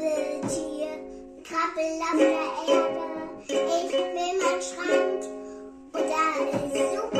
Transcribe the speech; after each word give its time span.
Krabbeltier, 0.00 0.96
krabbel 1.44 2.00
auf 2.00 2.16
der 2.16 2.30
Erde. 2.74 3.02
Ich 3.46 3.92
will 3.92 4.08
meinen 4.14 4.62
Strand 4.62 5.22
und 5.92 6.06
da 6.08 6.24
ist 6.56 6.94
super 6.94 7.19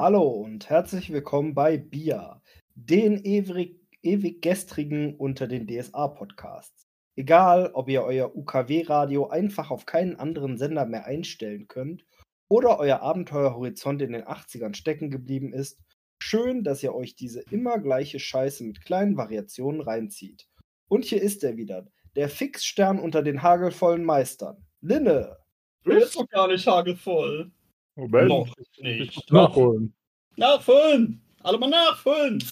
Hallo 0.00 0.22
und 0.22 0.70
herzlich 0.70 1.12
willkommen 1.12 1.52
bei 1.52 1.76
BIA, 1.76 2.40
den 2.74 3.22
ewig, 3.22 3.78
ewig 4.00 4.40
gestrigen 4.40 5.14
unter 5.16 5.46
den 5.46 5.66
DSA-Podcasts. 5.66 6.88
Egal, 7.16 7.70
ob 7.74 7.86
ihr 7.90 8.02
euer 8.02 8.34
UKW-Radio 8.34 9.28
einfach 9.28 9.70
auf 9.70 9.84
keinen 9.84 10.16
anderen 10.16 10.56
Sender 10.56 10.86
mehr 10.86 11.04
einstellen 11.04 11.68
könnt 11.68 12.06
oder 12.48 12.78
euer 12.78 13.02
Abenteuerhorizont 13.02 14.00
in 14.00 14.12
den 14.12 14.24
80ern 14.24 14.74
stecken 14.74 15.10
geblieben 15.10 15.52
ist, 15.52 15.78
schön, 16.18 16.64
dass 16.64 16.82
ihr 16.82 16.94
euch 16.94 17.14
diese 17.14 17.42
immer 17.50 17.78
gleiche 17.78 18.20
Scheiße 18.20 18.64
mit 18.64 18.82
kleinen 18.82 19.18
Variationen 19.18 19.82
reinzieht. 19.82 20.48
Und 20.88 21.04
hier 21.04 21.20
ist 21.20 21.44
er 21.44 21.58
wieder, 21.58 21.86
der 22.16 22.30
Fixstern 22.30 22.98
unter 22.98 23.22
den 23.22 23.42
hagelvollen 23.42 24.06
Meistern. 24.06 24.64
Linne! 24.80 25.36
Du 25.82 25.90
bist 25.90 26.16
doch 26.16 26.26
gar 26.26 26.48
nicht 26.48 26.66
hagelvoll. 26.66 27.52
Moment. 28.00 28.28
Noch 28.28 28.54
nicht. 28.78 29.30
Nachholen. 29.32 29.94
Nachfüllen! 30.36 31.22
Alle 31.42 31.58
mal 31.58 31.68
nachfüllen! 31.70 32.42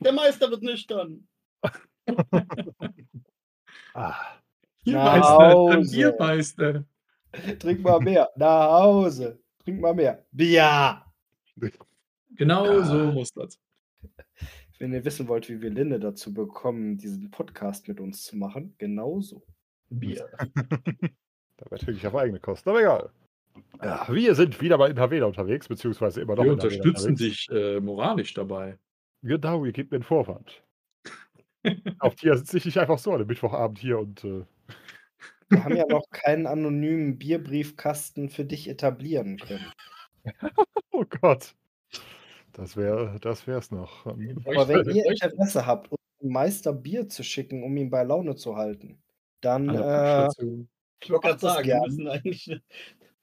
Der 0.00 0.12
Meister 0.12 0.50
wird 0.50 0.62
nüchtern. 0.62 1.26
Ah, 3.94 4.14
Nach 4.86 5.20
Hause. 5.22 5.70
dann 5.76 5.90
Biermeister. 5.90 6.84
Trink 7.58 7.80
mal 7.82 8.00
mehr. 8.00 8.30
Nach 8.36 8.70
Hause. 8.80 9.38
Trink 9.62 9.80
mal 9.80 9.94
mehr. 9.94 10.24
Bier. 10.32 11.02
Genau 12.30 12.64
Ah. 12.64 12.84
so 12.84 12.94
muss 13.12 13.32
das. 13.32 13.60
Wenn 14.78 14.92
ihr 14.94 15.04
wissen 15.04 15.28
wollt, 15.28 15.48
wie 15.48 15.60
wir 15.60 15.70
Linde 15.70 16.00
dazu 16.00 16.32
bekommen, 16.32 16.96
diesen 16.98 17.30
Podcast 17.30 17.86
mit 17.86 18.00
uns 18.00 18.24
zu 18.24 18.36
machen, 18.36 18.74
genauso. 18.78 19.42
Bier. 19.90 20.28
dabei 21.58 21.76
trinke 21.76 21.92
ich 22.00 22.06
auf 22.06 22.14
eigene 22.16 22.40
Kosten, 22.40 22.70
aber 22.70 22.80
egal. 22.80 23.10
Ja, 23.82 24.06
wir 24.08 24.34
sind 24.34 24.60
wieder 24.60 24.78
bei 24.78 24.90
Intervena 24.90 25.26
unterwegs, 25.26 25.68
beziehungsweise 25.68 26.20
immer 26.20 26.36
noch 26.36 26.44
Wir 26.44 26.52
unterstützen 26.52 27.16
dich 27.16 27.48
äh, 27.50 27.80
moralisch 27.80 28.34
dabei. 28.34 28.78
Genau, 29.22 29.64
ihr 29.64 29.72
gebt 29.72 29.90
mir 29.90 29.96
einen 29.96 30.04
Vorwand. 30.04 30.62
auf 32.00 32.14
die 32.16 32.34
sitze 32.36 32.58
ich 32.58 32.64
nicht 32.64 32.78
einfach 32.78 32.98
so 32.98 33.10
an 33.10 33.16
einem 33.16 33.28
Mittwochabend 33.28 33.78
hier 33.78 33.98
und 33.98 34.24
äh, 34.24 34.44
Wir 35.48 35.64
haben 35.64 35.76
ja 35.76 35.86
noch 35.86 36.08
keinen 36.10 36.46
anonymen 36.46 37.18
Bierbriefkasten 37.18 38.30
für 38.30 38.44
dich 38.44 38.68
etablieren 38.68 39.38
können. 39.38 39.72
oh 40.92 41.04
Gott. 41.20 41.54
Das 42.52 42.76
wäre 42.76 43.18
das 43.20 43.46
wär's 43.46 43.70
noch. 43.70 44.06
Ähm, 44.06 44.42
Aber 44.44 44.68
wenn 44.68 44.94
ihr 44.94 45.06
Interesse 45.06 45.66
habt, 45.66 45.90
uns 45.90 46.00
einen 46.20 46.32
Meister 46.32 46.72
Bier 46.72 47.08
zu 47.08 47.22
schicken, 47.22 47.62
um 47.62 47.76
ihn 47.76 47.90
bei 47.90 48.02
Laune 48.02 48.36
zu 48.36 48.56
halten, 48.56 48.98
dann 49.40 49.70
An 49.70 49.76
der 49.76 50.28
äh. 50.38 50.64
Ich 51.02 51.10
wollte 51.10 51.28
gerade 51.28 51.40
sagen, 51.40 51.66
wir 51.66 51.80
müssen 51.80 52.08
eigentlich 52.08 52.60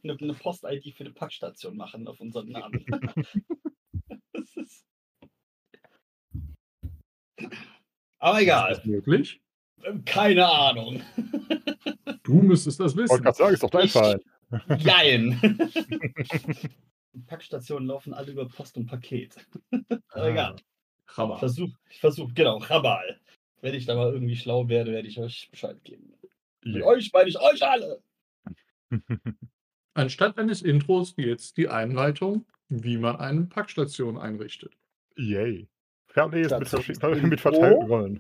eine, 0.04 0.14
eine, 0.14 0.22
eine 0.22 0.34
Post-ID 0.34 0.94
für 0.96 1.04
die 1.04 1.12
Packstation 1.12 1.76
machen 1.78 2.08
auf 2.08 2.20
unseren 2.20 2.50
Namen. 2.50 2.86
das 4.34 4.56
ist... 4.56 4.86
Aber 8.20 8.38
Ist 8.38 8.44
egal. 8.44 8.70
das 8.76 8.86
möglich? 8.86 9.42
Keine 10.06 10.48
Ahnung. 10.48 11.02
Du 12.24 12.44
müsstest 12.44 12.80
das 12.80 12.96
wollte 12.96 13.10
wissen. 13.12 13.24
gerade 13.24 13.38
sagen, 13.38 13.54
ist 13.56 13.64
doch 13.64 13.70
dein 13.72 13.86
Ich- 13.86 13.92
Fall. 13.92 14.22
Jein. 14.78 15.40
Packstationen 17.26 17.88
laufen 17.88 18.14
alle 18.14 18.32
über 18.32 18.48
Post 18.48 18.78
und 18.78 18.86
Paket. 18.86 19.36
Aber 20.10 20.30
egal. 20.30 20.56
Ich 21.10 21.18
Hammer. 21.18 21.38
versuche, 21.40 21.74
ich 21.90 22.00
versuch, 22.00 22.32
genau, 22.36 22.58
Rabal. 22.58 23.20
Wenn 23.62 23.74
ich 23.74 23.86
da 23.88 23.96
mal 23.96 24.14
irgendwie 24.14 24.36
schlau 24.36 24.68
werde, 24.70 24.92
werde 24.92 25.08
ich 25.08 25.20
euch 25.20 25.50
Bescheid 25.50 25.84
geben. 25.84 26.14
Mit 26.64 26.82
Ja. 26.82 26.86
euch 26.86 27.12
meine 27.14 27.30
ich 27.30 27.40
euch 27.40 27.64
alle. 27.64 28.04
Anstatt 29.94 30.38
eines 30.38 30.62
Intros 30.62 31.14
jetzt 31.18 31.58
die 31.58 31.68
Einleitung, 31.68 32.46
wie 32.70 32.98
man 32.98 33.16
eine 33.18 33.42
Packstation 33.44 34.18
einrichtet. 34.18 34.74
Yay. 35.18 35.68
Fernlesen 36.08 36.60
mit, 36.60 36.68
Dazu 36.68 36.78
verschiedenen- 36.78 37.14
Intro. 37.14 37.28
mit 37.30 37.42
verteilten 37.42 37.88
Rollen. 37.88 38.20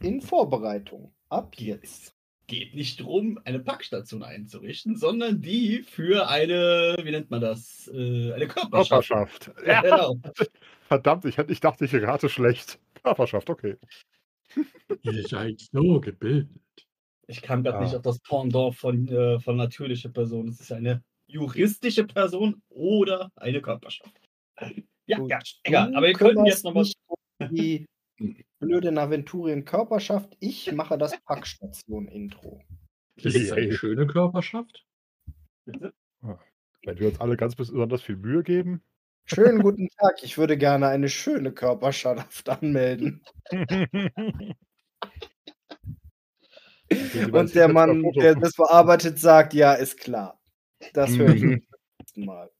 in 0.00 0.20
Vorbereitung. 0.20 1.12
Ab 1.28 1.54
jetzt. 1.56 2.14
Geht 2.46 2.74
nicht 2.74 3.00
darum, 3.00 3.38
eine 3.46 3.58
Packstation 3.58 4.22
einzurichten, 4.22 4.96
sondern 4.96 5.40
die 5.40 5.82
für 5.82 6.28
eine, 6.28 6.96
wie 7.02 7.10
nennt 7.10 7.30
man 7.30 7.40
das? 7.40 7.88
Äh, 7.94 8.32
eine 8.34 8.46
Körperschaft. 8.48 9.08
Körperschaft. 9.08 9.50
Ja, 9.66 9.80
genau. 9.80 10.16
verdammt, 10.88 11.24
ich 11.24 11.60
dachte, 11.60 11.84
ich 11.86 11.94
rate 11.94 12.28
schlecht. 12.28 12.78
Körperschaft, 13.02 13.48
okay. 13.48 13.76
Ihr 15.02 15.26
seid 15.26 15.60
so 15.72 16.00
gebildet. 16.00 16.50
Ich 17.26 17.42
kam 17.42 17.62
gerade 17.62 17.78
Ah. 17.78 17.82
nicht 17.82 17.94
auf 17.94 18.02
das 18.02 18.18
Pendant 18.20 18.74
von, 18.76 19.08
äh, 19.08 19.40
von 19.40 19.56
natürliche 19.56 20.08
Person. 20.10 20.48
Es 20.48 20.60
ist 20.60 20.72
eine 20.72 21.02
juristische 21.26 22.04
Person 22.04 22.62
oder 22.68 23.30
eine 23.36 23.60
Körperschaft. 23.62 24.20
Ja, 25.06 25.18
Gut. 25.18 25.30
ja, 25.30 25.38
egal. 25.64 25.94
Aber 25.96 26.06
wir 26.06 26.12
könnten 26.14 26.44
jetzt 26.46 26.64
nochmal. 26.64 26.84
dich 26.84 26.94
um 27.40 27.54
die 27.54 27.86
blöde 28.60 28.92
Naventurien 28.92 29.64
Körperschaft. 29.64 30.36
Ich 30.40 30.70
mache 30.72 30.96
das 30.98 31.18
Packstation-Intro. 31.24 32.62
Ist 33.16 33.36
es 33.36 33.52
eine 33.52 33.72
schöne 33.72 34.06
Körperschaft? 34.06 34.84
Wenn 35.66 36.98
wir 36.98 37.08
uns 37.08 37.20
alle 37.20 37.36
ganz 37.36 37.54
besonders 37.56 38.02
viel 38.02 38.16
Mühe 38.16 38.42
geben. 38.42 38.82
Schönen 39.26 39.62
guten 39.62 39.88
Tag. 39.88 40.22
Ich 40.22 40.36
würde 40.36 40.58
gerne 40.58 40.88
eine 40.88 41.08
schöne 41.08 41.52
Körperschaft 41.52 42.48
anmelden. 42.48 43.22
Und 47.32 47.54
der 47.54 47.68
Mann, 47.68 48.02
der 48.14 48.34
das 48.36 48.54
bearbeitet, 48.54 49.18
sagt, 49.18 49.54
ja, 49.54 49.74
ist 49.74 49.98
klar. 49.98 50.40
Das 50.92 51.16
höre 51.16 51.34
ich 51.34 51.42
Mhm. 51.42 51.60
beim 51.70 51.78
nächsten 52.00 52.24
Mal. 52.24 52.50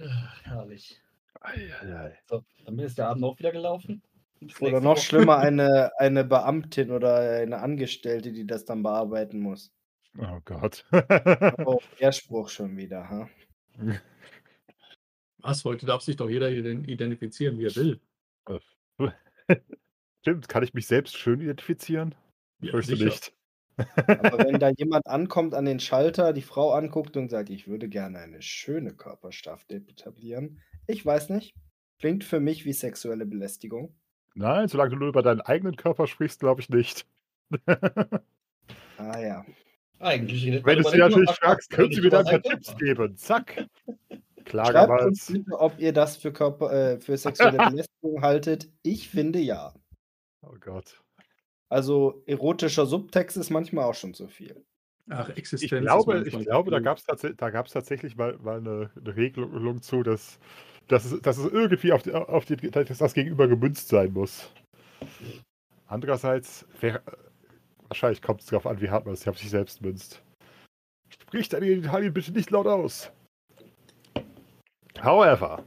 Ach, 0.00 0.42
herrlich. 0.44 1.00
Eieiei. 1.40 2.18
So, 2.26 2.44
dann 2.64 2.78
ist 2.78 2.98
der 2.98 3.08
Abend 3.08 3.24
auch 3.24 3.38
wieder 3.38 3.52
gelaufen. 3.52 4.02
Oder 4.60 4.80
noch 4.80 4.96
Woche. 4.96 5.00
schlimmer, 5.00 5.38
eine, 5.38 5.92
eine 5.98 6.24
Beamtin 6.24 6.90
oder 6.90 7.16
eine 7.40 7.58
Angestellte, 7.60 8.32
die 8.32 8.46
das 8.46 8.64
dann 8.64 8.82
bearbeiten 8.82 9.40
muss. 9.40 9.72
Oh 10.18 10.40
Gott. 10.44 10.84
Oh, 11.64 11.80
der 12.00 12.12
Spruch 12.12 12.48
schon 12.48 12.76
wieder, 12.76 13.08
ha? 13.08 13.28
Was? 15.38 15.64
Heute 15.64 15.86
darf 15.86 16.02
sich 16.02 16.16
doch 16.16 16.28
jeder 16.28 16.48
ident- 16.48 16.86
identifizieren, 16.88 17.58
wie 17.58 17.66
er 17.66 17.76
will. 17.76 18.00
Stimmt, 20.20 20.48
kann 20.48 20.62
ich 20.62 20.74
mich 20.74 20.86
selbst 20.86 21.16
schön 21.16 21.40
identifizieren? 21.40 22.14
Ja, 22.60 22.70
Fürchte 22.72 22.92
sicher. 22.96 23.06
nicht. 23.06 23.32
Aber 23.76 24.38
wenn 24.38 24.58
da 24.58 24.70
jemand 24.70 25.06
ankommt 25.06 25.54
an 25.54 25.64
den 25.64 25.80
Schalter, 25.80 26.32
die 26.32 26.42
Frau 26.42 26.72
anguckt 26.72 27.16
und 27.16 27.30
sagt, 27.30 27.50
ich 27.50 27.68
würde 27.68 27.88
gerne 27.88 28.18
eine 28.18 28.42
schöne 28.42 28.92
Körperschaft 28.92 29.72
etablieren, 29.72 30.60
ich 30.86 31.04
weiß 31.04 31.30
nicht. 31.30 31.54
Klingt 31.98 32.24
für 32.24 32.40
mich 32.40 32.64
wie 32.64 32.72
sexuelle 32.72 33.26
Belästigung. 33.26 33.94
Nein, 34.34 34.68
solange 34.68 34.90
du 34.90 34.96
nur 34.96 35.08
über 35.08 35.22
deinen 35.22 35.40
eigenen 35.40 35.76
Körper 35.76 36.06
sprichst, 36.06 36.40
glaube 36.40 36.60
ich 36.60 36.68
nicht. 36.68 37.06
Ah 38.98 39.18
ja. 39.18 39.44
Eigentlich 39.98 40.44
redet 40.44 40.64
Wenn 40.64 40.82
du 40.82 40.88
sie 40.88 40.98
natürlich 40.98 41.30
fragst, 41.30 41.70
können 41.70 41.92
sie 41.92 42.08
dann 42.08 42.26
ein 42.26 42.40
paar 42.40 42.52
Tipps 42.52 42.76
geben. 42.76 43.16
Zack. 43.16 43.54
Schreibt 43.54 43.68
uns 44.10 44.44
Klagermalz. 44.44 45.26
bitte, 45.32 45.60
ob 45.60 45.78
ihr 45.78 45.92
das 45.92 46.16
für, 46.16 46.32
Körper, 46.32 46.72
äh, 46.72 47.00
für 47.00 47.16
sexuelle 47.16 47.58
Belästigung 47.70 48.22
haltet. 48.22 48.68
Ich 48.82 49.08
finde 49.08 49.38
ja. 49.38 49.74
Oh 50.42 50.56
Gott. 50.58 51.00
Also 51.72 52.22
erotischer 52.26 52.84
Subtext 52.84 53.38
ist 53.38 53.48
manchmal 53.48 53.86
auch 53.86 53.94
schon 53.94 54.12
zu 54.12 54.28
viel. 54.28 54.62
Ach, 55.08 55.30
Existenz. 55.30 55.72
Ich 55.72 55.80
glaube, 55.80 56.22
ich 56.26 56.38
glaube 56.38 56.70
da 56.70 56.80
gab 56.80 56.98
es 56.98 57.04
tats 57.04 57.72
tatsächlich 57.72 58.14
mal, 58.14 58.36
mal 58.42 58.58
eine, 58.58 58.90
eine 58.94 59.16
Regelung 59.16 59.80
zu, 59.80 60.02
dass, 60.02 60.38
dass, 60.88 61.06
es, 61.06 61.22
dass 61.22 61.38
es 61.38 61.50
irgendwie 61.50 61.92
auf, 61.92 62.02
die, 62.02 62.12
auf 62.12 62.44
die, 62.44 62.56
dass 62.56 62.98
das 62.98 63.14
Gegenüber 63.14 63.48
gemünzt 63.48 63.88
sein 63.88 64.12
muss. 64.12 64.52
Andererseits, 65.86 66.66
wär, 66.78 67.00
wahrscheinlich 67.88 68.20
kommt 68.20 68.42
es 68.42 68.48
darauf 68.48 68.66
an, 68.66 68.82
wie 68.82 68.90
hart 68.90 69.06
man 69.06 69.14
es 69.14 69.26
auf 69.26 69.38
sich 69.38 69.48
selbst 69.48 69.80
münzt. 69.80 70.22
Sprich 71.08 71.48
deine 71.48 71.68
Genitalien 71.68 72.12
bitte 72.12 72.32
nicht 72.32 72.50
laut 72.50 72.66
aus. 72.66 73.10
However, 75.02 75.64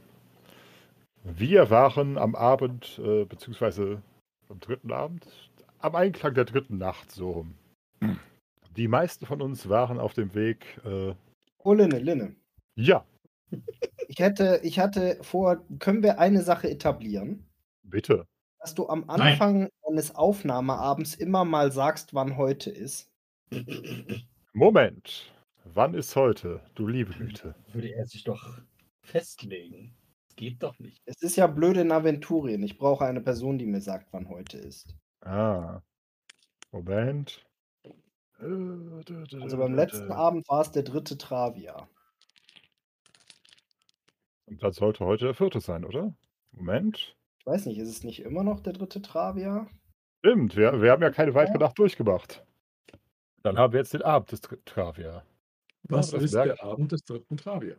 wir 1.24 1.68
waren 1.70 2.16
am 2.16 2.36
Abend, 2.36 3.00
äh, 3.04 3.24
beziehungsweise 3.24 4.00
am 4.48 4.60
dritten 4.60 4.92
Abend, 4.92 5.45
am 5.78 5.94
Einklang 5.94 6.34
der 6.34 6.44
dritten 6.44 6.78
Nacht 6.78 7.10
so 7.10 7.30
rum. 7.32 7.54
Die 8.76 8.88
meisten 8.88 9.26
von 9.26 9.40
uns 9.42 9.68
waren 9.68 9.98
auf 9.98 10.12
dem 10.14 10.34
Weg. 10.34 10.80
Äh, 10.84 11.14
Oh, 11.58 11.72
Linne, 11.72 11.98
Linne. 11.98 12.36
Ja, 12.76 13.04
Ich 14.08 14.20
hätte, 14.20 14.60
ich 14.62 14.78
hatte 14.78 15.18
vor, 15.22 15.64
können 15.80 16.02
wir 16.02 16.18
eine 16.20 16.42
Sache 16.42 16.70
etablieren? 16.70 17.44
bitte. 17.82 18.26
Dass 18.60 18.74
du 18.74 18.88
am 18.88 19.00
Nein. 19.06 19.20
Anfang 19.20 19.68
eines 19.88 20.14
Aufnahmeabends 20.14 21.14
immer 21.14 21.44
mal 21.44 21.70
sagst, 21.72 22.14
wann 22.14 22.36
heute 22.36 22.70
ist. 22.70 23.08
Moment. 24.52 25.32
Wann 25.64 25.94
ist 25.94 26.14
heute, 26.16 26.60
du 26.74 26.86
liebe 26.86 27.12
Güte? 27.12 27.54
Würde 27.72 27.92
er 27.94 28.06
sich 28.06 28.24
doch 28.24 28.60
festlegen. 29.02 29.94
Das 30.26 30.36
geht 30.36 30.62
doch 30.62 30.78
nicht. 30.78 31.00
Es 31.04 31.22
ist 31.22 31.36
ja 31.36 31.46
blöd 31.46 31.76
in 31.76 31.92
Aventurien. 31.92 32.62
Ich 32.62 32.78
brauche 32.78 33.04
eine 33.04 33.20
Person, 33.20 33.58
die 33.58 33.66
mir 33.66 33.80
sagt, 33.80 34.12
wann 34.12 34.28
heute 34.28 34.58
ist. 34.58 34.96
Ah. 35.26 35.82
Moment. 36.70 37.44
Also 38.38 39.56
beim 39.56 39.74
letzten 39.74 40.12
Abend 40.12 40.48
war 40.48 40.60
es 40.60 40.70
der 40.70 40.82
dritte 40.82 41.18
Travia. 41.18 41.88
Und 44.46 44.62
das 44.62 44.76
sollte 44.76 45.04
heute 45.04 45.24
der 45.24 45.34
vierte 45.34 45.60
sein, 45.60 45.84
oder? 45.84 46.14
Moment. 46.52 47.16
Ich 47.40 47.46
weiß 47.46 47.66
nicht, 47.66 47.78
ist 47.78 47.88
es 47.88 48.04
nicht 48.04 48.20
immer 48.20 48.44
noch 48.44 48.60
der 48.60 48.72
dritte 48.72 49.02
Travia? 49.02 49.66
Stimmt, 50.20 50.56
wir, 50.56 50.80
wir 50.80 50.92
haben 50.92 51.02
ja 51.02 51.10
keine 51.10 51.34
weitere 51.34 51.58
Nacht 51.58 51.78
durchgemacht. 51.78 52.44
Dann 53.42 53.58
haben 53.58 53.72
wir 53.72 53.80
jetzt 53.80 53.94
den 53.94 54.02
Abend 54.02 54.30
des 54.32 54.42
Tra- 54.42 54.58
Travia. 54.64 55.24
Was 55.84 56.10
das 56.10 56.22
ist 56.22 56.34
der 56.34 56.62
Abend 56.62 56.92
des 56.92 57.04
dritten 57.04 57.36
Travia? 57.36 57.76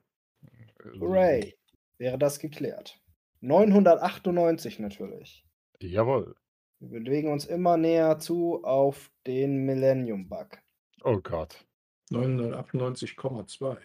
Hooray! 0.99 1.55
Wäre 1.97 2.17
das 2.17 2.39
geklärt. 2.39 2.99
998 3.41 4.79
natürlich. 4.79 5.45
Jawohl. 5.81 6.35
Wir 6.79 6.99
bewegen 7.01 7.31
uns 7.31 7.45
immer 7.45 7.75
näher 7.77 8.19
zu 8.19 8.63
auf 8.63 9.11
den 9.25 9.65
Millennium 9.65 10.27
Bug. 10.29 10.59
Oh 11.03 11.19
Gott. 11.21 11.65
998,2. 12.11 13.77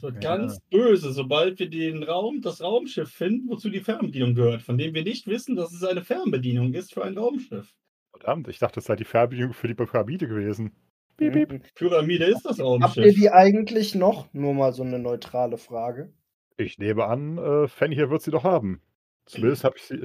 So 0.00 0.08
Ja. 0.08 0.18
ganz 0.18 0.60
böse, 0.70 1.12
sobald 1.12 1.58
wir 1.58 1.70
den 1.70 2.02
Raum, 2.02 2.40
das 2.42 2.60
Raumschiff 2.60 3.10
finden, 3.10 3.48
wozu 3.48 3.70
die 3.70 3.80
Fernbedienung 3.80 4.34
gehört, 4.34 4.62
von 4.62 4.76
dem 4.76 4.94
wir 4.94 5.04
nicht 5.04 5.26
wissen, 5.26 5.54
dass 5.56 5.72
es 5.72 5.84
eine 5.84 6.02
Fernbedienung 6.02 6.74
ist 6.74 6.92
für 6.92 7.04
ein 7.04 7.16
Raumschiff. 7.16 7.74
Verdammt, 8.10 8.48
ich 8.48 8.58
dachte, 8.58 8.80
es 8.80 8.86
sei 8.86 8.96
die 8.96 9.04
Fernbedienung 9.04 9.52
für 9.54 9.68
die 9.68 9.74
Pyramide 9.74 10.26
gewesen. 10.28 10.72
Piep, 11.16 11.32
piep. 11.34 11.52
Mhm. 11.52 11.62
Pyramide 11.74 12.24
ist 12.24 12.42
das 12.44 12.58
Habt 12.58 12.60
ihr 12.60 12.64
Raumschiff. 12.64 13.14
die 13.14 13.30
eigentlich 13.30 13.94
noch? 13.94 14.32
Nur 14.34 14.54
mal 14.54 14.72
so 14.72 14.82
eine 14.82 14.98
neutrale 14.98 15.56
Frage. 15.56 16.12
Ich 16.56 16.78
nehme 16.78 17.04
an, 17.06 17.38
äh, 17.38 17.68
Fanny 17.68 17.94
hier 17.94 18.10
wird 18.10 18.22
sie 18.22 18.30
doch 18.30 18.44
haben. 18.44 18.82
Zumindest 19.26 19.64
habe 19.64 19.76
ich 19.76 19.84
sie. 19.84 19.96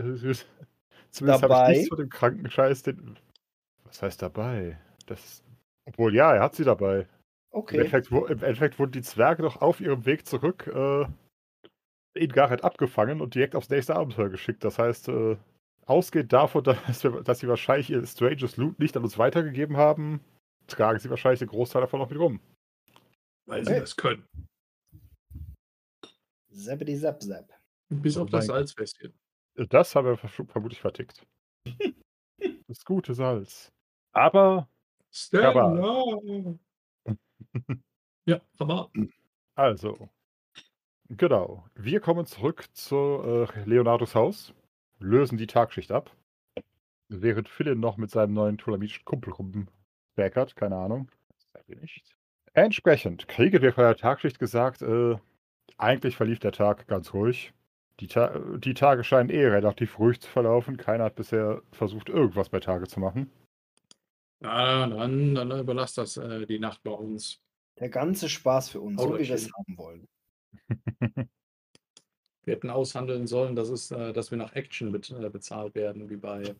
Zumindest 1.11 1.43
habe 1.43 1.53
Dabei? 1.53 1.71
ich 1.71 1.77
nichts 1.77 1.89
von 1.89 1.97
dem 1.97 2.09
kranken 2.09 2.49
Scheiß. 2.49 2.83
Den, 2.83 3.17
was 3.85 4.01
heißt 4.01 4.21
dabei? 4.21 4.77
Das, 5.07 5.43
obwohl, 5.85 6.13
ja, 6.15 6.33
er 6.35 6.41
hat 6.43 6.55
sie 6.55 6.63
dabei. 6.63 7.01
Im, 7.01 7.07
Okay. 7.49 7.77
Endeffekt, 7.77 8.11
wo- 8.11 8.25
Im 8.25 8.43
Endeffekt 8.43 8.77
wurden 8.77 8.91
die 8.91 9.01
Zwerge 9.01 9.41
doch 9.41 9.61
auf 9.61 9.79
ihrem 9.79 10.05
Weg 10.05 10.27
zurück 10.27 10.67
äh, 10.67 11.05
in 12.13 12.31
Gareth 12.31 12.63
abgefangen 12.63 13.19
und 13.21 13.33
direkt 13.35 13.55
aufs 13.55 13.69
nächste 13.69 13.95
Abenteuer 13.95 14.29
geschickt. 14.29 14.63
Das 14.63 14.77
heißt, 14.77 15.07
äh, 15.07 15.37
ausgehend 15.85 16.33
davon, 16.33 16.63
dass, 16.87 17.03
wir, 17.03 17.21
dass 17.23 17.39
sie 17.39 17.47
wahrscheinlich 17.47 17.89
ihr 17.89 18.05
Stranges 18.05 18.57
Loot 18.57 18.77
nicht 18.79 18.95
an 18.97 19.03
uns 19.03 19.17
weitergegeben 19.17 19.77
haben, 19.77 20.19
tragen 20.67 20.99
sie 20.99 21.09
wahrscheinlich 21.09 21.39
den 21.39 21.47
Großteil 21.47 21.81
davon 21.81 21.99
noch 21.99 22.09
mit 22.09 22.19
rum. 22.19 22.39
Weil 23.47 23.65
sie 23.65 23.71
Hey. 23.71 23.79
das 23.79 23.95
können. 23.95 24.25
Zappity 26.51 26.97
zap 26.99 27.21
zap. 27.23 27.49
Bis 27.89 28.17
Oh 28.17 28.23
auf 28.23 28.29
das 28.29 28.47
Salzfässchen. 28.47 29.13
Das 29.69 29.95
haben 29.95 30.07
wir 30.07 30.17
vermutlich 30.17 30.79
vertickt. 30.79 31.25
Das 32.67 32.85
gute 32.85 33.13
Salz. 33.13 33.71
Aber, 34.11 34.69
Stella! 35.11 35.73
ja, 38.25 38.41
aber 38.59 38.91
also. 39.55 40.09
Genau. 41.09 41.65
Wir 41.73 41.99
kommen 41.99 42.25
zurück 42.25 42.65
zu 42.73 42.95
äh, 42.95 43.63
Leonardos 43.65 44.13
Haus, 44.13 44.53
lösen 44.99 45.37
die 45.37 45.47
Tagschicht 45.47 45.91
ab. 45.91 46.15
Während 47.09 47.49
Philin 47.49 47.79
noch 47.79 47.97
mit 47.97 48.11
seinem 48.11 48.33
neuen 48.33 48.57
tulamitischen 48.57 49.05
Kumpel 49.05 49.33
rumwerkert, 49.33 50.55
keine 50.55 50.75
Ahnung. 50.75 51.09
Das 51.29 51.47
seid 51.53 51.69
ihr 51.69 51.77
nicht. 51.77 52.15
Entsprechend 52.53 53.27
kriegen 53.27 53.61
wir 53.61 53.73
von 53.73 53.85
der 53.85 53.95
Tagschicht 53.95 54.37
gesagt, 54.37 54.81
äh, 54.83 55.15
eigentlich 55.77 56.15
verlief 56.15 56.39
der 56.39 56.51
Tag 56.51 56.87
ganz 56.87 57.13
ruhig. 57.13 57.53
Die, 57.99 58.07
Ta 58.07 58.39
die 58.57 58.73
Tage 58.73 59.03
scheinen 59.03 59.29
eh 59.29 59.47
relativ 59.47 59.97
ruhig 59.97 60.19
zu 60.21 60.29
verlaufen. 60.29 60.77
Keiner 60.77 61.05
hat 61.05 61.15
bisher 61.15 61.61
versucht, 61.71 62.09
irgendwas 62.09 62.49
bei 62.49 62.59
Tage 62.59 62.87
zu 62.87 62.99
machen. 62.99 63.31
na, 64.39 64.87
dann, 64.87 65.33
dann 65.35 65.59
überlasst 65.59 65.97
das 65.97 66.17
äh, 66.17 66.45
die 66.45 66.59
Nacht 66.59 66.83
bei 66.83 66.91
uns. 66.91 67.41
Der 67.79 67.89
ganze 67.89 68.29
Spaß 68.29 68.69
für 68.69 68.81
uns, 68.81 69.01
so 69.01 69.17
wie 69.17 69.27
wir 69.27 69.35
es 69.35 69.51
haben 69.53 69.77
wollen. 69.77 70.07
Wir 72.47 72.55
hätten 72.55 72.69
aushandeln 72.69 73.27
sollen, 73.27 73.57
dass, 73.57 73.67
es, 73.67 73.91
äh, 73.91 74.13
dass 74.13 74.31
wir 74.31 74.37
nach 74.37 74.55
Action 74.55 74.93
bet 74.93 75.11
äh, 75.11 75.29
bezahlt 75.29 75.75
werden, 75.75 76.09
wie 76.09 76.15
bei 76.15 76.55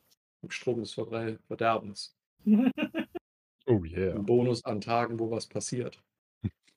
Strom 0.50 0.82
des 0.82 0.94
Verderbens. 0.94 2.14
Oh 3.66 3.84
yeah. 3.86 4.14
Ein 4.14 4.26
Bonus 4.26 4.66
an 4.66 4.82
Tagen, 4.82 5.18
wo 5.18 5.32
was 5.32 5.48
passiert. 5.48 6.04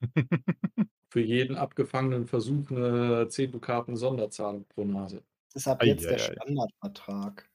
Für 1.10 1.20
jeden 1.20 1.56
abgefangenen 1.56 2.26
Versuch 2.26 2.70
eine 2.70 3.28
10 3.28 3.52
Dukaten 3.52 3.96
Sonderzahlung 3.96 4.64
pro 4.68 4.84
Nase. 4.84 5.22
Das 5.52 5.62
ist 5.62 5.68
ab 5.68 5.84
jetzt 5.84 6.04
der. 6.04 6.18
Standardvertrag. 6.18 7.50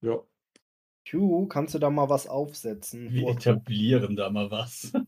Ja. 0.00 0.22
Q, 1.08 1.46
kannst 1.48 1.74
du 1.74 1.78
da 1.78 1.90
mal 1.90 2.08
was 2.08 2.26
aufsetzen? 2.26 3.10
Wir 3.12 3.28
etablieren 3.28 4.16
da 4.16 4.30
mal 4.30 4.50
was. 4.50 4.92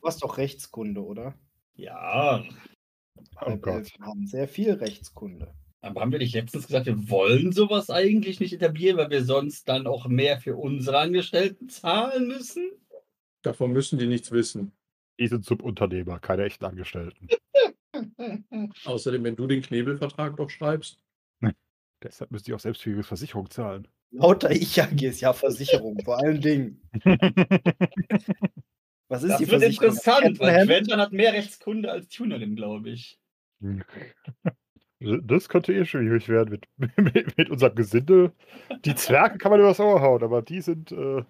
Du 0.00 0.06
hast 0.06 0.22
doch 0.22 0.38
Rechtskunde, 0.38 1.04
oder? 1.04 1.34
ja, 1.74 2.42
Oh 3.40 3.56
Gott. 3.56 3.66
Halbelfen 3.66 4.06
haben 4.06 4.26
sehr 4.26 4.48
viel 4.48 4.72
Rechtskunde. 4.72 5.52
aber 5.80 6.00
haben 6.00 6.12
wir 6.12 6.18
nicht 6.18 6.34
letztens 6.34 6.66
gesagt, 6.66 6.86
wir 6.86 7.10
wollen 7.10 7.52
sowas 7.52 7.90
eigentlich 7.90 8.40
nicht 8.40 8.52
etablieren, 8.52 8.96
weil 8.96 9.10
wir 9.10 9.24
sonst 9.24 9.68
dann 9.68 9.86
auch 9.86 10.06
mehr 10.06 10.40
für 10.40 10.56
unsere 10.56 10.98
Angestellten 10.98 11.68
zahlen 11.68 12.28
müssen? 12.28 12.70
Davon 13.42 13.72
müssen 13.72 13.98
die 13.98 14.06
nichts 14.06 14.30
wissen. 14.32 14.72
Die 15.18 15.26
sind 15.26 15.44
Subunternehmer, 15.44 16.20
keine 16.20 16.44
echten 16.44 16.64
Angestellten. 16.64 17.28
Außerdem, 18.84 19.24
wenn 19.24 19.36
du 19.36 19.46
den 19.46 19.62
Knebelvertrag 19.62 20.36
doch 20.36 20.50
schreibst. 20.50 21.02
Deshalb 22.02 22.30
müsst 22.30 22.46
ihr 22.46 22.54
auch 22.54 22.60
selbst 22.60 22.82
für 22.82 23.02
Versicherung 23.02 23.50
zahlen. 23.50 23.88
Lauter 24.12 24.50
Ich-AGs, 24.52 25.20
ja, 25.20 25.32
Versicherung, 25.32 25.98
vor 26.04 26.18
allen 26.18 26.40
Dingen. 26.40 26.80
Was 29.08 29.22
ist 29.22 29.30
Das 29.30 29.38
die 29.38 29.48
wird 29.50 29.60
Versicherung? 29.62 29.88
interessant, 29.88 30.38
weil? 30.38 30.64
Quentin 30.66 31.00
hat 31.00 31.12
mehr 31.12 31.32
Rechtskunde 31.32 31.90
als 31.90 32.08
Tunerin, 32.08 32.54
glaube 32.54 32.90
ich. 32.90 33.18
Das 35.00 35.48
könnte 35.48 35.74
eh 35.74 35.84
schwierig 35.84 36.28
werden 36.28 36.50
mit, 36.50 36.96
mit, 37.14 37.36
mit 37.36 37.50
unserem 37.50 37.74
Gesindel. 37.74 38.32
Die 38.84 38.94
Zwerge 38.94 39.38
kann 39.38 39.50
man 39.50 39.60
übers 39.60 39.80
Ohr 39.80 40.00
hauen, 40.00 40.22
aber 40.22 40.42
die 40.42 40.60
sind 40.60 40.92
äh, 40.92 41.24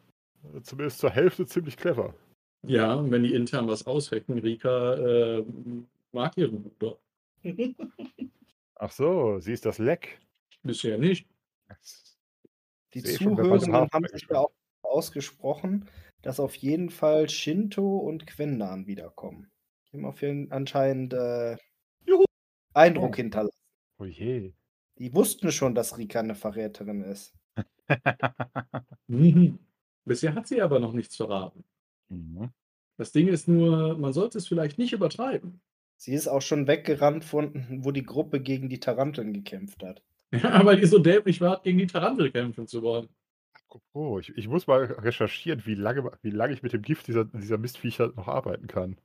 zumindest 0.63 0.99
zur 0.99 1.11
Hälfte 1.11 1.47
ziemlich 1.47 1.77
clever. 1.77 2.15
Ja, 2.63 2.95
und 2.95 3.11
wenn 3.11 3.23
die 3.23 3.35
intern 3.35 3.69
was 3.69 3.87
aushecken, 3.87 4.39
Rika 4.39 4.95
äh, 4.95 5.45
mag 6.13 6.37
ihren 6.37 6.63
Bruder. 6.63 6.99
Ach 8.75 8.91
so, 8.93 9.39
sie 9.41 9.53
ist 9.53 9.65
das 9.65 9.79
Leck. 9.79 10.21
Bisher 10.63 10.99
nicht. 10.99 11.29
Die 12.95 13.03
Zuhörenden 13.03 13.73
Hafen 13.73 13.91
haben 13.93 14.07
sich 14.09 14.27
ja 14.29 14.39
auch 14.41 14.51
ausgesprochen, 14.83 15.89
dass 16.23 16.41
auf 16.41 16.55
jeden 16.57 16.91
Fall 16.91 17.29
Shinto 17.29 17.99
und 17.99 18.27
Quendan 18.27 18.87
wiederkommen. 18.87 19.51
Die 19.93 19.97
haben 19.97 20.05
auf 20.05 20.21
jeden 20.23 20.51
anscheinend 20.53 21.13
äh, 21.13 21.57
Juhu. 22.07 22.25
Eindruck 22.75 23.13
Oh. 23.13 23.17
hinterlassen. 23.17 23.57
Oh 23.99 24.05
je. 24.05 24.53
Die 24.99 25.15
wussten 25.15 25.53
schon, 25.53 25.75
dass 25.75 25.97
Rika 25.97 26.21
eine 26.21 26.35
Verräterin 26.35 27.03
ist. 27.03 27.35
Mhm. 29.09 29.59
Bisher 30.05 30.35
hat 30.35 30.47
sie 30.47 30.61
aber 30.61 30.79
noch 30.81 30.93
nichts 30.93 31.17
verraten. 31.17 31.65
Mhm. 32.09 32.51
Das 32.97 33.13
Ding 33.13 33.29
ist 33.29 33.49
nur, 33.49 33.97
man 33.97 34.13
sollte 34.13 34.39
es 34.39 34.49
vielleicht 34.49 34.79
nicht 34.79 34.93
übertreiben. 34.93 35.61
Sie 35.97 36.15
ist 36.15 36.29
auch 36.29 36.43
schon 36.43 36.67
weggerannt 36.67 37.25
von, 37.25 37.53
wo 37.85 37.91
die 37.93 38.05
Gruppe 38.05 38.41
gegen 38.41 38.69
die 38.69 38.81
Taranteln 38.81 39.33
gekämpft 39.33 39.83
hat. 39.83 40.03
Ja, 40.31 40.63
weil 40.67 40.79
die 40.79 40.87
so 40.87 40.99
dämlich 40.99 41.41
war, 41.41 41.63
gegen 41.63 41.79
die 41.79 41.87
Tarantel 41.87 42.31
kämpfen 42.31 42.67
zu 42.67 42.83
wollen. 42.83 43.09
Apropos, 43.55 44.29
ich, 44.29 44.37
ich 44.37 44.47
muss 44.47 44.67
mal 44.67 44.85
recherchieren, 44.85 45.63
wie 45.65 45.75
lange, 45.75 46.11
wie 46.21 46.31
lange 46.31 46.53
ich 46.53 46.63
mit 46.63 46.75
dem 46.75 46.83
Gift 46.83 47.07
dieser, 47.07 47.25
dieser 47.25 47.57
Mistviecher 47.57 48.13
noch 48.15 48.29
arbeiten 48.29 48.67
kann. 48.67 48.99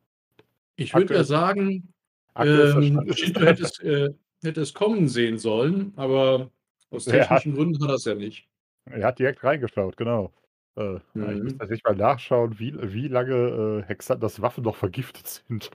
Ich 0.75 0.93
würde 0.93 1.13
ja 1.13 1.23
sagen, 1.23 1.93
ähm, 2.35 2.83
Stand- 2.83 3.17
Shinto 3.19 3.39
hätte 3.39 3.63
es, 3.63 3.79
äh, 3.79 4.09
hätte 4.43 4.59
es 4.59 4.73
kommen 4.73 5.07
sehen 5.07 5.37
sollen, 5.37 5.93
aber 5.95 6.51
aus 6.89 7.05
technischen 7.05 7.55
Gründen 7.55 7.81
hat 7.81 7.89
er 7.91 7.95
es 7.95 8.05
ja 8.05 8.15
nicht. 8.15 8.49
Er 8.85 9.07
hat 9.07 9.19
direkt 9.19 9.43
reingeschaut, 9.45 9.95
genau. 9.95 10.33
Äh, 10.75 10.95
Ich 10.97 11.03
Mhm. 11.15 11.43
muss 11.43 11.57
tatsächlich 11.57 11.83
mal 11.83 11.95
nachschauen, 11.95 12.59
wie, 12.59 12.73
wie 12.93 13.07
lange 13.07 13.81
äh, 13.83 13.87
Hexanders 13.87 14.41
Waffen 14.41 14.63
noch 14.63 14.75
vergiftet 14.75 15.43
sind. 15.47 15.71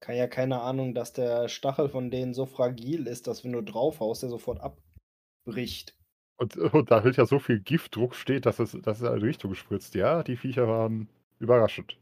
Kann 0.00 0.16
ja 0.16 0.26
keine 0.26 0.60
Ahnung, 0.60 0.94
dass 0.94 1.12
der 1.12 1.48
Stachel 1.48 1.88
von 1.88 2.10
denen 2.10 2.34
so 2.34 2.44
fragil 2.44 3.06
ist, 3.06 3.26
dass 3.26 3.44
wenn 3.44 3.52
du 3.52 3.62
draufhaust, 3.62 4.22
der 4.22 4.30
sofort 4.30 4.60
abbricht. 4.60 5.96
Und, 6.38 6.56
und 6.56 6.90
da 6.90 7.04
wird 7.04 7.16
ja 7.16 7.24
so 7.24 7.38
viel 7.38 7.60
Giftdruck 7.60 8.14
steht, 8.16 8.46
dass 8.46 8.58
es, 8.58 8.72
dass 8.82 8.96
es 8.98 9.02
in 9.02 9.08
eine 9.08 9.22
Richtung 9.22 9.54
spritzt. 9.54 9.94
Ja, 9.94 10.22
die 10.24 10.36
Viecher 10.36 10.66
waren 10.66 11.08
überraschend. 11.38 11.96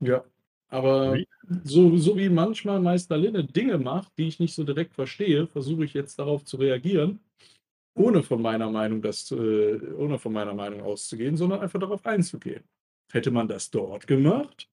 Ja. 0.00 0.24
Aber 0.68 1.14
Wie? 1.14 1.26
so, 1.64 1.96
so 1.96 2.16
wie 2.16 2.28
manchmal 2.28 2.80
Meister 2.80 3.16
Linne 3.16 3.44
Dinge 3.44 3.78
macht, 3.78 4.12
die 4.18 4.28
ich 4.28 4.38
nicht 4.38 4.54
so 4.54 4.64
direkt 4.64 4.94
verstehe, 4.94 5.46
versuche 5.46 5.84
ich 5.84 5.94
jetzt 5.94 6.18
darauf 6.18 6.44
zu 6.44 6.56
reagieren, 6.58 7.20
ohne 7.98 8.22
von 8.22 8.40
meiner 8.40 8.70
Meinung, 8.70 9.02
das, 9.02 9.30
äh, 9.30 9.78
ohne 9.96 10.18
von 10.18 10.32
meiner 10.32 10.54
Meinung 10.54 10.82
auszugehen, 10.82 11.36
sondern 11.36 11.60
einfach 11.60 11.80
darauf 11.80 12.04
einzugehen. 12.06 12.64
Hätte 13.10 13.30
man 13.30 13.48
das 13.48 13.70
dort 13.70 14.06
gemacht? 14.06 14.68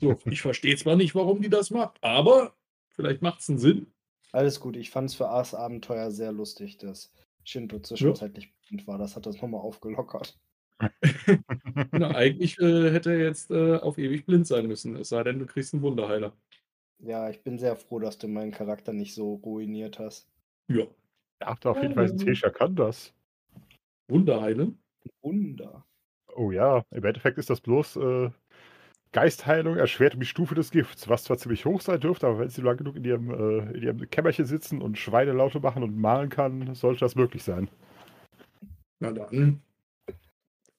So, 0.00 0.16
ich 0.26 0.40
verstehe 0.40 0.76
zwar 0.76 0.96
nicht, 0.96 1.14
warum 1.14 1.42
die 1.42 1.48
das 1.48 1.70
macht, 1.70 1.98
aber 2.02 2.54
vielleicht 2.90 3.22
macht 3.22 3.40
es 3.40 3.48
einen 3.48 3.58
Sinn. 3.58 3.86
Alles 4.32 4.60
gut, 4.60 4.76
ich 4.76 4.90
fand 4.90 5.10
es 5.10 5.16
für 5.16 5.28
Ars 5.28 5.54
Abenteuer 5.54 6.10
sehr 6.10 6.32
lustig, 6.32 6.76
dass 6.78 7.12
Shinto 7.42 7.80
zwischenzeitlich 7.80 8.54
blind 8.68 8.86
war. 8.86 8.98
Das 8.98 9.16
hat 9.16 9.26
das 9.26 9.40
nochmal 9.40 9.60
aufgelockert. 9.60 10.38
Na, 11.92 12.14
eigentlich 12.14 12.58
äh, 12.58 12.90
hätte 12.90 13.10
er 13.12 13.18
jetzt 13.18 13.50
äh, 13.50 13.76
auf 13.76 13.98
ewig 13.98 14.24
blind 14.26 14.46
sein 14.46 14.66
müssen, 14.66 14.96
es 14.96 15.10
sei 15.10 15.22
denn, 15.24 15.38
du 15.38 15.46
kriegst 15.46 15.74
einen 15.74 15.82
Wunderheiler. 15.82 16.32
Ja, 17.00 17.28
ich 17.28 17.42
bin 17.42 17.58
sehr 17.58 17.76
froh, 17.76 17.98
dass 17.98 18.18
du 18.18 18.28
meinen 18.28 18.52
Charakter 18.52 18.92
nicht 18.92 19.14
so 19.14 19.34
ruiniert 19.34 19.98
hast. 19.98 20.28
Ja, 20.68 20.86
Ach, 21.40 21.58
auf 21.64 21.82
jeden 21.82 21.94
Fall, 21.94 22.14
Tesha 22.16 22.50
kann 22.50 22.76
das. 22.76 23.12
Wunderheilen. 24.08 24.78
Wunder. 25.22 25.84
Oh 26.36 26.50
ja, 26.50 26.84
im 26.90 27.04
Endeffekt 27.04 27.38
ist 27.38 27.50
das 27.50 27.60
bloß 27.60 27.96
äh, 27.96 28.30
Geistheilung 29.12 29.76
erschwert 29.76 30.14
um 30.14 30.20
die 30.20 30.26
Stufe 30.26 30.54
des 30.54 30.70
Gifts, 30.70 31.08
was 31.08 31.24
zwar 31.24 31.38
ziemlich 31.38 31.64
hoch 31.64 31.80
sein 31.80 31.98
dürfte, 31.98 32.28
aber 32.28 32.38
wenn 32.38 32.48
sie 32.48 32.60
lang 32.60 32.76
genug 32.76 32.96
in 32.96 33.04
ihrem, 33.04 33.30
äh, 33.30 33.72
in 33.72 33.82
ihrem 33.82 34.10
Kämmerchen 34.10 34.44
sitzen 34.46 34.80
und 34.80 34.98
Schweinelaute 34.98 35.60
machen 35.60 35.82
und 35.82 35.96
malen 35.96 36.28
kann, 36.28 36.74
sollte 36.74 37.00
das 37.00 37.16
möglich 37.16 37.42
sein. 37.42 37.68
Na 39.00 39.12
dann. 39.12 39.62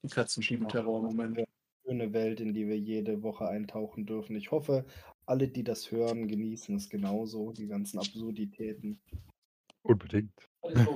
Die 0.04 0.08
Katzen 0.08 0.42
schieben 0.42 0.68
Terror 0.68 1.00
im 1.00 1.06
Moment. 1.06 1.44
Schöne 1.86 2.14
Welt, 2.14 2.40
in 2.40 2.54
die 2.54 2.68
wir 2.68 2.78
jede 2.78 3.22
Woche 3.22 3.48
eintauchen 3.50 4.06
dürfen. 4.06 4.36
Ich 4.36 4.52
hoffe, 4.52 4.86
alle, 5.26 5.48
die 5.48 5.64
das 5.64 5.92
hören, 5.92 6.28
genießen 6.28 6.76
es 6.76 6.90
genauso, 6.90 7.52
die 7.52 7.68
ganzen 7.68 8.00
Absurditäten. 8.00 9.00
Unbedingt. 9.82 10.51
Alles 10.64 10.88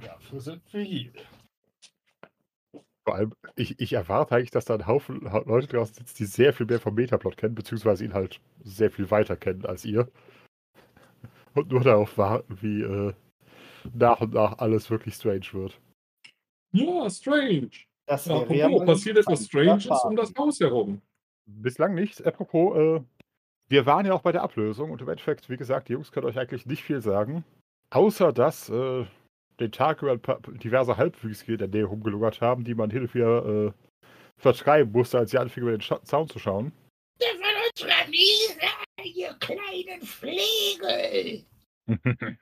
dafür 0.00 0.40
sind 0.40 0.62
wir 0.72 0.82
hier. 0.82 1.12
Vor 3.04 3.14
allem, 3.14 3.32
ich, 3.54 3.78
ich 3.78 3.92
erwarte 3.92 4.34
eigentlich, 4.34 4.50
dass 4.50 4.64
da 4.64 4.74
ein 4.74 4.86
Haufen 4.86 5.32
Ha- 5.32 5.44
Leute 5.46 5.68
draußen 5.68 5.94
sitzen, 5.94 6.16
die 6.18 6.24
sehr 6.24 6.52
viel 6.52 6.66
mehr 6.66 6.80
vom 6.80 6.94
Metaplot 6.94 7.36
kennen, 7.36 7.54
beziehungsweise 7.54 8.04
ihn 8.04 8.14
halt 8.14 8.40
sehr 8.64 8.90
viel 8.90 9.10
weiter 9.10 9.36
kennen 9.36 9.64
als 9.64 9.84
ihr. 9.84 10.10
Und 11.54 11.70
nur 11.70 11.82
darauf 11.82 12.18
warten, 12.18 12.58
wie 12.60 12.82
äh, 12.82 13.14
nach 13.94 14.20
und 14.20 14.34
nach 14.34 14.58
alles 14.58 14.90
wirklich 14.90 15.14
strange 15.14 15.46
wird. 15.52 15.80
Ja, 16.72 17.08
strange. 17.08 17.70
Das 18.06 18.28
apropos, 18.28 18.86
passiert 18.86 19.18
etwas 19.18 19.46
Stranges 19.46 19.86
um 20.04 20.16
das. 20.16 20.32
Haus 20.36 20.60
herum. 20.60 21.00
Bislang 21.46 21.94
nicht. 21.94 22.24
Apropos, 22.26 22.76
äh, 22.76 23.00
wir 23.68 23.86
waren 23.86 24.04
ja 24.04 24.14
auch 24.14 24.22
bei 24.22 24.32
der 24.32 24.42
Ablösung 24.42 24.90
und 24.90 25.00
im 25.00 25.08
Endeffekt, 25.08 25.48
wie 25.48 25.56
gesagt, 25.56 25.88
die 25.88 25.92
Jungs 25.92 26.12
können 26.12 26.26
euch 26.26 26.38
eigentlich 26.38 26.66
nicht 26.66 26.82
viel 26.82 27.00
sagen. 27.00 27.44
Außer 27.90 28.32
dass 28.32 28.68
äh, 28.68 29.06
den 29.60 29.72
Tag 29.72 30.02
über 30.02 30.12
ein 30.12 30.20
paar 30.20 30.40
diverse 30.40 30.96
Halbwüchsige 30.96 31.52
in 31.52 31.58
der 31.58 31.68
Nähe 31.68 31.84
rumgelungert 31.84 32.40
haben, 32.40 32.64
die 32.64 32.74
man 32.74 32.90
hin 32.90 33.02
und 33.02 33.14
wieder 33.14 33.46
äh, 33.46 33.72
vertreiben 34.36 34.92
musste, 34.92 35.18
als 35.18 35.30
sie 35.30 35.38
anfingen, 35.38 35.68
über 35.68 35.76
den 35.78 35.82
Scha 35.82 36.02
Zaun 36.02 36.28
zu 36.28 36.38
schauen. 36.38 36.72
Der 37.20 37.28
von 37.28 37.44
unserer 37.70 38.08
Nisa, 38.08 38.66
ihr 39.04 39.34
kleinen 39.38 40.02
Flegel. 40.02 41.44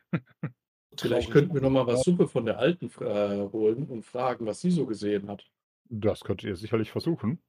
Vielleicht 0.99 1.31
könnten 1.31 1.55
wir 1.55 1.61
noch 1.61 1.71
mal 1.71 1.87
was 1.87 2.03
Suppe 2.03 2.29
von 2.29 2.47
der 2.47 2.59
Alten 2.59 2.87
äh, 3.01 3.49
holen 3.53 3.87
und 3.89 4.05
fragen, 4.05 4.47
was 4.47 4.61
sie 4.61 4.71
so 4.71 4.87
gesehen 4.87 5.29
hat. 5.29 5.47
Das 5.89 6.21
könnt 6.21 6.43
ihr 6.45 6.57
sicherlich 6.57 6.91
versuchen. 6.91 7.41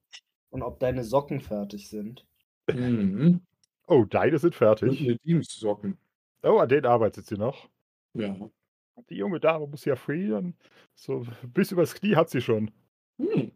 Und 0.49 0.61
ob 0.63 0.79
deine 0.79 1.03
Socken 1.03 1.41
fertig 1.41 1.89
sind. 1.89 2.25
Mhm. 2.71 3.41
Oh, 3.87 4.03
deine 4.05 4.39
sind 4.39 4.49
Und 4.49 4.55
fertig. 4.55 5.01
eine 5.01 5.17
Teamssocken. 5.19 5.97
Oh, 6.43 6.57
an 6.57 6.69
denen 6.69 6.85
arbeitet 6.85 7.27
sie 7.27 7.37
noch. 7.37 7.69
Ja. 8.15 8.35
Die 9.09 9.15
junge 9.15 9.39
Dame 9.39 9.67
muss 9.67 9.85
ja 9.85 9.95
frieren. 9.95 10.55
So 10.95 11.25
bis 11.53 11.71
übers 11.71 11.93
Knie 11.95 12.15
hat 12.15 12.29
sie 12.29 12.41
schon. 12.41 12.71
Hm. 13.17 13.51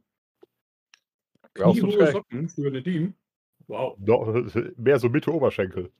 Brauchst 1.54 1.82
du 1.82 1.88
Kniehohe? 1.88 2.12
Socken 2.12 2.50
für 2.50 2.68
eine 2.68 2.84
Team. 2.84 3.14
Wow. 3.68 3.98
No, 4.00 4.46
mehr 4.78 5.00
so 5.00 5.10
Mitte 5.10 5.34
Oberschenkel. 5.34 5.92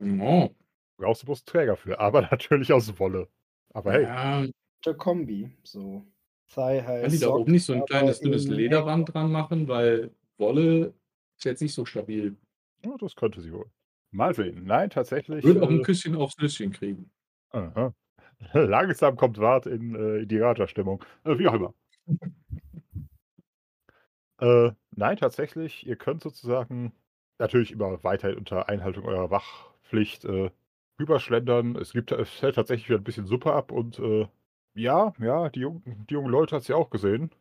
Oh. 0.00 0.48
Brauchst 0.96 1.22
du 1.22 1.26
bloß 1.26 1.40
einen 1.40 1.46
Träger 1.46 1.76
für, 1.76 1.98
aber 1.98 2.22
natürlich 2.30 2.72
aus 2.72 2.98
Wolle. 2.98 3.28
Aber 3.74 3.92
hey, 3.92 4.02
Ja, 4.04 4.46
Der 4.84 4.94
Kombi, 4.94 5.50
so. 5.62 6.04
Thigh 6.54 6.82
High 6.86 7.02
kann 7.02 7.10
die 7.10 7.18
da 7.18 7.28
oben 7.28 7.52
nicht 7.52 7.64
so 7.64 7.74
ein 7.74 7.84
kleines 7.84 8.20
dünnes 8.20 8.46
Lederband 8.46 9.12
dran 9.12 9.30
machen, 9.30 9.68
weil 9.68 10.10
Wolle 10.38 10.94
ist 11.36 11.44
jetzt 11.44 11.60
nicht 11.60 11.74
so 11.74 11.84
stabil. 11.84 12.36
ja, 12.84 12.96
das 12.98 13.14
könnte 13.16 13.42
sie 13.42 13.52
wohl. 13.52 13.66
Mal 14.10 14.34
sehen. 14.34 14.64
Nein, 14.64 14.88
tatsächlich. 14.88 15.44
Würde 15.44 15.62
auch 15.62 15.68
ein 15.68 15.80
Äh, 15.80 15.82
Küsschen 15.82 16.16
aufs 16.16 16.38
Nüsschen 16.38 16.72
kriegen. 16.72 17.10
Aha. 17.50 17.94
Langsam 18.52 19.16
kommt 19.16 19.38
Wart 19.38 19.66
in, 19.66 19.94
äh, 19.94 20.18
in 20.18 20.28
die 20.28 20.38
Raja-Stimmung. 20.38 21.04
Äh, 21.24 21.38
wie 21.38 21.48
auch 21.48 21.54
immer. 21.54 21.74
Äh, 24.40 24.70
nein, 24.92 25.16
tatsächlich, 25.16 25.84
ihr 25.84 25.96
könnt 25.96 26.22
sozusagen 26.22 26.92
natürlich 27.38 27.72
immer 27.72 28.02
weiterhin 28.04 28.38
unter 28.38 28.68
Einhaltung 28.68 29.04
eurer 29.04 29.30
Wachpflicht 29.30 30.24
äh, 30.24 30.50
rüberschlendern. 31.00 31.76
Es 31.76 31.92
gibt 31.92 32.12
es 32.12 32.30
fällt 32.30 32.54
tatsächlich 32.54 32.88
wieder 32.88 32.98
ein 32.98 33.04
bisschen 33.04 33.26
Suppe 33.26 33.52
ab 33.52 33.72
und 33.72 33.98
äh, 33.98 34.28
ja, 34.74 35.12
ja, 35.18 35.48
die, 35.48 35.60
jung, 35.60 35.82
die 36.08 36.14
jungen 36.14 36.30
Leute 36.30 36.56
hat 36.56 36.62
sie 36.62 36.74
auch 36.74 36.90
gesehen. 36.90 37.32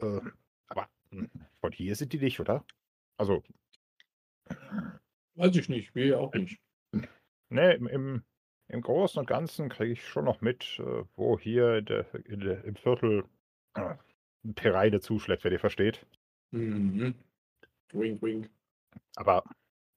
Äh, 0.00 0.20
aber 0.68 0.88
hm, 1.10 1.28
von 1.60 1.72
hier 1.72 1.94
sind 1.94 2.12
die 2.14 2.18
nicht, 2.18 2.40
oder? 2.40 2.64
Also, 3.18 3.42
Weiß 5.34 5.54
ich 5.56 5.68
nicht, 5.68 5.94
wir 5.94 6.18
auch 6.18 6.32
nicht. 6.32 6.58
ne, 7.50 7.74
im, 7.74 7.86
im, 7.86 8.22
im 8.68 8.80
Großen 8.80 9.18
und 9.20 9.26
Ganzen 9.26 9.68
kriege 9.68 9.92
ich 9.92 10.06
schon 10.06 10.24
noch 10.24 10.40
mit, 10.40 10.78
äh, 10.80 11.04
wo 11.14 11.38
hier 11.38 11.76
in 11.76 11.84
der, 11.86 12.14
in 12.26 12.40
der, 12.40 12.64
im 12.64 12.76
Viertel 12.76 13.24
äh, 13.74 13.94
Pereine 14.54 15.00
zuschlägt, 15.00 15.44
wenn 15.44 15.52
ihr 15.52 15.60
versteht. 15.60 16.06
Mhm. 16.50 17.14
Wink, 17.92 18.22
wink. 18.22 18.50
Aber 19.16 19.44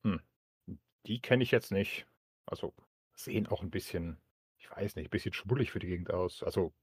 hm, 0.03 0.21
die 1.05 1.19
kenne 1.19 1.43
ich 1.43 1.51
jetzt 1.51 1.71
nicht. 1.71 2.05
Also 2.45 2.73
sehen 3.15 3.47
auch 3.47 3.61
ein 3.61 3.71
bisschen, 3.71 4.17
ich 4.57 4.69
weiß 4.69 4.95
nicht, 4.95 5.07
ein 5.07 5.11
bisschen 5.11 5.33
schmuddelig 5.33 5.71
für 5.71 5.79
die 5.79 5.87
Gegend 5.87 6.11
aus. 6.11 6.43
Also 6.43 6.73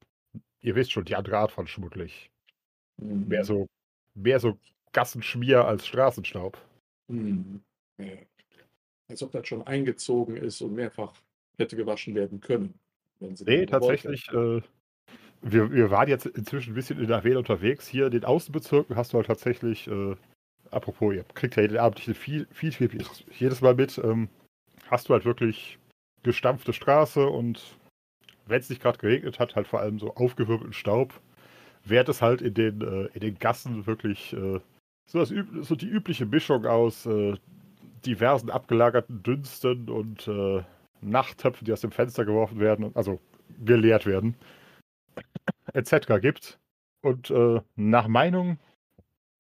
ihr 0.61 0.75
wisst 0.75 0.93
schon, 0.93 1.05
die 1.05 1.17
andere 1.17 1.39
Art 1.39 1.53
von 1.53 1.67
schmuddelig. 1.67 2.31
Mhm. 2.97 3.29
Mehr 3.29 3.45
so, 3.45 3.69
mehr 4.15 4.41
so 4.41 4.59
Gassenschmier 4.93 5.65
als 5.65 5.87
Straßenstaub. 5.87 6.59
Mhm. 7.09 7.63
Ja. 7.99 8.17
Als 9.09 9.23
ob 9.23 9.31
das 9.31 9.47
schon 9.47 9.63
eingezogen 9.63 10.37
ist 10.37 10.61
und 10.63 10.75
mehrfach 10.75 11.15
hätte 11.59 11.77
gewaschen 11.77 12.15
werden 12.15 12.41
können. 12.41 12.75
Wenn 13.21 13.37
sie 13.37 13.45
Nee, 13.45 13.67
tatsächlich, 13.67 14.29
äh, 14.33 14.61
wir, 15.43 15.73
wir 15.73 15.91
waren 15.91 16.09
jetzt 16.09 16.27
inzwischen 16.27 16.73
ein 16.73 16.75
bisschen 16.75 17.01
in 17.01 17.09
der 17.09 17.25
Wähl 17.25 17.37
unterwegs. 17.37 17.87
Hier 17.87 18.07
in 18.07 18.13
den 18.13 18.25
Außenbezirken 18.25 18.97
hast 18.97 19.13
du 19.13 19.19
halt 19.19 19.27
tatsächlich, 19.27 19.87
äh, 19.89 20.17
apropos, 20.71 21.15
ihr 21.15 21.25
kriegt 21.35 21.57
ja 21.57 21.63
jeden 21.63 21.79
Abend 21.79 22.01
viel, 22.01 22.47
viel, 22.51 22.73
viel, 22.73 23.05
jedes 23.39 23.61
Mal 23.61 23.75
mit, 23.75 23.99
ähm, 23.99 24.29
hast 24.89 25.09
du 25.09 25.15
halt 25.15 25.25
wirklich 25.25 25.79
gestampfte 26.23 26.73
Straße 26.73 27.27
und 27.27 27.79
wenn 28.47 28.61
es 28.61 28.71
nicht 28.71 28.83
gerade 28.83 28.99
geregnet 28.99 29.39
hat, 29.39 29.57
halt 29.57 29.67
vor 29.67 29.81
allem 29.81 29.99
so 29.99 30.15
aufgewirbelten 30.15 30.73
Staub, 30.73 31.21
während 31.85 32.09
es 32.09 32.23
halt 32.23 32.43
in 32.43 32.55
den, 32.55 32.81
äh, 32.81 33.09
in 33.15 33.21
den 33.21 33.39
Gassen 33.39 33.87
wirklich 33.87 34.33
äh, 34.33 34.61
so, 35.07 35.19
das, 35.19 35.33
so 35.61 35.75
die 35.77 35.87
übliche 35.87 36.27
Mischung 36.27 36.67
aus 36.67 37.07
äh, 37.07 37.35
diversen 38.05 38.51
abgelagerten 38.51 39.23
Dünsten 39.23 39.89
und 39.89 40.29
Nachttöpfen, 41.01 41.65
die 41.65 41.73
aus 41.73 41.81
dem 41.81 41.93
Fenster 41.93 42.25
geworfen 42.25 42.59
werden, 42.61 42.91
also 42.95 43.21
geleert 43.65 44.07
werden, 44.07 44.35
etc. 45.73 46.19
gibt. 46.21 46.59
Und 47.03 47.31
äh, 47.31 47.61
nach 47.77 48.09
Meinung 48.09 48.59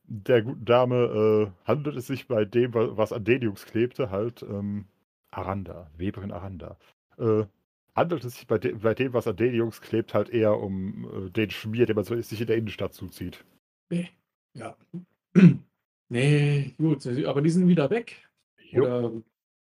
der 0.04 0.42
guten 0.42 0.64
Dame 0.64 1.52
äh, 1.66 1.68
handelt 1.68 1.96
es 1.96 2.06
sich 2.06 2.28
bei 2.28 2.44
dem, 2.44 2.74
wa- 2.74 2.96
was 2.96 3.12
an 3.12 3.24
den 3.24 3.42
Jungs 3.42 3.64
klebte, 3.66 4.10
halt 4.10 4.42
ähm, 4.42 4.86
Aranda, 5.30 5.90
Weberin 5.96 6.30
Aranda. 6.30 6.76
Äh, 7.18 7.44
handelt 7.96 8.24
es 8.24 8.36
sich 8.36 8.46
bei, 8.46 8.58
de 8.58 8.74
bei 8.74 8.94
dem, 8.94 9.12
was 9.14 9.26
an 9.26 9.36
den 9.36 9.54
Jungs 9.54 9.80
klebt, 9.80 10.14
halt 10.14 10.28
eher 10.30 10.58
um 10.58 11.26
äh, 11.26 11.30
den 11.30 11.50
Schmier, 11.50 11.86
den 11.86 11.96
man 11.96 12.04
so 12.04 12.20
sich 12.20 12.40
in 12.40 12.46
der 12.46 12.56
Innenstadt 12.56 12.94
zuzieht. 12.94 13.44
Nee. 13.90 14.10
Ja. 14.54 14.76
nee, 16.08 16.74
gut, 16.78 17.06
aber 17.26 17.42
die 17.42 17.50
sind 17.50 17.66
wieder 17.66 17.90
weg. 17.90 18.28
Oder, 18.72 19.12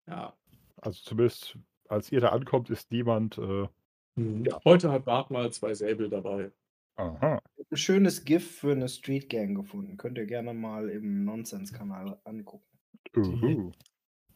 ja. 0.07 0.33
Also 0.81 1.01
zumindest, 1.03 1.57
als 1.93 2.12
ihr 2.12 2.19
da 2.21 2.29
ankommt, 2.29 2.69
ist 2.69 2.91
niemand. 2.91 3.38
Äh, 3.38 3.67
Mhm. 4.15 4.47
Heute 4.63 4.91
hat 4.91 5.05
Bart 5.05 5.31
mal 5.31 5.51
zwei 5.51 5.73
Säbel 5.73 6.07
dabei. 6.07 6.51
aha. 6.97 7.41
Ein 7.71 7.77
schönes 7.77 8.23
GIF 8.25 8.59
für 8.59 8.73
eine 8.73 8.88
Street 8.88 9.27
Gang 9.27 9.55
gefunden. 9.55 9.97
Könnt 9.97 10.19
ihr 10.19 10.27
gerne 10.27 10.53
mal 10.53 10.88
im 10.89 11.25
Nonsense-Kanal 11.25 12.19
angucken. 12.23 12.77
Uhu. 13.17 13.71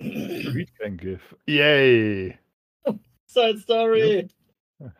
Street 0.01 0.73
Gang 0.79 0.99
GIF. 0.99 1.35
Yay! 1.45 2.39
Side 3.27 3.59
Story. 3.59 4.27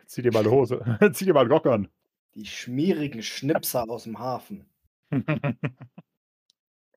Zieh 0.06 0.22
dir 0.22 0.32
mal 0.32 0.40
eine 0.40 0.50
Hose. 0.52 0.80
Zieh 1.12 1.24
dir 1.24 1.34
mal 1.34 1.40
einen 1.40 1.50
Rock 1.50 1.66
an. 1.66 1.88
Die 2.36 2.46
schmierigen 2.46 3.22
Schnipser 3.22 3.84
aus 3.90 4.04
dem 4.04 4.20
Hafen. 4.20 4.64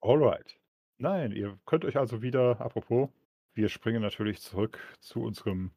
Alright. 0.02 0.60
Nein, 1.00 1.32
ihr 1.32 1.58
könnt 1.66 1.86
euch 1.86 1.98
also 1.98 2.22
wieder, 2.22 2.62
apropos, 2.62 3.10
wir 3.54 3.70
springen 3.70 4.02
natürlich 4.02 4.42
zurück 4.42 4.80
zu 5.00 5.22
unserem 5.22 5.72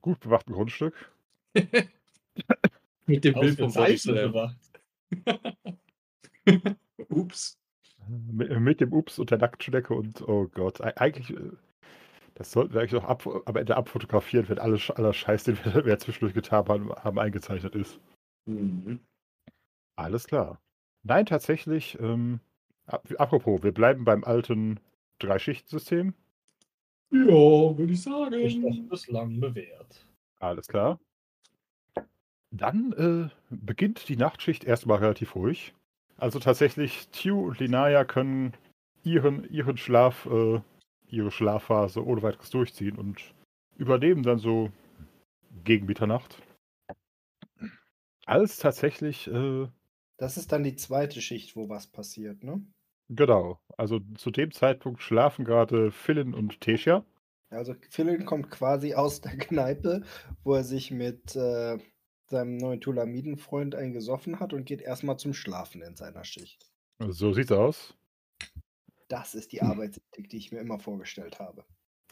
gut 0.00 0.20
bewachten 0.20 0.52
Grundstück. 0.52 1.12
Mit 3.06 3.24
dem 3.24 3.34
Bild 3.34 3.58
vom 3.58 3.72
bewacht. 3.72 4.58
Ups. 7.08 7.58
Mit, 8.08 8.60
mit 8.60 8.80
dem 8.80 8.92
Ups 8.92 9.18
und 9.18 9.30
der 9.30 9.38
Nacktschnecke 9.38 9.94
und 9.94 10.22
oh 10.28 10.46
Gott, 10.48 10.80
eigentlich, 10.80 11.30
äh, 11.30 11.50
das 12.34 12.52
sollten 12.52 12.74
wir 12.74 12.80
eigentlich 12.80 12.92
noch 12.92 13.04
ab, 13.04 13.26
am 13.46 13.56
Ende 13.56 13.76
abfotografieren, 13.76 14.48
wenn 14.48 14.58
alle, 14.58 14.76
Sch- 14.76 14.92
aller 14.92 15.12
Scheiß, 15.12 15.44
den 15.44 15.56
wir, 15.64 15.84
wir 15.84 15.98
zwischendurch 15.98 16.34
getan 16.34 16.66
haben, 16.68 16.92
haben, 16.92 17.18
eingezeichnet 17.18 17.74
ist. 17.74 17.98
Mhm. 18.46 19.00
Alles 19.96 20.26
klar. 20.26 20.60
Nein, 21.02 21.26
tatsächlich, 21.26 21.98
ähm, 22.00 22.40
ap- 22.86 23.18
apropos, 23.18 23.62
wir 23.62 23.72
bleiben 23.72 24.04
beim 24.04 24.22
alten 24.24 24.78
Drei-Schichten-System. 25.18 26.14
Ja, 27.10 27.28
würde 27.78 27.84
ich 27.92 27.98
Ist 27.98 28.06
doch 28.06 28.22
sagen. 28.22 28.88
bislang 28.88 29.40
bewährt. 29.40 30.06
Alles 30.40 30.66
klar. 30.66 30.98
Dann 32.50 32.92
äh, 32.92 33.28
beginnt 33.50 34.08
die 34.08 34.16
Nachtschicht 34.16 34.64
erstmal 34.64 34.98
relativ 34.98 35.34
ruhig. 35.34 35.74
Also 36.16 36.38
tatsächlich, 36.38 37.08
Tew 37.08 37.46
und 37.46 37.58
Linaya 37.58 38.04
können 38.04 38.54
ihren, 39.04 39.48
ihren 39.50 39.76
Schlaf, 39.76 40.26
äh, 40.26 40.60
ihre 41.08 41.30
Schlafphase 41.30 42.04
ohne 42.04 42.22
weiteres 42.22 42.50
durchziehen 42.50 42.96
und 42.96 43.34
überleben 43.76 44.22
dann 44.22 44.38
so 44.38 44.70
gegen 45.64 45.86
Mitternacht. 45.86 46.40
Als 48.24 48.56
tatsächlich, 48.58 49.28
äh, 49.28 49.68
Das 50.16 50.36
ist 50.36 50.50
dann 50.52 50.64
die 50.64 50.76
zweite 50.76 51.20
Schicht, 51.20 51.54
wo 51.56 51.68
was 51.68 51.86
passiert, 51.86 52.42
ne? 52.42 52.64
Genau, 53.08 53.60
also 53.76 54.00
zu 54.16 54.30
dem 54.30 54.52
Zeitpunkt 54.52 55.02
schlafen 55.02 55.44
gerade 55.44 55.90
Philin 55.90 56.34
und 56.34 56.60
Tesha. 56.60 57.04
Also 57.50 57.74
Philin 57.90 58.24
kommt 58.24 58.50
quasi 58.50 58.94
aus 58.94 59.20
der 59.20 59.36
Kneipe, 59.38 60.02
wo 60.42 60.54
er 60.54 60.64
sich 60.64 60.90
mit 60.90 61.36
äh, 61.36 61.78
seinem 62.26 62.56
neuen 62.56 62.80
Tulamidenfreund 62.80 63.74
eingesoffen 63.74 64.40
hat 64.40 64.52
und 64.52 64.64
geht 64.64 64.82
erstmal 64.82 65.18
zum 65.18 65.32
Schlafen 65.32 65.82
in 65.82 65.96
seiner 65.96 66.24
Schicht. 66.24 66.70
So 66.98 67.32
sieht's 67.32 67.52
aus. 67.52 67.94
Das 69.08 69.34
ist 69.34 69.52
die 69.52 69.60
Hm. 69.60 69.70
Arbeitsethik, 69.70 70.28
die 70.28 70.38
ich 70.38 70.50
mir 70.52 70.58
immer 70.60 70.78
vorgestellt 70.78 71.38
habe. 71.38 71.64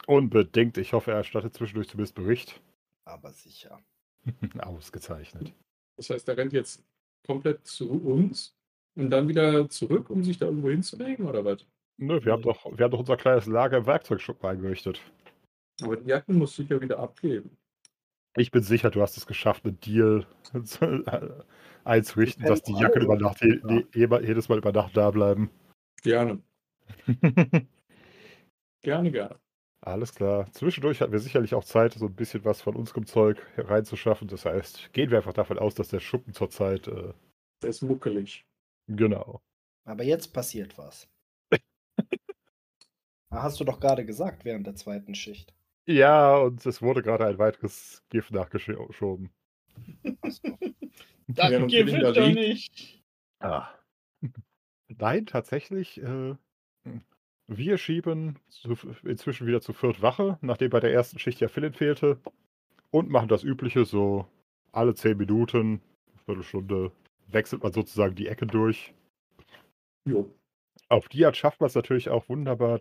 Unbedingt, 0.07 0.79
ich 0.79 0.93
hoffe, 0.93 1.11
er 1.13 1.19
erstattet 1.19 1.55
zwischendurch 1.55 1.89
zumindest 1.89 2.15
Bericht. 2.15 2.61
Aber 3.05 3.33
sicher. 3.33 3.83
Ausgezeichnet. 4.59 5.53
Das 5.97 6.11
heißt, 6.11 6.29
er 6.29 6.37
rennt 6.37 6.53
jetzt 6.53 6.83
komplett 7.27 7.67
zu 7.67 7.91
uns 7.91 8.57
und 8.97 9.11
dann 9.11 9.29
wieder 9.29 9.69
zurück, 9.69 10.11
um 10.11 10.23
sich 10.23 10.39
da 10.39 10.47
irgendwo 10.47 10.71
hinzulegen, 10.71 11.27
oder 11.27 11.45
was? 11.45 11.67
Nö, 11.97 12.25
wir 12.25 12.33
haben 12.33 12.43
doch, 12.43 12.65
wir 12.77 12.85
haben 12.85 12.91
doch 12.91 12.99
unser 13.01 13.17
kleines 13.17 13.47
Lager 13.47 13.79
im 13.79 13.87
Werkzeugschuppen 13.87 14.49
eingerichtet. 14.49 15.01
Aber 15.83 15.97
die 15.97 16.09
Jacken 16.09 16.39
musst 16.39 16.59
du 16.59 16.63
ja 16.63 16.81
wieder 16.81 16.99
abgeben. 16.99 17.57
Ich 18.37 18.51
bin 18.51 18.63
sicher, 18.63 18.91
du 18.91 19.01
hast 19.01 19.17
es 19.17 19.27
geschafft, 19.27 19.65
einen 19.65 19.79
Deal 19.81 20.27
zu- 20.65 21.05
einzurichten, 21.85 22.45
dass 22.47 22.63
die 22.63 22.73
Jacken 22.75 23.03
über 23.03 23.17
Nacht, 23.17 23.41
je- 23.43 23.83
jedes 23.95 24.49
Mal 24.49 24.59
über 24.59 24.73
Nacht 24.73 24.97
da 24.97 25.11
bleiben. 25.11 25.51
Gerne, 26.03 26.43
gerne, 28.83 29.11
gerne. 29.11 29.39
Alles 29.81 30.15
klar. 30.15 30.51
Zwischendurch 30.53 31.01
hatten 31.01 31.13
wir 31.13 31.19
sicherlich 31.19 31.55
auch 31.55 31.65
Zeit, 31.65 31.93
so 31.93 32.07
ein 32.07 32.15
bisschen 32.15 32.45
was 32.45 32.63
von 32.63 32.75
unserem 32.75 33.07
Zeug 33.07 33.39
reinzuschaffen. 33.57 34.29
Das 34.29 34.47
heißt, 34.47 34.93
gehen 34.95 35.11
wir 35.11 35.19
einfach 35.19 35.35
davon 35.35 35.59
aus, 35.59 35.75
dass 35.75 35.89
der 35.89 36.01
Schuppen 36.01 36.33
zurzeit, 36.33 36.89
äh, 36.89 37.13
Der 37.63 37.71
ist 37.71 37.83
muckelig. 37.83 38.47
Genau. 38.89 39.41
Aber 39.85 40.05
jetzt 40.05 40.33
passiert 40.33 40.77
was. 40.79 41.09
Ah, 43.31 43.43
Hast 43.43 43.59
du 43.59 43.65
doch 43.65 43.81
gerade 43.81 44.05
gesagt 44.05 44.45
während 44.45 44.65
der 44.65 44.77
zweiten 44.77 45.17
Schicht. 45.17 45.53
Ja, 45.87 46.37
und 46.37 46.65
es 46.65 46.81
wurde 46.81 47.03
gerade 47.03 47.27
ein 47.27 47.39
weiteres 47.39 48.05
Gift 48.09 48.31
nachgeschoben. 48.31 49.31
Das 51.27 51.51
Während 51.51 51.71
gibt 51.71 51.89
Philin 51.89 52.03
da 52.03 52.11
es 52.11 52.17
doch 52.17 52.29
nicht. 52.29 53.03
Ah. 53.41 53.69
Nein, 54.89 55.25
tatsächlich. 55.25 56.03
Äh, 56.03 56.35
wir 57.47 57.79
schieben 57.79 58.39
zu, 58.49 58.75
inzwischen 59.05 59.47
wieder 59.47 59.63
zu 59.63 59.73
viert 59.73 60.03
Wache, 60.03 60.39
nachdem 60.43 60.69
bei 60.71 60.81
der 60.81 60.93
ersten 60.93 61.19
Schicht 61.19 61.41
ja 61.41 61.49
Philin 61.49 61.73
fehlte. 61.73 62.21
Und 62.91 63.11
machen 63.11 63.29
das 63.29 63.43
Übliche, 63.43 63.85
so 63.87 64.27
alle 64.71 64.95
zehn 64.95 65.17
Minuten, 65.17 65.81
Viertelstunde, 66.27 66.93
wechselt 67.29 67.63
man 67.63 67.73
sozusagen 67.73 68.15
die 68.15 68.29
Ecken 68.29 68.49
durch. 68.49 68.95
Jo. 70.05 70.31
Auf 70.89 71.09
die 71.09 71.25
Art 71.25 71.37
schafft 71.37 71.61
man 71.61 71.69
es 71.69 71.75
natürlich 71.75 72.11
auch 72.11 72.29
wunderbar, 72.29 72.81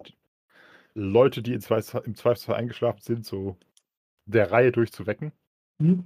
Leute, 0.93 1.41
die 1.41 1.53
im 1.53 1.61
Zweifelsfall, 1.61 2.55
eingeschlafen 2.55 3.01
sind, 3.01 3.25
so 3.25 3.57
der 4.25 4.51
Reihe 4.51 4.71
durchzuwecken. 4.71 5.31
Hm. 5.81 6.05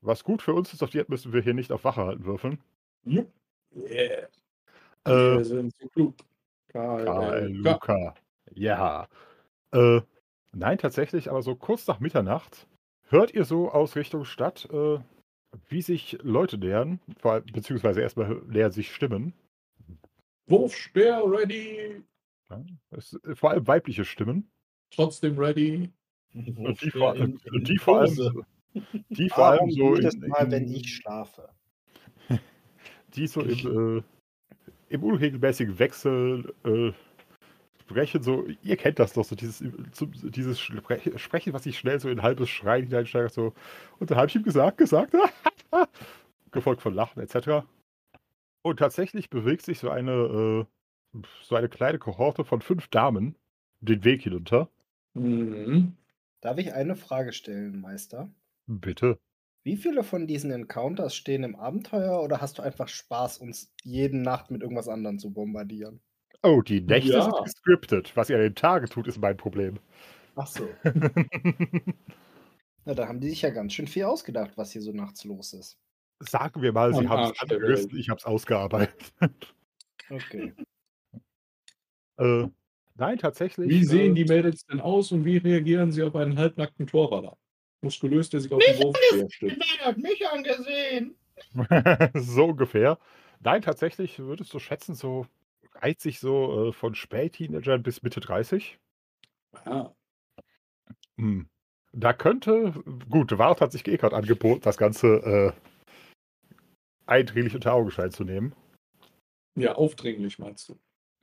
Was 0.00 0.22
gut 0.22 0.42
für 0.42 0.54
uns 0.54 0.72
ist, 0.72 0.82
auf 0.82 0.90
die 0.90 1.00
Art 1.00 1.08
müssen 1.08 1.32
wir 1.32 1.42
hier 1.42 1.54
nicht 1.54 1.72
auf 1.72 1.84
Wache 1.84 2.04
halten 2.04 2.24
würfeln. 2.24 2.60
Jupp. 3.04 3.32
Yeah. 3.74 4.28
Äh, 5.04 5.36
Wir 5.36 5.44
sind 5.44 5.74
so 5.76 5.88
klug. 5.88 6.14
KLK. 6.68 7.04
KLUK. 7.04 8.14
Ja. 8.54 9.08
Äh, 9.72 10.00
nein, 10.52 10.78
tatsächlich, 10.78 11.30
aber 11.30 11.42
so 11.42 11.56
kurz 11.56 11.86
nach 11.86 12.00
Mitternacht 12.00 12.66
hört 13.08 13.32
ihr 13.32 13.44
so 13.44 13.70
aus 13.70 13.96
Richtung 13.96 14.24
Stadt, 14.24 14.68
äh, 14.70 14.98
wie 15.68 15.82
sich 15.82 16.18
Leute 16.22 16.58
nähern, 16.58 17.00
vor 17.18 17.32
allem, 17.32 17.46
beziehungsweise 17.46 18.00
erstmal 18.00 18.42
nähern 18.46 18.72
sich 18.72 18.94
Stimmen. 18.94 19.32
Wurfspeer 20.46 21.22
ready. 21.26 22.02
Ja, 22.50 22.64
es, 22.90 23.18
vor 23.34 23.50
allem 23.50 23.66
weibliche 23.66 24.04
Stimmen. 24.04 24.50
Trotzdem 24.90 25.38
ready. 25.38 25.90
Und 26.34 26.80
die 26.80 26.90
vor, 26.90 27.14
in- 27.16 27.38
in 27.52 27.64
die 27.64 27.78
vor 27.78 28.00
allem, 28.00 28.44
die 29.10 29.28
vor 29.34 29.46
allem 29.46 29.58
Warum 29.60 29.70
so 29.70 29.96
jedes 29.96 30.14
in, 30.14 30.28
Mal, 30.28 30.44
in, 30.44 30.50
wenn 30.50 30.68
ich 30.72 30.94
schlafe? 30.96 31.48
die 33.14 33.26
so 33.26 33.42
im, 33.42 33.98
äh, 33.98 34.02
im 34.88 35.02
unregelmäßigen 35.02 35.78
Wechsel 35.78 36.54
äh, 36.64 36.92
sprechen, 37.88 38.22
so, 38.22 38.46
ihr 38.62 38.76
kennt 38.76 38.98
das 38.98 39.14
doch, 39.14 39.24
so 39.24 39.34
dieses, 39.34 39.62
so, 39.92 40.06
dieses 40.06 40.60
Spre- 40.60 41.18
Sprechen, 41.18 41.52
was 41.52 41.64
sich 41.64 41.78
schnell 41.78 41.98
so 42.00 42.08
in 42.08 42.18
ein 42.18 42.22
halbes 42.22 42.50
Schreien 42.50 42.86
hineinsteigert, 42.86 43.32
so, 43.32 43.54
und 43.98 44.10
dann 44.10 44.18
habe 44.18 44.28
ich 44.28 44.36
ihm 44.36 44.42
gesagt, 44.42 44.78
gesagt, 44.78 45.14
gefolgt 46.50 46.82
von 46.82 46.94
Lachen 46.94 47.22
etc. 47.22 47.66
Und 48.62 48.78
tatsächlich 48.78 49.30
bewegt 49.30 49.62
sich 49.62 49.78
so 49.78 49.90
eine, 49.90 50.66
äh, 51.16 51.20
so 51.42 51.56
eine 51.56 51.68
kleine 51.68 51.98
Kohorte 51.98 52.44
von 52.44 52.60
fünf 52.60 52.88
Damen 52.88 53.36
den 53.80 54.04
Weg 54.04 54.22
hinunter. 54.22 54.68
Mhm. 55.14 55.96
Darf 56.40 56.58
ich 56.58 56.72
eine 56.72 56.96
Frage 56.96 57.32
stellen, 57.32 57.80
Meister? 57.80 58.30
Bitte. 58.66 59.18
Wie 59.64 59.76
viele 59.76 60.02
von 60.04 60.26
diesen 60.26 60.50
Encounters 60.50 61.14
stehen 61.14 61.42
im 61.44 61.56
Abenteuer 61.56 62.22
oder 62.22 62.40
hast 62.40 62.58
du 62.58 62.62
einfach 62.62 62.88
Spaß, 62.88 63.38
uns 63.38 63.72
jede 63.82 64.16
Nacht 64.18 64.50
mit 64.50 64.62
irgendwas 64.62 64.88
anderem 64.88 65.18
zu 65.18 65.32
bombardieren? 65.32 66.00
Oh, 66.42 66.62
die 66.62 66.80
Nächte 66.80 67.12
Ja. 67.12 67.22
sind 67.22 67.44
gescriptet. 67.44 68.16
Was 68.16 68.30
ihr 68.30 68.36
an 68.36 68.42
den 68.42 68.54
Tagen 68.54 68.86
tut, 68.86 69.06
ist 69.08 69.18
mein 69.18 69.36
Problem. 69.36 69.78
Ach 70.36 70.46
so. 70.46 70.68
Na, 72.84 72.94
da 72.94 73.08
haben 73.08 73.20
die 73.20 73.30
sich 73.30 73.42
ja 73.42 73.50
ganz 73.50 73.72
schön 73.72 73.88
viel 73.88 74.04
ausgedacht, 74.04 74.52
was 74.56 74.72
hier 74.72 74.82
so 74.82 74.92
nachts 74.92 75.24
los 75.24 75.52
ist. 75.52 75.78
Sagen 76.20 76.62
wir 76.62 76.72
mal, 76.72 76.94
sie 76.94 77.08
haben 77.08 77.32
es 77.32 77.50
Welt. 77.50 77.92
ich 77.92 78.08
habe 78.08 78.18
es 78.18 78.24
ausgearbeitet. 78.24 79.12
Okay. 80.10 80.54
äh, 82.18 82.46
nein, 82.94 83.18
tatsächlich. 83.18 83.68
Wie 83.68 83.84
sehen 83.84 84.12
äh, 84.12 84.24
die 84.24 84.24
Mädels 84.24 84.64
denn 84.64 84.80
aus 84.80 85.12
und 85.12 85.24
wie 85.24 85.36
reagieren 85.36 85.92
sie 85.92 86.02
auf 86.02 86.16
einen 86.16 86.38
halbnackten 86.38 86.86
Torwaller? 86.86 87.36
Muskulös, 87.82 88.30
der 88.30 88.40
sich 88.40 88.50
auf 88.52 88.60
den. 88.60 88.78
Wer 88.78 89.84
hat 89.84 89.98
mich 89.98 90.26
angesehen? 90.28 91.14
so 92.14 92.46
ungefähr. 92.46 92.98
Nein, 93.40 93.62
tatsächlich 93.62 94.18
würdest 94.18 94.52
du 94.52 94.58
schätzen, 94.58 94.94
so 94.94 95.26
reizt 95.80 96.02
sich 96.02 96.20
so 96.20 96.68
äh, 96.68 96.72
von 96.72 96.94
Spätteenagern 96.94 97.82
bis 97.82 98.02
Mitte 98.02 98.20
30. 98.20 98.78
Ah, 99.64 99.90
Hm. 101.16 101.48
Da 101.92 102.12
könnte, 102.12 102.72
gut, 103.08 103.36
Wart 103.38 103.60
hat 103.60 103.72
sich 103.72 103.86
eh 103.88 103.96
gerade 103.96 104.14
angeboten, 104.14 104.60
das 104.60 104.76
Ganze 104.76 105.06
äh, 105.06 105.52
eindringlich 107.06 107.54
unter 107.54 107.72
Augenschein 107.72 108.12
zu 108.12 108.24
nehmen. 108.24 108.54
ja, 109.56 109.74
aufdringlich 109.74 110.38
meinst 110.38 110.68
du. 110.68 110.78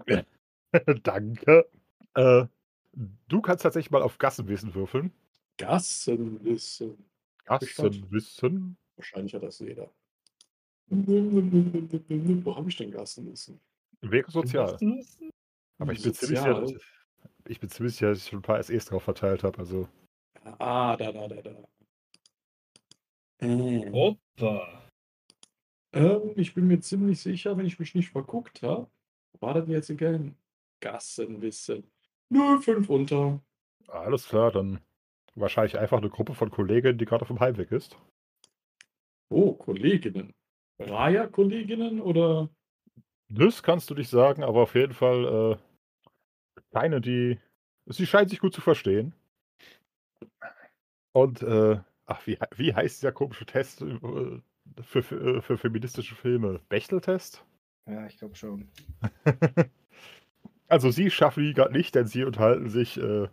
Danke. 1.04 1.70
Äh, 2.16 2.46
du 3.28 3.42
kannst 3.42 3.64
tatsächlich 3.64 3.92
mal 3.92 4.02
auf 4.02 4.18
Gassenwissen 4.18 4.74
würfeln. 4.74 5.14
Gassenwissen. 5.58 7.06
Gassenwissen? 7.46 8.78
Wahrscheinlich 8.96 9.34
hat 9.36 9.44
das 9.44 9.60
jeder. 9.60 9.90
Wo 10.88 12.56
habe 12.56 12.70
ich 12.70 12.76
denn 12.76 12.92
Gassenwissen? 12.92 13.60
Wäre 14.02 14.30
sozial. 14.30 14.78
Aber 15.78 15.92
ich 15.92 16.04
bin, 16.04 16.14
ziemlich 16.14 16.40
sicher, 16.40 16.66
ich 17.48 17.60
bin 17.60 17.70
ziemlich 17.70 17.96
sicher, 17.96 18.10
dass 18.10 18.20
ich 18.20 18.30
schon 18.30 18.40
ein 18.40 18.44
paar 18.44 18.62
SEs 18.62 18.86
drauf 18.86 19.04
verteilt 19.04 19.44
habe. 19.44 19.58
Also, 19.60 19.88
Ah, 20.60 20.96
da, 20.96 21.12
da, 21.12 21.28
da, 21.28 21.42
da. 21.42 21.56
Äh. 23.40 23.90
Opa. 23.92 24.90
Ähm, 25.94 26.34
ich 26.36 26.54
bin 26.54 26.68
mir 26.68 26.80
ziemlich 26.80 27.20
sicher, 27.20 27.58
wenn 27.58 27.66
ich 27.66 27.80
mich 27.80 27.96
nicht 27.96 28.10
verguckt 28.10 28.62
habe, 28.62 28.90
war 29.40 29.54
das 29.54 29.68
jetzt 29.68 29.90
egal. 29.90 30.34
Gassenwissen. 30.82 31.90
Nö, 32.30 32.60
fünf 32.60 32.90
unter. 32.90 33.42
Alles 33.88 34.28
klar, 34.28 34.52
dann 34.52 34.82
wahrscheinlich 35.36 35.78
einfach 35.78 35.98
eine 35.98 36.10
Gruppe 36.10 36.34
von 36.34 36.52
Kollegen, 36.52 36.98
die 36.98 37.06
gerade 37.06 37.24
auf 37.24 37.28
dem 37.30 37.40
Heimweg 37.40 37.72
ist. 37.72 37.98
Oh, 39.30 39.54
Kolleginnen. 39.54 40.34
Raya-Kolleginnen 40.80 42.02
oder? 42.02 42.50
Das 43.30 43.64
kannst 43.64 43.90
du 43.90 43.96
nicht 43.96 44.10
sagen, 44.10 44.44
aber 44.44 44.62
auf 44.62 44.76
jeden 44.76 44.94
Fall 44.94 45.58
äh, 46.56 46.62
keine, 46.72 47.02
die. 47.02 47.40
Sie 47.88 48.08
scheinen 48.08 48.30
sich 48.30 48.40
gut 48.40 48.54
zu 48.54 48.62
verstehen. 48.62 49.14
Und, 51.14 51.42
äh, 51.44 51.80
ach, 52.06 52.26
wie, 52.26 52.38
wie 52.56 52.74
heißt 52.74 53.02
dieser 53.02 53.12
komische 53.12 53.46
Test 53.46 53.82
äh, 53.82 53.98
für, 54.82 55.04
für, 55.04 55.42
für 55.42 55.58
feministische 55.58 56.16
Filme? 56.16 56.60
Bechteltest? 56.68 57.46
Ja, 57.86 58.06
ich 58.08 58.18
glaube 58.18 58.36
schon. 58.36 58.68
Also 60.68 60.90
sie 60.90 61.12
schaffen 61.12 61.44
die 61.44 61.54
gerade 61.54 61.74
nicht, 61.74 61.94
denn 61.96 62.08
sie 62.08 62.24
unterhalten 62.24 62.70
sich, 62.70 62.98
äh, 62.98 63.28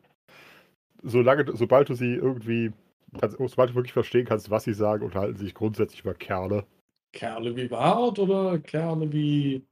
solange, 1.03 1.57
sobald 1.57 1.89
du 1.89 1.95
sie 1.95 2.15
irgendwie, 2.15 2.73
also, 3.21 3.47
sobald 3.47 3.71
du 3.71 3.75
wirklich 3.75 3.93
verstehen 3.93 4.27
kannst, 4.27 4.51
was 4.51 4.65
sie 4.65 4.75
sagen, 4.75 5.05
unterhalten 5.05 5.37
sie 5.37 5.47
sich 5.47 5.55
grundsätzlich 5.55 6.03
über 6.03 6.15
Kerle. 6.15 6.67
Kerle 7.13 7.57
wie 7.57 7.71
Wart 7.71 8.19
oder 8.19 8.59
Kerle 8.59 9.13
wie, 9.13 9.65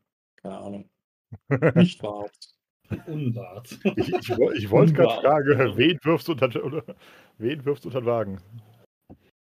keine 0.42 0.58
Ahnung, 0.58 0.90
nicht 1.74 2.02
Wart? 2.02 2.54
Unwart. 3.06 3.78
Ich, 3.96 4.08
ich, 4.12 4.30
ich 4.30 4.70
wollte 4.70 4.92
gerade 4.92 5.20
fragen, 5.20 5.76
wen 5.76 5.98
wirfst 6.02 6.26
du 6.28 6.32
unter, 6.32 6.64
oder, 6.64 6.82
wen 7.38 7.64
wirfst 7.64 7.84
du 7.84 7.88
unter 7.88 8.00
den 8.00 8.06
Wagen? 8.06 8.40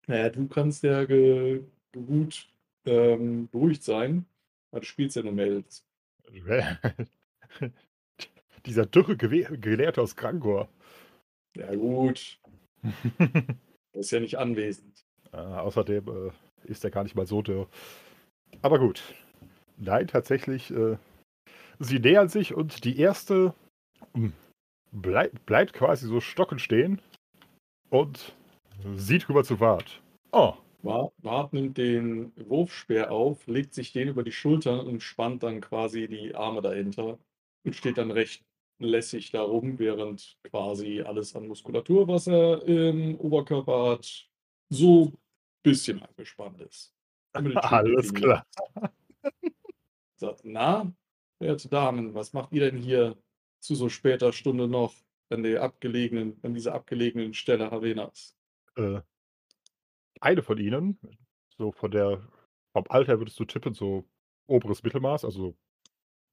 Naja, 0.08 0.30
du 0.30 0.48
kannst 0.48 0.84
ja 0.84 1.04
ge, 1.04 1.64
gut 1.94 2.48
ähm, 2.86 3.50
beruhigt 3.52 3.84
sein, 3.84 4.26
weil 4.72 4.82
du 4.82 4.86
spielst 4.86 5.16
ja 5.16 5.24
nur 5.24 5.34
Mädels. 5.34 5.84
Dieser 8.66 8.86
dürre 8.86 9.18
Gewe 9.18 9.58
Gelehrte 9.58 10.02
aus 10.02 10.16
Krangor. 10.16 10.70
Ja 11.56 11.74
gut, 11.76 12.40
er 13.94 14.00
ist 14.00 14.12
ja 14.12 14.20
nicht 14.20 14.38
anwesend. 14.38 15.06
Äh, 15.32 15.38
außerdem 15.38 16.08
äh, 16.08 16.32
ist 16.70 16.84
er 16.84 16.92
gar 16.92 17.04
nicht 17.04 17.16
mal 17.16 17.28
so 17.28 17.42
dürr. 17.42 17.68
Aber 18.62 18.80
gut. 18.80 19.04
Nein, 19.78 20.08
tatsächlich, 20.08 20.72
äh, 20.72 20.98
sie 21.80 22.00
nähern 22.00 22.30
sich 22.30 22.54
und 22.54 22.84
die 22.86 23.00
erste 23.00 23.54
hm, 24.14 24.34
bleib, 24.92 25.46
bleibt 25.46 25.74
quasi 25.74 26.08
so 26.08 26.20
stockend 26.22 26.62
stehen 26.62 27.02
und 27.90 28.36
sieht 28.96 29.28
rüber 29.30 29.44
zu 29.44 29.60
Wart. 29.60 30.02
Oh, 30.32 30.54
Wart, 30.84 31.54
nimmt 31.54 31.78
den 31.78 32.32
Wurfspeer 32.36 33.12
auf, 33.12 33.48
legt 33.48 33.74
sich 33.74 33.92
den 33.92 34.10
über 34.10 34.24
die 34.24 34.32
Schultern 34.32 34.86
und 34.86 35.02
spannt 35.02 35.44
dann 35.44 35.62
quasi 35.62 36.08
die 36.08 36.36
Arme 36.36 36.62
dahinter 36.62 37.18
und 37.64 37.76
steht 37.76 37.98
dann 37.98 38.12
recht 38.12 38.44
lässig 38.80 39.32
da 39.32 39.42
rum, 39.42 39.80
während 39.80 40.38
quasi 40.44 41.02
alles 41.02 41.36
an 41.36 41.48
Muskulatur, 41.48 42.08
was 42.08 42.28
er 42.28 42.64
im 42.64 43.16
Oberkörper 43.16 43.92
hat, 43.92 44.28
so 44.70 45.06
ein 45.06 45.18
bisschen 45.64 46.02
angespannt 46.04 46.62
ist. 46.62 46.94
Alles 47.34 48.14
klar. 48.14 48.46
Sagt, 50.18 50.42
na, 50.46 50.94
werte 51.40 51.70
Damen, 51.70 52.14
was 52.14 52.34
macht 52.34 52.52
ihr 52.54 52.62
denn 52.72 52.78
hier 52.82 53.18
zu 53.62 53.76
so 53.76 53.90
später 53.90 54.34
Stunde 54.34 54.68
noch 54.68 54.94
an 55.30 55.44
der 55.44 55.62
abgelegenen, 55.64 56.40
an 56.44 56.54
dieser 56.54 56.74
abgelegenen 56.74 57.34
Stelle 57.34 57.72
Havenas? 57.72 58.38
Äh, 58.78 59.02
eine 60.22 60.42
von 60.44 60.58
ihnen, 60.58 61.00
so 61.58 61.72
von 61.72 61.92
der, 61.92 62.28
vom 62.74 62.86
Alter 62.90 63.20
würdest 63.20 63.40
du 63.40 63.46
tippen, 63.46 63.74
so 63.74 64.06
oberes 64.48 64.84
Mittelmaß, 64.84 65.26
also 65.26 65.56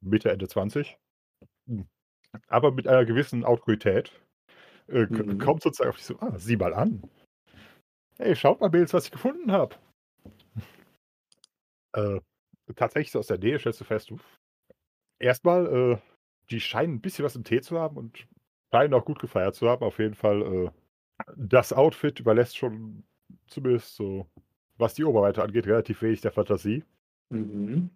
Mitte, 0.03 0.31
Ende 0.33 0.49
20. 0.49 0.99
Hm. 1.67 1.89
Aber 2.49 2.73
mit 2.73 2.87
einer 2.89 3.05
gewissen 3.05 3.45
Autorität 3.45 4.13
äh, 4.89 5.07
Mhm. 5.11 5.39
kommt 5.39 5.63
sozusagen 5.63 5.91
auf 5.91 5.97
dich 5.97 6.07
so, 6.07 6.19
ah, 6.21 6.39
sieh 6.39 6.57
mal 6.57 6.75
an. 6.75 7.05
Hey, 8.19 8.35
schaut 8.37 8.61
mal, 8.61 8.71
Mädels, 8.71 8.95
was 8.95 9.05
ich 9.07 9.11
gefunden 9.11 9.53
habe. 9.53 9.77
Äh, 11.95 12.21
tatsächlich 12.75 13.13
so 13.13 13.19
aus 13.19 13.27
der 13.27 13.39
Nähe 13.39 13.59
stellst 13.59 13.81
du 13.81 13.85
fest, 13.85 14.13
erstmal, 15.19 15.67
äh, 15.67 15.99
die 16.51 16.61
scheinen 16.61 16.95
ein 16.95 17.01
bisschen 17.01 17.25
was 17.25 17.37
im 17.37 17.45
Tee 17.45 17.61
zu 17.61 17.79
haben 17.79 17.97
und 17.97 18.27
scheinen 18.73 18.95
auch 18.95 19.05
gut 19.05 19.19
gefeiert 19.21 19.55
zu 19.55 19.69
haben. 19.69 19.85
Auf 19.85 19.99
jeden 19.99 20.15
Fall, 20.15 20.43
äh, 20.43 20.71
das 21.37 21.73
Outfit 21.73 22.21
überlässt 22.21 22.57
schon 22.57 23.05
zumindest 23.47 23.97
so, 23.97 24.27
was 24.77 24.95
die 24.95 25.05
Oberweite 25.05 25.43
angeht, 25.43 25.67
relativ 25.67 26.03
wenig 26.03 26.21
der 26.21 26.33
Fantasie. 26.33 26.85
Mhm. 27.31 27.91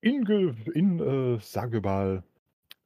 In, 0.00 0.26
in 0.74 1.00
äh, 1.00 1.40
sagen 1.40 1.72
wir 1.72 1.80
mal, 1.80 2.22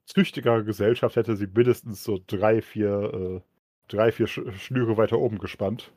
züchtiger 0.05 0.63
Gesellschaft 0.63 1.15
hätte 1.15 1.35
sie 1.35 1.47
mindestens 1.47 2.03
so 2.03 2.19
drei, 2.25 2.61
vier, 2.61 3.13
äh, 3.13 3.41
drei, 3.87 4.11
vier 4.11 4.27
Sch 4.27 4.41
Schnüre 4.57 4.97
weiter 4.97 5.19
oben 5.19 5.37
gespannt. 5.37 5.91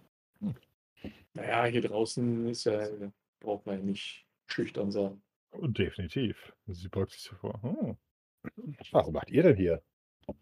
Naja, 1.35 1.65
hier 1.65 1.83
draußen 1.83 2.49
ist 2.49 2.65
ja, 2.65 2.87
braucht 3.41 3.67
man 3.67 3.79
ja 3.79 3.85
nicht 3.85 4.27
schüchtern 4.53 4.91
sein. 4.91 5.23
Definitiv. 5.55 6.53
Sie 6.67 6.89
beugt 6.89 7.13
sich 7.13 7.23
so 7.23 7.35
vor. 7.37 7.61
Hm. 7.63 7.97
Was 8.93 9.11
macht 9.11 9.31
ihr 9.31 9.43
denn 9.43 9.57
hier? 9.57 9.83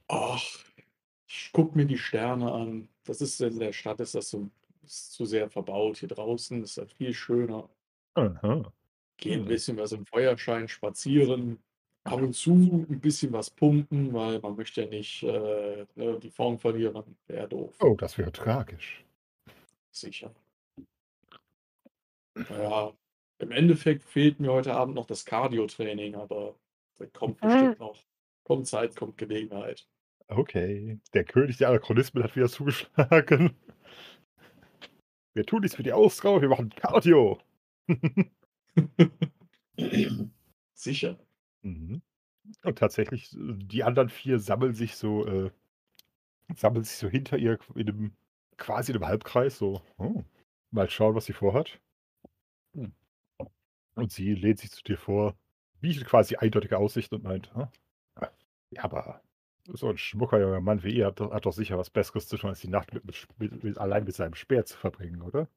Ach, 0.09 0.43
ich 1.27 1.51
guck 1.53 1.75
mir 1.77 1.87
die 1.87 1.99
Sterne 1.99 2.51
an. 2.53 2.89
Das 3.05 3.21
ist 3.21 3.41
in 3.41 3.59
der 3.59 3.73
Stadt 3.73 4.01
ist 4.01 4.15
das 4.15 4.31
so 4.31 4.51
ist 4.83 5.13
zu 5.13 5.25
sehr 5.25 5.49
verbaut. 5.51 5.99
Hier 5.99 6.09
draußen 6.09 6.63
ist 6.63 6.79
das 6.79 6.93
viel 6.93 7.13
schöner. 7.15 7.69
Aha. 8.15 8.73
Geht 9.19 9.35
ein 9.35 9.41
Hm. 9.41 9.49
bisschen 9.49 9.77
was 9.77 9.93
im 9.93 10.07
Feuerschein 10.07 10.69
spazieren. 10.69 11.63
Ab 12.05 12.23
und 12.23 12.33
zu 12.35 12.53
ein 12.89 13.01
bisschen 13.01 13.33
was 13.33 13.51
pumpen, 13.51 14.13
weil 14.15 14.41
man 14.41 14.57
möchte 14.57 14.83
ja 14.83 14.89
nicht 14.89 15.23
äh, 15.23 15.87
ne, 15.97 16.19
die 16.19 16.31
Form 16.31 16.59
verlieren. 16.59 17.17
Wäre 17.27 17.47
doof. 17.49 17.77
Oh, 17.81 17.95
das 17.95 18.17
wäre 18.17 18.33
tragisch. 18.33 19.05
Sicher. 19.93 20.35
Naja, 22.35 22.93
im 23.41 23.51
Endeffekt 23.53 24.05
fehlt 24.05 24.39
mir 24.39 24.53
heute 24.53 24.75
Abend 24.75 24.95
noch 24.95 25.07
das 25.07 25.25
Cardio-Training, 25.25 26.15
aber 26.15 26.55
das 26.99 27.13
kommt 27.13 27.41
bestimmt 27.41 27.81
noch. 27.81 27.99
Kommt 28.45 28.67
Zeit, 28.67 28.97
kommt 28.97 29.17
Gelegenheit. 29.17 29.87
Okay. 30.29 31.01
Der 31.15 31.25
König 31.25 31.57
der 31.57 31.69
Anachronismen 31.71 32.23
hat 32.23 32.37
wieder 32.37 32.49
zugeschlagen. 32.49 33.57
Wir 35.35 35.47
tun 35.47 35.61
nichts 35.61 35.77
für 35.77 35.85
die 35.85 35.93
Ausdauer, 35.93 36.43
wir 36.43 36.49
machen 36.49 36.71
Cardio. 36.71 37.39
Sicher. 40.75 41.19
Mhm. 41.63 42.03
Und 42.65 42.79
tatsächlich, 42.79 43.33
äh, 43.35 43.55
die 43.55 43.85
anderen 43.85 44.09
vier 44.09 44.41
sammeln 44.41 44.75
sich 44.75 44.97
so, 44.97 45.25
äh, 45.27 45.53
sammeln 46.57 46.83
sich 46.83 46.97
so 46.97 47.09
hinter 47.09 47.39
ihr 47.39 47.61
in 47.77 47.89
einem, 47.89 48.13
quasi 48.57 48.91
in 48.91 48.97
einem 48.97 49.07
Halbkreis, 49.07 49.57
so, 49.57 49.83
oh, 49.99 50.25
mal 50.73 50.91
schauen, 50.91 51.15
was 51.15 51.27
sie 51.27 51.33
vorhat. 51.33 51.81
Hm. 52.75 52.93
Und 53.95 54.13
sie 54.13 54.35
lehnt 54.35 54.59
sich 54.59 54.71
zu 54.71 54.83
dir 54.83 54.97
vor, 54.97 55.37
bietet 55.81 56.05
quasi 56.07 56.37
eindeutige 56.37 56.79
Aussichten 56.79 57.17
und 57.17 57.25
meint, 57.25 57.51
"Ah, 57.55 57.71
ja, 58.71 58.85
aber 58.85 59.23
so 59.65 59.89
ein 59.89 59.99
schmucker 59.99 60.41
junger 60.41 60.61
Mann 60.61 60.83
wie 60.83 60.95
ihr 60.97 61.07
hat, 61.07 61.21
doch- 61.21 61.33
hat 61.33 61.47
doch 61.47 61.53
sicher 61.53 61.79
was 61.79 61.91
Besseres 61.91 62.29
zu 62.29 62.37
tun, 62.37 62.51
als 62.51 62.61
die 62.61 62.69
Nacht 62.69 62.93
mit, 62.95 63.05
mit, 63.05 63.27
mit, 63.39 63.65
mit, 63.65 63.79
allein 63.79 64.05
mit 64.05 64.15
seinem 64.15 64.35
Speer 64.35 64.65
zu 64.65 64.77
verbringen, 64.79 65.23
oder? 65.23 65.49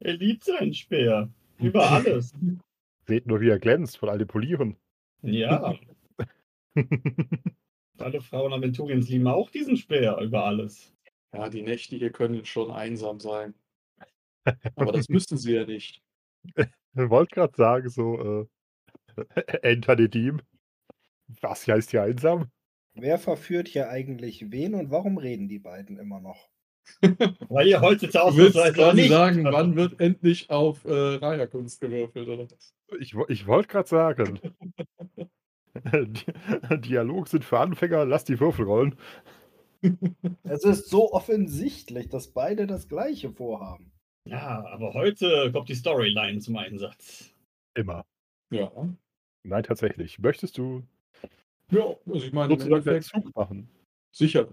Er 0.00 0.14
liebt 0.14 0.44
seinen 0.44 0.74
Speer. 0.74 1.28
Über 1.58 1.90
alles. 1.90 2.34
Seht 3.06 3.26
nur, 3.26 3.40
wie 3.40 3.48
er 3.50 3.58
glänzt 3.58 3.98
von 3.98 4.08
all 4.08 4.18
dem 4.18 4.28
Polieren. 4.28 4.76
Ja. 5.22 5.74
Alle 7.98 8.20
Frauen 8.20 8.52
Aventuriens 8.52 9.08
lieben 9.08 9.26
auch 9.28 9.50
diesen 9.50 9.76
Speer 9.76 10.16
über 10.18 10.44
alles. 10.44 10.92
Ja, 11.32 11.48
die 11.48 11.62
Nächte 11.62 11.94
hier 11.96 12.10
können 12.10 12.44
schon 12.44 12.70
einsam 12.70 13.20
sein. 13.20 13.54
Aber 14.74 14.90
das 14.92 15.08
müssten 15.08 15.36
sie 15.36 15.52
ja 15.54 15.64
nicht. 15.64 16.02
Ich 16.94 17.10
wollte 17.10 17.34
gerade 17.34 17.54
sagen, 17.56 17.88
so, 17.88 18.46
äh, 19.16 19.16
Enter 19.62 19.96
Nedim. 19.96 20.40
Was 21.40 21.66
heißt 21.66 21.90
hier 21.90 22.02
einsam? 22.02 22.50
Wer 22.94 23.18
verführt 23.18 23.68
hier 23.68 23.88
eigentlich 23.88 24.50
wen 24.50 24.74
und 24.74 24.90
warum 24.90 25.16
reden 25.16 25.48
die 25.48 25.58
beiden 25.58 25.98
immer 25.98 26.20
noch? 26.20 26.50
Weil 27.48 27.68
ihr 27.68 27.80
heute 27.80 28.08
Du 28.08 28.36
willst 28.36 28.94
nicht. 28.94 29.08
sagen, 29.08 29.44
wann 29.44 29.76
wird 29.76 29.98
endlich 30.00 30.50
auf 30.50 30.84
äh, 30.84 30.90
Raya-Kunst 30.92 31.80
gewürfelt, 31.80 32.28
oder 32.28 32.44
was? 32.50 32.74
Ich, 32.98 33.14
ich 33.28 33.46
wollte 33.46 33.68
gerade 33.68 33.88
sagen. 33.88 34.40
Di- 35.74 36.80
Dialog 36.80 37.28
sind 37.28 37.44
für 37.44 37.60
Anfänger, 37.60 38.04
lass 38.04 38.24
die 38.24 38.38
Würfel 38.40 38.66
rollen. 38.66 38.96
Es 40.42 40.64
ist 40.64 40.88
so 40.90 41.12
offensichtlich, 41.12 42.08
dass 42.08 42.28
beide 42.32 42.66
das 42.66 42.88
Gleiche 42.88 43.30
vorhaben. 43.30 43.91
Ja, 44.24 44.64
aber 44.66 44.94
heute 44.94 45.50
kommt 45.52 45.68
die 45.68 45.74
Storyline 45.74 46.38
zum 46.38 46.56
Einsatz. 46.56 47.34
Immer. 47.74 48.04
Ja. 48.50 48.70
Nein, 49.42 49.62
tatsächlich. 49.64 50.18
Möchtest 50.18 50.58
du 50.58 50.82
Ja, 51.70 51.96
also 52.06 52.26
ich 52.26 52.32
meine, 52.32 52.52
im 52.54 52.60
sozusagen 52.60 52.88
Endeffekt, 52.88 53.24
Zug 53.24 53.34
machen? 53.34 53.68
sicher. 54.12 54.48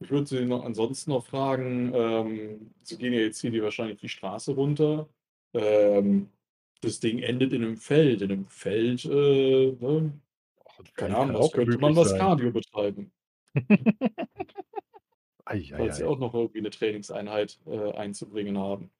Ich 0.00 0.10
würde 0.10 0.26
Sie 0.26 0.44
noch 0.44 0.64
ansonsten 0.64 1.12
noch 1.12 1.24
fragen, 1.24 1.92
ähm, 1.94 2.72
Sie 2.82 2.98
gehen 2.98 3.12
ja 3.12 3.20
jetzt 3.20 3.40
hier 3.40 3.52
die, 3.52 3.62
wahrscheinlich 3.62 4.00
die 4.00 4.08
Straße 4.08 4.52
runter. 4.52 5.08
Ähm, 5.54 6.28
das 6.80 6.98
Ding 6.98 7.20
endet 7.20 7.52
in 7.52 7.62
einem 7.62 7.76
Feld. 7.76 8.22
In 8.22 8.32
einem 8.32 8.46
Feld, 8.46 9.04
äh, 9.04 9.76
ne? 9.78 10.12
keine 10.96 11.16
Ahnung, 11.16 11.36
was 11.36 11.46
auch 11.46 11.52
könnte 11.52 11.78
man 11.78 11.94
was. 11.94 12.16
Cardio 12.16 12.50
betreiben? 12.50 13.12
falls 15.44 15.96
sie 15.98 16.04
auch 16.04 16.18
noch 16.18 16.34
irgendwie 16.34 16.58
eine 16.58 16.70
Trainingseinheit 16.70 17.60
äh, 17.66 17.92
einzubringen 17.92 18.58
haben. 18.58 18.90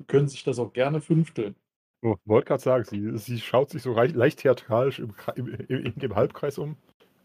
Sie 0.00 0.04
können 0.06 0.28
sich 0.28 0.42
das 0.44 0.58
auch 0.58 0.72
gerne 0.72 1.02
fünfteln. 1.02 1.54
Ich 2.02 2.08
wollte 2.24 2.46
gerade 2.48 2.62
sagen, 2.62 2.84
sie, 2.84 3.18
sie 3.18 3.38
schaut 3.38 3.68
sich 3.68 3.82
so 3.82 3.92
rei- 3.92 4.06
leicht 4.06 4.38
theatralisch 4.38 4.98
im, 4.98 5.14
im, 5.36 5.48
im, 5.68 5.84
in 5.84 5.94
dem 5.96 6.14
Halbkreis 6.16 6.56
um. 6.56 6.78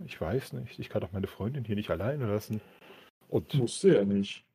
Ich 0.06 0.20
weiß 0.20 0.52
nicht, 0.52 0.78
ich 0.78 0.90
kann 0.90 1.00
doch 1.00 1.14
meine 1.14 1.28
Freundin 1.28 1.64
hier 1.64 1.78
nicht 1.78 1.90
alleine 1.90 2.26
lassen. 2.28 2.60
Und 3.30 3.54
Musste 3.54 3.96
ja 3.96 4.04
nicht. 4.04 4.46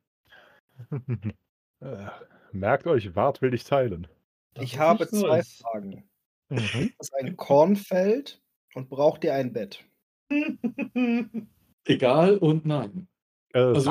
äh, 1.81 2.07
merkt 2.53 2.87
euch, 2.87 3.17
Wart 3.17 3.41
will 3.41 3.53
dich 3.53 3.65
teilen. 3.65 4.07
Das 4.53 4.65
Ich 4.65 4.75
ist 4.75 4.79
habe 4.79 5.09
zwei 5.09 5.29
Neues. 5.29 5.55
Fragen. 5.63 6.05
Mhm. 6.51 6.93
Das 6.99 7.09
ist 7.09 7.15
ein 7.19 7.39
Kornfeld 7.39 8.43
und 8.75 8.91
braucht 8.91 9.25
ihr 9.25 9.33
ein 9.35 9.55
Bett? 9.55 9.83
Egal 11.87 12.37
und 12.37 12.67
nein. 12.67 13.09
Äh, 13.55 13.61
Also 13.61 13.91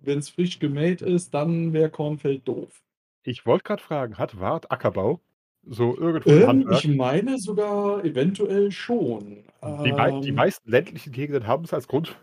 wenn 0.00 0.18
es 0.18 0.28
frisch 0.28 0.58
gemäht 0.58 1.02
ist, 1.02 1.32
dann 1.34 1.72
wäre 1.72 1.90
Kornfeld 1.90 2.46
doof. 2.48 2.82
Ich 3.28 3.46
wollte 3.46 3.64
gerade 3.64 3.82
fragen, 3.82 4.18
hat 4.18 4.40
Wart 4.40 4.70
Ackerbau? 4.70 5.20
So 5.66 5.96
irgendwo 5.96 6.30
Ähm, 6.30 6.46
Handwerk? 6.46 6.84
ich 6.84 6.96
meine 6.96 7.38
sogar 7.38 8.04
eventuell 8.04 8.70
schon. 8.70 9.44
Die, 9.84 9.92
mei 9.92 10.12
die 10.20 10.28
Ähm, 10.30 10.34
meisten 10.34 10.70
ländlichen 10.70 11.12
Gegenden 11.12 11.46
haben 11.46 11.64
es 11.64 11.74
als 11.74 11.88
Grund, 11.88 12.18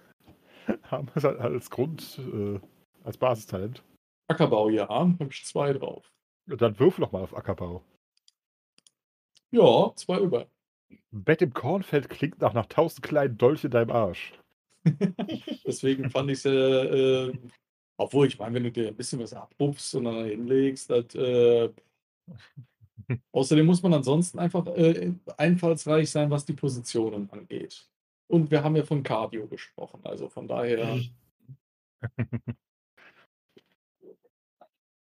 haben 0.84 1.08
es 1.14 1.24
halt 1.24 1.40
als 1.40 1.70
Grund, 1.70 2.20
äh, 2.34 2.60
als 3.04 3.18
Basistalent. 3.18 3.84
Ackerbau, 4.28 4.70
ja, 4.70 4.88
habe 4.90 5.28
ich 5.30 5.46
zwei 5.46 5.74
drauf. 5.74 6.12
Und 6.50 6.62
dann 6.62 6.80
würfel 6.80 7.04
doch 7.06 7.12
mal 7.12 7.22
auf 7.22 7.36
Ackerbau. 7.36 7.84
Ja, 9.52 9.92
zwei 9.96 10.20
über. 10.20 10.48
Bett 11.12 11.42
im 11.42 11.54
Kornfeld 11.54 12.10
klingt 12.10 12.42
nach, 12.42 12.54
nach 12.54 12.66
tausend 12.66 13.04
kleinen 13.04 13.38
Dolch 13.38 13.64
in 13.64 13.72
deinem 13.72 13.92
Arsch. 13.92 14.34
Deswegen 15.66 16.10
fand 16.10 16.32
ich 16.32 16.40
es 16.40 16.46
äh, 16.46 16.50
äh, 17.30 17.34
obwohl 17.98 18.28
ich 18.28 18.38
meine, 18.38 18.56
wenn 18.56 18.64
du 18.64 18.72
dir 18.72 18.88
ein 18.90 18.96
bisschen 18.96 19.20
was 19.20 19.34
abpuffst 19.34 19.96
und 19.96 20.06
dann 20.06 20.26
hinlegst, 20.26 20.90
das, 20.90 21.16
äh, 21.16 21.70
außerdem 23.32 23.66
muss 23.66 23.82
man 23.84 23.94
ansonsten 23.94 24.40
einfach 24.40 24.66
äh, 24.68 25.12
einfallsreich 25.38 26.10
sein, 26.10 26.30
was 26.30 26.46
die 26.46 26.54
Positionen 26.54 27.30
angeht. 27.32 27.88
Und 28.28 28.50
wir 28.50 28.64
haben 28.64 28.76
ja 28.76 28.84
von 28.84 29.04
Cardio 29.04 29.48
gesprochen, 29.48 30.02
also 30.04 30.30
von 30.30 30.48
daher, 30.48 31.00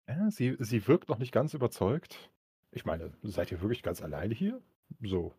Ja, 0.08 0.32
sie, 0.32 0.58
sie 0.60 0.88
wirkt 0.88 1.10
noch 1.10 1.20
nicht 1.20 1.32
ganz 1.32 1.54
überzeugt. 1.54 2.32
Ich 2.72 2.86
meine, 2.86 3.12
seid 3.24 3.52
ihr 3.52 3.62
wirklich 3.62 3.84
ganz 3.84 4.02
alleine 4.02 4.34
hier? 4.34 4.62
So. 5.02 5.34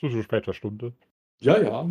So, 0.00 0.08
so 0.08 0.22
später 0.22 0.54
Stunde. 0.54 0.92
ja, 1.40 1.60
ja. 1.60 1.88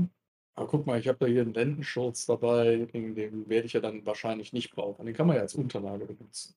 Aber 0.56 0.68
guck 0.68 0.86
mal, 0.86 1.00
ich 1.00 1.08
habe 1.08 1.18
da 1.20 1.26
hier 1.26 1.42
einen 1.42 1.54
Lendenschurz 1.54 2.26
dabei, 2.28 2.86
den, 2.94 3.16
den 3.16 3.50
werde 3.50 3.66
ich 3.66 3.74
ja 3.74 3.80
dann 3.82 4.06
wahrscheinlich 4.06 4.54
nicht 4.54 4.72
brauchen. 4.72 5.06
Den 5.06 5.16
kann 5.16 5.26
man 5.28 5.36
ja 5.38 5.42
als 5.42 5.56
Unterlage 5.56 6.06
benutzen. 6.06 6.56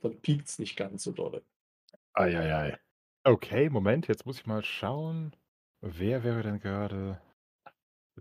Dann 0.00 0.18
piekt 0.20 0.48
es 0.48 0.58
nicht 0.58 0.76
ganz 0.76 1.04
so 1.04 1.12
dolle. 1.12 1.42
Eieiei. 2.14 2.78
Okay, 3.24 3.68
Moment, 3.70 4.08
jetzt 4.08 4.24
muss 4.26 4.38
ich 4.40 4.46
mal 4.46 4.64
schauen. 4.64 5.36
Wer 5.80 6.24
wäre 6.24 6.42
denn 6.42 6.58
gerade. 6.58 7.20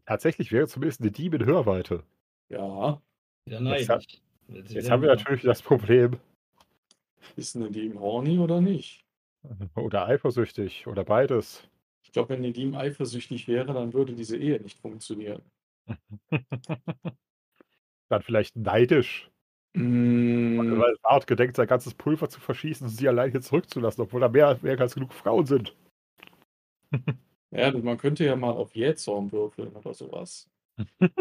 Tatsächlich 0.06 0.51
wäre 0.51 0.67
zumindest 0.67 1.01
eine 1.01 1.12
Dieb 1.12 1.34
in 1.34 1.45
Hörweite. 1.45 2.04
Ja, 2.49 3.01
Ja, 3.45 3.60
Jetzt, 3.60 3.62
neidisch. 3.62 3.88
ha- 3.89 3.99
Jetzt 4.47 4.73
jetzt 4.73 4.75
wieder 4.86 4.89
haben 4.91 5.01
wir 5.01 5.10
natürlich 5.10 5.41
das 5.43 5.62
Problem. 5.62 6.19
ist 7.38 7.56
eine 7.56 7.71
die 7.71 7.86
im 7.86 7.99
Horny 7.99 8.39
oder 8.39 8.60
nicht? 8.62 9.06
Oder 9.75 10.08
eifersüchtig 10.08 10.86
oder 10.88 11.04
beides. 11.06 11.67
Ich 12.12 12.13
glaube, 12.13 12.34
wenn 12.34 12.41
Nedim 12.41 12.76
eifersüchtig 12.76 13.47
wäre, 13.47 13.74
dann 13.74 13.93
würde 13.93 14.12
diese 14.13 14.36
Ehe 14.36 14.60
nicht 14.60 14.78
funktionieren. 14.82 15.41
Dann 18.10 18.21
vielleicht 18.21 18.58
neidisch. 18.58 19.32
Mm, 19.74 20.78
Weil 20.78 20.97
Bart 21.02 21.26
gedenkt, 21.26 21.56
sein 21.56 21.67
ganzes 21.67 21.93
Pulver 21.93 22.28
zu 22.28 22.41
verschießen 22.41 22.86
und 22.86 22.93
sie 22.93 23.08
allein 23.08 23.32
hier 23.32 23.39
zurückzulassen, 23.39 24.04
obwohl 24.04 24.19
da 24.19 24.28
mehr, 24.28 24.60
mehr 24.62 24.78
als 24.78 24.93
genug 24.93 25.13
Frauen 25.13 25.45
sind. 25.45 25.74
ja, 27.52 27.71
man 27.71 27.97
könnte 27.97 28.26
ja 28.26 28.36
mal 28.36 28.52
auf 28.52 28.76
Jähzorn 28.76 29.32
würfeln 29.32 29.71
oder 29.71 29.93
sowas. 29.93 30.50
Keine 31.06 31.13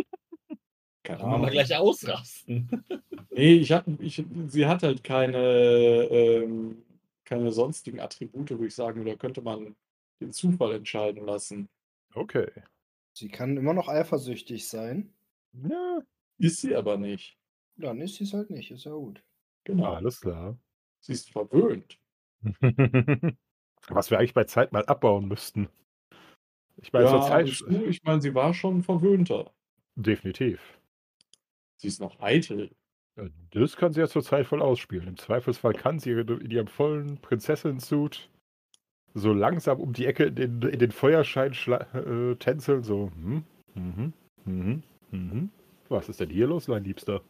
Kann 1.04 1.18
man 1.20 1.28
Ahnung. 1.28 1.40
mal 1.42 1.50
gleich 1.52 1.72
ausrasten. 1.76 2.84
Nee, 3.30 3.54
ich 3.54 3.70
hab, 3.70 3.86
ich, 4.00 4.24
sie 4.48 4.66
hat 4.66 4.82
halt 4.82 5.04
keine, 5.04 5.38
ähm, 5.38 6.82
keine 7.24 7.52
sonstigen 7.52 8.00
Attribute, 8.00 8.58
wo 8.58 8.64
ich 8.64 8.74
sagen 8.74 8.96
würde, 8.96 9.12
da 9.12 9.16
könnte 9.16 9.40
man 9.40 9.76
den 10.20 10.32
Zufall 10.32 10.74
entscheiden 10.74 11.24
lassen. 11.24 11.68
Okay. 12.14 12.50
Sie 13.12 13.28
kann 13.28 13.56
immer 13.56 13.74
noch 13.74 13.88
eifersüchtig 13.88 14.68
sein. 14.68 15.12
Ja, 15.52 16.00
Ist 16.38 16.60
sie 16.60 16.74
aber 16.76 16.96
nicht. 16.96 17.36
Dann 17.76 18.00
ist 18.00 18.16
sie 18.16 18.24
es 18.24 18.32
halt 18.34 18.50
nicht. 18.50 18.70
Ist 18.70 18.84
ja 18.84 18.92
gut. 18.92 19.22
Genau. 19.64 19.94
alles 19.94 20.20
klar. 20.20 20.56
Sie 21.00 21.12
ist 21.12 21.30
verwöhnt. 21.30 21.98
Was 23.88 24.10
wir 24.10 24.18
eigentlich 24.18 24.34
bei 24.34 24.44
Zeit 24.44 24.72
mal 24.72 24.84
abbauen 24.86 25.26
müssten. 25.28 25.68
Ich 26.76 26.92
meine, 26.92 27.06
Ja, 27.06 27.20
Zeit. 27.22 27.48
ich 27.48 28.02
meine, 28.04 28.20
sie 28.20 28.34
war 28.34 28.54
schon 28.54 28.82
verwöhnter. 28.82 29.52
Definitiv. 29.96 30.78
Sie 31.76 31.88
ist 31.88 32.00
noch 32.00 32.20
eitel. 32.20 32.70
Äh, 33.16 33.30
Das 33.50 33.76
kann 33.76 33.92
sie 33.92 34.00
ja 34.00 34.08
zur 34.08 34.22
Zeit 34.22 34.46
voll 34.46 34.62
ausspielen. 34.62 35.08
Im 35.08 35.16
Zweifelsfall 35.16 35.74
kann 35.74 35.98
sie 35.98 36.12
in 36.12 36.50
ihrem 36.50 36.66
vollen 36.68 37.18
Prinzessin-Suit 37.20 38.30
so 39.14 39.32
langsam 39.32 39.80
um 39.80 39.92
die 39.92 40.06
Ecke 40.06 40.24
in 40.24 40.34
den, 40.34 40.62
in 40.62 40.78
den 40.78 40.92
Feuerschein 40.92 41.52
äh, 41.52 42.36
tänzeln. 42.36 42.82
So, 42.82 43.10
hm, 43.14 43.44
mhm, 43.74 44.12
mhm, 44.44 44.82
mhm. 45.10 45.50
Was 45.88 46.08
ist 46.08 46.20
denn 46.20 46.30
hier 46.30 46.46
los, 46.46 46.68
mein 46.68 46.84
Liebster? 46.84 47.22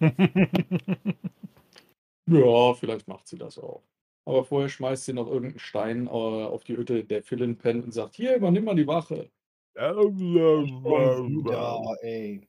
Ja, 2.30 2.74
vielleicht 2.74 3.08
macht 3.08 3.26
sie 3.26 3.38
das 3.38 3.58
auch. 3.58 3.82
Aber 4.26 4.44
vorher 4.44 4.68
schmeißt 4.68 5.06
sie 5.06 5.14
noch 5.14 5.26
irgendeinen 5.26 5.58
Stein 5.58 6.06
äh, 6.06 6.10
auf 6.10 6.62
die 6.64 6.76
Hütte 6.76 7.02
der 7.04 7.22
Philin 7.22 7.56
pennt 7.56 7.84
und 7.84 7.92
sagt, 7.92 8.16
hier, 8.16 8.36
übernimm 8.36 8.64
mal 8.64 8.76
die 8.76 8.86
Wache. 8.86 9.30
Wieder, 11.28 11.96
ey. 12.02 12.46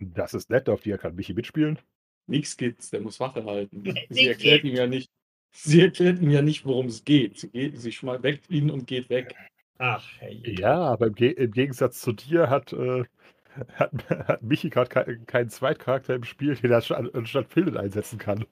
Das 0.00 0.34
ist 0.34 0.50
nett, 0.50 0.68
auf 0.68 0.82
die 0.82 0.90
kann 0.96 1.14
Michi 1.14 1.34
mitspielen. 1.34 1.78
Nix 2.26 2.56
gibt's, 2.56 2.90
der 2.90 3.00
muss 3.00 3.20
Wache 3.20 3.44
halten. 3.44 3.84
Sie 4.08 4.26
erklärt 4.26 4.64
ihm 4.64 4.74
ja 4.74 4.86
nicht, 4.86 5.10
sie 5.52 5.80
erklärt 5.82 6.20
ihm 6.20 6.30
ja 6.30 6.42
nicht, 6.42 6.64
worum 6.66 6.86
es 6.86 7.04
geht. 7.04 7.38
Sie, 7.38 7.48
geht, 7.50 7.78
sie 7.78 7.92
schmeißt 7.92 8.22
weg 8.22 8.40
ihn 8.48 8.70
und 8.70 8.86
geht 8.86 9.10
weg. 9.10 9.34
Ach, 9.78 10.06
hey. 10.18 10.42
Ja, 10.58 10.78
aber 10.82 11.06
im, 11.08 11.14
Ge 11.14 11.30
im 11.30 11.50
Gegensatz 11.52 12.00
zu 12.00 12.12
dir 12.12 12.50
hat, 12.50 12.72
äh, 12.72 13.04
hat, 13.74 13.92
hat 14.10 14.42
Michi 14.42 14.68
gerade 14.70 14.88
ke 14.90 15.18
keinen 15.26 15.48
Zweitcharakter 15.50 16.14
im 16.14 16.24
Spiel, 16.24 16.54
den 16.54 16.70
er 16.70 16.80
sta- 16.82 16.96
anstatt 17.14 17.48
Philin 17.48 17.76
einsetzen 17.76 18.18
kann. 18.18 18.44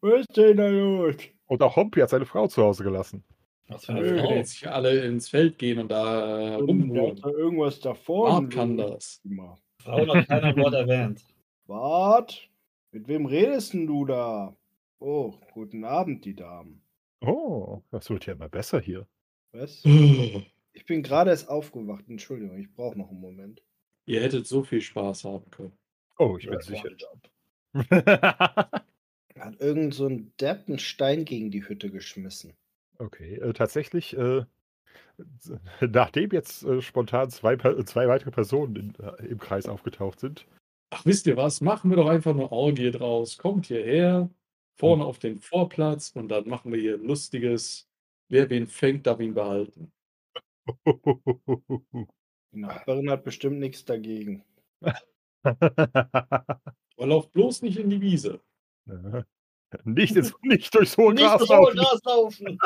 Was 0.00 0.20
ist 0.20 0.36
denn 0.36 0.58
da 0.58 0.68
los? 0.68 1.16
Und 1.46 1.62
auch 1.62 1.76
Hompi 1.76 2.00
hat 2.00 2.10
seine 2.10 2.26
Frau 2.26 2.46
zu 2.46 2.62
Hause 2.62 2.84
gelassen. 2.84 3.24
Was 3.68 3.86
für 3.86 3.94
Wir 3.94 4.02
eine 4.12 4.18
Frau. 4.22 4.34
jetzt 4.34 4.52
nicht 4.62 4.66
alle 4.70 5.04
ins 5.06 5.28
Feld 5.30 5.58
gehen 5.58 5.78
und 5.78 5.90
da 5.90 6.38
äh, 6.38 6.54
rumholen. 6.56 7.16
da 7.22 7.30
irgendwas 7.30 7.80
davor. 7.80 8.28
Bart 8.28 8.52
kann 8.52 8.76
das. 8.76 9.22
Frau 9.82 10.14
hat 10.14 10.28
keiner 10.28 10.54
Wort 10.56 10.74
erwähnt. 10.74 11.24
Bart? 11.66 12.48
Mit 12.92 13.08
wem 13.08 13.24
redest 13.24 13.72
denn 13.72 13.86
du 13.86 14.04
da? 14.04 14.54
Oh, 15.06 15.34
guten 15.52 15.84
Abend, 15.84 16.24
die 16.24 16.34
Damen. 16.34 16.80
Oh, 17.20 17.82
das 17.90 18.08
wird 18.08 18.24
ja 18.24 18.32
immer 18.32 18.48
besser 18.48 18.80
hier. 18.80 19.06
Was? 19.52 19.84
Ihr 19.84 20.46
Ich 20.72 20.86
bin 20.86 21.02
gerade 21.02 21.28
erst 21.28 21.50
aufgewacht. 21.50 22.06
Entschuldigung, 22.08 22.56
ich 22.58 22.72
brauche 22.72 22.98
noch 22.98 23.10
einen 23.10 23.20
Moment. 23.20 23.62
hättet 24.06 24.46
so 24.46 24.62
viel 24.62 24.80
Spaß 24.80 25.24
haben 25.24 25.50
können. 25.50 25.76
Oh, 26.18 26.38
ich 26.38 26.46
bin 26.46 26.54
Ja, 26.54 26.60
sicher. 26.62 26.88
Hat 29.38 29.60
irgend 29.60 29.92
so 29.92 30.06
ein 30.06 30.32
Depp 30.40 30.68
einen 30.68 30.78
Stein 30.78 31.26
gegen 31.26 31.50
die 31.50 31.68
Hütte 31.68 31.90
geschmissen. 31.90 32.54
okay, 32.98 33.34
äh, 33.34 33.52
tatsächlich, 33.52 34.16
äh, 34.16 34.46
nachdem 35.82 36.30
jetzt 36.30 36.62
äh, 36.64 36.80
spontan 36.80 37.28
zwei, 37.28 37.56
zwei 37.56 38.08
weitere 38.08 38.30
Personen 38.30 38.76
in, 38.76 38.94
äh, 39.04 39.26
im 39.26 39.38
Kreis 39.38 39.66
aufgetaucht 39.68 40.20
sind, 40.20 40.46
Ach, 40.90 41.04
wisst 41.04 41.26
ihr 41.26 41.36
was? 41.36 41.60
Machen 41.60 41.90
wir 41.90 41.96
doch 41.98 42.08
einfach 42.08 42.30
eine 42.30 42.50
Orgie 42.52 42.90
draus. 42.90 43.36
Kommt 43.36 43.66
hierher, 43.66 44.30
vorne 44.76 45.04
auf 45.04 45.18
den 45.18 45.38
Vorplatz 45.40 46.10
und 46.14 46.28
dann 46.28 46.48
machen 46.48 46.72
wir 46.72 46.80
hier 46.80 46.94
ein 46.94 47.04
lustiges. 47.04 47.88
Wer 48.28 48.50
wen 48.50 48.66
fängt, 48.66 49.06
darf 49.06 49.20
ihn 49.20 49.34
behalten. 49.34 49.92
Die 52.52 52.60
Nachbarin 52.60 53.10
hat 53.10 53.24
bestimmt 53.24 53.58
nichts 53.58 53.84
dagegen. 53.84 54.44
Aber 55.42 57.06
lauft 57.06 57.32
bloß 57.32 57.62
nicht 57.62 57.78
in 57.78 57.90
die 57.90 58.00
Wiese. 58.00 58.40
nicht, 59.84 60.16
ins, 60.16 60.32
nicht 60.42 60.74
durchs 60.74 60.96
hohe 60.96 61.12
Nicht 61.12 61.24
Gras 61.24 61.42
hohe 61.42 61.74
laufen. 61.74 61.76
Gras 61.76 62.00
laufen. 62.04 62.58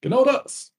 Genau 0.00 0.24
das. 0.24 0.72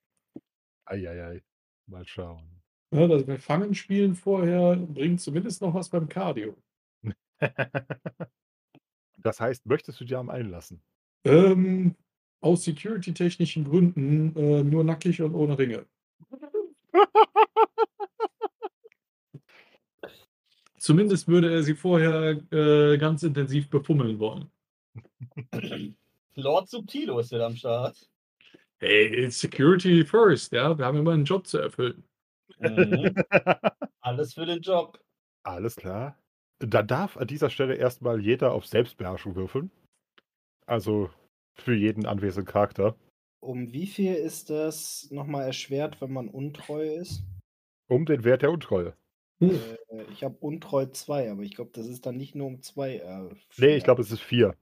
Eieiei. 0.86 1.42
Mal 1.88 2.06
schauen. 2.06 2.62
Ja, 2.94 3.08
das 3.08 3.26
wir 3.26 3.40
Fangen 3.40 3.74
spielen 3.74 4.16
vorher 4.16 4.76
bringt 4.76 5.20
zumindest 5.20 5.62
noch 5.62 5.74
was 5.74 5.90
beim 5.90 6.08
Cardio. 6.08 6.56
Das 9.24 9.40
heißt, 9.40 9.66
möchtest 9.66 10.00
du 10.00 10.06
dir 10.06 10.20
am 10.20 10.30
einlassen? 10.30 10.84
Ähm, 11.24 11.96
aus 12.42 12.66
security-technischen 12.66 13.64
Gründen 13.64 14.36
äh, 14.36 14.64
nur 14.64 14.84
nackig 14.84 15.22
und 15.22 15.34
ohne 15.34 15.58
Ringe. 15.58 15.86
Zumindest 20.78 21.30
würde 21.30 21.50
er 21.52 21.64
sie 21.64 21.76
vorher 21.76 22.42
äh, 22.52 22.98
ganz 22.98 23.24
intensiv 23.24 23.70
befummeln 23.70 24.20
wollen. 24.20 24.52
Lord 26.36 26.68
Subtilo 26.70 27.20
ist 27.20 27.32
wieder 27.32 27.46
am 27.46 27.56
Start. 27.56 28.10
Hey, 28.80 29.06
it's 29.26 29.40
Security 29.40 30.04
first, 30.04 30.52
ja. 30.52 30.78
Wir 30.78 30.86
haben 30.86 30.98
immer 30.98 31.14
einen 31.14 31.24
Job 31.24 31.48
zu 31.48 31.60
erfüllen. 31.60 32.04
Mhm. 32.60 33.16
Alles 34.02 34.34
für 34.34 34.46
den 34.46 34.60
Job. 34.60 35.00
Alles 35.44 35.78
klar. 35.78 36.18
Dann 36.66 36.88
darf 36.88 37.18
an 37.18 37.28
dieser 37.28 37.50
Stelle 37.50 37.76
erstmal 37.76 38.22
jeder 38.22 38.54
auf 38.54 38.66
Selbstbeherrschung 38.66 39.36
würfeln. 39.36 39.70
Also 40.66 41.10
für 41.56 41.76
jeden 41.76 42.06
anwesenden 42.06 42.52
Charakter. 42.52 42.96
Um 43.42 43.74
wie 43.74 43.88
viel 43.88 44.14
ist 44.14 44.50
das 44.50 45.10
nochmal 45.12 45.46
erschwert, 45.46 46.00
wenn 46.02 46.14
man 46.14 46.30
untreu 46.30 46.96
ist? 46.96 47.24
Um 47.90 48.06
den 48.06 48.24
Wert 48.24 48.42
der 48.44 48.52
Untreue. 48.52 48.94
Äh, 49.42 49.58
ich 50.12 50.24
habe 50.24 50.38
untreu 50.40 50.86
2, 50.86 51.30
aber 51.32 51.42
ich 51.42 51.54
glaube, 51.56 51.72
das 51.74 51.86
ist 51.88 52.06
dann 52.06 52.16
nicht 52.16 52.34
nur 52.34 52.48
um 52.48 52.62
2. 52.62 52.96
Äh, 52.98 53.36
Nee, 53.58 53.76
ich 53.76 53.84
glaube, 53.84 54.02
es 54.02 54.12
ist 54.12 54.22
vier. 54.22 54.56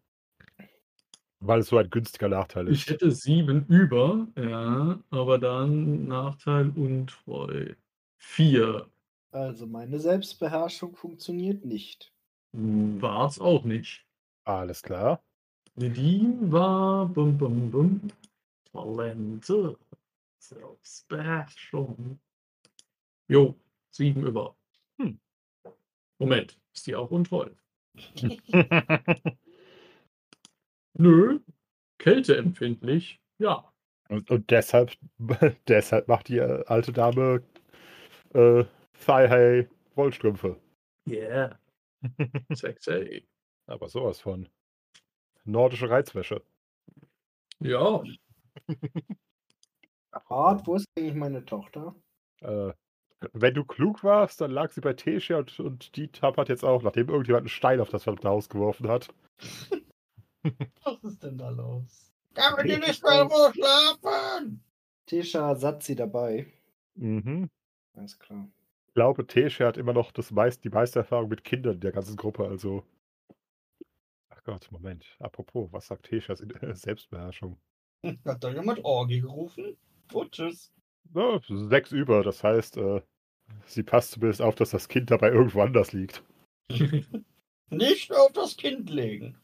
Weil 1.39 1.59
es 1.59 1.67
so 1.67 1.77
ein 1.77 1.89
günstiger 1.89 2.29
Nachteil 2.29 2.67
Ich 2.69 2.81
ist. 2.83 2.89
hätte 2.89 3.11
sieben 3.11 3.65
über, 3.67 4.27
ja, 4.35 4.99
aber 5.11 5.37
dann 5.37 6.07
Nachteil 6.07 6.69
untreu. 6.69 7.73
Vier. 8.17 8.87
Also 9.31 9.65
meine 9.65 9.99
Selbstbeherrschung 9.99 10.95
funktioniert 10.95 11.63
nicht. 11.63 12.13
War's 12.51 13.39
auch 13.39 13.63
nicht. 13.63 14.05
Alles 14.43 14.83
klar. 14.83 15.23
Nadine 15.75 16.51
war 16.51 17.05
bum, 17.07 17.37
bum, 17.37 17.71
bum. 17.71 18.01
Talente. 18.73 19.77
Selbstbeherrschung. 20.37 22.19
Jo, 23.29 23.55
sieben 23.89 24.27
über. 24.27 24.57
Hm. 24.99 25.17
Moment, 26.19 26.59
ist 26.73 26.87
die 26.87 26.95
auch 26.95 27.11
untreu? 27.11 27.49
Nö. 30.93 31.39
Kälteempfindlich? 31.99 33.21
Ja. 33.37 33.71
und, 34.09 34.29
und 34.29 34.49
deshalb, 34.51 34.91
deshalb 35.67 36.09
macht 36.09 36.27
die 36.27 36.41
alte 36.41 36.91
Dame 36.91 37.43
äh, 38.33 38.65
Thigh-High 39.01 39.67
Wollstrümpfe. 39.95 40.59
Yeah. 41.07 41.59
Sexy. 42.53 43.27
Aber 43.67 43.89
sowas 43.89 44.21
von. 44.21 44.47
Nordische 45.43 45.89
Reizwäsche. 45.89 46.41
Ja. 47.59 48.03
Bart, 50.29 50.67
wo 50.67 50.75
ist 50.75 50.85
eigentlich 50.97 51.15
meine 51.15 51.45
Tochter? 51.45 51.95
Äh, 52.41 52.73
wenn 53.33 53.53
du 53.53 53.63
klug 53.63 54.03
warst, 54.03 54.41
dann 54.41 54.51
lag 54.51 54.71
sie 54.71 54.81
bei 54.81 54.93
Tesha 54.93 55.37
und, 55.37 55.59
und 55.59 55.95
die 55.95 56.07
tappert 56.11 56.49
jetzt 56.49 56.63
auch, 56.63 56.81
nachdem 56.81 57.09
irgendjemand 57.09 57.43
einen 57.43 57.49
Stein 57.49 57.79
auf 57.79 57.89
das 57.89 58.03
verdammte 58.03 58.29
Haus 58.29 58.49
geworfen 58.49 58.87
hat. 58.87 59.13
Was 60.83 61.03
ist 61.03 61.23
denn 61.23 61.37
da 61.37 61.49
los? 61.49 62.11
Kann 62.33 62.65
die 62.65 62.77
nicht 62.77 63.03
mehr 63.03 63.29
wo 63.29 63.51
schlafen? 63.53 64.63
Tisha 65.05 65.55
satt 65.55 65.83
sie 65.83 65.95
dabei. 65.95 66.47
Mhm. 66.95 67.49
Alles 67.93 68.17
klar. 68.17 68.49
Ich 68.91 68.95
glaube, 68.95 69.25
Tesha 69.25 69.67
hat 69.67 69.77
immer 69.77 69.93
noch 69.93 70.11
das 70.11 70.31
meist, 70.31 70.65
die 70.65 70.69
meiste 70.69 70.99
Erfahrung 70.99 71.29
mit 71.29 71.45
Kindern 71.45 71.75
in 71.75 71.79
der 71.79 71.93
ganzen 71.93 72.17
Gruppe, 72.17 72.45
also. 72.45 72.83
Ach 74.29 74.43
Gott, 74.43 74.69
Moment. 74.69 75.05
Apropos, 75.19 75.71
was 75.71 75.87
sagt 75.87 76.07
Teshas 76.07 76.41
in- 76.41 76.49
äh, 76.51 76.75
Selbstbeherrschung? 76.75 77.57
Hat 78.25 78.43
da 78.43 78.49
jemand 78.51 78.83
Orgi 78.83 79.21
gerufen? 79.21 79.77
Oh, 80.13 80.25
tschüss. 80.25 80.73
Ja, 81.15 81.39
sechs 81.47 81.93
über, 81.93 82.21
das 82.21 82.43
heißt, 82.43 82.75
äh, 82.75 83.01
sie 83.65 83.83
passt 83.83 84.11
zumindest 84.11 84.41
auf, 84.41 84.55
dass 84.55 84.71
das 84.71 84.89
Kind 84.89 85.09
dabei 85.09 85.29
irgendwo 85.29 85.61
anders 85.61 85.93
liegt. 85.93 86.21
Nicht 87.69 88.13
auf 88.13 88.33
das 88.33 88.57
Kind 88.57 88.89
legen. 88.89 89.37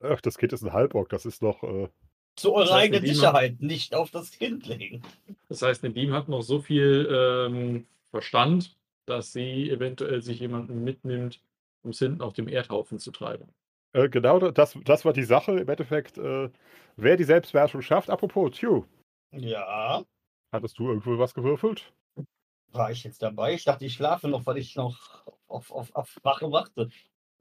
Ach, 0.00 0.22
das 0.22 0.38
Kind 0.38 0.54
ist 0.54 0.62
ein 0.62 0.72
Halborg, 0.72 1.10
das 1.10 1.26
ist 1.26 1.42
noch. 1.42 1.62
Äh, 1.62 1.90
Zu 2.36 2.54
eurer 2.54 2.64
Das 2.64 2.72
heißt, 2.72 2.82
eigenen 2.94 3.14
Sicherheit, 3.14 3.60
nicht 3.60 3.94
auf 3.94 4.10
das 4.10 4.30
Kind 4.30 4.66
legen. 4.66 5.02
Das 5.50 5.60
heißt, 5.60 5.82
Nedim 5.82 6.14
hat 6.14 6.28
noch 6.30 6.40
so 6.40 6.60
viel 6.62 7.06
ähm, 7.10 7.86
Verstand, 8.10 8.74
dass 9.06 9.32
sie 9.32 9.70
eventuell 9.70 10.22
sich 10.22 10.40
jemanden 10.40 10.82
mitnimmt, 10.84 11.40
um 11.82 11.90
es 11.90 11.98
hinten 11.98 12.20
auf 12.22 12.32
dem 12.34 12.48
Erdhaufen 12.48 12.98
zu 12.98 13.10
treiben. 13.12 13.48
äh, 13.92 14.08
genau, 14.08 14.38
das, 14.50 14.76
das 14.84 15.04
war 15.04 15.12
die 15.12 15.22
Sache. 15.24 15.52
Im 15.60 15.68
Endeffekt, 15.68 16.18
äh, 16.18 16.48
wer 16.96 17.16
die 17.16 17.24
Selbstbeherrschung 17.24 17.82
schafft. 17.82 18.10
Apropos, 18.10 18.50
Tju, 18.52 18.84
Ja. 19.32 20.02
hattest 20.52 20.78
du 20.78 20.88
irgendwo 20.88 21.18
was 21.18 21.34
gewürfelt? 21.34 21.92
War 22.72 22.90
ich 22.90 23.04
jetzt 23.04 23.22
dabei? 23.22 23.54
Ich 23.54 23.64
dachte, 23.64 23.86
ich 23.86 23.94
schlafe 23.94 24.28
noch, 24.28 24.44
weil 24.44 24.58
ich 24.58 24.76
noch 24.76 25.24
auf, 25.48 25.70
auf, 25.72 25.94
auf 25.94 26.18
Wache 26.22 26.50
warte. 26.52 26.90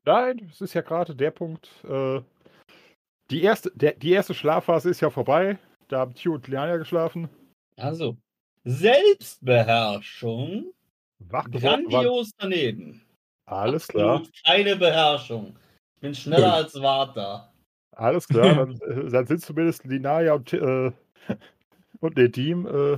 Nein, 0.06 0.48
es 0.52 0.62
ist 0.62 0.74
ja 0.76 0.82
gerade 0.82 1.14
der 1.16 1.32
Punkt. 1.32 1.70
Äh, 1.84 2.22
die, 3.32 3.42
erste, 3.42 3.72
der, 3.76 3.94
die 3.94 4.12
erste 4.12 4.36
Schlafphase 4.36 4.90
ist 4.92 5.02
ja 5.02 5.10
vorbei. 5.10 5.58
Da 5.88 5.98
haben 6.00 6.14
Tju 6.14 6.36
und 6.36 6.48
Liania 6.48 6.78
geschlafen. 6.78 7.28
Also, 7.76 8.16
Selbstbeherrschung. 8.64 10.72
Wach. 11.30 11.50
Grandios 11.52 12.32
daneben. 12.38 13.02
Alles 13.48 13.88
klar. 13.88 14.16
Absolut 14.18 14.44
keine 14.44 14.76
Beherrschung. 14.76 15.58
Ich 15.96 16.02
bin 16.02 16.16
schneller 16.16 16.54
als 16.56 16.74
Vata. 16.76 17.52
Alles 17.96 18.28
klar. 18.28 18.56
Dann, 18.56 18.80
äh, 19.08 19.10
dann 19.10 19.28
sind 19.28 19.42
zumindest 19.42 19.84
Linia 19.86 20.34
und, 20.34 20.52
äh, 20.54 20.92
und 22.00 22.18
Nedim 22.18 22.66
äh, 22.66 22.98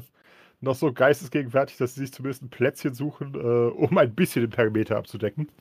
noch 0.61 0.75
so 0.75 0.91
geistesgegenwärtig, 0.91 1.77
dass 1.77 1.95
sie 1.95 2.01
sich 2.01 2.13
zumindest 2.13 2.43
ein 2.43 2.49
Plätzchen 2.49 2.93
suchen, 2.93 3.35
äh, 3.35 3.37
um 3.71 3.97
ein 3.97 4.15
bisschen 4.15 4.41
den 4.41 4.49
Perimeter 4.51 4.97
abzudecken. 4.97 5.51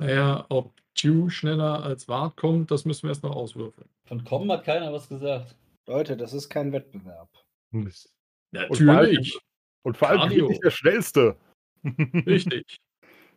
Naja, 0.00 0.46
ob 0.48 0.72
Dew 1.02 1.28
schneller 1.28 1.82
als 1.82 2.08
Wart 2.08 2.36
kommt, 2.36 2.70
das 2.70 2.84
müssen 2.84 3.02
wir 3.04 3.10
erst 3.10 3.22
noch 3.24 3.34
auswürfeln. 3.36 3.88
Von 4.06 4.24
Kommen 4.24 4.50
hat 4.50 4.64
keiner 4.64 4.92
was 4.92 5.08
gesagt. 5.08 5.54
Leute, 5.86 6.16
das 6.16 6.32
ist 6.32 6.48
kein 6.48 6.72
Wettbewerb. 6.72 7.28
Und 7.72 7.92
vor 8.52 8.94
allem- 8.94 9.10
Natürlich, 9.10 9.38
Und 9.84 9.96
vor 9.96 10.08
allem 10.08 10.30
ich 10.30 10.36
bin 10.38 10.46
nicht 10.46 10.64
der 10.64 10.70
Schnellste. 10.70 11.36
Richtig. 11.84 12.80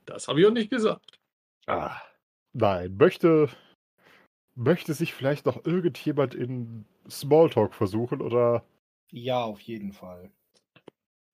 Das 0.06 0.28
habe 0.28 0.42
ich 0.42 0.48
auch 0.48 0.52
nicht 0.52 0.70
gesagt. 0.70 1.20
Ah, 1.68 2.02
nein, 2.54 2.96
möchte, 2.98 3.50
möchte 4.56 4.94
sich 4.94 5.14
vielleicht 5.14 5.46
noch 5.46 5.66
irgendjemand 5.66 6.36
in 6.36 6.86
Smalltalk 7.10 7.74
versuchen 7.74 8.22
oder. 8.22 8.64
Ja, 9.12 9.44
auf 9.44 9.60
jeden 9.62 9.92
Fall. 9.92 10.32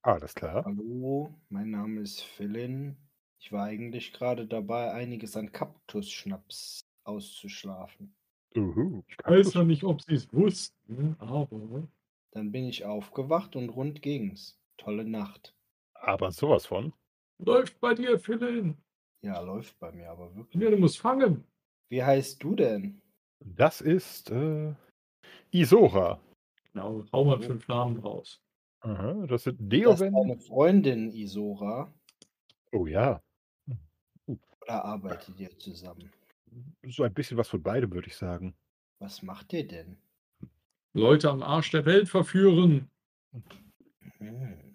Alles 0.02 0.34
klar. 0.34 0.64
Hallo, 0.66 1.34
mein 1.50 1.72
Name 1.72 2.02
ist 2.02 2.22
Philin. 2.22 2.98
Ich 3.40 3.52
war 3.52 3.66
eigentlich 3.66 4.14
gerade 4.14 4.48
dabei, 4.48 4.92
einiges 4.94 5.36
an 5.38 5.52
Kaktusschnaps 5.52 6.82
auszuschlafen. 7.04 8.14
Uhu. 8.56 9.04
Ich 9.08 9.18
weiß 9.24 9.54
ja 9.54 9.64
nicht, 9.64 9.84
ob 9.84 10.02
sie 10.02 10.16
es 10.16 10.32
wussten, 10.34 11.16
aber 11.20 11.48
Dann 12.32 12.52
bin 12.52 12.66
ich 12.66 12.86
aufgewacht 12.86 13.56
und 13.56 13.70
rund 13.70 14.02
ging's. 14.02 14.60
Tolle 14.78 15.06
Nacht. 15.06 15.57
Aber 16.02 16.32
sowas 16.32 16.66
von. 16.66 16.94
läuft 17.40 17.80
bei 17.80 17.94
dir, 17.94 18.20
Philin. 18.20 18.78
Ja, 19.22 19.40
läuft 19.42 19.78
bei 19.80 19.92
mir 19.92 20.10
aber 20.10 20.34
wirklich. 20.36 20.62
Ja, 20.62 20.70
du 20.70 20.78
musst 20.78 21.00
fangen. 21.00 21.44
Wie 21.90 22.04
heißt 22.04 22.42
du 22.44 22.56
denn? 22.56 23.02
Das 23.40 23.82
ist 23.82 24.30
äh, 24.32 24.74
Isora. 25.52 26.20
Genau, 26.74 27.04
hau 27.12 27.26
mal 27.26 27.42
fünf 27.42 27.68
Namen 27.68 27.98
raus. 28.00 28.42
Aha, 28.82 29.26
das 29.28 29.44
sind 29.44 29.60
Das 29.72 30.02
ist 30.02 30.14
deine 30.14 30.38
Freundin 30.40 31.12
Isora 31.12 31.92
Oh 32.72 32.86
ja. 32.86 33.22
oder 34.28 34.86
arbeitet 34.86 35.40
ihr 35.40 35.58
zusammen? 35.58 36.12
So 36.86 37.04
ein 37.04 37.14
bisschen 37.14 37.38
was 37.38 37.48
von 37.50 37.62
beidem, 37.64 37.92
würde 37.92 38.08
ich 38.08 38.16
sagen. 38.16 38.56
Was 39.00 39.22
macht 39.22 39.54
ihr 39.54 39.68
denn? 39.68 39.98
Leute 40.94 41.30
am 41.30 41.42
Arsch 41.42 41.72
der 41.72 41.86
Welt 41.86 42.10
verführen. 42.10 42.90
Hm, 44.20 44.67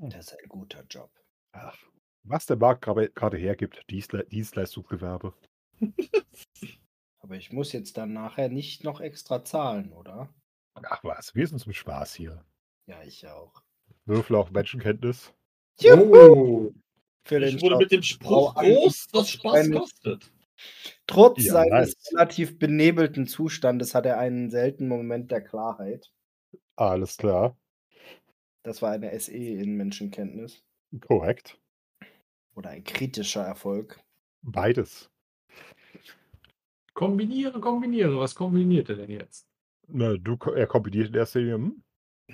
das 0.00 0.26
ist 0.32 0.38
ein 0.38 0.48
guter 0.48 0.84
Job. 0.88 1.10
Ach, 1.52 1.76
was 2.24 2.46
der 2.46 2.56
Markt 2.56 2.82
gerade 2.84 3.36
hergibt, 3.36 3.84
Dienstle 3.90 4.24
Dienstleistungsgewerbe. 4.24 5.34
Aber 7.20 7.36
ich 7.36 7.52
muss 7.52 7.72
jetzt 7.72 7.96
dann 7.96 8.12
nachher 8.12 8.48
nicht 8.48 8.84
noch 8.84 9.00
extra 9.00 9.44
zahlen, 9.44 9.92
oder? 9.92 10.32
Ach 10.74 11.02
was, 11.04 11.34
wir 11.34 11.46
sind 11.46 11.58
zum 11.58 11.72
Spaß 11.72 12.14
hier. 12.14 12.44
Ja, 12.86 13.02
ich 13.02 13.26
auch. 13.26 13.62
Würfel 14.04 14.36
auf 14.36 14.50
Menschenkenntnis. 14.50 15.32
Oh, 15.84 16.72
Für 17.24 17.38
den 17.38 17.56
Ich 17.56 17.62
wurde 17.62 17.74
Job. 17.74 17.80
mit 17.82 17.92
dem 17.92 18.02
Spruch 18.02 18.54
groß, 18.56 19.06
was 19.12 19.30
Spaß 19.30 19.54
Eine- 19.54 19.78
kostet. 19.78 20.32
Trotz 21.06 21.44
Ja, 21.44 21.52
seines 21.52 21.70
nice. 21.94 22.12
relativ 22.12 22.58
benebelten 22.58 23.28
Zustandes 23.28 23.94
hat 23.94 24.04
er 24.06 24.18
einen 24.18 24.50
seltenen 24.50 24.88
Moment 24.88 25.30
der 25.30 25.40
Klarheit. 25.44 26.10
Alles 26.74 27.16
klar. 27.16 27.56
Das 28.68 28.82
war 28.82 28.90
eine 28.90 29.18
SE 29.18 29.32
in 29.32 29.78
Menschenkenntnis. 29.78 30.62
Korrekt. 31.00 31.58
Oder 32.54 32.68
ein 32.68 32.84
kritischer 32.84 33.42
Erfolg. 33.42 33.98
Beides. 34.42 35.10
kombiniere, 36.92 37.60
kombiniere. 37.60 38.18
Was 38.18 38.34
kombiniert 38.34 38.90
er 38.90 38.96
denn 38.96 39.10
jetzt? 39.10 39.46
Na, 39.86 40.18
du, 40.18 40.36
er 40.54 40.66
kombiniert 40.66 41.08
in 41.08 41.14
erster 41.14 41.40
Linie. 41.40 41.54
Hm? 41.54 41.82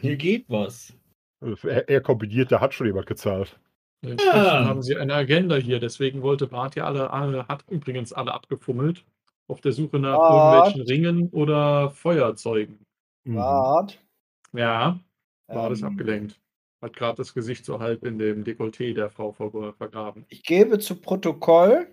Hier 0.00 0.16
geht 0.16 0.46
was. 0.48 0.92
Er, 1.40 1.88
er 1.88 2.00
kombiniert, 2.00 2.50
da 2.50 2.60
hat 2.60 2.74
schon 2.74 2.88
jemand 2.88 3.06
gezahlt. 3.06 3.60
Inzwischen 4.02 4.32
Ah. 4.34 4.64
haben 4.64 4.82
sie 4.82 4.96
eine 4.96 5.14
Agenda 5.14 5.54
hier, 5.54 5.78
deswegen 5.78 6.22
wollte 6.22 6.48
Bart 6.48 6.74
ja 6.74 6.84
alle, 6.84 7.10
alle, 7.10 7.46
hat 7.46 7.64
übrigens 7.70 8.12
alle 8.12 8.34
abgefummelt. 8.34 9.04
Auf 9.46 9.60
der 9.60 9.70
Suche 9.70 10.00
nach 10.00 10.16
Bart. 10.18 10.66
irgendwelchen 10.74 10.82
Ringen 10.88 11.28
oder 11.28 11.90
Feuerzeugen. 11.90 12.84
Mhm. 13.22 13.36
Wart. 13.36 14.02
Ja, 14.52 14.98
war 15.46 15.70
das 15.70 15.80
Ähm, 15.80 15.88
abgelenkt. 15.88 16.40
Hat 16.82 16.94
gerade 16.94 17.16
das 17.16 17.32
Gesicht 17.34 17.64
so 17.64 17.78
halb 17.80 18.04
in 18.04 18.18
dem 18.18 18.44
Dekolleté 18.44 18.92
der 18.94 19.08
Frau 19.10 19.32
ver- 19.32 19.72
vergraben. 19.76 20.26
Ich 20.28 20.42
gebe 20.42 20.78
zu 20.78 20.96
Protokoll, 20.96 21.86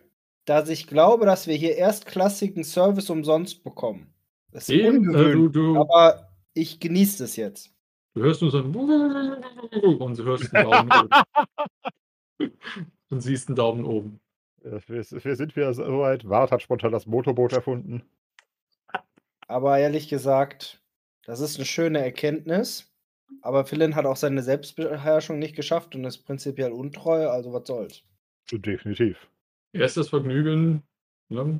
dass 0.46 0.70
ich 0.70 0.88
glaube, 0.88 1.26
dass 1.26 1.48
wir 1.48 1.56
hier 1.56 1.76
erstklassigen 1.78 2.64
Service 2.64 3.10
umsonst 3.10 3.64
bekommen. 3.64 4.14
Das 4.52 4.64
ist 4.64 4.70
Eben, 4.70 4.86
äh, 4.86 4.98
ungewöhnlich, 4.98 5.52
du, 5.54 5.74
du, 5.76 5.80
aber 5.82 6.30
ich 6.54 6.80
genieße 6.80 7.24
es 7.24 7.36
jetzt. 7.38 7.74
du 8.16 8.22
hörst 8.24 8.42
nur 8.42 8.52
so 8.52 8.58
ein 8.58 8.76
und 8.76 10.20
du 10.20 10.24
hörst 10.26 10.54
einen 10.54 10.70
Daumen 10.70 10.92
oben. 10.92 11.10
Und 13.10 13.20
siehst 13.22 13.50
einen 13.50 13.56
Daumen 13.58 13.86
oben. 13.86 14.20
Ja, 14.64 14.72
Wir, 14.88 15.04
wir 15.24 15.36
sind 15.36 15.56
wieder 15.56 15.74
so 15.74 15.84
weit. 16.00 16.28
Wart 16.28 16.52
hat 16.52 16.62
spontan 16.62 16.92
das 16.92 17.06
Motorboot 17.06 17.54
erfunden. 17.54 18.04
Aber 19.48 19.78
ehrlich 19.80 20.08
gesagt, 20.08 20.82
das 21.26 21.40
ist 21.42 21.58
eine 21.58 21.66
schöne 21.66 22.00
Erkenntnis. 22.00 22.91
Aber 23.42 23.66
Philin 23.66 23.96
hat 23.96 24.06
auch 24.06 24.18
seine 24.18 24.44
Selbstbeherrschung 24.44 25.40
nicht 25.40 25.56
geschafft 25.56 25.96
und 25.96 26.06
ist 26.06 26.20
prinzipiell 26.20 26.72
untreu, 26.72 27.28
also 27.30 27.54
was 27.54 27.68
soll's. 27.68 28.04
Definitiv. 28.52 29.30
Erstes 29.74 30.10
Vergnügen. 30.10 30.84
Ne? 31.30 31.60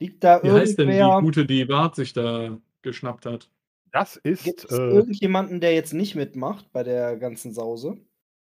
Liegt 0.00 0.24
da 0.24 0.42
Wie 0.42 0.50
heißt 0.50 0.78
denn 0.78 0.88
die 0.88 1.20
gute, 1.24 1.46
die 1.46 1.64
Bart 1.64 1.94
sich 1.94 2.12
da 2.12 2.58
geschnappt 2.82 3.26
hat? 3.26 3.50
Das 3.92 4.20
gibt 4.22 4.26
ist, 4.40 4.64
es 4.70 4.78
äh, 4.78 4.82
irgendjemanden, 4.82 5.60
der 5.60 5.74
jetzt 5.74 5.92
nicht 5.94 6.16
mitmacht 6.16 6.70
bei 6.72 6.82
der 6.82 7.16
ganzen 7.16 7.52
Sause? 7.52 7.98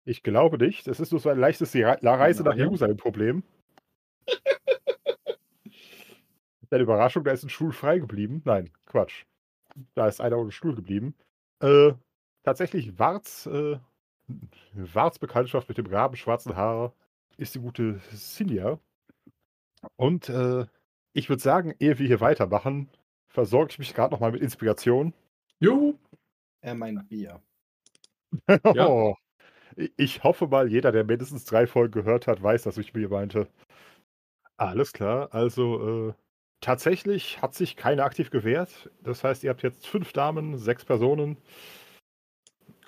ich 0.07 0.21
glaube 0.21 0.57
nicht, 0.57 0.85
das 0.87 0.99
ist 0.99 1.11
nur 1.11 1.19
so 1.19 1.29
ein 1.29 1.39
leichtes 1.39 1.73
Re- 1.75 1.97
Reise 2.03 2.43
nach 2.43 2.53
Ja. 2.55 2.65
Jerusalem-Problem. 2.65 3.41
Deine 6.69 6.83
Überraschung, 6.83 7.23
da 7.23 7.31
ist 7.31 7.43
ein 7.43 7.49
Stuhl 7.49 7.71
frei 7.71 7.99
geblieben. 7.99 8.41
Nein, 8.45 8.69
Quatsch. 8.85 9.25
Da 9.93 10.07
ist 10.07 10.21
einer 10.21 10.37
ohne 10.37 10.51
Stuhl 10.51 10.75
geblieben. 10.75 11.15
Äh, 11.61 11.93
tatsächlich 12.45 12.97
Warts, 12.99 13.45
äh, 13.47 13.77
Warts 14.73 15.19
Bekanntschaft 15.19 15.67
mit 15.69 15.77
dem 15.77 15.87
rabenschwarzen 15.87 16.55
Haar 16.55 16.93
ist 17.37 17.55
die 17.55 17.59
gute 17.59 17.99
Sinja. 18.11 18.79
Und 19.97 20.29
äh, 20.29 20.65
ich 21.13 21.29
würde 21.29 21.41
sagen, 21.41 21.73
ehe 21.79 21.99
wir 21.99 22.07
hier 22.07 22.21
weitermachen, 22.21 22.89
versorge 23.27 23.71
ich 23.71 23.79
mich 23.79 23.93
gerade 23.93 24.13
nochmal 24.13 24.31
mit 24.31 24.41
Inspiration. 24.41 25.13
Jo, 25.59 25.95
Er 26.61 26.75
meint 26.75 27.07
Bier. 27.09 27.41
Ja. 28.75 28.87
Oh. 28.87 29.15
Ich- 29.97 30.23
hoffe 30.23 30.47
mal, 30.47 30.69
jeder, 30.69 30.91
der 30.91 31.03
mindestens 31.05 31.45
drei 31.45 31.67
Folgen 31.67 31.93
gehört 32.01 32.27
hat, 32.27 32.41
weiß, 32.43 32.63
dass 32.63 32.77
ich 32.77 32.93
mir 32.93 33.09
meinte. 33.09 33.47
Alles 34.57 34.93
klar, 34.93 35.33
also 35.33 36.09
äh, 36.09 36.13
tatsächlich 36.61 37.41
hat 37.41 37.53
sich 37.55 37.75
keiner 37.75 38.05
aktiv 38.05 38.29
gewehrt. 38.29 38.89
Das 39.03 39.23
heißt, 39.23 39.43
ihr 39.43 39.49
habt 39.49 39.63
jetzt 39.63 39.87
fünf 39.87 40.13
Damen, 40.13 40.57
sechs 40.57 40.85
Personen 40.85 41.37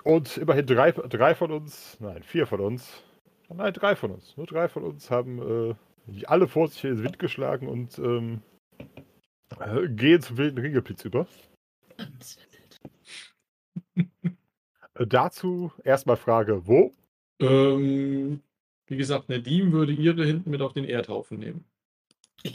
und 0.08 0.38
immerhin 0.38 0.64
drei, 0.64 0.92
drei 0.92 1.34
von 1.34 1.52
uns, 1.52 1.98
nein, 2.00 2.22
vier 2.22 2.46
von 2.46 2.60
uns, 2.60 3.02
nein, 3.50 3.74
drei 3.74 3.94
von 3.94 4.10
uns, 4.10 4.34
nur 4.38 4.46
drei 4.46 4.66
von 4.68 4.82
uns 4.82 5.10
haben 5.10 5.70
äh, 5.70 5.74
die 6.06 6.26
alle 6.26 6.48
vorsichtig 6.48 6.90
in 6.90 6.96
den 6.96 7.04
Wind 7.04 7.18
geschlagen 7.18 7.68
und 7.68 7.98
ähm, 7.98 8.40
äh, 9.60 9.86
gehen 9.88 10.22
zum 10.22 10.38
wilden 10.38 10.58
Ringelblitz 10.58 11.04
über. 11.04 11.26
Äh, 14.94 15.06
dazu 15.06 15.70
erstmal 15.84 16.16
Frage, 16.16 16.66
wo? 16.66 16.92
ähm, 17.38 18.40
wie 18.86 18.96
gesagt, 18.96 19.28
Nadim 19.28 19.70
würde 19.70 19.92
ihre 19.92 20.24
hinten 20.24 20.50
mit 20.50 20.60
auf 20.60 20.72
den 20.72 20.84
Erdhaufen 20.84 21.38
nehmen. 21.38 21.64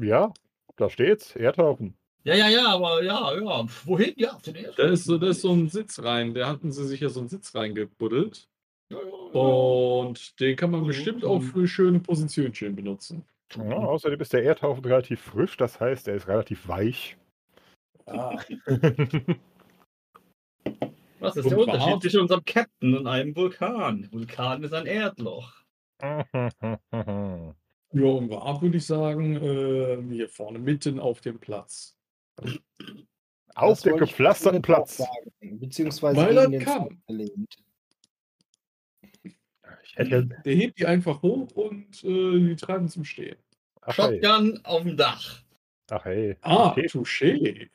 Ja, 0.00 0.32
da 0.76 0.88
steht's, 0.88 1.34
Erdhaufen. 1.34 1.98
Ja, 2.28 2.34
ja, 2.34 2.48
ja, 2.48 2.68
aber 2.68 3.02
ja, 3.02 3.34
ja. 3.34 3.66
Wohin? 3.84 4.12
Ja, 4.16 4.32
auf 4.32 4.42
den 4.42 4.54
ersten. 4.56 4.76
Da 4.76 4.88
ist, 4.88 5.04
so, 5.04 5.16
da 5.16 5.28
ist 5.28 5.40
so 5.40 5.52
ein 5.52 5.68
Sitz 5.68 6.02
rein. 6.02 6.34
Da 6.34 6.46
hatten 6.46 6.72
sie 6.72 6.86
sich 6.86 7.00
ja 7.00 7.08
so 7.08 7.20
einen 7.20 7.28
Sitz 7.30 7.54
reingebuddelt. 7.54 8.48
Ja, 8.90 8.98
ja, 8.98 9.04
ja. 9.06 9.40
Und 9.40 10.38
den 10.40 10.54
kann 10.56 10.70
man 10.70 10.82
Mhm. 10.82 10.86
bestimmt 10.88 11.24
auch 11.24 11.40
für 11.40 11.66
schöne 11.66 12.00
Positionchen 12.00 12.76
benutzen. 12.76 13.24
Ja, 13.56 13.76
außerdem 13.76 14.20
ist 14.20 14.32
der 14.34 14.42
Erdhaufen 14.42 14.84
relativ 14.84 15.22
frisch, 15.22 15.56
das 15.56 15.80
heißt, 15.80 16.06
er 16.08 16.16
ist 16.16 16.28
relativ 16.28 16.68
weich. 16.68 17.16
Ah, 18.04 18.36
Was 21.20 21.36
ist 21.36 21.44
Und 21.46 21.50
der 21.50 21.58
Unterschied 21.60 21.90
Bart? 21.92 22.02
zwischen 22.02 22.20
unserem 22.20 22.44
Captain 22.44 22.96
und 22.96 23.06
einem 23.06 23.34
Vulkan? 23.34 24.06
Vulkan 24.12 24.62
ist 24.62 24.72
ein 24.74 24.86
Erdloch. 24.86 25.52
ja, 26.02 27.54
und 27.92 28.32
Art 28.32 28.62
würde 28.62 28.76
ich 28.76 28.86
sagen, 28.86 29.36
äh, 29.36 29.98
hier 30.14 30.28
vorne 30.28 30.58
mitten 30.58 31.00
auf 31.00 31.20
dem 31.20 31.38
Platz. 31.38 31.97
Auf 33.54 33.82
dem 33.82 33.96
gepflasterten 33.96 34.62
Platz. 34.62 34.98
sagen, 34.98 35.58
Beziehungsweise 35.58 36.16
Weil 36.20 36.48
gegen 36.50 36.64
er 36.66 36.88
gelehnt. 37.06 37.56
Ich 39.82 39.96
hätte, 39.96 40.26
Der 40.44 40.54
hebt 40.54 40.78
die 40.78 40.86
einfach 40.86 41.22
hoch 41.22 41.50
und 41.52 42.04
äh, 42.04 42.38
die 42.48 42.56
treiben 42.56 42.88
zum 42.88 43.04
Stehen. 43.04 43.36
ach, 43.80 43.98
hey. 43.98 44.20
Shotgun 44.22 44.60
auf 44.64 44.82
dem 44.84 44.96
Dach. 44.96 45.42
ach 45.90 46.04
hey. 46.04 46.36
Ah, 46.42 46.70
Okay. 46.70 46.86
touché. 46.86 47.68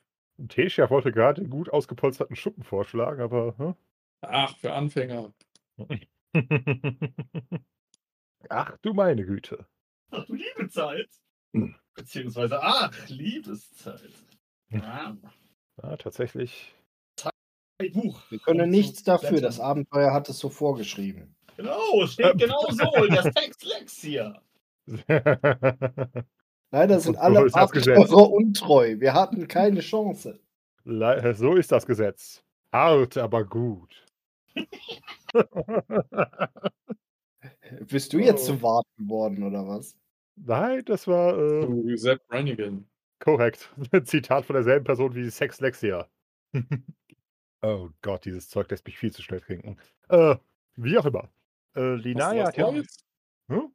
Tesha 0.48 0.90
wollte 0.90 1.12
gerade 1.12 1.42
den 1.42 1.50
gut 1.50 1.70
ausgepolsterten 1.70 2.36
Schuppen 2.36 2.64
vorschlagen, 2.64 3.22
aber. 3.22 3.76
Ach, 4.22 4.58
für 4.58 4.74
Anfänger. 4.74 5.34
Hm? 5.78 6.00
ach 8.50 8.78
du 8.82 8.94
meine 8.94 9.26
Güte. 9.26 9.68
Ach 10.12 10.26
du 10.26 10.34
Liebezeit. 10.36 11.10
Beziehungsweise, 11.94 12.62
ach, 12.64 12.92
Liebeszeit. 13.10 14.12
Ja. 14.74 15.16
Ja, 15.82 15.98
tatsächlich. 15.98 16.74
Buch. 17.94 18.22
Wir 18.30 18.40
können 18.40 18.70
nichts 18.70 19.04
dafür, 19.04 19.42
das 19.42 19.60
Abenteuer 19.60 20.14
hat 20.14 20.30
es 20.30 20.40
so 20.40 20.50
vorgeschrieben. 20.50 21.36
Genau, 21.58 22.06
steht 22.08 22.28
Ähm. 22.28 22.38
genau 22.38 22.66
so 22.70 23.04
in 23.06 23.14
der 23.14 23.32
Textlex 23.34 23.98
hier. 23.98 24.42
Leider 26.72 27.00
sind 27.00 27.16
so 27.16 27.20
alle 27.22 27.46
ist 27.46 27.56
das 27.56 27.72
Gesetz. 27.72 27.98
Abenteurer 27.98 28.32
untreu. 28.32 29.00
Wir 29.00 29.14
hatten 29.14 29.48
keine 29.48 29.82
Chance. 29.82 30.40
Le- 30.86 31.34
so 31.36 31.56
ist 31.56 31.72
das 31.72 31.86
Gesetz. 31.86 32.44
Hart, 32.72 33.18
aber 33.18 33.44
gut. 33.44 34.06
Bist 37.88 38.14
du 38.14 38.20
jetzt 38.20 38.44
Oh. 38.50 38.54
zu 38.54 38.62
warten 38.62 38.90
geworden, 38.98 39.44
oder 39.44 39.68
was? 39.68 39.98
Nein, 40.36 40.84
das 40.86 41.08
war 41.08 41.38
äh, 41.38 41.98
Sepp 41.98 42.28
Brannigan. 42.28 42.88
Korrekt. 43.24 43.74
Zitat 44.06 44.46
von 44.46 44.54
derselben 44.54 44.86
Person 44.86 45.16
wie 45.16 45.30
Sex 45.30 45.60
Lexia. 45.62 46.10
oh 47.62 47.90
Gott, 48.02 48.26
dieses 48.26 48.50
Zeug 48.50 48.70
lässt 48.70 48.86
mich 48.86 48.98
viel 48.98 49.12
zu 49.12 49.22
schnell 49.24 49.42
trinken. 49.42 49.78
Äh, 50.10 50.36
wie 50.76 50.98
auch 50.98 51.06
immer. 51.06 51.32
Äh, 51.76 51.96
Linaya 51.96 52.48
hat 52.48 52.58
ja? 52.58 52.72
Hm? 52.72 53.74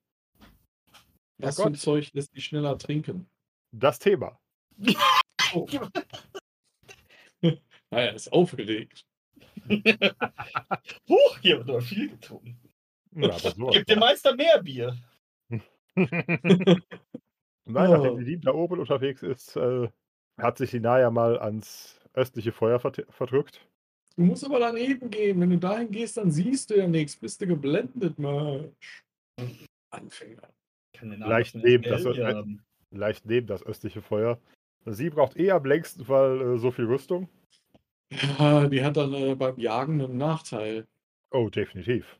Was 1.38 1.56
Ja 1.56 1.64
für 1.64 1.70
ein. 1.70 1.74
Zeug 1.74 2.12
lässt 2.12 2.34
die 2.34 2.42
schneller 2.42 2.78
trinken? 2.78 3.28
das 3.72 3.98
Thema. 3.98 4.38
Naja, 7.90 8.10
ist 8.10 8.30
aufgeregt. 8.30 9.06
Huch, 11.08 11.38
hier 11.40 11.56
wird 11.56 11.70
aber 11.70 11.80
viel 11.80 12.10
getrunken. 12.10 12.60
Ja, 13.12 13.34
Gib 13.72 13.86
dem 13.86 14.00
Meister 14.00 14.34
mehr 14.34 14.62
Bier. 14.62 14.94
Nein, 17.68 17.90
nachdem 17.90 18.12
Oh. 18.14 18.18
die 18.18 18.24
Lieb 18.24 18.42
da 18.42 18.52
oben 18.52 18.78
unterwegs 18.80 19.22
ist, 19.22 19.56
äh, 19.56 19.88
hat 20.38 20.58
sich 20.58 20.72
Linaya 20.72 21.10
mal 21.10 21.38
ans 21.38 22.00
östliche 22.14 22.52
Feuer 22.52 22.78
verdrückt. 22.80 23.66
Du 24.16 24.22
musst 24.24 24.44
aber 24.44 24.58
daneben 24.58 25.10
gehen. 25.10 25.40
Wenn 25.40 25.50
du 25.50 25.58
dahin 25.58 25.90
gehst, 25.90 26.16
dann 26.16 26.30
siehst 26.30 26.70
du 26.70 26.76
ja 26.76 26.88
nichts. 26.88 27.16
Bist 27.16 27.40
du 27.40 27.46
geblendet, 27.46 28.18
Mensch. 28.18 29.04
Anfänger. 29.90 30.48
Leicht 31.00 31.54
neben 31.54 31.84
das- 31.84 32.04
haben. 32.04 32.62
Leicht 32.90 33.26
neben 33.26 33.46
das 33.46 33.62
östliche 33.64 34.02
Feuer. 34.02 34.40
Sie 34.86 35.10
braucht 35.10 35.36
eh 35.38 35.50
am 35.50 35.64
längsten 35.64 36.04
Fall 36.04 36.40
äh, 36.40 36.58
so 36.58 36.70
viel 36.70 36.86
Rüstung. 36.86 37.28
Ja, 38.38 38.66
die 38.66 38.82
hat 38.82 38.96
dann 38.96 39.12
äh, 39.12 39.34
beim 39.34 39.58
Jagen 39.58 40.00
einen 40.00 40.16
Nachteil. 40.16 40.86
Oh, 41.30 41.50
definitiv. 41.50 42.18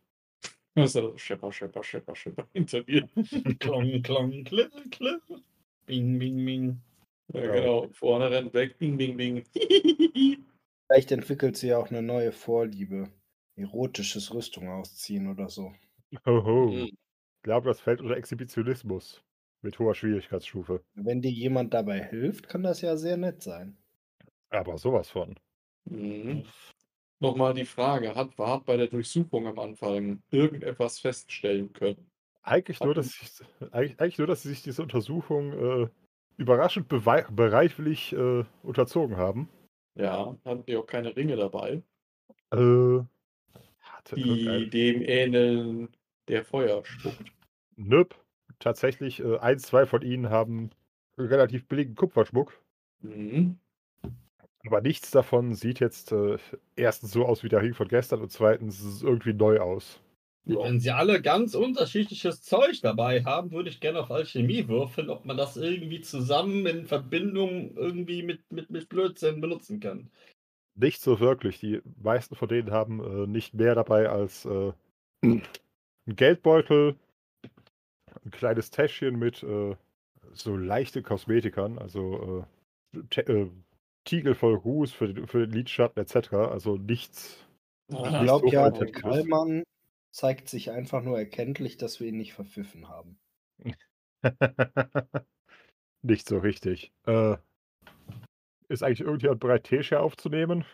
Das 0.83 0.91
ist 0.91 0.95
ja 0.95 1.03
so 1.03 1.16
Schepper, 1.16 1.53
Schepper, 1.53 1.83
Schepper, 1.83 2.14
Schepper 2.16 2.49
hinter 2.53 2.83
dir. 2.85 3.09
Klong, 3.59 4.03
klong, 4.03 4.45
klipp, 4.45 4.72
klipp. 4.91 5.22
Bing, 5.87 6.18
bing, 6.18 6.45
bing. 6.45 6.81
Ja, 7.33 7.45
Ja. 7.45 7.53
genau. 7.53 7.89
Vorne 7.93 8.31
rennt 8.31 8.55
weg. 8.55 8.79
Bing, 8.79 8.97
bing, 8.97 9.16
bing. 9.16 9.45
Vielleicht 10.91 11.12
entwickelt 11.12 11.57
sie 11.57 11.68
ja 11.68 11.79
auch 11.79 11.91
eine 11.91 12.03
neue 12.03 12.33
Vorliebe. 12.33 13.11
Erotisches 13.57 14.33
Rüstung 14.33 14.68
ausziehen 14.68 15.29
oder 15.29 15.49
so. 15.49 15.72
Hoho. 16.26 16.70
Mhm. 16.70 16.85
Ich 16.85 17.43
glaube, 17.43 17.68
das 17.68 17.81
fällt 17.81 18.01
unter 18.01 18.16
Exhibitionismus. 18.16 19.22
Mit 19.62 19.79
hoher 19.79 19.95
Schwierigkeitsstufe. 19.95 20.83
Wenn 20.95 21.20
dir 21.20 21.31
jemand 21.33 21.74
dabei 21.74 22.05
hilft, 22.05 22.49
kann 22.49 22.62
das 22.62 22.81
ja 22.81 22.97
sehr 22.97 23.16
nett 23.16 23.43
sein. 23.43 23.76
Aber 24.51 24.79
sowas 24.79 25.09
von. 25.11 25.35
Mhm. 25.85 26.45
Nochmal 27.21 27.55
die 27.55 27.64
Frage, 27.64 28.14
hat 28.14 28.39
Ward 28.39 28.64
bei 28.64 28.77
der 28.77 28.87
Durchsuchung 28.87 29.47
am 29.47 29.59
Anfang 29.59 30.23
irgendetwas 30.31 31.01
feststellen 31.01 31.73
können? 31.73 32.11
Eigentlich 32.43 32.81
nur, 32.81 32.95
dass 32.95 33.09
sich, 33.09 33.31
eigentlich, 33.73 34.01
eigentlich 34.01 34.19
nur, 34.19 34.27
dass 34.27 34.43
sie 34.43 34.51
sich 34.51 34.62
diese 34.62 34.83
Untersuchung 34.83 35.53
äh, 35.53 35.89
überraschend 36.37 36.89
bereitwillig 36.89 38.12
äh, 38.12 38.45
unterzogen 38.62 39.16
haben. 39.16 39.49
Ja, 39.97 40.37
hatten 40.45 40.64
die 40.64 40.77
auch 40.77 40.87
keine 40.87 41.14
Ringe 41.16 41.37
dabei, 41.37 41.83
Äh, 42.53 43.01
die 44.14 44.71
dem 44.71 45.03
ähneln, 45.03 45.89
der 46.29 46.45
Feuer 46.45 46.85
spuckt. 46.85 47.33
Nöp. 47.77 48.14
Tatsächlich, 48.61 49.21
äh, 49.21 49.39
ein, 49.39 49.59
zwei 49.59 49.87
von 49.87 50.03
ihnen 50.03 50.31
haben 50.31 50.71
relativ 51.19 51.66
billigen 51.66 51.95
Kupferschmuck. 51.95 52.61
Mhm. 53.01 53.59
Aber 54.67 54.81
nichts 54.81 55.11
davon 55.11 55.55
sieht 55.55 55.81
jetzt 55.81 56.13
äh, 56.13 56.37
erstens 56.77 57.13
so 57.13 57.25
aus 57.25 57.43
wie 57.43 57.49
der 57.49 57.63
Ring 57.63 57.75
von 57.75 57.89
gestern 57.89 58.21
und 58.21 58.33
zweitens 58.33 58.81
ist 58.81 58.87
es 58.87 59.03
irgendwie 59.03 59.33
neu 59.33 59.61
aus. 59.61 60.01
Ja. 60.45 60.65
Wenn 60.65 60.81
sie 60.81 60.91
alle 60.91 61.21
ganz 61.21 61.55
unterschiedliches 61.55 62.43
Zeug 62.43 62.81
dabei 62.81 63.23
haben, 63.23 63.53
würde 63.53 63.69
ich 63.69 63.81
gerne 63.81 64.01
auf 64.01 64.11
Alchemie 64.11 64.67
würfeln, 64.67 65.11
ob 65.11 65.27
man 65.27 65.37
das 65.37 65.59
irgendwie 65.59 66.01
zusammen 66.01 66.65
in 66.67 66.87
Verbindung 66.87 67.77
irgendwie 67.77 68.23
mit, 68.23 68.51
mit, 68.51 68.71
mit 68.71 68.89
Blödsinn 68.89 69.43
benutzen 69.43 69.79
kann. 69.79 70.11
Nicht 70.75 71.03
so 71.03 71.21
wirklich. 71.21 71.61
Die 71.61 71.83
meisten 72.03 72.35
von 72.35 72.49
denen 72.49 72.71
haben 72.71 73.01
äh, 73.01 73.27
nicht 73.27 73.55
mehr 73.55 73.75
dabei 73.75 74.09
als 74.09 74.47
äh, 74.47 74.73
ein 75.23 75.43
Geldbeutel, 76.07 76.97
ein 78.25 78.31
kleines 78.31 78.71
Täschchen 78.71 79.19
mit 79.19 79.43
äh, 79.43 79.77
so 80.33 80.57
leichte 80.57 81.03
Kosmetikern, 81.03 81.79
also 81.79 82.47
äh, 83.15 83.21
äh, 83.21 83.51
Tiegel 84.09 84.35
voll 84.35 84.55
Ruß 84.55 84.93
für 84.93 85.13
den, 85.13 85.27
für 85.27 85.47
den 85.47 85.51
Lidschatten 85.51 86.03
etc. 86.03 86.33
Also 86.33 86.77
nichts. 86.77 87.45
Ah, 87.93 87.97
Ich 88.07 88.13
Nicht 88.13 88.23
glaube 88.23 88.47
so 88.49 88.53
ja, 88.53 88.71
qualitativ. 88.71 89.03
Kallmann 89.03 89.63
zeigt 90.15 90.49
sich 90.49 90.71
einfach 90.71 91.03
nur 91.03 91.19
erkenntlich, 91.19 91.77
dass 91.77 92.01
wir 92.01 92.07
ihn 92.09 92.17
nicht 92.17 92.33
verpfiffen 92.33 92.89
haben. 92.89 93.19
nicht 96.03 96.27
so 96.27 96.39
richtig. 96.39 96.91
Äh, 97.07 97.37
ist 98.69 98.83
eigentlich 98.83 99.03
irgendjemand 99.03 99.41
bereit, 99.41 99.65
Tesha 99.65 100.01
aufzunehmen? 100.01 100.65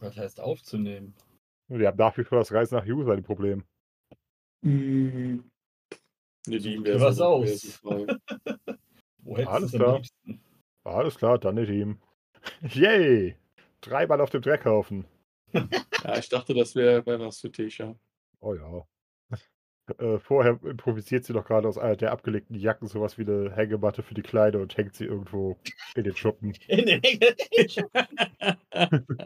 Was 0.00 0.16
heißt 0.16 0.40
aufzunehmen? 0.40 1.14
Wir 1.68 1.86
haben 1.86 1.98
nach 1.98 2.16
wie 2.18 2.24
vor 2.24 2.38
das 2.38 2.52
Reisen 2.52 2.76
nach 2.76 2.86
User 2.86 3.12
ein 3.12 3.22
Problem. 3.22 3.64
Mhm. 4.62 5.48
Nee, 6.48 6.58
die 6.58 6.84
wäre 6.84 7.00
was 7.00 7.20
aus. 7.20 7.80
Wo 9.22 9.36
hättest 9.36 9.48
Alles 9.48 9.70
du 9.70 9.78
klar. 9.78 9.96
liebsten? 9.96 10.40
Alles 10.84 11.16
klar, 11.16 11.38
dann 11.38 11.54
nicht 11.54 11.70
ihm. 11.70 12.00
Yay! 12.62 13.36
Dreimal 13.80 14.20
auf 14.20 14.30
dem 14.30 14.42
Dreckhaufen. 14.42 15.06
Ja, 16.04 16.18
ich 16.18 16.28
dachte, 16.30 16.52
das 16.54 16.74
wäre 16.74 17.04
wär 17.06 17.20
was 17.20 17.38
für 17.40 17.52
Tisha. 17.52 17.94
Oh 18.40 18.54
ja. 18.54 18.84
Äh, 19.98 20.18
vorher 20.18 20.58
improvisiert 20.64 21.24
sie 21.24 21.32
doch 21.32 21.44
gerade 21.44 21.68
aus 21.68 21.78
einer 21.78 21.96
der 21.96 22.10
abgelegten 22.12 22.56
Jacken 22.56 22.88
sowas 22.88 23.18
wie 23.18 23.22
eine 23.22 23.54
Hängematte 23.54 24.02
für 24.02 24.14
die 24.14 24.22
Kleine 24.22 24.58
und 24.58 24.76
hängt 24.76 24.94
sie 24.94 25.04
irgendwo 25.04 25.58
in 25.94 26.04
den 26.04 26.16
Schuppen. 26.16 26.54
In 26.68 26.86
den 26.86 27.02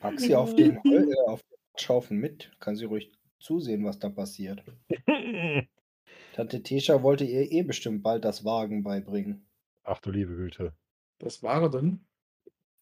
Pack 0.00 0.20
sie 0.20 0.34
auf 0.34 0.54
den, 0.54 0.82
Heu- 0.84 1.10
äh, 1.10 1.28
auf 1.28 1.42
den 1.42 1.58
Schaufen 1.78 2.18
mit. 2.18 2.50
Kann 2.60 2.76
sie 2.76 2.84
ruhig 2.86 3.12
zusehen, 3.38 3.84
was 3.84 3.98
da 3.98 4.08
passiert. 4.08 4.64
Tante 6.34 6.62
Tesha 6.62 7.02
wollte 7.02 7.24
ihr 7.24 7.50
eh 7.50 7.62
bestimmt 7.62 8.02
bald 8.02 8.24
das 8.24 8.44
Wagen 8.44 8.82
beibringen. 8.82 9.46
Ach 9.82 10.00
du 10.00 10.10
liebe 10.10 10.36
Güte. 10.36 10.74
Das 11.18 11.42
war 11.42 11.70
denn? 11.70 12.04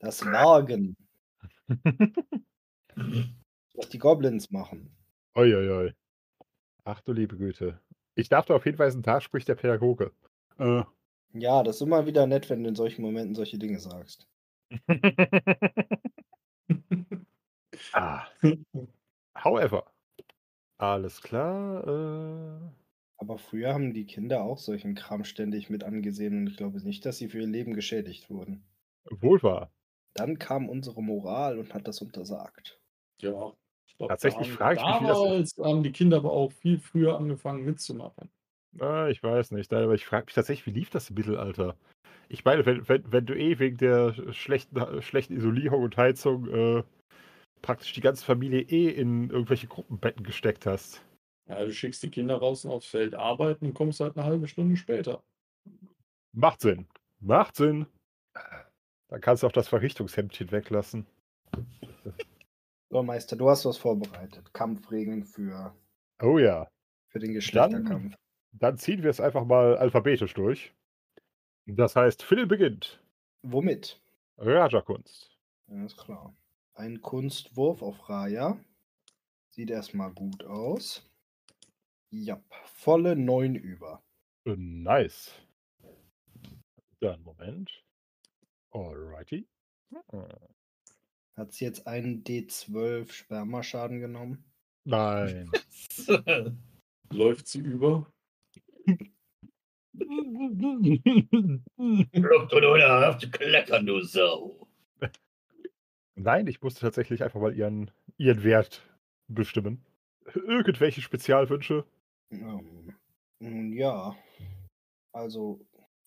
Das 0.05 0.23
Wagen, 0.27 0.97
was 3.75 3.89
die 3.89 3.99
Goblins 3.99 4.51
machen. 4.51 4.95
Uiuiui. 5.35 5.95
Ach 6.85 7.01
du 7.01 7.15
liebe 7.15 7.39
Güte. 7.39 7.81
Ich 8.15 8.29
darf 8.29 8.45
darauf 8.45 8.65
hinweisen, 8.65 9.01
da 9.01 9.23
spricht 9.23 9.49
der 9.49 9.55
Pädagoge. 9.55 10.13
Äh. 10.59 10.83
Ja, 11.33 11.63
das 11.63 11.77
ist 11.77 11.83
immer 11.83 12.05
wieder 12.05 12.27
nett, 12.27 12.51
wenn 12.51 12.63
du 12.63 12.69
in 12.69 12.75
solchen 12.75 13.01
Momenten 13.01 13.35
solche 13.35 13.57
Dinge 13.57 13.81
sagst. 13.81 14.29
ah. 17.95 18.27
However. 19.35 19.91
Alles 20.77 21.23
klar. 21.23 21.89
Äh. 21.89 22.59
Aber 23.17 23.39
früher 23.39 23.73
haben 23.73 23.95
die 23.95 24.05
Kinder 24.05 24.43
auch 24.43 24.59
solchen 24.59 24.95
Kram 24.95 25.25
ständig 25.25 25.71
mit 25.71 25.83
angesehen 25.83 26.41
und 26.41 26.49
ich 26.49 26.59
glaube 26.59 26.83
nicht, 26.83 27.07
dass 27.07 27.17
sie 27.17 27.31
für 27.31 27.41
ihr 27.41 27.47
Leben 27.47 27.73
geschädigt 27.73 28.29
wurden. 28.29 28.63
Wohl 29.09 29.43
wahr. 29.43 29.71
Dann 30.15 30.39
kam 30.39 30.69
unsere 30.69 31.03
Moral 31.03 31.59
und 31.59 31.75
hat 31.75 31.87
das 31.89 32.01
untersagt. 32.01 32.81
Ja. 33.21 33.53
Ich 33.87 33.97
glaub, 33.97 34.09
Tatsächlich 34.11 34.51
frage 34.53 34.81
ich 34.81 34.87
mich, 34.87 35.01
wie 35.01 35.07
das- 35.07 35.19
Damals 35.19 35.57
haben 35.59 35.83
die 35.83 35.93
Kinder 35.93 36.17
aber 36.19 36.33
auch 36.33 36.53
viel 36.53 36.79
früher 36.79 37.17
angefangen 37.19 37.65
mitzumachen. 37.65 38.31
Ah, 38.81 39.09
ich 39.09 39.23
weiß 39.23 39.53
nicht, 39.53 39.73
aber 39.73 39.95
ich 39.95 40.05
frage 40.07 40.27
mich 40.27 40.35
tatsächlich, 40.35 40.67
wie 40.67 40.79
lief 40.79 40.91
das 40.91 41.11
im 41.11 41.15
Mittelalter? 41.17 41.77
Ich 42.29 42.45
meine, 42.45 42.67
wenn, 42.67 42.89
wenn, 42.89 43.13
wenn 43.13 43.27
du 43.27 43.37
eh 43.37 43.59
wegen 43.59 43.77
der 43.77 44.33
schlechten, 44.33 45.03
schlechten 45.03 45.37
Isolierung 45.37 45.83
und 45.83 45.97
Heizung 45.97 46.49
äh, 46.49 46.83
praktisch 47.63 47.93
die 47.93 48.01
ganze 48.01 48.25
Familie 48.25 48.63
eh 48.63 48.89
in 48.89 49.31
irgendwelche 49.31 49.69
Gruppenbetten 49.69 50.25
gesteckt 50.25 50.67
hast. 50.67 51.05
Ja, 51.49 51.65
du 51.65 51.73
schickst 51.73 52.03
die 52.03 52.11
Kinder 52.11 52.39
draußen 52.39 52.71
aufs 52.71 52.87
Feld 52.87 53.15
arbeiten 53.15 53.67
und 53.67 53.75
kommst 53.75 54.01
halt 54.01 54.17
eine 54.17 54.25
halbe 54.27 54.49
Stunde 54.49 54.77
später. 54.77 55.23
Macht 56.33 56.63
Sinn. 56.63 56.89
Macht 57.21 57.57
Sinn. 57.57 57.87
Dann 59.15 59.21
kannst 59.21 59.45
du 59.45 59.47
auch 59.47 59.53
das 59.53 59.69
Verrichtungshemdchen 59.69 60.51
weglassen. 60.51 61.07
So, 62.91 63.01
Meister, 63.05 63.37
du 63.37 63.49
hast 63.49 63.65
was 63.65 63.77
vorbereitet. 63.77 64.53
Kampfregeln 64.53 65.23
für, 65.23 65.73
Oh 66.21 66.37
ja. 66.39 66.69
für 67.11 67.21
den 67.21 67.33
Geschlechterkampf. 67.33 68.17
Dann 68.51 68.77
ziehen 68.77 69.05
wir 69.05 69.11
es 69.11 69.21
einfach 69.21 69.45
mal 69.45 69.79
alphabetisch 69.79 70.35
durch. 70.35 70.75
Das 71.67 71.95
heißt, 71.95 72.25
Phil 72.25 72.49
beginnt. 72.49 73.05
Womit? 73.43 74.03
Raja-Kunst. 74.39 75.31
Ja, 75.69 75.85
ist 75.85 75.97
klar. 75.97 76.35
Ein 76.75 77.01
Kunstwurf 77.01 77.83
auf 77.83 78.09
Raya. 78.09 78.59
Sieht 79.51 79.71
erstmal 79.71 80.11
gut 80.11 80.43
aus. 80.43 81.09
Ja, 82.11 82.43
volle 82.65 83.15
9 83.15 83.55
über. 83.55 84.03
Nice. 84.45 85.41
Dann 86.99 87.23
Moment. 87.23 87.84
Alrighty. 88.75 89.47
Hm. 90.11 90.27
Hat 91.37 91.53
sie 91.53 91.65
jetzt 91.65 91.87
einen 91.87 92.25
D12 92.25 93.13
Spermaschaden 93.13 94.01
genommen? 94.01 94.45
Nein. 94.85 95.51
Läuft 97.11 97.47
sie 97.49 97.61
über? 97.61 98.13
Oder 101.77 102.89
hör 102.89 103.11
auf 103.11 103.19
zu 103.19 103.31
kleckern, 103.31 103.87
du 103.87 104.01
Sau. 104.03 104.69
Nein, 106.17 106.47
ich 106.47 106.61
musste 106.63 106.81
tatsächlich 106.81 107.23
einfach 107.23 107.41
mal 107.41 107.57
ihren, 107.57 107.91
ihren 108.17 108.45
Wert 108.45 108.83
bestimmen. 109.29 109.85
Irgendwelche 110.35 111.01
Spezialwünsche? 111.01 111.85
Ähm, 112.31 112.95
nun 113.41 113.73
ja. 113.73 114.17
Also, 115.13 115.65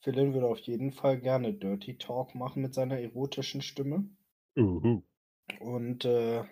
Philin 0.08 0.34
würde 0.34 0.48
auf 0.48 0.60
jeden 0.60 0.94
Fall 0.94 1.20
gerne 1.20 1.54
Dirty 1.54 1.98
Talk 1.98 2.34
machen 2.34 2.62
mit 2.62 2.74
seiner 2.74 2.98
erotischen 2.98 3.62
Stimme. 3.62 4.10
Uhu. 4.56 5.04
Und 5.60 6.06
äh, 6.06 6.46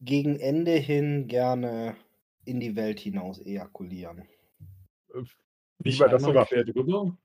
gegen 0.00 0.40
Ende 0.40 0.72
hin 0.76 1.26
gerne 1.28 1.94
in 2.46 2.58
die 2.58 2.74
Welt 2.74 3.00
hinaus 3.00 3.38
ejakulieren. 3.38 4.26
Wie 5.12 5.90
Nicht 5.90 6.00
man 6.00 6.10
das 6.10 6.22
so 6.22 6.28
einmal 6.28 6.44
macht. 6.44 6.48
quer 6.48 6.64
drüber? 6.64 7.18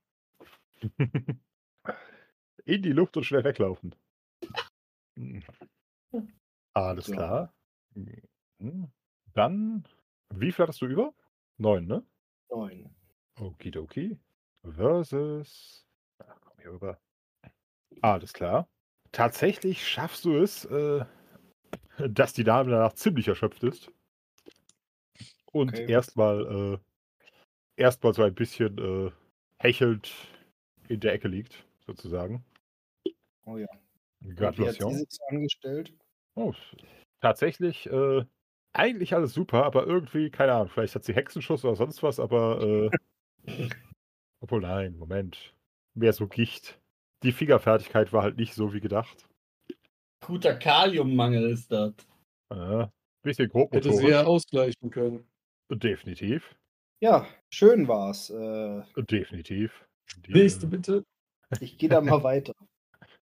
In 2.66 2.82
die 2.82 2.92
Luft 2.92 3.16
und 3.16 3.24
schnell 3.24 3.44
weglaufen. 3.44 3.94
Alles 6.74 7.06
So. 7.06 7.12
klar. 7.14 7.54
Dann, 9.32 9.84
wie 10.34 10.52
viel 10.52 10.64
hattest 10.64 10.82
du 10.82 10.86
über? 10.86 11.14
Neun, 11.56 11.86
ne? 11.86 12.04
Neun. 12.50 12.90
Okidoki. 13.40 14.18
Versus. 14.76 15.86
Ach, 16.18 16.40
komm 16.40 16.58
hier 16.60 16.72
rüber. 16.72 16.98
Alles 18.02 18.32
klar. 18.32 18.68
Tatsächlich 19.12 19.86
schaffst 19.86 20.24
du 20.24 20.36
es, 20.36 20.64
äh, 20.66 21.04
dass 21.98 22.32
die 22.32 22.44
Dame 22.44 22.70
danach 22.70 22.92
ziemlich 22.92 23.28
erschöpft 23.28 23.62
ist. 23.62 23.90
Und 25.52 25.70
Okay. 25.70 25.90
erstmal 25.90 26.78
äh, 27.76 27.82
erstmal 27.82 28.12
so 28.12 28.22
ein 28.22 28.34
bisschen 28.34 28.78
äh, 28.78 29.10
hechelnd 29.58 30.12
in 30.88 31.00
der 31.00 31.14
Ecke 31.14 31.28
liegt, 31.28 31.64
sozusagen. 31.86 32.44
Oh 33.44 33.56
ja. 33.56 33.68
Gratulation. 34.34 35.06
angestellt? 35.28 35.94
Oh, 36.34 36.52
tatsächlich, 37.20 37.86
äh, 37.86 38.24
eigentlich 38.72 39.14
alles 39.14 39.32
super, 39.32 39.64
aber 39.64 39.86
irgendwie, 39.86 40.30
keine 40.30 40.52
Ahnung, 40.52 40.68
vielleicht 40.68 40.94
hat 40.94 41.04
sie 41.04 41.14
Hexenschuss 41.14 41.64
oder 41.64 41.76
sonst 41.76 42.02
was, 42.02 42.20
aber 42.20 42.90
äh, 43.46 43.68
obwohl 44.40 44.60
nein, 44.60 44.96
Moment. 44.96 45.54
Mehr 45.94 46.12
so 46.12 46.26
Gicht. 46.26 46.80
Die 47.22 47.32
Fingerfertigkeit 47.32 48.12
war 48.12 48.22
halt 48.22 48.36
nicht 48.36 48.54
so 48.54 48.72
wie 48.72 48.80
gedacht. 48.80 49.28
Guter 50.24 50.54
Kaliummangel 50.54 51.50
ist 51.50 51.72
das. 51.72 51.94
Äh, 52.50 52.86
bisschen 53.22 53.48
grob 53.48 53.72
Hätte 53.72 53.92
sie 53.92 54.08
ja 54.08 54.24
ausgleichen 54.24 54.90
können. 54.90 55.26
Definitiv. 55.70 56.54
Ja, 57.00 57.26
schön 57.50 57.88
war's. 57.88 58.30
Äh, 58.30 58.82
Definitiv. 58.96 59.86
Die, 60.26 60.32
Nächste 60.32 60.66
äh, 60.66 60.70
bitte. 60.70 61.04
ich 61.60 61.78
gehe 61.78 61.88
da 61.88 62.00
mal 62.00 62.22
weiter. 62.22 62.54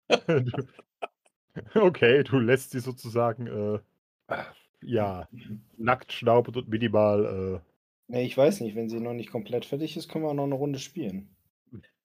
okay, 1.75 2.23
du 2.23 2.39
lässt 2.39 2.71
sie 2.71 2.79
sozusagen, 2.79 3.47
äh, 3.47 3.79
ja, 4.81 5.27
nackt 5.77 6.13
schnaubend 6.13 6.57
und 6.57 6.69
minimal, 6.69 7.61
Nee, 8.11 8.25
ich 8.25 8.35
weiß 8.37 8.61
nicht, 8.61 8.75
wenn 8.75 8.89
sie 8.89 8.99
noch 8.99 9.13
nicht 9.13 9.29
komplett 9.31 9.65
fertig 9.65 9.95
ist, 9.95 10.09
können 10.09 10.23
wir 10.25 10.29
auch 10.29 10.33
noch 10.35 10.43
eine 10.45 10.55
Runde 10.55 10.79
spielen. 10.79 11.29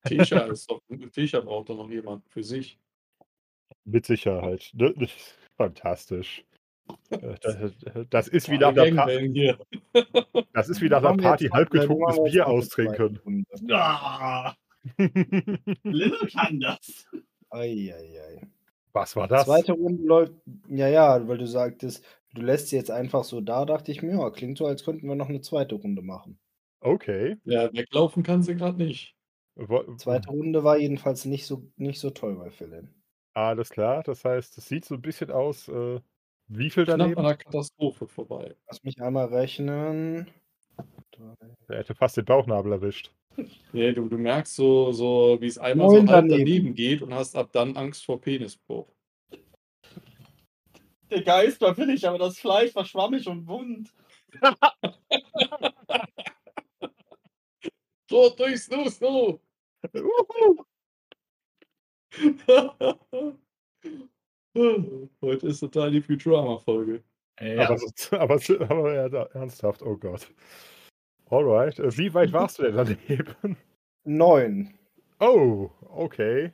Tisha 0.05 0.39
ist 0.53 0.71
doch. 0.71 0.81
Tisha 1.13 1.41
braucht 1.41 1.71
doch 1.71 1.77
noch 1.77 1.91
jemanden 1.91 2.29
für 2.29 2.43
sich. 2.43 2.79
mit 3.85 4.05
Sicherheit. 4.07 4.71
Ne? 4.75 4.95
Fantastisch. 5.57 6.45
Äh, 7.11 7.35
Das, 7.41 7.57
das 8.11 8.29
ist 8.29 8.51
wie 8.51 8.59
nach 8.59 8.69
einer, 8.77 8.95
pa 8.95 9.07
Gangbang 9.07 9.33
hier. 9.33 9.59
das 10.53 10.69
ist 10.69 10.83
wie 10.83 10.91
nach 10.91 11.03
einer 11.03 11.17
Party 11.17 11.45
jetzt 11.45 11.51
noch- 11.53 11.57
halb 11.57 11.71
dann 11.71 11.81
getrunkenes 11.81 12.17
machen 12.17 12.19
wir 12.19 12.25
jetzt 12.27 12.33
Bier 12.35 12.47
austrinken. 12.47 13.47
Ah, 13.71 14.55
Lille 15.85 16.19
kann 16.33 16.61
das. 16.61 17.07
Eieiei. 17.49 18.43
Was 18.93 19.17
war 19.17 19.27
das? 19.27 19.47
Zweite 19.47 19.73
Runde 19.73 20.03
läuft. 20.03 20.35
Ja, 20.69 20.89
ja, 20.89 21.27
weil 21.27 21.39
du 21.39 21.47
sagtest, 21.47 22.05
du 22.35 22.43
lässt 22.43 22.68
sie 22.68 22.76
jetzt 22.76 22.91
einfach 22.91 23.24
so 23.24 23.41
da, 23.41 23.64
dachte 23.64 23.91
ich 23.93 24.03
mir, 24.03 24.18
ja, 24.18 24.30
klingt 24.30 24.59
so, 24.59 24.66
als 24.66 24.85
könnten 24.85 25.07
wir 25.09 25.14
noch 25.14 25.28
eine 25.28 25.41
zweite 25.41 25.74
Runde 25.76 26.03
machen. 26.03 26.39
Okay. 26.80 27.37
Ja, 27.45 27.72
weglaufen 27.72 28.22
kann 28.22 28.43
sie 28.43 28.55
gerade 28.57 28.76
nicht. 28.78 29.14
Wo- 29.57 29.95
Zweite 29.97 30.28
Runde 30.30 30.64
war 30.64 30.76
jedenfalls 30.78 31.24
nicht 31.24 31.47
so, 31.47 31.70
nicht 31.76 32.01
so 32.01 32.11
toll 32.11 32.37
bei 32.37 32.51
Philin. 32.51 32.89
Alles 33.35 33.70
klar. 33.70 34.03
Das 34.03 34.24
heißt, 34.24 34.59
es 34.59 34.66
sieht 34.66 34.85
so 34.85 34.95
ein 34.97 35.03
bisschen 35.03 35.30
aus, 35.30 35.68
äh, 35.68 36.01
wie 36.49 36.70
viel 36.70 36.85
Knapp 36.85 36.99
daneben? 36.99 37.18
an 37.20 37.26
der 37.26 37.37
Katastrophe 37.37 38.07
vorbei. 38.07 38.55
Lass 38.68 38.82
mich 38.85 39.01
einmal 39.01 39.26
rechnen. 39.26 40.26
Er 41.68 41.78
hätte 41.78 41.95
fast 41.95 42.16
den 42.16 42.24
Bauchnabel 42.24 42.72
erwischt. 42.72 43.11
Nee, 43.72 43.93
du, 43.93 44.09
du 44.09 44.16
merkst 44.16 44.55
so, 44.55 44.93
so 44.93 45.37
wie 45.41 45.47
es 45.49 45.59
einmal 45.59 45.89
Neun 45.89 46.07
so 46.07 46.12
halb 46.12 46.28
daneben. 46.28 46.45
daneben 46.47 46.74
geht 46.74 47.03
und 47.03 47.12
hast 47.12 47.35
ab 47.35 47.49
dann 47.53 47.76
Angst 47.76 48.05
vor 48.05 48.20
Penisbruch. 48.20 48.87
Der 51.15 51.23
Geist 51.23 51.61
war 51.61 51.73
billig, 51.75 52.07
aber 52.09 52.19
das 52.19 52.39
Fleisch 52.41 52.75
war 52.75 52.85
schwammig 52.85 53.27
und 53.29 53.47
wund. 53.47 53.95
So, 58.11 58.29
durchs 58.37 58.69
Nu, 58.71 58.89
Snu! 58.91 59.39
Heute 65.21 65.49
ist 65.49 65.61
total 65.61 65.91
die 65.91 66.01
Futurama-Folge. 66.03 67.03
Aber, 67.39 67.79
so- 67.79 68.17
aber, 68.17 68.39
so- 68.39 68.61
aber 68.61 68.95
ja, 68.95 69.23
ernsthaft, 69.35 69.83
oh 69.83 69.97
Gott. 69.97 70.31
Alright. 71.31 71.79
Äh, 71.81 71.97
Wie 71.97 72.12
weit 72.15 72.33
warst 72.33 72.59
du 72.59 72.62
denn 72.71 72.77
daneben? 72.77 73.57
Neun. 74.05 74.75
Oh, 75.19 75.71
okay. 75.91 76.53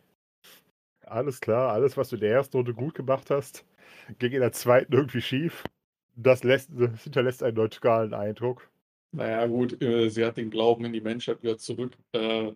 Alles 1.10 1.40
klar, 1.40 1.72
alles, 1.72 1.96
was 1.96 2.10
du 2.10 2.14
in 2.16 2.20
der 2.20 2.30
ersten 2.32 2.56
Runde 2.56 2.72
gut 2.72 2.94
gemacht 2.94 3.30
hast, 3.30 3.64
ging 4.20 4.30
in 4.30 4.40
der 4.40 4.52
zweiten 4.52 4.92
irgendwie 4.92 5.20
schief. 5.20 5.64
Das, 6.14 6.44
lässt, 6.44 6.70
das 6.72 7.02
hinterlässt 7.02 7.42
einen 7.42 7.56
neutralen 7.56 8.14
Eindruck. 8.14 8.70
Naja, 9.10 9.44
gut, 9.46 9.82
äh, 9.82 10.08
sie 10.08 10.24
hat 10.24 10.36
den 10.36 10.50
Glauben 10.50 10.84
in 10.84 10.92
die 10.92 11.00
Menschheit 11.00 11.42
wieder 11.42 11.58
zurück 11.58 11.96
äh, 12.12 12.52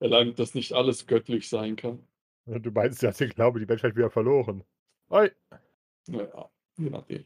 erlangt, 0.00 0.38
dass 0.38 0.54
nicht 0.54 0.72
alles 0.72 1.06
göttlich 1.06 1.50
sein 1.50 1.76
kann. 1.76 1.98
Du 2.46 2.70
meinst, 2.70 3.00
sie 3.00 3.08
hat 3.08 3.20
den 3.20 3.28
Glauben, 3.28 3.58
die 3.58 3.66
Menschheit 3.66 3.94
wieder 3.94 4.08
verloren. 4.10 4.64
Oi, 5.10 5.30
Naja, 6.06 6.48
je 6.78 6.88
nachdem. 6.88 7.24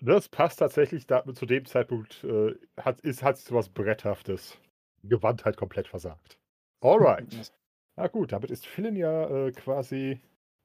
das 0.00 0.28
passt 0.28 0.60
tatsächlich 0.60 1.08
da, 1.08 1.24
zu 1.34 1.46
dem 1.46 1.64
Zeitpunkt, 1.64 2.22
äh, 2.22 2.54
hat, 2.76 3.00
ist, 3.00 3.24
hat 3.24 3.38
so 3.38 3.56
was 3.56 3.68
Bretthaftes. 3.68 4.56
Gewandtheit 5.02 5.56
komplett 5.56 5.88
versagt. 5.88 6.38
Alright. 6.80 7.52
Na 7.96 8.08
gut, 8.08 8.32
damit 8.32 8.50
ist 8.50 8.66
Philin 8.66 8.94
ja 8.94 9.26
äh, 9.28 9.52
quasi 9.52 10.20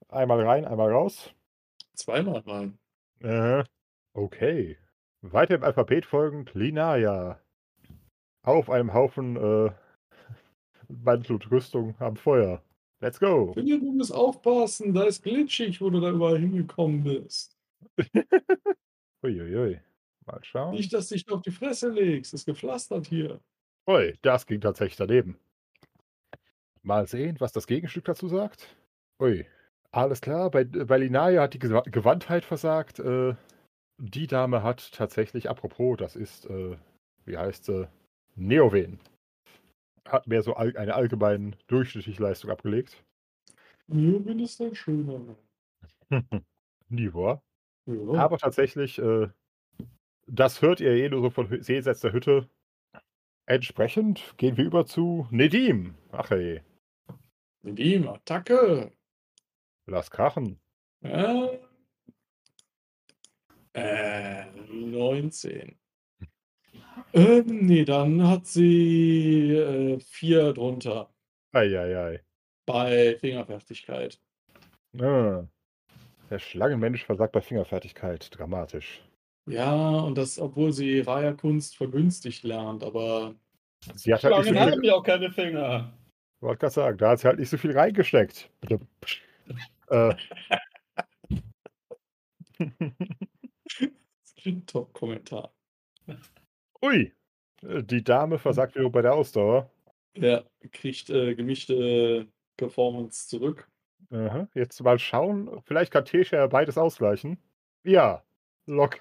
einmal 0.09 0.45
rein, 0.45 0.65
einmal 0.65 0.91
raus. 0.91 1.33
Zweimal 1.93 2.39
rein. 2.39 2.77
Äh, 3.21 3.63
okay. 4.13 4.77
Weiter 5.21 5.55
im 5.55 5.63
Alphabet 5.63 6.05
folgend 6.05 6.53
Linaya. 6.53 7.39
Auf 8.43 8.69
einem 8.69 8.93
Haufen 8.93 9.37
äh, 9.37 9.71
Mantel 10.89 11.33
und 11.33 11.49
Rüstung 11.51 11.95
am 11.99 12.17
Feuer. 12.17 12.61
Let's 12.99 13.19
go. 13.19 13.53
Philipp, 13.53 13.79
du 13.79 13.93
musst 13.93 14.13
aufpassen, 14.13 14.93
da 14.93 15.03
ist 15.03 15.23
glitschig, 15.23 15.79
wo 15.79 15.89
du 15.89 16.01
da 16.01 16.11
überall 16.11 16.37
hingekommen 16.37 17.03
bist. 17.03 17.57
Uiuiui. 19.23 19.79
Mal 20.25 20.43
schauen. 20.43 20.75
Nicht, 20.75 20.93
dass 20.93 21.07
du 21.07 21.15
dich 21.15 21.29
auf 21.31 21.41
die 21.41 21.51
Fresse 21.51 21.89
legst, 21.89 22.33
ist 22.33 22.45
gepflastert 22.45 23.07
hier. 23.07 23.39
Ui, 23.87 24.17
das 24.21 24.45
ging 24.45 24.59
tatsächlich 24.61 24.97
daneben. 24.97 25.39
Mal 26.83 27.07
sehen, 27.07 27.37
was 27.39 27.51
das 27.51 27.67
Gegenstück 27.67 28.05
dazu 28.05 28.27
sagt. 28.27 28.75
Ui, 29.21 29.45
alles 29.91 30.21
klar. 30.21 30.49
Bei, 30.49 30.63
bei 30.63 30.97
Linaya 30.97 31.43
hat 31.43 31.53
die 31.53 31.59
Gewa- 31.59 31.89
Gewandtheit 31.89 32.43
versagt. 32.43 32.99
Äh, 32.99 33.35
die 33.99 34.27
Dame 34.27 34.63
hat 34.63 34.91
tatsächlich, 34.93 35.49
apropos, 35.49 35.97
das 35.97 36.15
ist, 36.15 36.45
äh, 36.49 36.75
wie 37.25 37.37
heißt 37.37 37.65
sie? 37.65 37.87
Neoven. 38.35 38.99
Hat 40.07 40.25
mehr 40.27 40.41
so 40.41 40.55
all, 40.55 40.75
eine 40.75 40.95
allgemeine 40.95 41.51
durchschnittliche 41.67 42.23
Leistung 42.23 42.49
abgelegt. 42.49 43.03
Jürgen 43.87 44.39
ist 44.39 44.59
ein 44.61 44.73
schöner 44.73 45.19
Mann. 46.09 46.43
Niveau. 46.89 47.41
Ja. 47.85 48.13
Aber 48.19 48.37
tatsächlich, 48.37 48.97
äh, 48.97 49.27
das 50.27 50.61
hört 50.61 50.79
ihr 50.79 50.91
eh 50.93 51.09
nur 51.09 51.21
so 51.21 51.29
von 51.29 51.47
jenseits 51.61 51.99
der 51.99 52.13
Hütte. 52.13 52.49
Entsprechend 53.45 54.33
gehen 54.37 54.57
wir 54.57 54.65
über 54.65 54.85
zu 54.85 55.27
Nedim. 55.29 55.95
Ach 56.11 56.31
ey, 56.31 56.61
Mit 57.63 57.79
ihm, 57.79 58.07
Attacke. 58.07 58.91
lass 59.85 60.09
krachen. 60.09 60.59
Ja. 61.01 61.49
Äh, 63.73 64.45
19. 64.67 65.77
Ähm, 67.13 67.65
nee, 67.65 67.85
dann 67.85 68.27
hat 68.27 68.45
sie 68.45 69.51
äh, 69.55 69.99
vier 69.99 70.53
drunter 70.53 71.13
Eieiei. 71.51 72.23
bei 72.65 73.17
Fingerfertigkeit. 73.19 74.19
Ah. 74.99 75.45
Der 76.29 76.39
Schlangenmensch 76.39 77.03
versagt 77.05 77.33
bei 77.33 77.41
Fingerfertigkeit. 77.41 78.29
Dramatisch. 78.37 79.01
Ja, 79.47 79.99
und 79.99 80.17
das, 80.17 80.39
obwohl 80.39 80.71
sie 80.71 81.01
Raya-Kunst 81.01 81.75
vergünstigt 81.75 82.43
lernt, 82.43 82.83
aber 82.83 83.35
Sie 83.95 84.13
hat 84.13 84.23
halt 84.23 84.37
nicht 84.37 84.45
so 84.45 84.49
Schlangen 84.51 84.67
viel, 84.67 84.73
haben 84.73 84.83
ja 84.83 84.93
auch 84.93 85.03
keine 85.03 85.31
Finger. 85.31 85.93
Wollte 86.41 86.59
gerade 86.59 86.73
sagen, 86.73 86.97
da 86.97 87.11
hat 87.11 87.19
sie 87.19 87.27
halt 87.27 87.39
nicht 87.39 87.49
so 87.49 87.57
viel 87.57 87.77
reingesteckt. 87.77 88.49
äh, 89.89 90.13
Top-Kommentar. 94.65 95.51
ui. 96.81 97.13
Äh, 97.63 97.83
Die 97.83 98.03
Dame 98.03 98.39
versagt 98.39 98.75
wiederum 98.75 98.91
bei 98.91 99.01
der 99.01 99.13
Ausdauer. 99.13 99.69
Ja, 100.15 100.43
kriegt 100.71 101.09
äh, 101.09 101.35
gemischte 101.35 101.73
äh, 101.73 102.25
Performance 102.57 103.27
zurück. 103.27 103.69
Aha. 104.11 104.47
Jetzt 104.53 104.81
mal 104.83 104.99
schauen. 104.99 105.61
Vielleicht 105.65 105.91
kann 105.93 106.05
Tesha 106.05 106.37
ja 106.37 106.47
beides 106.47 106.77
ausgleichen. 106.77 107.37
Ja. 107.83 108.23
Locker. 108.67 108.99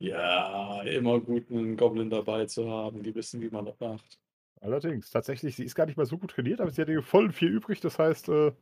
Ja, 0.00 0.82
immer 0.82 1.20
gut, 1.20 1.50
einen 1.50 1.76
Goblin 1.76 2.10
dabei 2.10 2.46
zu 2.46 2.68
haben, 2.70 3.02
die 3.02 3.14
wissen, 3.14 3.40
wie 3.40 3.50
man 3.50 3.66
das 3.66 3.78
macht. 3.80 4.18
Allerdings, 4.60 5.10
tatsächlich, 5.10 5.56
sie 5.56 5.64
ist 5.64 5.74
gar 5.74 5.86
nicht 5.86 5.96
mal 5.96 6.06
so 6.06 6.18
gut 6.18 6.32
trainiert, 6.32 6.60
aber 6.60 6.70
sie 6.70 6.82
hat 6.82 7.04
voll 7.04 7.32
viel 7.32 7.48
übrig. 7.48 7.80
Das 7.80 7.98
heißt, 7.98 8.28
äh, 8.28 8.52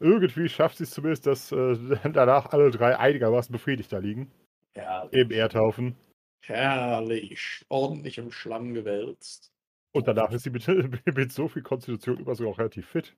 irgendwie 0.00 0.48
schafft 0.48 0.78
sie 0.78 0.84
es 0.84 0.90
zumindest, 0.90 1.26
dass 1.26 1.50
äh, 1.52 1.76
danach 2.12 2.46
alle 2.52 2.70
drei 2.70 2.96
einigermaßen 2.98 3.52
befriedigt 3.52 3.92
da 3.92 3.98
liegen. 3.98 4.30
Ja, 4.76 5.02
Im 5.10 5.30
Erdhaufen. 5.32 5.96
herrlich. 6.44 7.64
Ordentlich 7.68 8.18
im 8.18 8.30
Schlamm 8.30 8.74
gewälzt. 8.74 9.52
Und 9.92 10.06
danach 10.06 10.30
ist 10.30 10.44
sie 10.44 10.50
mit, 10.50 10.66
mit 11.16 11.32
so 11.32 11.48
viel 11.48 11.62
Konstitution 11.62 12.18
über 12.18 12.34
sogar 12.34 12.52
auch 12.52 12.58
relativ 12.58 12.86
fit. 12.88 13.16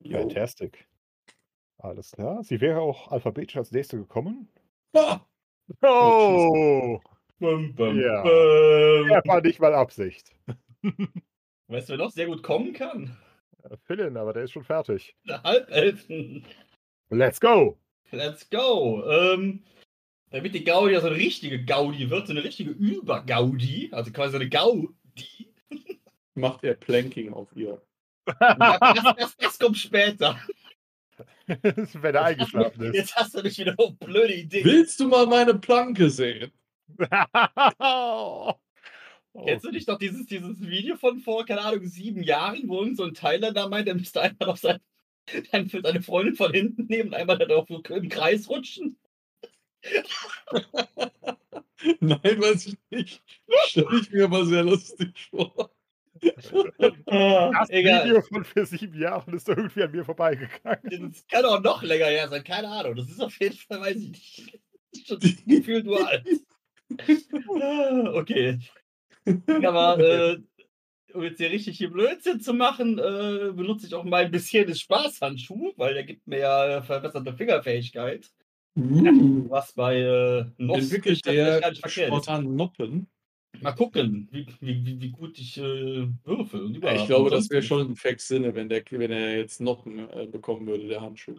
Jo. 0.00 0.18
Fantastic. 0.18 0.86
Alles 1.78 2.12
klar. 2.12 2.42
Sie 2.44 2.60
wäre 2.60 2.80
auch 2.80 3.10
alphabetisch 3.10 3.56
als 3.56 3.72
nächste 3.72 3.96
gekommen. 3.96 4.48
Ah, 4.94 5.20
Oh! 5.80 7.00
Bum, 7.38 7.74
bum, 7.74 7.98
Ja. 7.98 8.22
bum. 8.22 9.08
Er 9.10 9.22
war 9.24 9.40
nicht 9.40 9.60
mal 9.60 9.74
Absicht. 9.74 10.30
Weißt 11.68 11.88
du, 11.88 11.92
wer 11.92 11.98
noch 11.98 12.10
sehr 12.10 12.26
gut 12.26 12.42
kommen 12.42 12.72
kann? 12.72 13.16
Äh, 13.62 13.76
Philin, 13.84 14.16
aber 14.16 14.32
der 14.32 14.44
ist 14.44 14.52
schon 14.52 14.64
fertig. 14.64 15.16
Halbelfen. 15.28 16.44
Let's 17.10 17.40
go! 17.40 17.78
Let's 18.10 18.48
go. 18.48 19.04
Ähm, 19.08 19.64
damit 20.30 20.54
die 20.54 20.64
Gaudi 20.64 20.94
ja 20.94 21.00
so 21.00 21.08
eine 21.08 21.16
richtige 21.16 21.64
Gaudi 21.64 22.10
wird, 22.10 22.26
so 22.26 22.32
eine 22.32 22.44
richtige 22.44 22.70
Übergaudi, 22.70 23.88
also 23.92 24.12
quasi 24.12 24.32
so 24.32 24.38
eine 24.38 24.48
Gaudi. 24.48 24.94
macht 26.34 26.64
er 26.64 26.74
Planking 26.74 27.32
auf 27.32 27.48
ihr. 27.54 27.80
Das, 28.26 29.16
das, 29.16 29.36
das 29.36 29.58
kommt 29.58 29.76
später. 29.76 30.38
Wenn 31.46 32.14
er 32.14 32.24
eingeschlafen 32.24 32.84
ist. 32.86 32.94
Jetzt 32.94 33.16
hast 33.16 33.34
du 33.34 33.42
mich 33.42 33.58
wieder 33.58 33.74
auf 33.76 33.96
blöde 33.98 34.34
Ideen. 34.34 34.64
Willst 34.64 34.98
du 34.98 35.08
mal 35.08 35.26
meine 35.26 35.54
Planke 35.54 36.08
sehen? 36.08 36.52
Oh. 39.34 39.44
Kennst 39.44 39.64
du 39.64 39.70
nicht 39.70 39.88
noch 39.88 39.98
dieses, 39.98 40.26
dieses 40.26 40.60
Video 40.60 40.96
von 40.96 41.20
vor, 41.20 41.44
keine 41.44 41.62
Ahnung, 41.62 41.86
sieben 41.86 42.22
Jahren, 42.22 42.62
wo 42.66 42.80
irgend 42.80 42.96
so 42.96 43.04
ein 43.04 43.14
Thailänder 43.14 43.68
meint, 43.68 43.88
er 43.88 43.94
müsste 43.94 44.22
einmal 44.22 44.48
auf 44.48 44.58
sein, 44.58 44.80
dann 45.52 45.68
für 45.68 45.82
seine 45.82 46.02
Freundin 46.02 46.36
von 46.36 46.52
hinten 46.52 46.86
nehmen 46.86 47.10
und 47.10 47.14
einmal 47.14 47.38
darauf 47.38 47.68
im 47.70 48.08
Kreis 48.08 48.48
rutschen? 48.48 48.98
Nein, 52.00 52.20
weiß 52.22 52.66
ich 52.66 52.76
nicht. 52.90 53.22
Stelle 53.66 54.00
ich 54.00 54.10
mir 54.10 54.24
aber 54.24 54.46
sehr 54.46 54.64
lustig 54.64 55.28
vor. 55.30 55.70
Das 56.20 56.52
egal. 57.70 58.06
Video 58.06 58.22
von 58.22 58.44
vor 58.44 58.66
sieben 58.66 58.98
Jahren 58.98 59.34
ist 59.34 59.48
irgendwie 59.48 59.82
an 59.82 59.90
mir 59.90 60.04
vorbeigegangen. 60.04 61.10
Das 61.10 61.26
kann 61.26 61.44
auch 61.44 61.60
noch 61.60 61.82
länger 61.82 62.06
her 62.06 62.28
sein, 62.28 62.44
keine 62.44 62.68
Ahnung. 62.68 62.96
Das 62.96 63.08
ist 63.08 63.20
auf 63.20 63.38
jeden 63.40 63.56
Fall, 63.56 63.80
weiß 63.80 63.96
ich 63.96 64.10
nicht. 64.10 64.60
Schon 65.06 65.18
gefühlt 65.46 65.86
nur 65.86 66.06
alt. 66.06 66.26
Ah, 67.60 68.12
okay. 68.14 68.58
Aber 69.64 69.98
äh, 69.98 70.38
um 71.14 71.22
jetzt 71.22 71.38
hier 71.38 71.50
richtig 71.50 71.78
hier 71.78 71.90
Blödsinn 71.90 72.40
zu 72.40 72.52
machen, 72.52 72.98
äh, 72.98 73.52
benutze 73.52 73.86
ich 73.86 73.94
auch 73.94 74.04
mal 74.04 74.24
ein 74.24 74.30
bisschen 74.30 74.66
des 74.66 74.80
Spaßhandschuh, 74.80 75.72
weil 75.76 75.94
der 75.94 76.04
gibt 76.04 76.26
mir 76.26 76.40
ja 76.40 76.78
äh, 76.78 76.82
verbesserte 76.82 77.32
Fingerfähigkeit. 77.32 78.30
Uh, 78.76 79.48
Was 79.48 79.72
bei 79.72 80.00
äh, 80.00 80.46
Nos 80.58 80.82
entwickelt 80.82 81.24
der 81.26 81.72
spontan 81.86 82.56
Noppen. 82.56 83.06
Mal 83.60 83.72
gucken, 83.72 84.28
wie, 84.32 84.46
wie, 84.60 84.84
wie, 84.84 85.00
wie 85.00 85.10
gut 85.10 85.38
ich 85.38 85.58
äh, 85.58 86.08
würfel. 86.24 86.64
Und 86.64 86.82
Ja, 86.82 86.94
ich 86.94 87.06
glaube, 87.06 87.30
das 87.30 87.48
wäre 87.50 87.62
schon 87.62 87.92
ein 87.92 87.96
Fax-Sinne, 87.96 88.52
wenn, 88.56 88.68
der, 88.68 88.82
wenn 88.90 89.12
er 89.12 89.36
jetzt 89.36 89.60
Noppen 89.60 90.10
äh, 90.10 90.26
bekommen 90.26 90.66
würde, 90.66 90.88
der 90.88 91.00
Handschuh. 91.00 91.36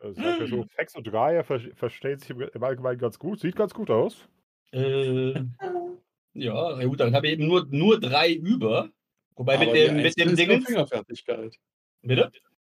Also 0.00 0.22
sagen 0.22 0.40
wir 0.40 0.46
so, 0.46 0.64
Fex 0.76 0.94
und 0.94 1.06
Dreier 1.06 1.42
ver 1.42 1.58
verstehen 1.74 2.18
sich 2.18 2.30
im 2.30 2.40
im 2.42 2.62
Allgemeinen 2.62 2.98
ganz 2.98 3.18
gut. 3.18 3.40
Sieht 3.40 3.56
ganz 3.56 3.74
gut 3.74 3.90
aus. 3.90 4.28
Äh, 4.72 5.34
ja, 6.36 6.76
na 6.76 6.84
gut, 6.84 7.00
dann 7.00 7.14
habe 7.14 7.26
ich 7.26 7.34
eben 7.34 7.46
nur, 7.46 7.66
nur 7.70 7.98
drei 8.00 8.32
über. 8.32 8.90
Wobei 9.34 9.58
mit 9.58 9.68
Aber 9.68 9.76
dem, 9.76 9.96
mit 9.96 10.04
Eins 10.06 10.14
dem 10.14 10.28
ist 10.30 10.38
ja 10.38 10.46
Ding. 10.46 10.62
Fingerfertigkeit. 10.64 11.56
Bitte? 12.02 12.32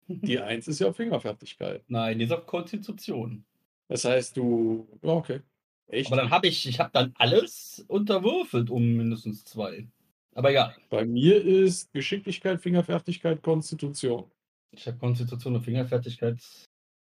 Die 0.09 0.41
1 0.41 0.69
ist 0.69 0.79
ja 0.81 0.93
Fingerfertigkeit. 0.93 1.85
Nein, 1.89 2.19
die 2.19 2.25
ist 2.25 2.33
auf 2.33 2.47
Konstitution. 2.47 3.45
Das 3.89 4.05
heißt, 4.05 4.37
du. 4.37 4.89
ja, 5.03 5.11
Okay. 5.11 5.41
Echt? 5.89 6.09
Aber 6.09 6.21
dann 6.21 6.31
habe 6.31 6.49
ich, 6.49 6.67
ich 6.69 6.81
habe 6.81 6.91
dann 6.93 7.15
alles 7.17 7.85
unterwürfelt 7.89 8.71
um 8.71 8.83
mindestens 8.97 9.45
zwei. 9.45 9.89
Aber 10.35 10.51
egal. 10.51 10.77
Bei 10.91 11.05
mir 11.05 11.43
ist 11.43 11.93
Geschicklichkeit, 11.93 12.61
Fingerfertigkeit, 12.61 13.43
Konstitution. 13.43 14.31
Ich 14.71 14.87
habe 14.87 14.99
Konstitution 14.99 15.55
und 15.57 15.63
Fingerfertigkeit 15.63 16.39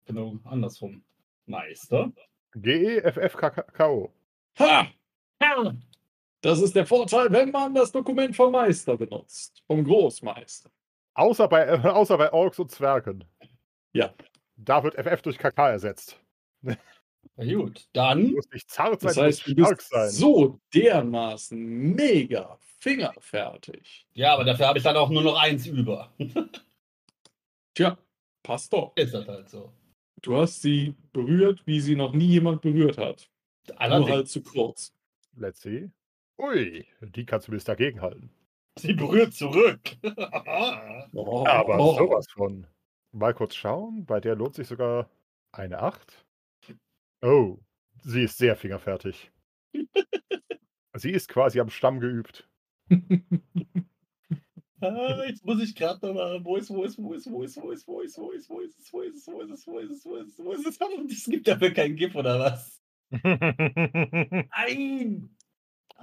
genau 0.05 0.39
andersrum. 0.45 1.03
Meister. 1.47 2.13
G-E-F-F-K-K-O. 2.55 4.13
Ha! 4.59 4.89
Das 6.47 6.61
ist 6.61 6.77
der 6.77 6.87
Vorteil, 6.87 7.33
wenn 7.33 7.51
man 7.51 7.75
das 7.75 7.91
Dokument 7.91 8.37
vom 8.37 8.53
Meister 8.53 8.97
benutzt. 8.97 9.65
Vom 9.67 9.83
Großmeister. 9.83 10.71
Außer 11.15 11.49
bei, 11.49 11.65
äh, 11.67 11.81
außer 11.89 12.17
bei 12.17 12.33
Orks 12.33 12.61
und 12.61 12.71
Zwergen. 12.71 13.25
Ja. 13.93 14.15
Da 14.55 14.85
wird 14.85 14.95
FF 14.95 15.23
durch 15.23 15.39
KK 15.39 15.71
ersetzt. 15.71 16.23
Na 16.63 16.77
gut, 17.53 17.89
dann. 17.93 18.29
Du 18.29 18.37
musst 18.37 18.53
nicht 18.53 18.71
zart 18.71 19.01
sein, 19.01 19.09
Das 19.09 19.17
heißt, 19.17 19.47
du 19.49 19.53
stark 19.55 19.79
bist 19.79 19.91
sein. 19.91 20.09
so 20.11 20.61
dermaßen 20.73 21.59
mega 21.59 22.57
fingerfertig. 22.79 24.07
Ja, 24.13 24.35
aber 24.35 24.45
dafür 24.45 24.69
habe 24.69 24.79
ich 24.79 24.85
dann 24.85 24.97
auch 24.97 25.11
nur 25.11 25.23
noch 25.25 25.43
eins 25.43 25.67
über. 25.67 26.15
Tja, 27.75 27.99
passt 28.45 28.73
doch. 28.73 28.93
Ist 28.95 29.15
das 29.15 29.27
halt 29.27 29.51
so. 29.51 29.73
Du 30.23 30.37
hast 30.37 30.63
sie 30.63 30.95
berührt, 31.13 31.67
wie 31.67 31.81
sie 31.81 31.97
noch 31.97 32.13
nie 32.13 32.29
jemand 32.29 32.63
berührt 32.63 32.99
hat. 32.99 33.29
Nur 33.67 33.81
Allerdings, 33.81 34.11
halt 34.13 34.29
zu 34.29 34.45
kurz. 34.45 34.95
Let's 35.35 35.61
see. 35.61 35.91
Ui, 36.39 36.87
die 37.01 37.25
kannst 37.25 37.49
du 37.49 37.53
bis 37.53 37.65
dagegen 37.65 38.01
halten. 38.03 38.31
sie 38.79 38.93
berührt 38.95 39.35
zurück. 39.35 39.81
Oh, 41.13 41.47
Aber 41.47 41.79
oh. 41.79 41.97
sowas 41.97 42.27
von. 42.31 42.67
Mal 43.13 43.33
kurz 43.33 43.55
schauen. 43.55 44.05
Bei 44.05 44.21
der 44.21 44.35
lohnt 44.35 44.55
sich 44.55 44.69
sogar 44.69 45.09
eine 45.53 45.81
8. 45.81 46.27
Oh, 47.23 47.59
sie 48.03 48.25
ist 48.25 48.37
sehr 48.37 48.57
fingerfertig. 48.57 49.31
sie 50.95 51.11
ist 51.11 51.29
quasi 51.29 51.61
am 51.61 51.71
Stamm 51.71 52.01
geübt. 52.01 52.49
Ah, 54.83 55.25
jetzt 55.27 55.45
muss 55.47 55.63
ich 55.63 55.75
gerade 55.75 56.07
noch 56.07 56.15
mal. 56.15 56.45
Wo 56.45 56.57
ist, 56.57 56.69
wo 56.69 56.85
ist, 56.85 56.99
wo 56.99 57.15
ist, 57.15 57.31
wo 57.31 57.43
ist, 57.43 57.57
wo 57.57 57.71
ist, 57.73 57.89
wo 57.89 58.01
ist, 58.03 58.19
wo 58.19 58.31
ist, 58.31 58.51
wo 58.51 58.61
ist 58.61 58.77
es, 58.79 58.93
wo 58.93 59.01
ist 59.01 59.15
es, 59.15 59.27
wo 59.27 59.41
ist 59.41 59.51
es, 59.51 59.67
wo 59.67 59.79
ist 59.79 59.91
es, 59.91 60.05
wo 60.05 60.17
ist 60.19 60.29
es, 60.29 60.39
wo 60.39 60.53
ist 60.53 60.67
es? 60.67 60.77
Und 60.79 61.11
es 61.11 61.25
gibt 61.25 61.49
dafür 61.49 61.73
kein 61.73 61.97
GIF 61.97 62.15
oder 62.15 62.39
was? 62.39 62.83
Nein! 63.11 65.36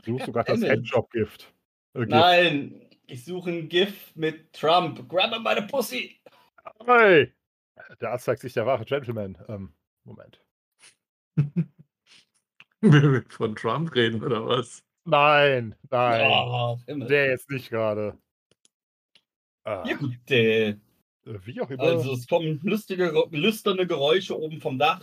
Suchst 0.05 0.25
sogar 0.25 0.43
das. 0.43 0.61
Handjob-Gift. 0.61 1.53
Äh. 1.93 2.05
Nein! 2.05 2.89
Ich 3.07 3.25
suche 3.25 3.51
ein 3.51 3.69
GIF 3.69 4.15
mit 4.15 4.53
Trump. 4.53 5.07
Grab 5.09 5.37
meine 5.41 5.63
Pussy! 5.67 6.19
Hey! 6.85 7.33
Da 7.99 8.17
zeigt 8.17 8.41
sich 8.41 8.53
der 8.53 8.65
wahre 8.65 8.85
Gentleman. 8.85 9.37
Ähm, 9.47 9.73
Moment. 10.03 10.39
Von 13.29 13.55
Trump 13.55 13.93
reden 13.95 14.23
oder 14.23 14.45
was? 14.45 14.83
Nein, 15.05 15.75
nein. 15.89 16.29
Oh. 16.31 16.77
Der 16.87 17.29
jetzt 17.29 17.49
nicht 17.49 17.69
gerade. 17.69 18.17
Ah, 19.65 19.83
Ja, 19.87 19.95
gut, 19.97 20.15
äh, 20.31 20.75
wie 21.25 21.61
auch 21.61 21.69
immer. 21.69 21.83
also 21.83 22.13
es 22.13 22.27
kommen 22.27 22.59
lustige, 22.63 23.13
lüsterne 23.31 23.87
Geräusche 23.87 24.37
oben 24.39 24.59
vom 24.59 24.77
Dach. 24.77 25.01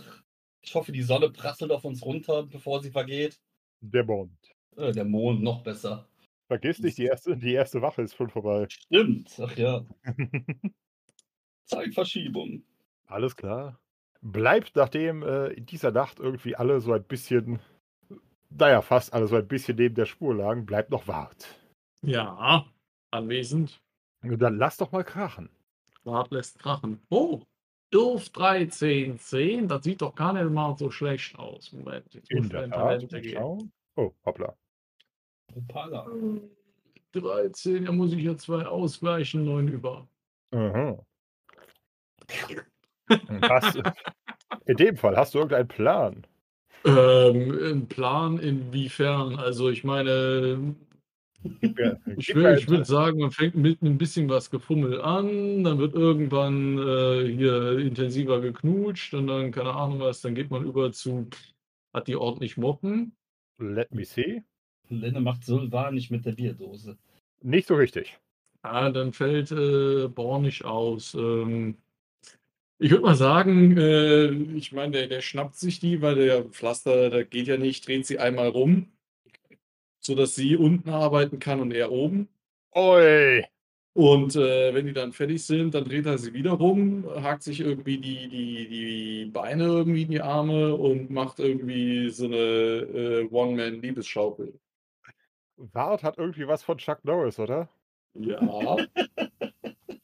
Ich 0.63 0.75
hoffe, 0.75 0.91
die 0.91 1.01
Sonne 1.01 1.29
prasselt 1.31 1.71
auf 1.71 1.83
uns 1.85 2.03
runter, 2.05 2.43
bevor 2.43 2.81
sie 2.81 2.91
vergeht. 2.91 3.39
der 3.81 4.03
Mond. 4.05 4.37
Äh, 4.77 4.91
der 4.91 5.05
Mond 5.05 5.41
noch 5.43 5.63
besser. 5.63 6.07
Vergiss 6.47 6.79
nicht, 6.79 6.97
die 6.97 7.05
erste, 7.05 7.37
die 7.37 7.53
erste 7.53 7.81
Wache 7.81 8.01
ist 8.01 8.15
schon 8.15 8.29
vorbei. 8.29 8.67
Stimmt, 8.69 9.39
ach 9.41 9.55
ja. 9.55 9.85
Zeitverschiebung. 11.65 12.63
Alles 13.05 13.35
klar. 13.35 13.79
Bleibt, 14.21 14.75
nachdem 14.75 15.23
äh, 15.23 15.47
in 15.47 15.65
dieser 15.65 15.91
Nacht 15.91 16.19
irgendwie 16.19 16.55
alle 16.55 16.81
so 16.81 16.93
ein 16.93 17.03
bisschen, 17.03 17.59
naja, 18.49 18.81
fast 18.81 19.13
alle 19.13 19.27
so 19.27 19.35
ein 19.35 19.47
bisschen 19.47 19.77
neben 19.77 19.95
der 19.95 20.05
Spur 20.05 20.35
lagen, 20.35 20.65
bleibt 20.65 20.91
noch 20.91 21.07
Wart. 21.07 21.57
Ja, 22.01 22.65
anwesend. 23.11 23.81
Und 24.21 24.39
dann 24.39 24.57
lass 24.57 24.77
doch 24.77 24.91
mal 24.91 25.03
krachen. 25.03 25.49
Bart 26.03 26.31
lässt 26.31 26.59
krachen. 26.59 26.99
Oh, 27.09 27.43
11, 27.93 28.29
13, 28.29 29.19
10. 29.19 29.67
Das 29.67 29.83
sieht 29.83 30.01
doch 30.01 30.15
gar 30.15 30.33
nicht 30.33 30.51
mal 30.51 30.75
so 30.77 30.89
schlecht 30.91 31.37
aus. 31.37 31.71
Moment, 31.71 32.13
jetzt 32.13 32.31
muss 32.31 32.39
In 32.39 32.43
ich 32.45 32.49
der 32.49 32.69
Tat. 32.69 33.03
Oh, 33.95 34.11
hoppla. 34.25 34.55
Opala. 35.55 36.07
13, 37.13 37.85
da 37.85 37.91
muss 37.91 38.13
ich 38.13 38.23
ja 38.23 38.37
zwei 38.37 38.65
ausgleichen, 38.65 39.43
9 39.43 39.67
über. 39.67 40.07
Aha. 40.51 41.05
Hast, 43.41 43.81
in 44.65 44.77
dem 44.77 44.95
Fall, 44.95 45.17
hast 45.17 45.33
du 45.33 45.39
irgendeinen 45.39 45.67
Plan? 45.67 46.27
Ähm, 46.85 47.59
ein 47.61 47.87
Plan 47.87 48.39
inwiefern? 48.39 49.35
Also 49.35 49.69
ich 49.69 49.83
meine, 49.83 50.75
ich, 51.59 52.35
will, 52.35 52.57
ich 52.57 52.69
würde 52.69 52.85
sagen, 52.85 53.19
man 53.19 53.31
fängt 53.31 53.55
mit 53.55 53.81
ein 53.81 53.97
bisschen 53.97 54.29
was 54.29 54.49
Gefummel 54.49 55.01
an, 55.01 55.63
dann 55.63 55.77
wird 55.79 55.93
irgendwann 55.93 56.77
äh, 56.77 57.27
hier 57.35 57.79
intensiver 57.79 58.39
geknutscht 58.39 59.13
und 59.13 59.27
dann, 59.27 59.51
keine 59.51 59.73
Ahnung 59.73 59.99
was, 59.99 60.21
dann 60.21 60.35
geht 60.35 60.51
man 60.51 60.63
über 60.63 60.91
zu, 60.91 61.27
hat 61.93 62.07
die 62.07 62.15
ordentlich 62.15 62.57
Moppen? 62.57 63.15
Let 63.61 63.93
me 63.93 64.03
see. 64.03 64.43
Lenne 64.89 65.21
macht 65.21 65.45
so 65.45 65.71
wahnsinnig 65.71 66.11
mit 66.11 66.25
der 66.25 66.33
Bierdose. 66.33 66.97
Nicht 67.41 67.67
so 67.67 67.75
richtig. 67.75 68.19
Ja, 68.63 68.89
dann 68.89 69.13
fällt 69.13 69.51
äh, 69.51 70.07
Born 70.07 70.43
nicht 70.43 70.65
aus. 70.65 71.13
Ähm, 71.13 71.77
ich 72.77 72.91
würde 72.91 73.03
mal 73.03 73.15
sagen, 73.15 73.77
äh, 73.77 74.31
ich 74.55 74.71
meine, 74.71 74.91
der, 74.91 75.07
der 75.07 75.21
schnappt 75.21 75.55
sich 75.55 75.79
die, 75.79 76.01
weil 76.01 76.15
der 76.15 76.45
Pflaster, 76.45 77.09
der 77.09 77.25
geht 77.25 77.47
ja 77.47 77.57
nicht, 77.57 77.87
dreht 77.87 78.05
sie 78.05 78.19
einmal 78.19 78.49
rum, 78.49 78.87
sodass 79.99 80.35
sie 80.35 80.55
unten 80.55 80.89
arbeiten 80.89 81.39
kann 81.39 81.61
und 81.61 81.71
er 81.71 81.91
oben. 81.91 82.27
Oi! 82.71 83.43
Und 83.93 84.37
äh, 84.37 84.73
wenn 84.73 84.85
die 84.85 84.93
dann 84.93 85.11
fertig 85.11 85.45
sind, 85.45 85.73
dann 85.73 85.83
dreht 85.83 86.05
er 86.05 86.17
sie 86.17 86.33
wieder 86.33 86.51
rum, 86.51 87.05
hakt 87.21 87.43
sich 87.43 87.59
irgendwie 87.59 87.97
die, 87.97 88.29
die, 88.29 88.67
die 88.69 89.25
Beine 89.25 89.65
irgendwie 89.65 90.03
in 90.03 90.11
die 90.11 90.21
Arme 90.21 90.75
und 90.75 91.09
macht 91.09 91.39
irgendwie 91.39 92.09
so 92.09 92.25
eine 92.25 92.37
äh, 92.37 93.27
One-Man-Liebesschaukel. 93.29 94.57
Wart 95.57 96.03
hat 96.03 96.17
irgendwie 96.17 96.47
was 96.47 96.63
von 96.63 96.77
Chuck 96.77 97.03
Norris, 97.03 97.37
oder? 97.37 97.69
Ja, 98.13 98.77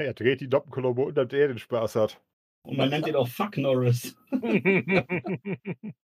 Er 0.00 0.14
dreht 0.14 0.40
die 0.40 0.46
Noppenkolumne 0.46 1.06
und 1.06 1.16
damit 1.16 1.32
er 1.32 1.48
den 1.48 1.58
Spaß 1.58 1.96
hat. 1.96 2.22
Und 2.62 2.76
man 2.76 2.88
nennt 2.88 3.08
ihn 3.08 3.16
auch 3.16 3.26
Fuck 3.26 3.56
Norris. 3.58 4.16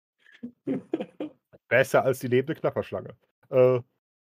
Besser 1.68 2.04
als 2.04 2.18
die 2.18 2.26
lebende 2.26 2.60
Klapperschlange. 2.60 3.16
Äh, 3.50 3.80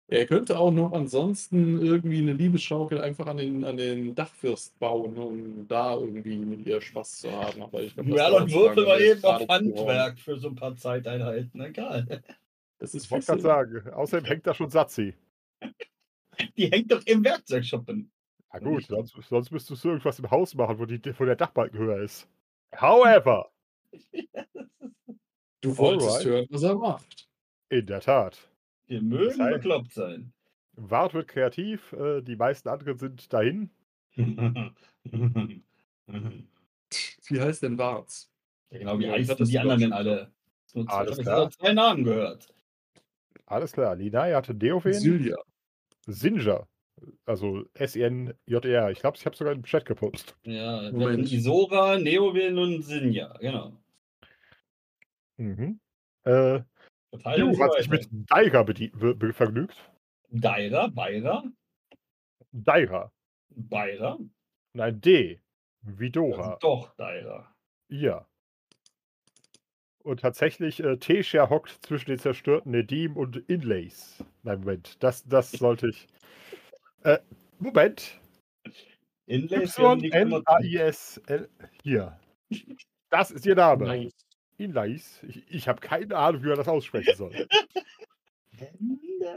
Er 0.09 0.27
könnte 0.27 0.59
auch 0.59 0.71
noch 0.71 0.93
ansonsten 0.93 1.81
irgendwie 1.81 2.19
eine 2.19 2.35
Liebesschaukel 2.35 3.01
einfach 3.01 3.27
an 3.27 3.39
den, 3.39 3.65
an 3.65 3.77
den 3.77 4.15
Dachfirst 4.15 4.79
bauen, 4.79 5.17
um 5.17 5.67
da 5.69 5.95
irgendwie 5.95 6.37
mit 6.37 6.67
ihr 6.67 6.81
Spaß 6.81 7.21
zu 7.21 7.33
haben. 7.33 7.63
Aber 7.63 7.83
ich 7.83 7.95
glaub, 7.95 8.07
lange, 8.09 8.47
wir 8.49 9.01
jetzt 9.01 9.19
eben 9.19 9.25
auf. 9.25 9.49
Handwerk 9.49 10.19
für 10.19 10.39
so 10.39 10.49
ein 10.49 10.55
paar 10.55 10.77
Zeiteinheiten. 10.77 11.61
Egal. 11.61 12.23
Das 12.79 12.95
ist 12.95 13.05
Ich 13.05 13.11
wollte 13.11 13.27
gerade 13.27 13.41
sagen, 13.43 13.91
außerdem 13.93 14.27
hängt 14.27 14.47
da 14.47 14.55
schon 14.55 14.69
Satzi. 14.69 15.15
Die 16.57 16.71
hängt 16.71 16.91
doch 16.93 17.03
im 17.07 17.25
Werkzeugschuppen. 17.25 18.11
Na 18.53 18.59
gut, 18.59 18.85
sonst, 18.85 19.17
sonst 19.29 19.51
müsstest 19.51 19.83
du 19.83 19.89
irgendwas 19.89 20.19
im 20.19 20.31
Haus 20.31 20.55
machen, 20.55 20.79
wo, 20.79 20.85
die, 20.85 21.01
wo 21.19 21.25
der 21.25 21.37
Dachbalken 21.37 21.79
höher 21.79 22.03
ist. 22.03 22.29
However, 22.75 23.51
Du 25.63 25.79
wolltest 25.79 26.09
Alright. 26.11 26.25
hören, 26.27 26.47
was 26.51 26.63
er 26.65 26.75
macht. 26.75 27.29
in 27.71 27.87
der 27.87 28.01
Tat. 28.01 28.51
Wir 28.93 29.01
mögen 29.03 29.36
Sei- 29.36 29.53
bekloppt 29.55 29.95
sein. 29.95 30.34
Wart 30.74 31.14
wird 31.14 31.28
kreativ, 31.28 31.93
äh, 31.95 32.20
die 32.20 32.36
meisten 32.36 32.68
anderen 32.68 32.99
sind 32.99 33.32
dahin. 33.32 33.70
ja, 34.16 34.70
Wie 37.26 37.40
heißt 37.40 37.62
denn 37.62 37.78
Warz? 37.78 38.30
genau, 38.68 38.99
wie 38.99 39.05
Ja, 39.07 39.12
heißen 39.12 39.36
das 39.38 39.49
die 39.49 39.59
anderen 39.59 39.80
denn 39.80 39.93
alle? 39.95 40.30
Zwei- 40.66 40.84
Alles 40.88 41.12
ich 41.18 41.26
hab 41.26 41.32
klar. 41.34 41.45
jetzt 41.45 41.59
zwei 41.59 41.72
Namen 41.72 42.05
gehört. 42.05 42.55
Alles 43.47 43.72
klar, 43.72 43.97
Linai 43.97 44.32
hatte 44.34 44.55
Deofen, 44.55 44.93
Silja. 44.93 45.36
Sinja, 46.07 46.66
also 47.24 47.64
S-I-N-J-E-R. 47.74 48.90
Ich 48.90 49.01
glaube, 49.01 49.16
ich 49.16 49.24
habe 49.24 49.36
sogar 49.36 49.55
im 49.55 49.62
Chat 49.62 49.86
gepostet. 49.86 50.36
Ja, 50.45 50.90
Isora, 50.90 51.99
Neovin 51.99 52.59
und 52.59 52.82
Sinja, 52.82 53.32
genau. 53.40 53.72
Mhm. 55.38 55.80
Äh, 56.24 56.61
Verteidigung 57.13 57.53
Ju 57.53 57.63
hat 57.63 57.75
sich 57.75 57.89
mit 57.91 58.09
be- 59.19 59.33
vergnügt. 59.33 59.77
Daira, 60.31 60.89
Beira, 60.89 61.45
Daira. 62.53 63.13
Beira. 63.51 64.19
Nein, 64.75 65.01
D. 65.01 65.41
Wie 65.83 66.11
Dora. 66.11 66.57
doch 66.61 66.95
Daira. 66.97 67.55
Ja. 67.91 68.27
Und 70.05 70.21
tatsächlich, 70.21 70.81
äh, 70.83 70.97
Tesha 70.97 71.51
hockt 71.51 71.79
zwischen 71.85 72.11
den 72.11 72.19
zerstörten 72.19 72.73
Nedim 72.73 73.17
und 73.17 73.37
Inlays. 73.49 74.25
Nein, 74.43 74.61
Moment. 74.61 75.03
Das, 75.03 75.23
das 75.25 75.53
sollte 75.53 75.89
ich. 75.91 76.07
Äh, 77.05 77.19
Moment. 77.59 78.19
Inlays. 79.27 79.79
Y-N-A-I-S-L. 79.79 81.49
Hier. 81.83 82.19
Das 83.11 83.31
ist 83.31 83.45
ihr 83.47 83.55
Name. 83.55 83.85
Nice. 83.87 84.22
Inlays. 84.63 85.23
Ich, 85.29 85.43
ich 85.49 85.69
habe 85.69 85.81
keine 85.81 86.17
Ahnung, 86.17 86.43
wie 86.43 86.49
man 86.49 86.57
das 86.57 86.69
aussprechen 86.69 87.15
soll. 87.17 87.49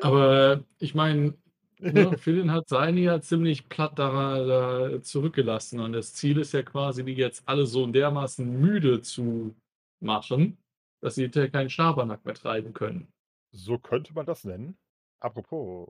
Aber 0.01 0.63
ich 0.79 0.95
meine, 0.95 1.33
ne, 1.79 2.17
Philin 2.17 2.51
hat 2.51 2.67
seine 2.69 2.99
ja 2.99 3.21
ziemlich 3.21 3.67
platt 3.69 3.97
da, 3.97 4.45
da 4.45 5.01
zurückgelassen. 5.01 5.79
Und 5.79 5.93
das 5.93 6.13
Ziel 6.13 6.37
ist 6.39 6.53
ja 6.53 6.63
quasi, 6.63 7.03
die 7.03 7.13
jetzt 7.13 7.47
alle 7.47 7.65
so 7.65 7.85
dermaßen 7.87 8.59
müde 8.59 9.01
zu 9.01 9.55
machen, 9.99 10.57
dass 11.01 11.15
sie 11.15 11.23
hinterher 11.23 11.49
keinen 11.49 11.69
Schabernack 11.69 12.25
mehr 12.25 12.35
treiben 12.35 12.73
können. 12.73 13.07
So 13.51 13.77
könnte 13.77 14.13
man 14.13 14.25
das 14.25 14.43
nennen. 14.43 14.77
Apropos, 15.19 15.87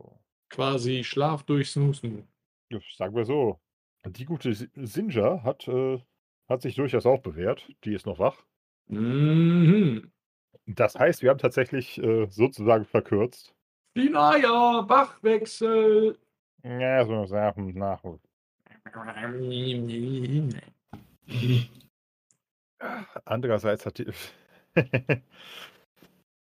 Quasi 0.50 1.04
Schlaf 1.04 1.44
durch 1.44 1.72
Snoosen. 1.72 2.28
ja, 2.70 2.80
sagen 2.96 3.16
wir 3.16 3.26
so, 3.26 3.60
die 4.06 4.26
gute 4.26 4.54
Si- 4.54 4.70
Sinja 4.76 5.42
hat, 5.44 5.68
äh, 5.68 6.00
hat 6.48 6.62
sich 6.62 6.76
durchaus 6.76 7.08
auch 7.08 7.20
bewährt. 7.22 7.68
Die 7.84 7.94
ist 7.94 8.06
noch 8.06 8.20
wach. 8.20 8.46
Mhm. 8.88 10.12
Das 10.68 10.96
heißt, 10.96 11.22
wir 11.22 11.30
haben 11.30 11.40
tatsächlich 11.40 12.02
äh, 12.02 12.28
sozusagen 12.30 12.86
verkürzt. 12.86 13.54
Linaya, 13.96 14.82
Bachwechsel. 14.82 16.18
Ja, 16.64 17.06
so 17.06 17.26
Sachen 17.26 17.74
nach. 17.78 18.04
Andererseits 23.26 23.86
hat 23.86 24.00
die. 24.00 24.12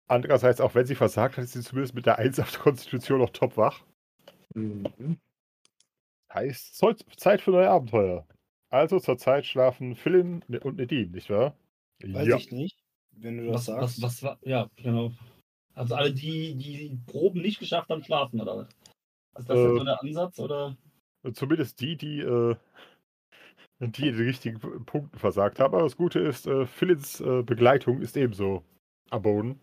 Andererseits, 0.08 0.60
auch 0.60 0.74
wenn 0.74 0.86
sie 0.86 0.94
versagt 0.94 1.36
hat, 1.36 1.44
ist 1.44 1.52
sie 1.52 1.62
zumindest 1.62 1.94
mit 1.94 2.06
der 2.06 2.18
1 2.18 2.38
auf 2.40 2.50
der 2.52 2.60
Konstitution 2.60 3.18
noch 3.18 3.30
top 3.30 3.56
wach. 3.56 3.82
Mhm. 4.54 5.18
Heißt, 6.32 6.76
Zeit 7.16 7.40
für 7.40 7.50
neue 7.50 7.70
Abenteuer. 7.70 8.26
Also 8.70 9.00
zurzeit 9.00 9.44
schlafen 9.46 9.96
Philin 9.96 10.42
und 10.62 10.76
Nedim, 10.76 11.10
nicht 11.12 11.28
wahr? 11.28 11.54
Weiß 12.02 12.26
ja. 12.28 12.36
ich 12.36 12.50
nicht, 12.52 12.78
wenn 13.12 13.38
du 13.38 13.46
das 13.52 13.68
Was, 13.68 13.76
was, 13.76 13.76
sagst. 13.96 14.02
was 14.02 14.22
war, 14.22 14.38
ja, 14.42 14.68
genau. 14.76 15.12
Also 15.74 15.94
alle, 15.94 16.12
die 16.12 16.54
die 16.56 16.98
Proben 17.06 17.40
nicht 17.40 17.58
geschafft 17.58 17.88
haben, 17.90 18.02
schlafen, 18.04 18.40
oder 18.40 18.56
was? 18.58 18.68
Ist 19.38 19.48
das 19.48 19.58
Äh. 19.58 19.62
jetzt 19.64 19.78
so 19.78 19.84
der 19.84 20.02
Ansatz, 20.02 20.38
oder? 20.38 20.76
Zumindest 21.34 21.80
die, 21.80 21.96
die, 21.96 22.20
äh, 22.20 22.56
die 23.80 24.08
in 24.08 24.16
den 24.16 24.26
richtigen 24.26 24.58
Punkten 24.84 25.18
versagt 25.18 25.60
haben. 25.60 25.74
Aber 25.74 25.84
das 25.84 25.96
Gute 25.96 26.18
ist, 26.20 26.46
äh, 26.46 26.66
Philins 26.66 27.20
äh, 27.20 27.42
Begleitung 27.42 28.00
ist 28.02 28.16
ebenso 28.16 28.64
am 29.10 29.22
Boden. 29.22 29.60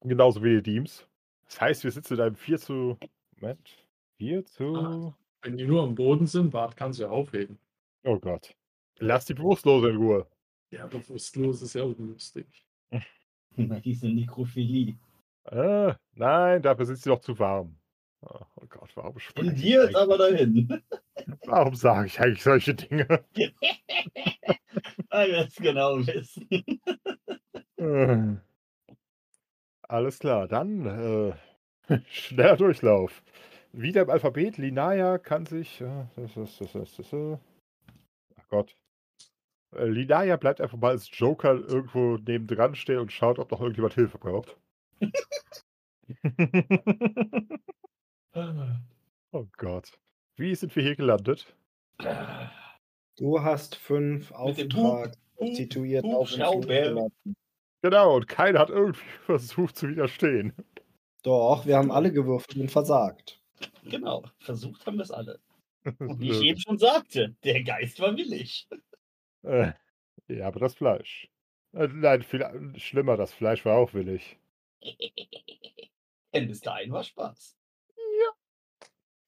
Genauso 0.00 0.42
wie 0.42 0.56
die 0.56 0.62
Teams. 0.62 1.06
Das 1.46 1.60
heißt, 1.60 1.84
wir 1.84 1.90
sitzen 1.90 2.14
in 2.14 2.20
einem 2.20 2.36
4 2.36 2.58
zu. 2.58 2.98
Moment. 3.40 3.86
4 4.18 4.44
zu. 4.44 5.14
Wenn 5.42 5.56
die 5.56 5.66
nur 5.66 5.82
am 5.84 5.94
Boden 5.94 6.26
sind, 6.26 6.50
Bart 6.50 6.76
kann 6.76 6.92
sie 6.92 7.02
ja 7.02 7.10
aufheben. 7.10 7.58
Oh 8.04 8.18
Gott. 8.18 8.54
Lass 8.98 9.24
die 9.24 9.34
Bewusstlose 9.34 9.90
in 9.90 9.96
Ruhe. 9.96 10.26
Ja, 10.70 10.86
bewusstlos 10.86 11.62
ist 11.62 11.74
ja 11.74 11.82
unlustig. 11.84 12.46
Diese 13.56 14.08
Nekrophilie. 14.08 14.96
Äh, 15.44 15.94
nein, 16.12 16.62
dafür 16.62 16.84
sind 16.84 16.98
sie 16.98 17.08
doch 17.08 17.20
zu 17.20 17.38
warm. 17.38 17.74
Oh, 18.20 18.40
oh 18.56 18.66
Gott, 18.68 18.90
warum 18.96 19.18
spreche 19.18 19.46
ich 19.48 19.54
Tendiert 19.54 19.84
eigentlich- 19.86 19.96
aber 19.96 20.18
dahin. 20.18 20.82
Warum 21.46 21.74
sage 21.74 22.06
ich 22.08 22.20
eigentlich 22.20 22.42
solche 22.42 22.74
Dinge? 22.74 23.06
Weil 25.08 25.30
wir 25.30 25.46
es 25.46 25.54
genau 25.56 25.98
wissen. 26.06 26.48
Äh. 27.76 28.36
Alles 29.82 30.18
klar, 30.18 30.48
dann 30.48 30.84
äh, 31.88 31.98
schneller 32.10 32.56
Durchlauf. 32.56 33.22
Wieder 33.72 34.02
im 34.02 34.10
Alphabet. 34.10 34.58
Linaya 34.58 35.18
kann 35.18 35.46
sich. 35.46 35.80
Äh, 35.80 36.06
das 36.16 36.36
ist, 36.36 36.60
das 36.60 36.74
ist, 36.74 36.98
das 36.98 37.06
ist, 37.06 37.12
äh, 37.12 37.38
ach 38.36 38.48
Gott. 38.48 38.74
Äh, 39.74 39.86
Linaya 39.86 40.36
bleibt 40.36 40.60
einfach 40.60 40.78
mal 40.78 40.90
als 40.90 41.08
Joker 41.12 41.54
irgendwo 41.54 42.16
nebendran 42.16 42.74
stehen 42.74 42.98
und 42.98 43.12
schaut, 43.12 43.38
ob 43.38 43.50
noch 43.50 43.60
irgendjemand 43.60 43.94
Hilfe 43.94 44.18
braucht. 44.18 44.56
oh 49.32 49.46
Gott. 49.56 49.92
Wie 50.36 50.54
sind 50.54 50.74
wir 50.76 50.82
hier 50.82 50.96
gelandet? 50.96 51.54
Du 53.16 53.42
hast 53.42 53.74
fünf 53.74 54.30
Mit 54.44 54.58
dem 54.58 54.78
Auftrag 54.78 55.10
Hub- 55.10 55.16
konstituiert 55.36 56.04
Hub- 56.04 56.14
auf. 56.14 56.30
Genau, 57.82 58.16
und 58.16 58.28
keiner 58.28 58.60
hat 58.60 58.70
irgendwie 58.70 59.00
versucht 59.26 59.76
zu 59.76 59.88
widerstehen. 59.88 60.52
Doch, 61.22 61.66
wir 61.66 61.76
haben 61.76 61.90
alle 61.90 62.12
gewürfelt 62.12 62.56
und 62.56 62.70
versagt. 62.70 63.40
Genau, 63.84 64.24
versucht 64.38 64.86
haben 64.86 64.96
wir 64.96 65.02
es 65.02 65.10
alle. 65.10 65.40
Und 65.98 66.20
wie 66.20 66.30
ich 66.30 66.42
eben 66.42 66.60
schon 66.60 66.78
sagte, 66.78 67.34
der 67.44 67.62
Geist 67.62 68.00
war 68.00 68.16
willig. 68.16 68.68
Äh, 69.42 69.72
ja, 70.28 70.46
aber 70.48 70.60
das 70.60 70.74
Fleisch. 70.74 71.28
Äh, 71.72 71.88
nein, 71.88 72.22
viel 72.22 72.72
schlimmer, 72.76 73.16
das 73.16 73.32
Fleisch 73.32 73.64
war 73.64 73.76
auch 73.76 73.94
willig. 73.94 74.38
Denn 76.32 76.48
bis 76.48 76.60
dahin 76.60 76.92
war 76.92 77.04
Spaß. 77.04 77.58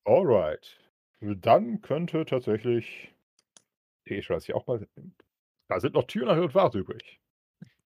Alright. 0.05 0.77
Dann 1.21 1.83
könnte 1.83 2.25
tatsächlich. 2.25 3.15
Ich 4.05 4.29
weiß 4.29 4.47
ja 4.49 4.57
auch 4.57 4.67
mal. 4.67 4.87
Da 5.69 5.79
sind 5.79 5.95
noch 5.95 6.05
Türen 6.05 6.39
und 6.39 6.55
Wart 6.55 6.75
übrig. 6.75 7.21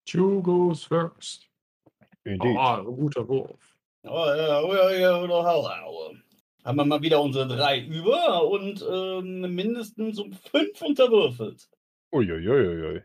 Two 0.04 0.42
goes 0.42 0.84
first. 0.84 1.48
Indeed. 2.24 2.56
Ah, 2.56 2.78
ein 2.78 2.84
guter 2.84 3.26
Wurf. 3.26 3.76
Oh, 4.04 4.08
ja, 4.08 4.62
oh, 4.62 4.74
ja, 4.74 4.90
ja, 4.92 5.22
oder 5.22 5.44
hau, 5.44 6.14
Haben 6.64 6.76
wir 6.76 6.84
mal 6.84 7.02
wieder 7.02 7.20
unsere 7.20 7.48
drei 7.48 7.80
über 7.80 8.46
und 8.48 8.84
ähm, 8.88 9.40
mindestens 9.54 10.18
um 10.18 10.32
fünf 10.32 10.82
unterwürfelt. 10.82 11.68
Uiuiuiui. 12.12 13.02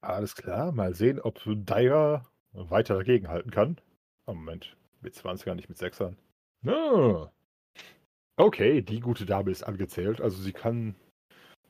Alles 0.00 0.36
klar, 0.36 0.70
mal 0.72 0.94
sehen, 0.94 1.20
ob 1.20 1.42
Daira 1.44 2.24
weiter 2.52 2.94
dagegenhalten 2.94 3.50
kann. 3.50 3.80
Oh, 4.26 4.34
Moment, 4.34 4.76
mit 5.00 5.14
20er, 5.14 5.54
nicht 5.54 5.68
mit 5.68 5.78
6ern. 5.78 6.14
Ah. 6.66 7.30
Okay, 8.36 8.82
die 8.82 9.00
gute 9.00 9.26
Dame 9.26 9.50
ist 9.50 9.64
angezählt. 9.64 10.20
Also 10.20 10.40
sie 10.40 10.52
kann. 10.52 10.94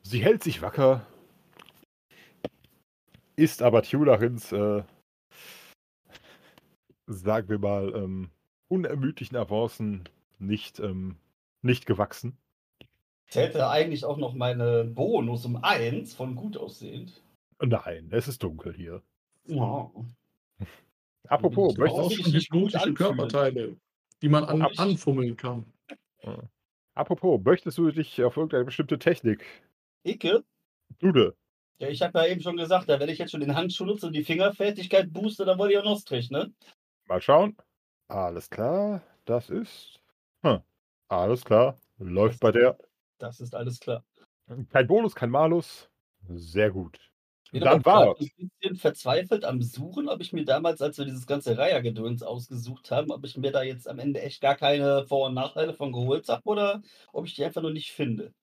Sie 0.03 0.23
hält 0.23 0.43
sich 0.43 0.61
wacker. 0.61 1.05
Ist 3.35 3.61
aber 3.61 3.81
Tulachins, 3.81 4.51
äh, 4.51 4.83
sagen 7.07 7.49
wir 7.49 7.57
mal, 7.57 7.95
ähm, 7.95 8.29
unermüdlichen 8.67 9.37
Avancen 9.37 10.07
nicht, 10.37 10.79
ähm, 10.79 11.17
nicht 11.63 11.85
gewachsen. 11.85 12.37
Ich 13.29 13.35
hätte 13.35 13.69
eigentlich 13.69 14.05
auch 14.05 14.17
noch 14.17 14.33
meine 14.33 14.85
Bonus 14.85 15.45
um 15.45 15.57
eins 15.63 16.15
von 16.15 16.35
gut 16.35 16.57
aussehend. 16.57 17.21
Nein, 17.61 18.09
es 18.11 18.27
ist 18.27 18.41
dunkel 18.41 18.73
hier. 18.73 19.03
Ja. 19.45 19.91
Apropos, 21.27 21.73
Ich 21.73 21.77
möchtest 21.77 22.51
du 22.51 22.59
nicht 22.61 22.75
anfühlen. 22.75 22.95
Körperteile. 22.95 23.75
die 24.21 24.29
man 24.29 24.45
an, 24.45 24.61
anfummeln 24.77 25.37
kann. 25.37 25.65
Apropos, 26.95 27.39
möchtest 27.43 27.77
du 27.77 27.91
dich 27.91 28.23
auf 28.23 28.35
irgendeine 28.35 28.65
bestimmte 28.65 28.97
Technik? 28.97 29.45
Icke? 30.03 30.43
Dude. 30.97 31.35
Ja, 31.77 31.87
ich 31.87 32.01
habe 32.01 32.19
ja 32.19 32.25
eben 32.25 32.41
schon 32.41 32.57
gesagt, 32.57 32.89
da 32.89 32.99
wenn 32.99 33.09
ich 33.09 33.19
jetzt 33.19 33.31
schon 33.31 33.39
den 33.41 33.55
Handschuh 33.55 33.85
nutze 33.85 34.07
und 34.07 34.13
die 34.13 34.23
Fingerfertigkeit 34.23 35.13
booste, 35.13 35.45
dann 35.45 35.59
wollte 35.59 35.73
ich 35.73 35.79
auch 35.79 35.85
noch 35.85 35.99
Strich, 35.99 36.31
ne? 36.31 36.51
Mal 37.05 37.21
schauen. 37.21 37.55
Alles 38.07 38.49
klar, 38.49 39.01
das 39.25 39.49
ist. 39.49 39.99
Hm. 40.41 40.61
Alles 41.09 41.45
klar, 41.45 41.77
läuft 41.99 42.39
bei 42.39 42.51
der. 42.51 42.77
Das 43.19 43.39
ist 43.39 43.53
alles 43.55 43.79
klar. 43.79 44.03
Kein 44.69 44.87
Bonus, 44.87 45.13
kein 45.13 45.29
Malus. 45.29 45.89
Sehr 46.27 46.71
gut. 46.71 46.99
Ich 47.45 47.51
bin 47.51 47.61
Dann 47.61 47.79
aber 47.79 47.81
gerade 47.83 48.07
war's. 48.09 48.19
ein 48.19 48.49
bisschen 48.59 48.75
verzweifelt 48.75 49.43
am 49.43 49.61
Suchen, 49.61 50.07
ob 50.07 50.21
ich 50.21 50.33
mir 50.33 50.45
damals, 50.45 50.81
als 50.81 50.97
wir 50.97 51.05
dieses 51.05 51.25
ganze 51.27 51.57
Reihergedöns 51.57 52.21
ausgesucht 52.23 52.91
haben, 52.91 53.11
ob 53.11 53.25
ich 53.25 53.37
mir 53.37 53.51
da 53.51 53.63
jetzt 53.63 53.87
am 53.87 53.99
Ende 53.99 54.21
echt 54.21 54.41
gar 54.41 54.55
keine 54.55 55.05
Vor- 55.07 55.27
und 55.27 55.33
Nachteile 55.33 55.73
von 55.73 55.91
geholt 55.91 56.27
habe 56.29 56.43
oder 56.45 56.81
ob 57.11 57.25
ich 57.25 57.35
die 57.35 57.43
einfach 57.43 57.61
nur 57.61 57.71
nicht 57.71 57.91
finde. 57.91 58.33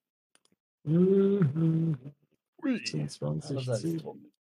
Mhm. 0.85 1.97
Ui. 2.65 2.83
20, 2.83 3.23
Aber 3.53 3.61
sei 3.63 3.73
es 3.73 3.81
10. 3.83 3.99
drum. 3.99 4.33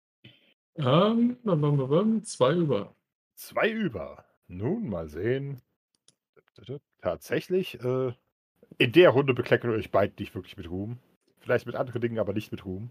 Ähm, 0.77 1.39
bam, 1.45 1.61
bam, 1.61 1.77
bam, 1.77 1.89
bam, 1.89 2.25
zwei 2.25 2.55
über. 2.55 2.95
Zwei 3.35 3.71
über. 3.71 4.25
Nun 4.49 4.89
mal 4.89 5.09
sehen. 5.09 5.61
Tatsächlich, 7.03 7.81
äh, 7.81 8.13
in 8.79 8.93
der 8.93 9.11
Runde 9.11 9.35
bekleckert 9.35 9.71
ihr 9.71 9.77
euch 9.77 9.91
beide 9.91 10.15
nicht 10.19 10.35
wirklich 10.35 10.57
mit 10.57 10.71
Ruhm. 10.71 10.99
Vielleicht 11.39 11.67
mit 11.67 11.75
anderen 11.75 12.01
Dingen, 12.01 12.19
aber 12.19 12.33
nicht 12.33 12.53
mit 12.53 12.65
Ruhm. 12.65 12.91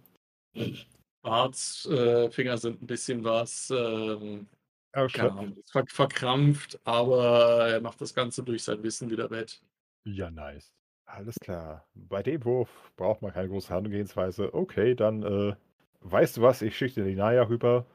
Barts 1.23 1.85
äh, 1.87 2.29
Finger 2.29 2.57
sind 2.57 2.81
ein 2.81 2.87
bisschen 2.87 3.23
was 3.23 3.71
ähm. 3.71 4.47
Ahnung, 4.93 5.57
ver 5.65 5.85
verkrampft, 5.87 6.79
aber 6.83 7.67
er 7.67 7.81
macht 7.81 7.99
das 7.99 8.13
Ganze 8.13 8.43
durch 8.43 8.63
sein 8.63 8.83
Wissen 8.83 9.09
wieder 9.09 9.31
wett. 9.31 9.59
Ja, 10.05 10.29
nice. 10.29 10.71
Alles 11.05 11.35
klar. 11.39 11.85
Bei 11.95 12.21
dem 12.21 12.45
Wurf 12.45 12.69
braucht 12.95 13.23
man 13.23 13.33
keine 13.33 13.49
große 13.49 13.69
Herangehensweise. 13.69 14.53
Okay, 14.53 14.93
dann, 14.93 15.23
äh, 15.23 15.55
weißt 16.01 16.37
du 16.37 16.41
was? 16.41 16.61
Ich 16.61 16.77
schicke 16.77 17.01
dir 17.01 17.05
die 17.05 17.15
Naya 17.15 17.43
rüber. 17.43 17.85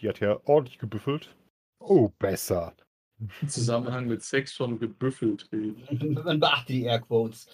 Die 0.00 0.08
hat 0.08 0.18
ja 0.20 0.40
ordentlich 0.44 0.78
gebüffelt. 0.78 1.34
Oh, 1.78 2.08
besser. 2.18 2.74
Im 3.20 3.48
Zusammenhang 3.48 4.06
mit 4.06 4.22
Sex 4.22 4.54
schon 4.54 4.78
gebüffelt 4.78 5.50
reden. 5.52 6.14
Man 6.24 6.40
beachte 6.40 6.72
die 6.72 6.84
Airquotes. 6.84 7.48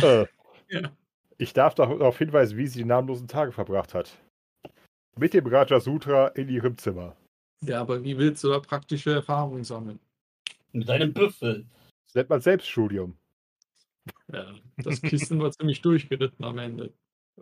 Äh, 0.00 0.26
Ja. 0.70 0.96
Ich 1.36 1.52
darf 1.52 1.74
darauf 1.74 2.18
hinweisen, 2.18 2.56
wie 2.56 2.66
sie 2.66 2.80
die 2.80 2.84
namenlosen 2.84 3.28
Tage 3.28 3.52
verbracht 3.52 3.94
hat. 3.94 4.16
Mit 5.16 5.34
dem 5.34 5.46
Raja 5.46 5.80
Sutra 5.80 6.28
in 6.28 6.48
ihrem 6.48 6.78
Zimmer. 6.78 7.16
Ja, 7.62 7.80
aber 7.80 8.02
wie 8.04 8.16
willst 8.16 8.44
du 8.44 8.50
da 8.50 8.60
praktische 8.60 9.12
Erfahrungen 9.12 9.64
sammeln? 9.64 9.98
Mit 10.72 10.88
deinem 10.88 11.12
Büffel. 11.12 11.66
Das 12.06 12.14
nennt 12.14 12.30
man 12.30 12.40
Selbststudium. 12.40 13.16
Ja, 14.32 14.54
das 14.78 15.02
Kissen 15.02 15.40
war 15.40 15.50
ziemlich 15.50 15.82
durchgeritten 15.82 16.44
am 16.44 16.58
Ende. 16.58 16.92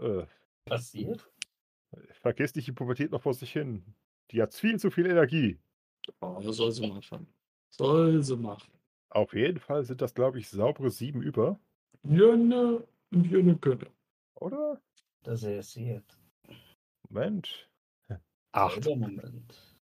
Äh, 0.01 0.25
Passiert? 0.65 1.29
vergiss 2.13 2.55
nicht 2.55 2.69
die 2.69 2.73
Pubertät 2.73 3.11
noch 3.11 3.23
vor 3.23 3.35
sich 3.35 3.53
hin. 3.53 3.83
Die 4.31 4.43
hat 4.43 4.55
viel 4.55 4.79
zu 4.79 4.91
viel 4.91 5.07
Energie. 5.07 5.59
Oh, 6.21 6.41
soll 6.51 6.73
sie 6.73 6.87
machen. 6.87 7.27
Soll 7.71 8.23
sie 8.23 8.37
machen. 8.37 8.71
Auf 9.11 9.33
jeden 9.35 9.61
Fall 9.61 9.85
sind 9.85 10.01
das, 10.01 10.15
glaube 10.15 10.39
ich, 10.39 10.49
saubere 10.49 10.91
sieben 10.91 11.23
über, 11.23 11.59
Jönne 12.05 12.87
und 13.11 13.25
Jönne 13.25 13.57
könne. 13.57 13.87
oder? 14.35 14.81
Das 15.23 15.43
passiert. 15.43 16.19
Moment. 17.09 17.69
Acht. 18.53 18.85
Moment. 18.85 19.77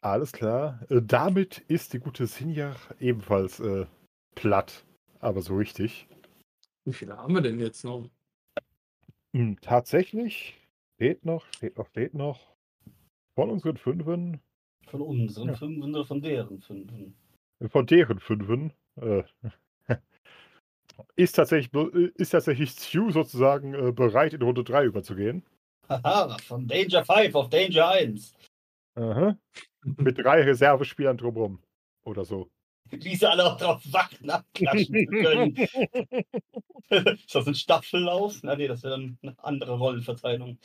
Alles 0.00 0.32
klar. 0.32 0.80
Äh, 0.90 1.02
damit 1.02 1.58
ist 1.68 1.92
die 1.92 1.98
gute 1.98 2.26
Sinjach 2.26 2.92
ebenfalls 3.00 3.60
äh, 3.60 3.86
platt. 4.34 4.84
Aber 5.20 5.42
so 5.42 5.56
richtig. 5.56 6.08
Wie 6.84 6.92
viele 6.92 7.16
haben 7.16 7.34
wir 7.34 7.40
denn 7.40 7.58
jetzt 7.58 7.84
noch? 7.84 8.08
Hm, 9.34 9.60
tatsächlich 9.60 10.56
steht 10.94 11.24
noch, 11.24 11.46
steht 11.52 11.76
noch, 11.76 11.88
steht 11.88 12.14
noch. 12.14 12.56
Von 13.34 13.50
unseren 13.50 13.76
Fünfen, 13.76 14.40
Von 14.90 15.02
unseren 15.02 15.48
Ja. 15.48 15.54
Fünfen 15.54 15.94
oder 15.94 16.04
von 16.04 16.20
deren 16.20 16.60
Fünfen? 16.60 17.14
von 17.70 17.86
deren 17.86 18.20
Fünfen, 18.20 18.72
äh, 19.00 19.24
ist 21.16 21.32
tatsächlich, 21.32 21.74
äh, 21.74 22.10
ist 22.14 22.30
tatsächlich 22.30 22.70
Stu 22.70 23.10
sozusagen 23.10 23.74
äh, 23.74 23.92
bereit, 23.92 24.32
in 24.32 24.42
Runde 24.42 24.62
3 24.62 24.84
überzugehen. 24.84 25.42
Haha, 25.88 26.36
von 26.38 26.68
Danger 26.68 27.04
5 27.04 27.34
auf 27.34 27.48
Danger 27.48 27.88
1. 27.88 28.34
Aha. 28.94 29.36
Mit 29.96 30.18
drei 30.18 30.42
Reservespielern 30.42 31.16
drumherum. 31.16 31.62
Oder 32.04 32.24
so. 32.24 32.50
Die 32.90 33.16
sie 33.16 33.26
alle 33.28 33.44
auch 33.44 33.56
drauf 33.58 33.82
warten, 33.92 34.30
abklatschen 34.30 34.94
zu 34.94 35.06
können. 35.06 35.56
ist 37.18 37.34
das 37.34 37.46
ein 37.46 37.54
Staffellauf? 37.54 38.40
Na 38.42 38.56
nee, 38.56 38.66
das 38.66 38.82
wäre 38.82 38.96
dann 38.96 39.18
eine 39.22 39.36
andere 39.38 39.78
Rollenverteilung. 39.78 40.58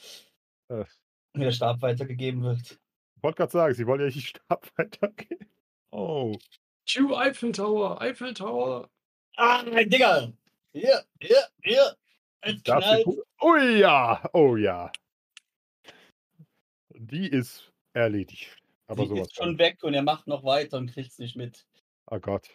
Äh, 0.69 0.86
Wie 1.34 1.41
der 1.41 1.51
Stab 1.51 1.82
weitergegeben 1.82 2.43
wird. 2.43 2.80
Ich 3.24 3.26
wollte 3.26 3.38
gerade 3.38 3.51
sagen, 3.53 3.74
sie 3.74 3.88
wollen 3.88 4.01
ja 4.01 4.07
nicht 4.07 4.28
Stab 4.28 4.69
weitergehen. 4.78 5.49
Oh. 5.91 6.38
Chew 6.86 7.15
Eiffel 7.15 7.53
Tower, 7.53 8.01
Eiffel 8.01 8.34
Tower. 8.34 8.89
Ah, 9.38 9.63
mein 9.63 9.89
Digga! 9.89 10.34
Hier, 10.74 11.05
hier, 11.21 11.47
hier! 11.63 11.95
Es 12.41 12.61
knallt! 12.63 13.07
Oh 13.39 13.55
ja, 13.55 14.30
oh 14.34 14.57
ja. 14.57 14.91
Die 16.89 17.30
ist 17.30 17.71
erledigt. 17.93 18.57
Aber 18.88 19.03
Sie 19.03 19.09
sowas. 19.11 19.28
ist 19.28 19.36
schon 19.38 19.57
weg 19.57 19.82
und 19.84 19.93
er 19.93 20.03
macht 20.03 20.28
noch 20.28 20.43
weiter 20.43 20.78
und 20.78 20.91
kriegt's 20.91 21.17
nicht 21.17 21.38
mit. 21.38 21.65
Oh 22.07 22.19
Gott. 22.19 22.49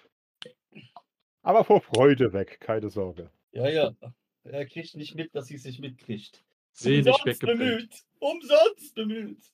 Aber 1.41 1.65
vor 1.65 1.81
Freude 1.81 2.35
weg, 2.35 2.61
keine 2.61 2.91
Sorge. 2.91 3.31
Ja, 3.53 3.71
ja. 3.71 3.95
Er 4.45 4.67
kriegt 4.67 4.95
nicht 4.97 5.15
mit, 5.15 5.35
dass 5.35 5.47
sie 5.47 5.55
es 5.55 5.65
nicht 5.65 5.81
mitkriegt. 5.81 6.45
Selig 6.73 7.07
Umsonst 7.07 7.41
bemüht! 7.41 8.05
Umsonst 8.19 8.95
bemüht! 8.95 9.51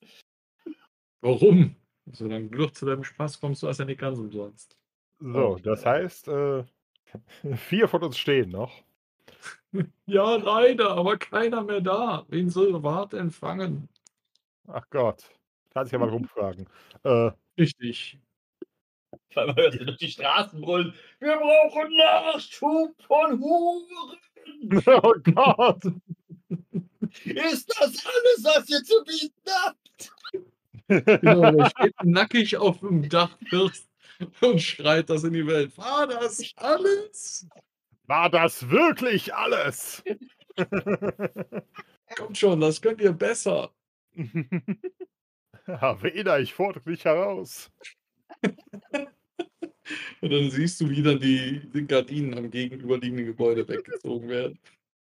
Warum? 1.21 1.75
Solange 2.11 2.49
du 2.49 2.59
noch 2.59 2.71
zu 2.71 2.85
deinem 2.85 3.03
Spaß 3.03 3.39
kommst, 3.39 3.63
du 3.63 3.67
hast 3.67 3.79
ja 3.79 3.85
nicht 3.85 3.99
ganz 3.99 4.19
umsonst. 4.19 4.77
So, 5.19 5.57
das 5.63 5.85
heißt, 5.85 6.27
äh, 6.27 6.63
vier 7.55 7.87
von 7.87 8.03
uns 8.03 8.17
stehen 8.17 8.49
noch. 8.49 8.83
Ja, 10.05 10.37
leider, 10.37 10.91
aber 10.91 11.17
keiner 11.17 11.61
mehr 11.61 11.81
da. 11.81 12.25
Wen 12.29 12.49
soll 12.49 12.81
Wart 12.81 13.13
empfangen? 13.13 13.89
Ach 14.67 14.85
Gott. 14.89 15.29
Kann 15.73 15.85
sich 15.85 15.91
ja 15.91 15.99
mal 15.99 16.07
rumfragen. 16.07 16.69
Äh, 17.03 17.31
Richtig. 17.57 18.19
Vor 19.31 19.43
allem 19.43 19.55
hörst 19.57 19.79
du 19.79 19.85
durch 19.85 19.97
die 19.97 20.11
Straßen 20.11 20.61
brüllen. 20.61 20.93
Wir 21.19 21.35
brauchen 21.35 21.97
Nachschub 21.97 22.95
von 23.03 23.39
Huren! 23.41 24.17
oh 25.03 25.13
Gott. 25.23 25.83
Ist 27.25 27.69
das 27.69 28.05
alles, 28.05 28.43
was 28.43 28.69
ihr 28.69 28.83
zu 28.83 29.03
bieten 29.03 29.51
habt? 29.65 29.84
Genau, 30.87 31.51
der 31.51 31.69
steht 31.69 31.95
nackig 32.03 32.57
auf 32.57 32.79
dem 32.79 33.07
Dachfirst 33.09 33.89
und 34.41 34.61
schreit 34.61 35.09
das 35.09 35.23
in 35.23 35.33
die 35.33 35.47
Welt. 35.47 35.77
War 35.77 36.07
das 36.07 36.41
alles? 36.55 37.47
War 38.07 38.29
das 38.29 38.69
wirklich 38.69 39.33
alles? 39.33 40.03
Kommt 42.15 42.37
schon, 42.37 42.59
das 42.61 42.81
könnt 42.81 43.01
ihr 43.01 43.13
besser. 43.13 43.71
Aveda, 45.65 46.37
ich 46.39 46.53
fordere 46.53 46.91
dich 46.91 47.05
heraus. 47.05 47.71
Und 50.21 50.31
dann 50.31 50.49
siehst 50.49 50.81
du, 50.81 50.89
wie 50.89 51.03
dann 51.03 51.19
die, 51.19 51.61
die 51.71 51.85
Gardinen 51.85 52.37
am 52.37 52.49
gegenüberliegenden 52.49 53.25
Gebäude 53.25 53.67
weggezogen 53.67 54.29
werden. 54.29 54.59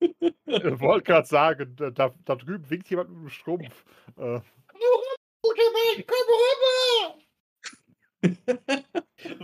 Ich 0.01 0.81
wollte 0.81 1.05
gerade 1.05 1.27
sagen, 1.27 1.75
da, 1.77 1.91
da 1.91 2.15
da 2.25 2.37
drüben 2.37 2.69
winkt 2.71 2.89
jemand 2.91 3.11
mit 3.11 3.21
dem 3.21 3.31
Strumpf. 3.31 3.85
Äh, 4.17 4.41
Mann, 5.73 6.05
komm 6.07 6.27
rüber! 6.45 7.19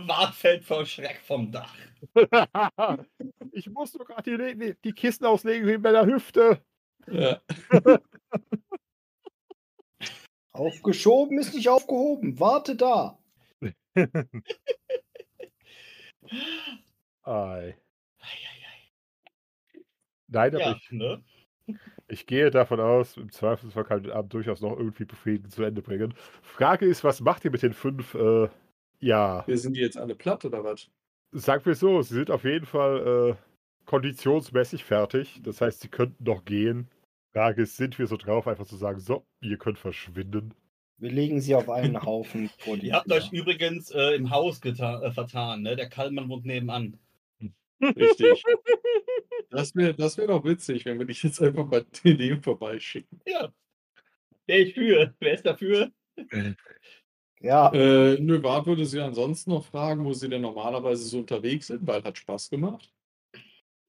Wart 0.07 0.35
fällt 0.35 0.63
vor 0.63 0.85
Schreck 0.85 1.21
vom 1.21 1.51
Dach. 1.51 1.75
ich 3.51 3.69
muss 3.69 3.91
doch 3.93 4.05
gerade 4.05 4.55
die, 4.55 4.75
die 4.83 4.93
Kisten 4.93 5.25
auslegen 5.25 5.67
in 5.67 5.81
meiner 5.81 6.05
Hüfte. 6.05 6.61
Ja. 7.07 7.41
Aufgeschoben 10.51 11.37
ist 11.39 11.53
nicht 11.53 11.67
aufgehoben. 11.67 12.39
Warte 12.39 12.75
da. 12.75 13.19
Ei. 17.23 17.77
Nein, 20.27 20.55
aber 20.55 20.59
Ja, 20.59 20.75
ich, 20.75 20.91
ne? 20.91 21.23
Ich 22.07 22.25
gehe 22.27 22.51
davon 22.51 22.79
aus, 22.79 23.17
im 23.17 23.31
Zweifelsfall 23.31 23.83
kann 23.85 23.97
ich 23.99 24.03
den 24.05 24.13
Abend 24.13 24.33
durchaus 24.33 24.61
noch 24.61 24.77
irgendwie 24.77 25.05
befriedigend 25.05 25.51
zu 25.53 25.63
Ende 25.63 25.81
bringen. 25.81 26.13
Frage 26.41 26.85
ist, 26.85 27.03
was 27.03 27.21
macht 27.21 27.45
ihr 27.45 27.51
mit 27.51 27.63
den 27.63 27.73
fünf? 27.73 28.13
Äh, 28.15 28.49
ja, 28.99 29.45
Wir 29.47 29.57
sind 29.57 29.75
die 29.75 29.81
jetzt 29.81 29.97
alle 29.97 30.15
platt 30.15 30.45
oder 30.45 30.63
was? 30.63 30.89
sagen 31.31 31.65
wir 31.65 31.75
so, 31.75 32.01
sie 32.01 32.13
sind 32.15 32.31
auf 32.31 32.43
jeden 32.45 32.65
Fall 32.65 33.35
äh, 33.37 33.85
konditionsmäßig 33.85 34.83
fertig. 34.85 35.41
Das 35.43 35.61
heißt, 35.61 35.81
sie 35.81 35.89
könnten 35.89 36.23
noch 36.23 36.45
gehen. 36.45 36.89
Frage 37.33 37.63
ist, 37.63 37.77
sind 37.77 37.99
wir 37.99 38.07
so 38.07 38.17
drauf, 38.17 38.47
einfach 38.47 38.65
zu 38.65 38.77
sagen, 38.77 38.99
so, 38.99 39.25
ihr 39.41 39.57
könnt 39.57 39.77
verschwinden? 39.79 40.53
Wir 40.97 41.11
legen 41.11 41.41
sie 41.41 41.55
auf 41.55 41.69
einen 41.69 42.05
Haufen 42.05 42.49
vor 42.57 42.77
die 42.81 42.87
Ihr 42.87 42.93
habt 42.93 43.09
Tür. 43.09 43.17
euch 43.17 43.31
übrigens 43.31 43.91
äh, 43.91 44.15
im 44.15 44.29
Haus 44.29 44.61
äh, 44.63 45.11
vertan, 45.11 45.61
ne? 45.63 45.75
Der 45.75 45.89
Kallmann 45.89 46.29
wohnt 46.29 46.45
nebenan. 46.45 46.97
Richtig. 47.81 48.43
Das 49.51 49.73
wäre 49.75 49.93
das 49.93 50.17
wär 50.17 50.27
doch 50.27 50.43
witzig, 50.43 50.83
wenn 50.85 50.99
wir 50.99 51.05
dich 51.05 51.23
jetzt 51.23 51.41
einfach 51.41 51.65
bei 51.67 51.79
dem 52.03 52.41
vorbeischicken. 52.43 53.21
Ja. 53.25 53.53
Wer 54.47 54.59
ist 54.59 54.73
für? 54.73 55.13
Wer 55.19 55.33
ist 55.33 55.45
dafür? 55.45 55.91
Ja, 57.39 57.71
Äh, 57.73 58.19
nö, 58.19 58.39
Bart 58.39 58.65
würde 58.65 58.85
sie 58.85 58.99
ansonsten 58.99 59.51
noch 59.51 59.65
fragen, 59.65 60.03
wo 60.03 60.13
sie 60.13 60.29
denn 60.29 60.41
normalerweise 60.41 61.03
so 61.05 61.19
unterwegs 61.19 61.67
sind, 61.67 61.87
weil 61.87 62.03
hat 62.03 62.17
Spaß 62.17 62.49
gemacht. 62.49 62.91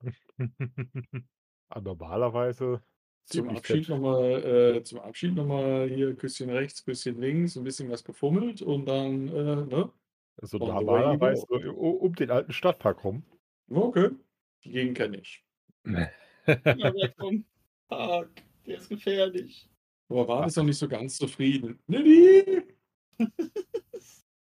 Ah, 1.68 1.80
Normalerweise 1.80 2.80
Zum 3.24 3.48
Abschied 3.48 3.88
nochmal, 3.88 4.76
äh, 4.76 4.82
zum 4.84 5.00
Abschied 5.00 5.34
nochmal 5.34 5.88
hier 5.88 6.14
Küsschen 6.14 6.48
rechts, 6.48 6.84
Küsschen 6.84 7.20
links, 7.20 7.56
ein 7.56 7.64
bisschen 7.64 7.90
was 7.90 8.04
gefummelt 8.04 8.62
und 8.62 8.86
dann, 8.86 9.26
äh, 9.28 9.66
ne? 9.66 9.90
Also 10.40 10.58
normalerweise 10.58 11.44
um 11.72 12.14
den 12.14 12.30
alten 12.30 12.52
Stadtpark 12.52 13.02
rum. 13.02 13.24
Okay. 13.70 14.10
Die 14.64 14.70
Gegend 14.70 14.96
kenne 14.96 15.18
ich. 15.18 15.44
Ja, 15.84 16.08
weg 16.46 17.14
vom 17.16 17.44
Park. 17.88 18.30
Der 18.66 18.78
ist 18.78 18.88
gefährlich. 18.88 19.68
Aber 20.08 20.26
Bart 20.26 20.48
ist 20.48 20.56
noch 20.56 20.64
nicht 20.64 20.78
so 20.78 20.88
ganz 20.88 21.18
zufrieden. 21.18 21.78
Niddy! 21.86 22.62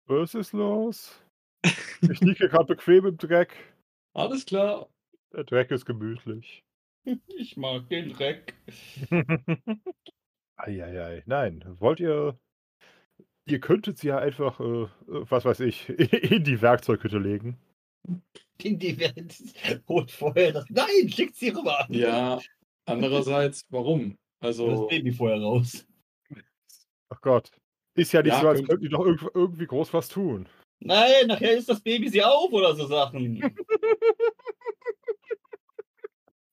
Was 0.06 0.34
ist 0.34 0.52
los? 0.52 1.20
Ich 2.02 2.20
liege 2.20 2.48
gerade 2.48 2.66
bequem 2.66 3.06
im 3.06 3.16
Dreck. 3.16 3.54
Alles 4.12 4.44
klar. 4.44 4.88
Der 5.32 5.44
Dreck 5.44 5.70
ist 5.70 5.84
gemütlich. 5.84 6.64
Ich 7.36 7.58
mag 7.58 7.86
den 7.90 8.14
Dreck. 8.14 8.54
Eieiei. 10.56 11.22
Nein, 11.26 11.62
wollt 11.78 12.00
ihr. 12.00 12.38
Ihr 13.44 13.60
könntet 13.60 13.98
sie 13.98 14.06
ja 14.08 14.18
einfach, 14.18 14.58
äh, 14.58 14.84
äh, 14.84 14.88
was 15.06 15.44
weiß 15.44 15.60
ich, 15.60 15.90
in 15.90 16.44
die 16.44 16.62
Werkzeughütte 16.62 17.18
legen. 17.18 17.58
In 18.62 18.78
die 18.78 18.98
Welt. 18.98 19.36
Holt 19.88 20.10
vorher 20.10 20.52
das. 20.52 20.64
Nein, 20.68 21.08
schickt 21.08 21.36
sie 21.36 21.48
rüber. 21.50 21.86
Ja, 21.90 22.40
andererseits, 22.86 23.66
warum? 23.70 24.16
Das 24.40 24.58
Also, 24.60 24.86
Baby 24.86 25.12
vorher 25.12 25.40
raus. 25.40 25.86
Ach 27.08 27.20
Gott. 27.20 27.50
Ist 27.96 28.12
ja 28.12 28.22
nicht 28.22 28.32
Ja, 28.32 28.40
so, 28.40 28.48
als 28.48 28.58
könnt- 28.58 28.68
könnten 28.70 28.84
die 28.84 28.88
doch 28.90 29.04
irgend- 29.04 29.30
irgendwie 29.34 29.66
groß 29.66 29.92
was 29.94 30.08
tun. 30.08 30.48
Nein, 30.80 31.26
nachher 31.28 31.56
ist 31.56 31.68
das 31.68 31.80
Baby 31.80 32.08
sie 32.08 32.22
auf 32.22 32.52
oder 32.52 32.74
so 32.74 32.86
Sachen. 32.86 33.40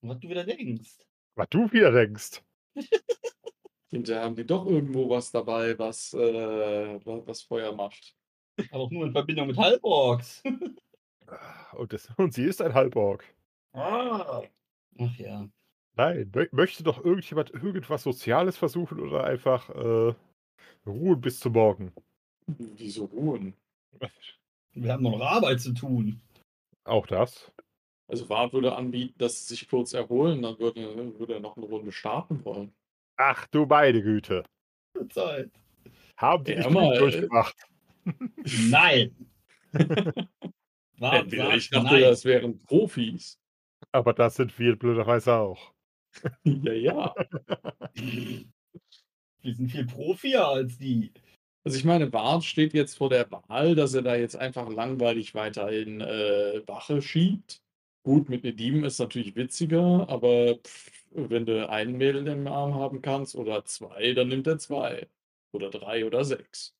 Was 0.02 0.20
du 0.20 0.30
wieder 0.30 0.44
denkst. 0.44 0.98
Was 1.36 1.48
du 1.50 1.72
wieder 1.72 1.92
denkst. 1.92 2.42
hinterher 3.90 4.24
haben 4.24 4.36
die 4.36 4.46
doch 4.46 4.66
irgendwo 4.66 5.10
was 5.10 5.32
dabei, 5.32 5.78
was, 5.78 6.14
äh, 6.14 7.00
wa- 7.06 7.22
was 7.26 7.42
Feuer 7.44 7.72
macht. 7.74 8.16
Aber 8.72 8.84
auch 8.84 8.92
nur 8.92 9.06
in 9.06 9.12
Verbindung 9.12 9.48
mit 9.48 9.58
Halborgs. 9.58 10.42
Und, 11.74 11.94
das, 11.94 12.10
und 12.18 12.34
sie 12.34 12.46
ist 12.46 12.62
ein 12.62 12.74
Halborg. 12.74 13.24
ah. 13.74 14.42
Ach 15.00 15.16
ja. 15.18 15.48
Nein, 15.96 16.32
mö 16.34 16.48
möchte 16.52 16.84
doch 16.84 17.04
irgendjemand 17.04 17.52
irgendwas 17.52 18.04
Soziales 18.04 18.58
versuchen 18.58 19.00
oder 19.00 19.24
einfach 19.24 19.70
äh, 19.70 20.14
ruhen 20.86 21.22
bis 21.22 21.40
zum 21.40 21.54
Morgen? 21.54 21.94
Wieso 22.48 23.06
ruhen? 23.06 23.54
Wir 24.74 24.94
haben 24.94 25.04
noch 25.04 25.20
Arbeit 25.22 25.60
zu 25.62 25.74
tun. 25.74 26.22
Auch 26.84 27.08
das. 27.08 27.52
Also 28.08 28.28
Wart 28.30 28.54
würde 28.54 28.76
anbieten, 28.76 29.16
dass 29.18 29.48
sie 29.48 29.56
sich 29.56 29.70
kurz 29.70 29.94
erholen, 29.94 30.42
dann 30.42 30.60
würde, 30.60 31.18
würde 31.20 31.36
er 31.36 31.40
noch 31.40 31.56
eine 31.56 31.66
Runde 31.66 31.92
starten 31.92 32.44
wollen. 32.44 32.74
Ach 33.18 33.48
du 33.48 33.66
meine 33.66 34.02
Güte. 34.02 34.44
Zeit. 35.10 35.52
Haben 36.18 36.44
die 36.44 36.52
Ja, 36.52 36.58
nicht 36.60 36.70
mal, 36.72 36.94
äh, 36.94 37.00
durchgemacht. 37.00 37.56
Nein. 38.70 39.16
War, 41.02 41.16
Entweder 41.16 41.56
ich 41.56 41.72
dachte, 41.72 41.96
nein. 41.96 42.02
das 42.02 42.26
wären 42.26 42.60
Profis. 42.60 43.40
Aber 43.92 44.14
das 44.14 44.36
sind 44.36 44.58
wir 44.60 44.76
blöderweise 44.76 45.34
auch. 45.34 45.74
ja, 46.44 46.74
ja. 46.74 47.16
Wir 49.44 49.56
sind 49.56 49.72
viel 49.72 49.88
profier 49.88 50.48
als 50.48 50.78
die. 50.78 51.12
Also 51.64 51.76
ich 51.76 51.84
meine, 51.84 52.06
Bart 52.06 52.44
steht 52.44 52.76
jetzt 52.76 52.96
vor 52.96 53.10
der 53.10 53.32
Wahl, 53.32 53.74
dass 53.74 53.96
er 53.96 54.04
da 54.04 54.16
jetzt 54.16 54.36
einfach 54.36 54.70
langweilig 54.70 55.34
weiterhin 55.34 56.00
äh, 56.00 56.62
Wache 56.68 57.02
schiebt. 57.02 57.64
Gut, 58.04 58.30
mit 58.30 58.44
Nedim 58.44 58.84
ist 58.84 59.00
natürlich 59.00 59.36
witziger, 59.36 60.08
aber 60.08 60.60
pff, 60.60 60.92
wenn 61.10 61.48
du 61.48 61.68
einen 61.68 61.98
Mädel 61.98 62.28
im 62.28 62.46
Arm 62.46 62.76
haben 62.76 63.02
kannst 63.02 63.36
oder 63.36 63.66
zwei, 63.66 64.14
dann 64.14 64.28
nimmt 64.28 64.46
er 64.46 64.60
zwei. 64.60 65.08
Oder 65.52 65.72
drei 65.72 66.06
oder 66.06 66.24
sechs. 66.24 66.76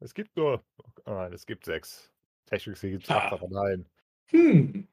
Es 0.00 0.14
gibt 0.14 0.34
nur. 0.38 0.64
Oh 1.04 1.10
nein, 1.10 1.34
es 1.34 1.44
gibt 1.44 1.66
sechs. 1.66 2.13
Technisch 2.58 2.80
gibt 2.80 3.04
es 3.04 3.10
Ah. 3.10 3.32
aber 3.32 3.48
nein. 3.48 3.86
Hm. 4.26 4.86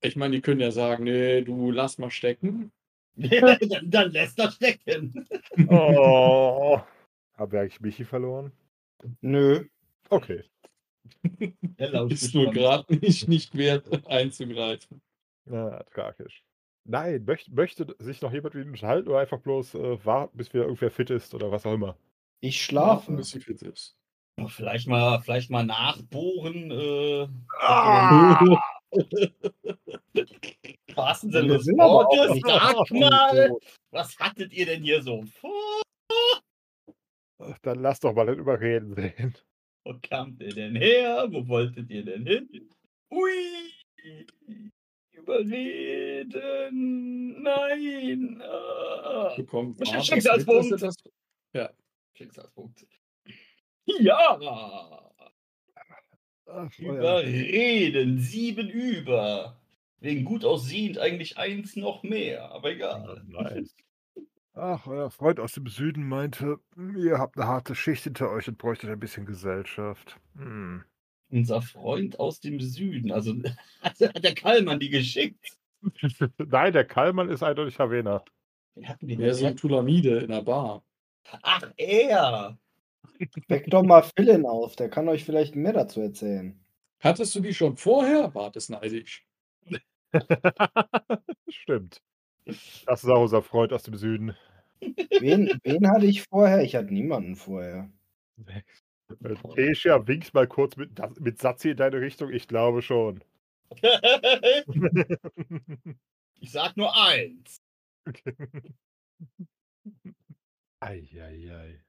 Ich 0.00 0.16
meine, 0.16 0.34
die 0.34 0.40
können 0.40 0.60
ja 0.60 0.70
sagen, 0.70 1.04
nee, 1.04 1.42
du 1.42 1.70
lass 1.70 1.98
mal 1.98 2.10
stecken. 2.10 2.72
dann, 3.16 3.58
dann 3.90 4.10
lässt 4.10 4.38
er 4.38 4.50
stecken. 4.50 5.26
Oh. 5.68 6.80
Haben 7.34 7.52
wir 7.52 7.60
eigentlich 7.60 7.80
Michi 7.80 8.04
verloren? 8.04 8.52
nö. 9.20 9.64
Okay. 10.10 10.42
Ist 12.08 12.34
nur 12.34 12.50
gerade 12.50 12.94
nicht, 12.96 13.28
nicht 13.28 13.54
wert 13.56 14.06
einzugreifen. 14.08 15.00
Na, 15.44 15.82
tragisch. 15.84 16.42
Nein, 16.84 17.24
möcht, 17.24 17.52
möchte 17.52 17.94
sich 17.98 18.20
noch 18.22 18.32
jemand 18.32 18.54
mit 18.54 18.64
ihm 18.66 18.72
unterhalten 18.72 19.08
oder 19.08 19.20
einfach 19.20 19.40
bloß 19.40 19.74
äh, 19.74 20.04
warten, 20.04 20.36
bis 20.36 20.52
wieder 20.52 20.64
irgendwer 20.64 20.90
fit 20.90 21.10
ist 21.10 21.34
oder 21.34 21.50
was 21.50 21.64
auch 21.66 21.74
immer? 21.74 21.96
Ich 22.40 22.62
Schlafen, 22.62 23.04
schlafe. 23.04 23.16
bis 23.16 23.30
sie 23.30 23.40
fit 23.40 23.62
ist. 23.62 23.96
Ja, 24.38 24.48
Vielleicht 24.48 24.88
mal, 24.88 25.20
vielleicht 25.20 25.50
mal 25.50 25.64
nachbohren. 25.64 26.70
Äh, 26.70 27.28
Ah! 27.60 28.40
des 31.48 31.64
sind 31.64 31.80
aber 31.80 32.08
auch 32.08 32.10
Wortes. 32.10 32.40
Sag 32.44 32.90
mal, 32.92 33.50
was 33.90 34.18
hattet 34.18 34.52
ihr 34.52 34.66
denn 34.66 34.82
hier 34.82 35.02
so 35.02 35.22
vor? 35.22 35.82
Dann 37.62 37.80
lass 37.80 37.98
doch 38.00 38.12
mal 38.14 38.26
den 38.26 38.38
Überreden 38.38 38.94
sehen. 38.94 39.34
Wo 39.84 39.94
kamt 40.00 40.40
ihr 40.40 40.54
denn 40.54 40.76
her? 40.76 41.26
Wo 41.30 41.46
wolltet 41.48 41.90
ihr 41.90 42.04
denn 42.04 42.26
hin? 42.26 42.48
Ui! 43.10 43.72
Überreden! 46.04 47.42
Nein! 47.42 48.40
Ah. 48.42 49.34
Das 49.34 49.90
Bart 49.90 49.98
das 49.98 50.06
Schicksalspunkt. 50.06 50.72
er 50.72 50.80
das- 50.82 50.96
Schicksalspunkt. 52.16 52.86
Ja! 53.86 54.38
Ach, 56.46 56.70
Überreden! 56.78 58.18
Sieben 58.18 58.68
über! 58.68 59.60
Wegen 60.00 60.24
gut 60.24 60.44
aussehend 60.44 60.98
eigentlich 60.98 61.38
eins 61.38 61.76
noch 61.76 62.02
mehr, 62.02 62.50
aber 62.52 62.72
egal. 62.72 63.22
Nice. 63.26 63.74
Ach, 64.56 64.86
euer 64.86 65.10
Freund 65.10 65.40
aus 65.40 65.52
dem 65.52 65.66
Süden 65.66 66.08
meinte, 66.08 66.58
"Hm, 66.74 66.96
ihr 66.96 67.18
habt 67.18 67.36
eine 67.36 67.46
harte 67.48 67.74
Schicht 67.74 68.04
hinter 68.04 68.30
euch 68.30 68.46
und 68.48 68.58
bräuchtet 68.58 68.90
ein 68.90 69.00
bisschen 69.00 69.26
Gesellschaft. 69.26 70.20
Hm. 70.36 70.84
Unser 71.30 71.60
Freund 71.62 72.18
aus 72.18 72.40
dem 72.40 72.60
Süden, 72.60 73.12
also 73.12 73.34
hat 73.82 74.24
der 74.24 74.34
Kallmann 74.34 74.80
die 74.80 74.88
geschickt. 74.90 75.58
Nein, 76.38 76.72
der 76.72 76.84
Kallmann 76.84 77.28
ist 77.28 77.42
eindeutig 77.42 77.74
hatten 78.88 79.06
wir 79.08 79.18
Wer 79.18 79.34
denn? 79.34 79.34
so 79.34 79.46
ein 79.46 79.56
Tulamide 79.56 80.18
in 80.20 80.30
der 80.30 80.42
Bar. 80.42 80.84
Ach, 81.42 81.72
er! 81.76 82.58
Weck 83.48 83.66
doch 83.70 83.82
mal 83.82 84.02
Philin 84.16 84.46
auf, 84.46 84.76
der 84.76 84.88
kann 84.88 85.08
euch 85.08 85.24
vielleicht 85.24 85.56
mehr 85.56 85.72
dazu 85.72 86.00
erzählen. 86.00 86.58
Hattest 87.00 87.34
du 87.34 87.40
die 87.40 87.54
schon 87.54 87.76
vorher? 87.76 88.28
Bart 88.28 88.56
ist 88.56 88.70
neidisch. 88.70 89.26
Stimmt. 91.48 92.00
Das 92.44 93.02
ist 93.02 93.08
auch 93.08 93.22
unser 93.22 93.42
Freund 93.42 93.72
aus 93.72 93.82
dem 93.82 93.96
Süden. 93.96 94.36
Wen, 95.20 95.58
wen 95.62 95.90
hatte 95.90 96.06
ich 96.06 96.22
vorher? 96.22 96.62
Ich 96.62 96.76
hatte 96.76 96.92
niemanden 96.92 97.36
vorher. 97.36 97.90
Tesha 99.54 100.06
winkt 100.06 100.34
mal 100.34 100.46
kurz 100.46 100.76
mit, 100.76 100.90
mit 101.20 101.40
Satzi 101.40 101.70
in 101.70 101.76
deine 101.76 102.00
Richtung. 102.00 102.30
Ich 102.32 102.48
glaube 102.48 102.82
schon. 102.82 103.22
ich 106.40 106.52
sag 106.52 106.76
nur 106.76 106.94
eins. 106.96 107.62
Eieiei. 110.80 111.80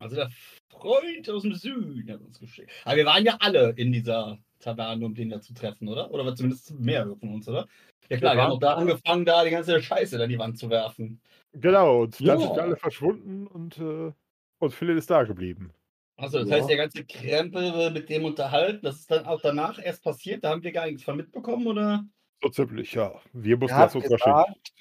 Also 0.00 0.16
der 0.16 0.30
Freund 0.70 1.28
aus 1.28 1.42
dem 1.42 1.54
Süden 1.54 2.10
hat 2.10 2.20
uns 2.22 2.40
geschickt. 2.40 2.72
Aber 2.84 2.96
wir 2.96 3.04
waren 3.04 3.22
ja 3.24 3.36
alle 3.38 3.72
in 3.76 3.92
dieser 3.92 4.38
Taverne, 4.58 5.04
um 5.04 5.14
den 5.14 5.28
da 5.28 5.40
zu 5.42 5.52
treffen, 5.52 5.88
oder? 5.88 6.10
Oder 6.10 6.24
war 6.24 6.34
zumindest 6.34 6.72
mehrere 6.80 7.16
von 7.18 7.34
uns, 7.34 7.46
oder? 7.48 7.66
Ja 8.08 8.16
klar, 8.16 8.34
Wir 8.34 8.36
wir 8.36 8.42
haben 8.42 8.50
auch 8.52 8.58
da 8.58 8.74
angefangen, 8.74 9.26
da 9.26 9.44
die 9.44 9.50
ganze 9.50 9.80
Scheiße 9.82 10.20
an 10.22 10.30
die 10.30 10.38
Wand 10.38 10.58
zu 10.58 10.70
werfen. 10.70 11.20
Genau, 11.54 12.02
und 12.02 12.26
dann 12.28 12.38
Ja. 12.38 12.38
sind 12.38 12.58
alle 12.58 12.76
verschwunden 12.76 13.46
und, 13.48 13.78
äh, 13.78 14.12
und 14.58 14.72
Philipp 14.74 14.96
ist 14.98 15.10
da 15.10 15.24
geblieben. 15.24 15.72
Also 16.18 16.38
das 16.38 16.50
Ja. 16.50 16.56
heißt, 16.56 16.68
der 16.68 16.76
ganze 16.76 17.04
Krempel 17.04 17.90
mit 17.92 18.08
dem 18.10 18.24
unterhalten, 18.24 18.80
das 18.84 18.96
ist 19.00 19.10
dann 19.10 19.24
auch 19.26 19.40
danach 19.40 19.78
erst 19.82 20.02
passiert, 20.04 20.44
da 20.44 20.50
haben 20.50 20.62
wir 20.62 20.72
gar 20.72 20.86
nichts 20.86 21.02
von 21.02 21.16
mitbekommen, 21.16 21.66
oder? 21.66 22.04
So 22.42 22.48
ziemlich, 22.48 22.94
ja. 22.94 23.20
Wir 23.32 23.58
mussten 23.58 23.80
Er 23.80 23.88
Schicht. 24.16 24.40
gesagt, 24.40 24.72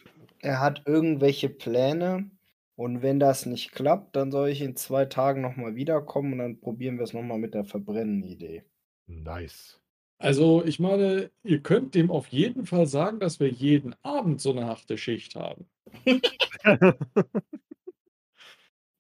er 0.41 0.59
hat 0.61 0.83
irgendwelche 0.87 1.49
Pläne, 1.49 2.31
Und 2.79 3.01
wenn 3.01 3.19
das 3.19 3.45
nicht 3.45 3.73
klappt, 3.73 4.15
dann 4.15 4.31
soll 4.31 4.47
ich 4.47 4.61
in 4.61 4.77
zwei 4.77 5.03
Tagen 5.03 5.41
nochmal 5.41 5.75
wiederkommen 5.75 6.31
und 6.31 6.39
dann 6.39 6.61
probieren 6.61 6.97
wir 6.97 7.03
es 7.03 7.11
nochmal 7.11 7.37
mit 7.37 7.53
der 7.53 7.65
Verbrennen-Idee. 7.65 8.63
Nice. 9.05 9.81
Also, 10.17 10.63
ich 10.63 10.79
meine, 10.79 11.29
ihr 11.43 11.61
könnt 11.61 11.93
dem 11.93 12.09
auf 12.09 12.27
jeden 12.27 12.65
Fall 12.65 12.85
sagen, 12.87 13.19
dass 13.19 13.41
wir 13.41 13.49
jeden 13.49 13.95
Abend 14.01 14.39
so 14.39 14.51
eine 14.51 14.65
harte 14.65 14.97
Schicht 14.97 15.35
haben. 15.35 15.69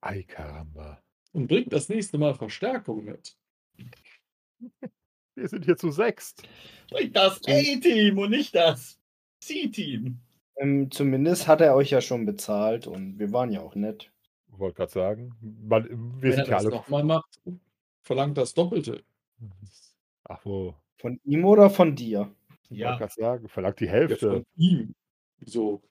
Ei, 0.01 0.23
Karamba. 0.23 1.01
Und 1.31 1.47
bringt 1.47 1.71
das 1.71 1.87
nächste 1.87 2.17
Mal 2.17 2.35
Verstärkung 2.35 3.05
mit. 3.05 3.37
Wir 5.35 5.47
sind 5.47 5.63
hier 5.63 5.77
zu 5.77 5.91
sechst. 5.91 6.45
Bringt 6.91 7.15
das 7.15 7.37
A-Team 7.47 8.17
und 8.17 8.31
nicht 8.31 8.53
das 8.53 8.99
C-Team. 9.39 10.19
Ähm, 10.59 10.91
zumindest 10.91 11.47
hat 11.47 11.61
er 11.61 11.75
euch 11.75 11.89
ja 11.91 12.01
schon 12.01 12.25
bezahlt 12.25 12.85
und 12.87 13.17
wir 13.19 13.31
waren 13.31 13.51
ja 13.51 13.61
auch 13.61 13.75
nett. 13.75 14.11
Wollte 14.49 14.75
gerade 14.77 14.91
sagen. 14.91 15.35
Man, 15.41 15.85
wir 16.21 16.21
Wenn 16.21 16.31
er 16.31 16.35
sind 16.37 16.47
ja 16.47 16.55
das 16.57 16.65
alle. 16.65 16.75
nochmal 16.75 17.03
macht, 17.03 17.39
verlangt 18.03 18.37
das 18.37 18.53
Doppelte. 18.53 19.03
Ach 20.25 20.39
wo. 20.45 20.75
Von 20.97 21.19
ihm 21.23 21.45
oder 21.45 21.69
von 21.69 21.95
dir? 21.95 22.33
Ich 22.69 22.77
Ja. 22.79 22.89
wollte 22.89 22.99
gerade 22.99 23.13
sagen, 23.13 23.47
verlangt 23.49 23.79
die 23.79 23.85
Ja, 23.85 23.91
Hälfte. 23.91 24.29
von 24.31 24.45
ihm. 24.57 24.95
Wieso? 25.39 25.81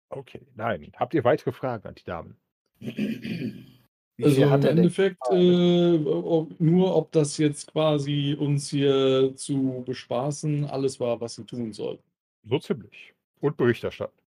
okay, 0.10 0.48
nein. 0.56 0.91
Habt 0.95 1.14
ihr 1.14 1.23
weitere 1.26 1.52
Fragen 1.52 1.88
an 1.88 1.95
die 1.95 2.03
Damen? 2.06 2.38
Wie 4.18 4.24
Also 4.26 4.42
im 4.44 4.50
er? 4.50 4.70
Endeffekt 4.72 5.18
äh, 5.32 5.98
ob, 6.06 6.60
nur, 6.60 6.96
ob 6.96 7.12
das 7.12 7.38
jetzt 7.38 7.72
quasi 7.72 8.36
uns 8.40 8.70
hier 8.70 9.34
zu 9.36 9.84
bespaßen 9.86 10.66
alles 10.66 11.00
war, 11.00 11.20
was 11.20 11.36
sie 11.36 11.46
tun 11.46 11.74
sollten. 11.74 12.04
So 12.44 12.60
ziemlich. 12.60 13.14
Und 13.42 13.58
Bericht 13.58 13.84
erstatten. 13.84 14.18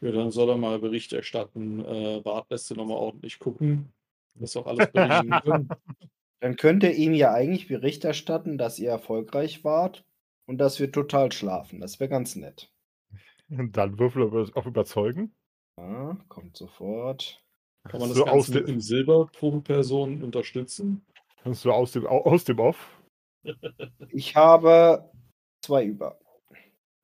Ja, 0.00 0.12
dann 0.12 0.30
soll 0.30 0.48
er 0.50 0.56
mal 0.56 0.78
Bericht 0.78 1.12
erstatten. 1.12 1.84
Äh, 1.84 2.20
Bart 2.22 2.50
lässt 2.50 2.68
sie 2.68 2.74
nochmal 2.74 2.96
ordentlich 2.96 3.38
gucken, 3.38 3.92
dass 4.34 4.56
auch 4.56 4.66
alles 4.66 4.90
berichten 4.90 5.30
können. 5.44 5.68
Dann 6.40 6.56
könnt 6.56 6.82
ihr 6.82 6.94
ihm 6.94 7.14
ja 7.14 7.32
eigentlich 7.32 7.68
Bericht 7.68 8.04
erstatten, 8.04 8.58
dass 8.58 8.78
ihr 8.78 8.90
erfolgreich 8.90 9.64
wart 9.64 10.04
und 10.46 10.58
dass 10.58 10.80
wir 10.80 10.90
total 10.92 11.32
schlafen. 11.32 11.80
Das 11.80 12.00
wäre 12.00 12.10
ganz 12.10 12.36
nett. 12.36 12.70
Und 13.48 13.76
dann 13.76 13.98
würfel 13.98 14.50
auf 14.54 14.66
Überzeugen. 14.66 15.34
Ja, 15.78 16.16
kommt 16.28 16.56
sofort. 16.56 17.43
Kann 17.88 18.00
man 18.00 18.08
das 18.08 18.18
so, 18.18 18.24
aus 18.26 18.46
Ganze 18.46 18.54
mit 18.54 18.68
dem, 18.68 18.80
Silber 18.80 19.26
pro 19.26 19.60
Person 19.60 20.22
unterstützen? 20.22 21.04
so 21.52 21.70
aus, 21.72 21.92
dem, 21.92 22.06
au- 22.06 22.24
aus 22.24 22.44
dem 22.44 22.58
Off. 22.58 23.00
Ich 24.10 24.34
habe 24.36 25.10
zwei 25.62 25.84
über. 25.84 26.18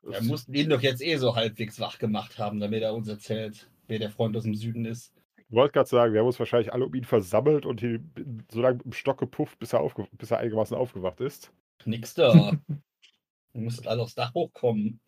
Wir 0.03 0.23
mussten 0.23 0.55
ihn 0.55 0.71
doch 0.71 0.81
jetzt 0.81 1.03
eh 1.03 1.17
so 1.17 1.37
halbwegs 1.37 1.79
wach 1.81 1.99
gemacht 1.99 2.39
haben, 2.39 2.59
damit 2.61 2.83
er 2.83 2.95
uns 2.95 3.09
erzählt, 3.09 3.69
wer 3.89 3.99
der 3.99 4.11
Freund 4.11 4.35
aus 4.37 4.45
dem 4.45 4.55
Süden 4.55 4.87
ist. 4.87 5.13
Ich 5.37 5.55
wollte 5.55 5.73
gerade 5.73 5.89
sagen, 5.89 6.13
wir 6.15 6.21
haben 6.21 6.27
uns 6.29 6.39
wahrscheinlich 6.39 6.73
alle 6.73 6.87
um 6.87 6.95
ihn 6.95 7.05
versammelt 7.05 7.67
und 7.67 7.83
ihn 7.83 8.45
so 8.51 8.63
lange 8.63 8.77
mit 8.77 8.85
dem 8.87 8.93
Stock 8.93 9.19
gepufft, 9.19 9.59
bis 9.59 9.73
er, 9.75 9.81
aufge 9.81 10.07
bis 10.13 10.31
er 10.31 10.39
einigermaßen 10.39 10.77
aufgewacht 10.77 11.21
ist. 11.21 11.53
Nix 11.85 12.15
da. 12.15 12.53
Wir 13.53 13.63
mussten 13.63 13.89
alle 13.89 14.01
aufs 14.03 14.15
Dach 14.15 14.33
hochkommen. 14.33 15.01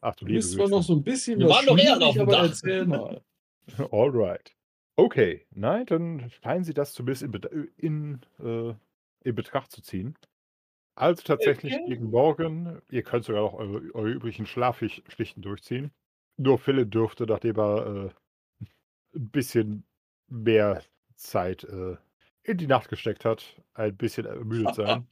Ach 0.00 0.14
du 0.16 0.24
Du 0.24 0.30
liebe 0.30 0.38
bist 0.38 0.54
zwar 0.54 0.68
noch 0.68 0.82
so 0.82 0.94
ein 0.94 1.02
bisschen 1.04 1.38
Wir 1.38 1.46
was 1.48 1.56
waren 1.58 1.66
doch 1.66 1.78
eher 1.78 2.00
auf 2.02 2.14
dem 2.14 2.22
aber 2.22 2.32
Dach. 2.32 2.42
erzähl 2.48 2.86
mal. 2.86 3.22
Alright. 3.92 4.56
Okay, 4.96 5.44
nein, 5.50 5.86
dann 5.86 6.30
scheinen 6.42 6.64
Sie 6.64 6.74
das 6.74 6.92
zumindest 6.92 7.22
in, 7.22 7.30
Bet- 7.32 7.50
in, 7.76 8.20
äh, 8.38 8.74
in 9.28 9.34
Betracht 9.34 9.72
zu 9.72 9.82
ziehen. 9.82 10.16
Also 10.96 11.22
tatsächlich 11.24 11.74
Okay. 11.74 11.84
gegen 11.88 12.10
morgen, 12.10 12.80
ihr 12.90 13.02
könnt 13.02 13.24
sogar 13.24 13.42
noch 13.42 13.54
eure, 13.54 13.92
eure 13.94 14.10
übrigen 14.10 14.46
Schlafschichten 14.46 15.42
durchziehen. 15.42 15.90
Nur 16.36 16.58
Philipp 16.58 16.92
dürfte, 16.92 17.26
nachdem 17.26 17.58
er 17.58 17.86
äh, 18.62 18.66
ein 19.16 19.30
bisschen 19.30 19.84
mehr 20.28 20.82
Zeit 21.16 21.64
äh, 21.64 21.96
in 22.44 22.58
die 22.58 22.66
Nacht 22.68 22.88
gesteckt 22.88 23.24
hat, 23.24 23.60
ein 23.74 23.96
bisschen 23.96 24.26
ermüdet 24.26 24.74
sein. 24.76 25.06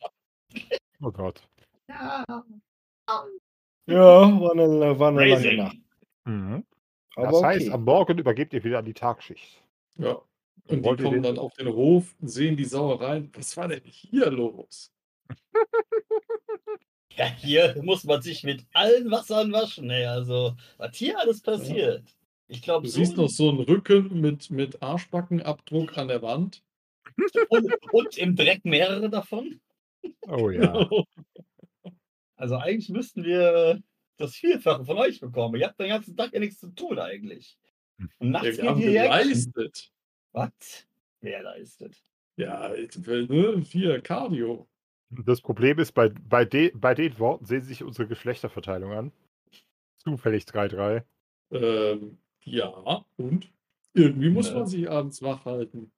Oh 1.00 1.10
Gott. 1.10 1.42
Ja. 1.88 2.24
Ja, 3.86 3.98
war 4.40 4.52
eine, 4.52 4.98
war 4.98 5.08
eine 5.08 5.26
lange. 5.26 5.56
Nacht. 5.56 5.76
Mhm. 6.24 6.64
Aber 7.16 7.32
Das 7.32 7.42
heißt, 7.42 7.66
okay. 7.66 7.74
am 7.74 7.84
Morgen 7.84 8.16
übergebt 8.16 8.54
ihr 8.54 8.62
wieder 8.62 8.78
an 8.78 8.84
die 8.84 8.94
Tagschicht. 8.94 9.61
Ja. 9.96 10.20
Und 10.68 10.84
Wollt 10.84 11.00
die 11.00 11.04
kommen 11.04 11.16
den- 11.16 11.34
dann 11.34 11.38
auf 11.38 11.52
den 11.54 11.68
Hof, 11.68 12.14
sehen 12.20 12.56
die 12.56 12.64
Sauereien. 12.64 13.30
Was 13.34 13.56
war 13.56 13.68
denn 13.68 13.82
hier 13.84 14.30
los? 14.30 14.92
ja, 17.16 17.26
hier 17.26 17.80
muss 17.82 18.04
man 18.04 18.22
sich 18.22 18.42
mit 18.44 18.64
allen 18.72 19.10
Wassern 19.10 19.52
waschen. 19.52 19.90
Ey. 19.90 20.06
Also, 20.06 20.54
was 20.78 20.96
hier 20.96 21.18
alles 21.18 21.42
passiert. 21.42 22.04
Ich 22.48 22.62
glaube, 22.62 22.86
Du 22.86 22.92
siehst 22.92 23.16
noch 23.16 23.28
so 23.28 23.48
einen 23.48 23.60
Rücken 23.60 24.20
mit, 24.20 24.50
mit 24.50 24.82
Arschbackenabdruck 24.82 25.96
an 25.98 26.08
der 26.08 26.22
Wand. 26.22 26.62
und, 27.48 27.72
und 27.92 28.16
im 28.18 28.36
Dreck 28.36 28.64
mehrere 28.64 29.10
davon. 29.10 29.60
Oh 30.28 30.50
ja. 30.50 30.88
Also 32.36 32.56
eigentlich 32.56 32.88
müssten 32.88 33.22
wir 33.22 33.80
das 34.16 34.34
Vielfache 34.34 34.84
von 34.84 34.98
euch 34.98 35.20
bekommen. 35.20 35.60
Ihr 35.60 35.68
habt 35.68 35.78
den 35.78 35.90
ganzen 35.90 36.16
Tag 36.16 36.32
ja 36.32 36.40
nichts 36.40 36.58
zu 36.58 36.74
tun 36.74 36.98
eigentlich. 36.98 37.56
Und 38.18 38.30
nachts 38.30 38.56
geht 38.56 38.62
haben 38.66 38.78
Action. 38.80 38.92
geleistet. 38.92 39.92
Was? 40.32 40.86
Wer 41.20 41.42
leistet? 41.42 42.02
Ja, 42.36 42.70
ne, 42.70 43.60
hier, 43.64 44.00
Cardio. 44.00 44.66
Das 45.10 45.40
Problem 45.42 45.78
ist, 45.78 45.92
bei, 45.92 46.08
bei, 46.08 46.44
de, 46.44 46.72
bei 46.74 46.94
den 46.94 47.18
Worten 47.18 47.44
sehen 47.44 47.62
sich 47.62 47.82
unsere 47.84 48.08
Geschlechterverteilung 48.08 48.92
an. 48.92 49.12
Zufällig 49.98 50.44
3-3. 50.44 51.02
Ähm, 51.52 52.18
ja, 52.44 53.04
und? 53.18 53.52
Irgendwie 53.94 54.30
muss 54.30 54.48
Ja. 54.48 54.54
man 54.54 54.66
sich 54.66 54.90
abends 54.90 55.20
wach 55.22 55.44
halten. 55.44 55.92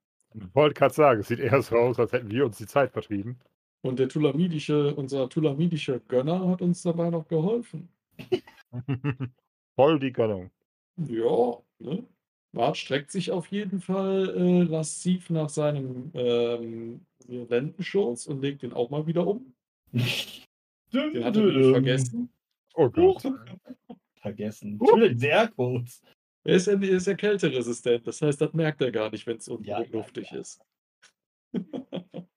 Wollte 0.53 0.75
gerade 0.75 0.93
sagen, 0.95 1.21
es 1.21 1.29
sieht 1.29 1.39
eher 1.39 1.63
so 1.63 1.77
aus, 1.77 1.99
als 2.01 2.13
hätten 2.13 2.31
wir 2.31 2.45
uns 2.45 2.59
die 2.59 2.67
Zeit 2.67 2.91
vertrieben. 2.91 3.39
Und 3.83 4.01
der 4.01 4.09
Tulamidische, 4.09 4.95
unser 4.97 5.29
Tulamidischer 5.29 6.01
Gönner 6.01 6.49
hat 6.49 6.61
uns 6.61 6.83
dabei 6.83 7.11
noch 7.11 7.29
geholfen. 7.29 7.89
Voll 9.77 9.99
die 10.01 10.13
Gönnung. 10.13 10.51
Ja, 10.97 11.59
ne? 11.79 12.05
Bart 12.53 12.77
streckt 12.77 13.11
sich 13.11 13.33
auf 13.33 13.49
jeden 13.49 13.81
Fall 13.81 14.33
äh, 14.37 14.63
lasziv 14.63 15.29
nach 15.29 15.49
seinem 15.49 16.11
ähm, 16.15 17.05
Lendenschurz 17.27 18.27
und 18.27 18.41
legt 18.41 18.63
den 18.63 18.73
auch 18.73 18.91
mal 18.91 19.07
wieder 19.07 19.27
um. 19.27 19.55
Den 19.93 21.25
hat 21.25 21.37
er 21.37 21.43
nämlich 21.43 21.71
vergessen. 21.71 22.31
Oh 22.75 22.89
Gott. 22.89 23.27
Vergessen. 24.21 24.79
Natürlich 24.79 25.19
sehr 25.19 25.49
kurz. 25.49 26.01
Er 26.45 26.57
ist 26.57 26.67
ja, 26.67 26.75
er 26.75 26.83
ist 26.83 27.07
ja 27.07 27.15
kälteresistent, 27.15 28.07
das 28.07 28.21
heißt, 28.21 28.41
das 28.41 28.53
merkt 28.53 28.81
er 28.83 28.93
gar 28.93 29.11
nicht, 29.11 29.27
wenn 29.27 29.39
es 29.39 29.49
unten 29.49 29.65
Ja, 29.65 29.81
ja, 29.81 29.89
luftig 29.91 30.31
ja. 30.31 30.39
ist. 30.39 30.61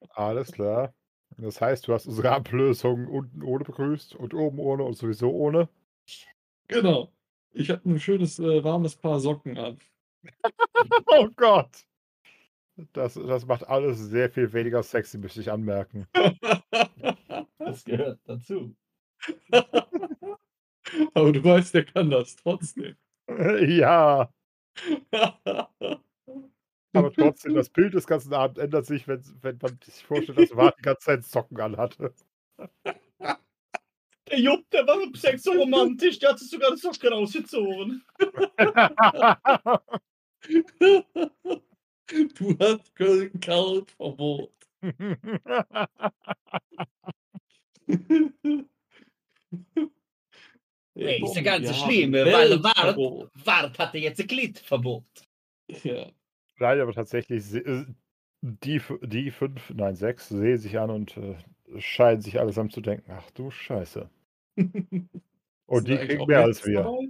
Alles 0.10 0.52
klar. 0.52 0.94
Das 1.38 1.62
heißt, 1.62 1.88
du 1.88 1.94
hast 1.94 2.08
unsere 2.08 2.32
Ablösung 2.32 3.08
unten 3.08 3.44
ohne 3.44 3.64
begrüßt 3.64 4.16
und 4.16 4.34
oben 4.34 4.60
ohne 4.60 4.84
und 4.84 4.96
sowieso 4.96 5.30
ohne. 5.30 5.70
Genau. 6.68 7.12
Ich 7.52 7.70
habe 7.70 7.90
ein 7.90 8.00
schönes, 8.00 8.40
äh, 8.40 8.64
warmes 8.64 8.96
Paar 8.96 9.20
Socken 9.20 9.58
an. 9.58 9.78
Oh 11.08 11.28
Gott. 11.36 11.86
Das, 12.94 13.16
das 13.16 13.46
macht 13.46 13.68
alles 13.68 13.98
sehr 13.98 14.30
viel 14.30 14.52
weniger 14.54 14.84
sexy, 14.84 15.18
möchte 15.18 15.42
ich 15.42 15.52
anmerken. 15.52 16.08
Das 17.60 17.84
gehört 17.84 18.20
dazu. 18.24 18.76
Aber 21.14 21.32
du 21.34 21.44
weißt, 21.44 21.74
der 21.74 21.84
kann 21.84 22.10
das 22.10 22.36
trotzdem. 22.38 22.96
ja, 23.28 24.32
aber 26.94 27.12
trotzdem, 27.12 27.56
das 27.56 27.70
Bild 27.70 27.94
des 27.94 28.08
ganzen 28.08 28.34
Abends 28.34 28.60
ändert 28.60 28.86
sich, 28.86 29.08
wenn, 29.08 29.22
wenn 29.42 29.58
man 29.62 29.78
sich 29.84 30.04
vorstellt, 30.04 30.40
dass 30.40 30.56
Wart 30.56 30.78
die 30.80 30.84
ganze 30.84 31.06
Zeit 31.06 31.24
Socken 31.24 31.60
anhatte. 31.60 32.14
Der 34.30 34.40
Jupp, 34.40 34.70
der 34.72 34.88
war 34.88 35.02
im 35.02 35.14
Sex 35.16 35.44
so 35.44 35.52
romantisch, 35.52 36.20
der 36.20 36.30
hat 36.30 36.40
sich 36.40 36.50
sogar 36.50 36.72
die 36.72 36.78
Socken 36.78 37.14
ausgezogen. 37.14 38.04
Du 42.36 42.58
hast 42.60 42.96
Köln 42.96 43.40
kalt 43.40 43.92
Verbot. 43.92 44.52
Ey, 50.96 51.24
ist 51.24 51.36
ja 51.36 51.42
ganz 51.42 51.68
Wir 51.68 51.74
schlimm, 51.74 52.14
weil 52.14 52.64
Wart. 52.64 52.98
Wart 53.46 53.80
hatte 53.80 53.98
jetzt 53.98 54.20
ein 54.20 54.28
Gliedverbot. 54.28 55.06
Ja. 55.84 56.08
Nein, 56.60 56.80
aber 56.80 56.94
tatsächlich, 56.94 57.54
äh, 57.54 57.86
die, 58.42 58.82
die 59.02 59.32
fünf, 59.32 59.70
nein, 59.72 59.96
sechs 59.96 60.30
sehen 60.30 60.58
sich 60.58 60.80
an 60.80 60.90
und 60.90 61.18
äh, 61.18 61.36
scheinen 61.80 62.22
sich 62.22 62.40
allesamt 62.40 62.74
zu 62.74 62.82
denken, 62.82 63.12
ach 63.12 63.30
du 63.32 63.52
Scheiße. 63.52 64.10
Und 65.68 65.86
Sind 65.88 66.02
die 66.02 66.08
kriegen 66.08 66.26
mehr 66.26 66.44
als 66.44 66.66
wir. 66.66 66.84
dabei? 66.84 67.10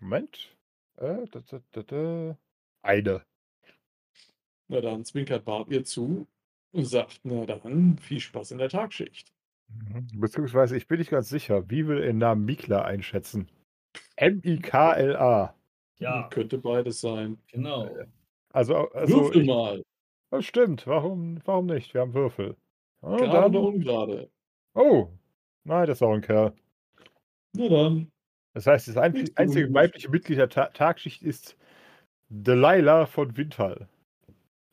Moment. 0.00 0.56
Äh, 0.96 1.24
da, 1.30 1.40
da, 1.40 1.60
da, 1.72 1.82
da. 1.82 2.38
Eine. 2.82 3.22
Na 4.68 4.80
dann 4.80 5.04
zwinkert 5.04 5.44
Bart 5.44 5.68
ihr 5.70 5.84
zu 5.84 6.26
und 6.72 6.84
sagt, 6.84 7.20
na 7.24 7.46
dann, 7.46 7.98
viel 7.98 8.20
Spaß 8.20 8.50
in 8.52 8.58
der 8.58 8.68
Tagschicht. 8.68 9.32
Mhm. 9.68 10.08
Beziehungsweise, 10.20 10.76
ich 10.76 10.86
bin 10.88 10.98
nicht 10.98 11.10
ganz 11.10 11.28
sicher, 11.28 11.68
wie 11.70 11.86
will 11.86 11.98
er 11.98 12.06
den 12.06 12.18
Namen 12.18 12.44
Mikla 12.44 12.82
einschätzen? 12.82 13.48
M-I-K-L-A. 14.16 15.54
Ja, 15.98 16.28
Könnte 16.28 16.58
beides 16.58 17.00
sein. 17.00 17.38
genau. 17.52 17.88
Also, 18.50 18.90
also 18.90 19.24
Würfel 19.24 19.42
ich, 19.42 19.46
mal. 19.48 19.84
das 20.30 20.44
stimmt. 20.44 20.86
Warum, 20.86 21.40
warum 21.44 21.66
nicht? 21.66 21.94
Wir 21.94 22.00
haben 22.02 22.14
Würfel. 22.14 22.56
Ja, 23.02 23.16
Gerade 23.16 23.30
dann, 23.32 23.56
oder 23.56 23.60
ungerade. 23.62 24.30
oh, 24.74 25.08
nein, 25.64 25.86
das 25.86 25.98
ist 25.98 26.02
auch 26.02 26.12
ein 26.12 26.20
Kerl. 26.20 26.52
Na 27.52 27.68
dann. 27.68 28.10
Das 28.52 28.66
heißt, 28.66 28.88
das 28.88 28.96
einzige 28.96 29.66
gut. 29.66 29.74
weibliche 29.74 30.08
Mitglied 30.08 30.38
der 30.38 30.48
Ta 30.48 30.66
Tagschicht 30.66 31.22
ist 31.22 31.56
Delilah 32.28 33.06
von 33.06 33.36
Windhall. 33.36 33.88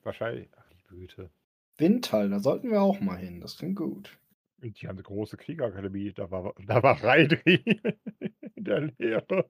Wahrscheinlich. 0.03 0.49
Ach, 0.55 0.65
liebe 0.69 0.95
Güte. 0.95 1.29
Windhall, 1.77 2.29
da 2.29 2.39
sollten 2.39 2.69
wir 2.69 2.81
auch 2.81 2.99
mal 2.99 3.17
hin. 3.17 3.41
Das 3.41 3.57
klingt 3.57 3.77
gut. 3.77 4.17
Die 4.57 4.87
haben 4.87 4.97
eine 4.97 5.03
große 5.03 5.37
Kriegerakademie. 5.37 6.13
Da 6.13 6.29
war, 6.29 6.53
da 6.65 6.83
war 6.83 7.03
Reidri 7.03 7.63
in 8.55 8.63
der 8.63 8.91
Lehre. 8.97 9.49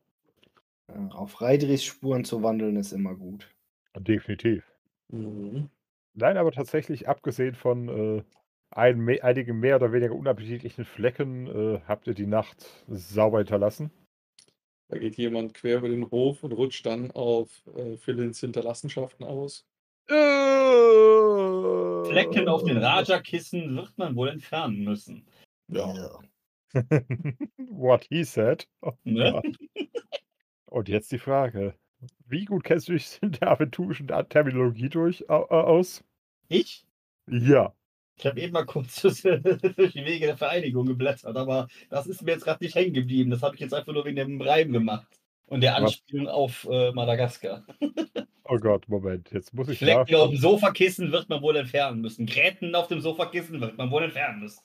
Ja, 0.88 1.08
auf 1.10 1.42
Reidris 1.42 1.84
Spuren 1.84 2.24
zu 2.24 2.42
wandeln 2.44 2.78
ist 2.78 2.94
immer 2.94 3.16
gut. 3.16 3.54
Definitiv. 3.98 4.64
Mhm. 5.10 5.70
Nein, 6.14 6.38
aber 6.38 6.52
tatsächlich, 6.52 7.08
abgesehen 7.08 7.56
von 7.56 7.90
äh, 7.90 8.24
ein, 8.72 9.08
einigen 9.22 9.60
mehr 9.60 9.76
oder 9.78 9.92
weniger 9.92 10.14
unappetitlichen 10.16 10.86
Flecken, 10.86 11.48
äh, 11.48 11.82
habt 11.88 12.08
ihr 12.08 12.14
die 12.14 12.26
Nacht 12.28 12.66
sauber 12.88 13.40
hinterlassen. 13.40 13.92
Da 14.90 14.98
geht 14.98 15.16
jemand 15.18 15.54
quer 15.54 15.78
über 15.78 15.90
den 15.90 16.10
Hof 16.12 16.44
und 16.44 16.52
rutscht 16.54 16.86
dann 16.86 17.12
auf 17.12 17.50
äh, 17.76 17.96
Philins 17.98 18.40
Hinterlassenschaften 18.42 19.26
aus. 19.26 19.66
Flecken 22.10 22.48
auf 22.50 22.64
den 22.64 22.78
Raja-Kissen 22.78 23.76
wird 23.76 23.98
man 23.98 24.16
wohl 24.16 24.30
entfernen 24.30 24.84
müssen. 24.84 25.26
Ja. 25.70 26.20
What 27.70 28.06
he 28.10 28.24
said. 28.24 28.68
Oh 28.82 28.94
Ne? 29.04 29.32
Gott. 29.32 29.58
Und 30.66 30.90
jetzt 30.90 31.12
die 31.12 31.20
Frage. 31.20 31.76
Wie 32.26 32.46
gut 32.46 32.64
kennst 32.64 32.88
du 32.90 32.94
dich 32.94 33.20
in 33.22 33.34
der 33.34 33.52
aventurischen 33.52 34.08
Terminologie 34.08 34.90
durch, 34.90 35.30
au- 35.30 35.44
au- 35.50 35.64
aus? 35.64 36.04
Ich? 36.50 36.86
Ja. 37.30 37.74
Ich 38.22 38.28
habe 38.28 38.40
eben 38.40 38.54
mal 38.54 38.66
kurz 38.66 39.02
durch 39.02 39.22
die 39.24 40.06
Wege 40.06 40.28
der 40.28 40.38
Vereinigung 40.38 40.86
geblättert, 40.86 41.36
aber 41.36 41.68
das 41.90 42.06
ist 42.06 42.22
mir 42.22 42.34
jetzt 42.34 42.44
gerade 42.44 42.64
nicht 42.64 42.76
hängen 42.76 42.94
geblieben. 42.94 43.32
Das 43.32 43.42
habe 43.42 43.56
ich 43.56 43.62
jetzt 43.62 43.74
einfach 43.74 43.92
nur 43.94 44.06
wegen 44.06 44.16
dem 44.16 44.40
Reim 44.40 44.72
gemacht. 44.72 45.08
Und 45.48 45.62
der 45.62 45.74
Was? 45.74 45.82
Anspielung 45.82 46.28
auf 46.28 46.68
äh, 46.70 46.92
Madagaskar. 46.92 47.66
Oh 48.46 48.58
Gott, 48.58 48.90
Moment. 48.90 49.32
Jetzt 49.32 49.54
muss 49.54 49.70
ich 49.70 49.78
Flecken 49.78 50.14
auf 50.16 50.30
dem 50.30 50.38
Sofakissen 50.38 51.14
wird 51.14 51.30
man 51.30 51.42
wohl 51.42 51.56
entfernen 51.56 52.02
müssen. 52.02 52.26
Gräten 52.26 52.76
auf 52.76 52.90
dem 52.90 53.00
Sofakissen 53.00 53.62
wird 53.62 53.78
man 53.78 53.90
wohl 53.92 54.04
entfernen 54.04 54.42
müssen. 54.42 54.60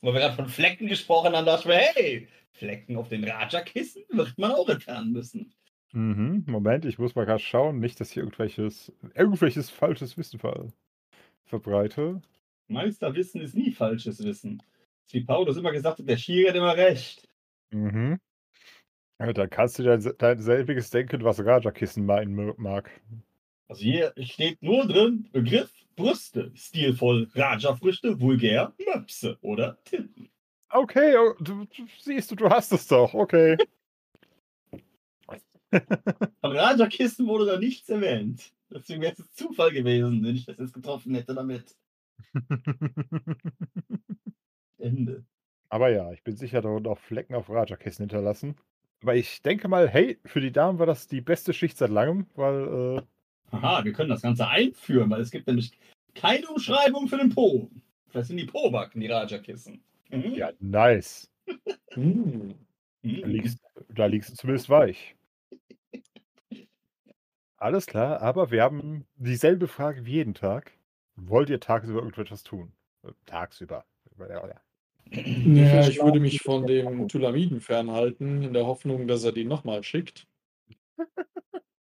Wo 0.00 0.12
wir 0.12 0.20
gerade 0.20 0.36
von 0.36 0.46
Flecken 0.46 0.86
gesprochen 0.86 1.34
haben, 1.34 1.44
dachte 1.44 1.62
ich 1.62 1.66
mir, 1.66 1.74
hey, 1.74 2.28
Flecken 2.52 2.96
auf 2.96 3.08
den 3.08 3.24
Raja-Kissen 3.24 4.04
wird 4.10 4.38
man 4.38 4.52
auch 4.52 4.68
entfernen 4.68 5.10
müssen. 5.10 5.52
Mhm, 5.90 6.44
Moment, 6.46 6.84
ich 6.84 7.00
muss 7.00 7.16
mal 7.16 7.24
gerade 7.24 7.42
schauen. 7.42 7.80
Nicht, 7.80 7.98
dass 7.98 8.12
hier 8.12 8.22
irgendwelches, 8.22 8.92
irgendwelches 9.12 9.70
falsches 9.70 10.16
Wissen 10.16 10.38
ver 10.38 10.68
verbreite. 11.44 12.22
Meisterwissen 12.72 13.40
ist 13.40 13.54
nie 13.54 13.72
falsches 13.72 14.22
Wissen. 14.24 14.62
Wie 15.10 15.24
Paulus 15.24 15.56
immer 15.56 15.72
gesagt 15.72 15.98
hat, 15.98 16.08
der 16.08 16.16
Schiri 16.16 16.48
hat 16.48 16.56
immer 16.56 16.76
recht. 16.76 17.28
Mhm. 17.70 18.18
Ja, 19.18 19.32
dann 19.32 19.50
kannst 19.50 19.78
du 19.78 19.82
dein, 19.82 20.02
dein 20.18 20.40
selbiges 20.40 20.90
denken, 20.90 21.22
was 21.22 21.44
Raja-Kissen 21.44 22.04
meinen 22.04 22.54
mag. 22.56 22.90
Also 23.68 23.82
hier 23.82 24.12
steht 24.18 24.62
nur 24.62 24.86
drin, 24.86 25.28
Begriff 25.32 25.70
Brüste, 25.96 26.50
stilvoll, 26.54 27.28
Raja-Früchte, 27.34 28.20
vulgär, 28.20 28.72
Möpse 28.78 29.38
oder 29.42 29.78
Tinten. 29.84 30.30
Okay, 30.70 31.16
oh, 31.16 31.34
du, 31.38 31.66
du, 31.66 31.86
siehst 32.00 32.30
du, 32.30 32.34
du 32.34 32.48
hast 32.48 32.72
es 32.72 32.86
doch. 32.86 33.12
Okay. 33.12 33.56
Am 36.40 36.52
Raja-Kissen 36.52 37.26
wurde 37.26 37.46
da 37.46 37.58
nichts 37.58 37.88
erwähnt. 37.88 38.52
Deswegen 38.70 39.02
wäre 39.02 39.14
es 39.18 39.32
Zufall 39.34 39.70
gewesen, 39.70 40.24
wenn 40.24 40.34
ich 40.34 40.46
das 40.46 40.58
jetzt 40.58 40.74
getroffen 40.74 41.14
hätte 41.14 41.34
damit. 41.34 41.76
Ende. 44.78 45.24
Aber 45.68 45.90
ja, 45.90 46.12
ich 46.12 46.22
bin 46.22 46.36
sicher, 46.36 46.60
da 46.60 46.68
wurden 46.68 46.86
auch 46.86 46.98
Flecken 46.98 47.34
auf 47.34 47.48
Raja-Kissen 47.48 48.02
hinterlassen. 48.02 48.56
Aber 49.02 49.16
ich 49.16 49.42
denke 49.42 49.68
mal, 49.68 49.88
hey, 49.88 50.18
für 50.24 50.40
die 50.40 50.52
Damen 50.52 50.78
war 50.78 50.86
das 50.86 51.08
die 51.08 51.20
beste 51.20 51.52
Schicht 51.52 51.76
seit 51.78 51.90
langem, 51.90 52.26
weil, 52.34 52.98
äh, 52.98 53.02
Aha, 53.56 53.84
wir 53.84 53.92
können 53.92 54.10
das 54.10 54.22
Ganze 54.22 54.48
einführen, 54.48 55.10
weil 55.10 55.20
es 55.20 55.30
gibt 55.30 55.46
nämlich 55.46 55.72
keine 56.14 56.46
Umschreibung 56.48 57.08
für 57.08 57.18
den 57.18 57.30
Po. 57.30 57.70
Das 58.12 58.28
sind 58.28 58.36
die 58.36 58.44
Po-Backen, 58.44 59.00
die 59.00 59.08
Raja-Kissen. 59.08 59.82
Mhm. 60.10 60.34
ja, 60.34 60.50
nice. 60.60 61.30
Hm. 61.94 62.54
Da 63.02 63.08
Mhm. 63.08 63.24
liegst, 63.24 63.58
da 63.88 64.06
liegst 64.06 64.30
du 64.30 64.34
zumindest 64.36 64.70
weich. 64.70 65.16
Alles 67.56 67.86
klar, 67.86 68.22
aber 68.22 68.50
wir 68.50 68.62
haben 68.62 69.04
dieselbe 69.16 69.68
Frage 69.68 70.06
wie 70.06 70.12
jeden 70.12 70.34
Tag. 70.34 70.72
Wollt 71.28 71.50
ihr 71.50 71.60
tagsüber 71.60 72.00
irgendetwas 72.00 72.42
tun? 72.42 72.72
Äh, 73.06 73.12
Tagsüber. 73.26 73.84
Ja, 74.18 74.46
ja. 74.48 74.60
Naja, 75.10 75.88
ich 75.88 76.02
würde 76.02 76.20
mich 76.20 76.40
von 76.42 76.66
dem 76.66 77.08
Tulamiden 77.08 77.60
fernhalten, 77.60 78.42
in 78.42 78.52
der 78.52 78.66
Hoffnung, 78.66 79.06
dass 79.06 79.24
er 79.24 79.32
die 79.32 79.44
nochmal 79.44 79.82
schickt. 79.82 80.26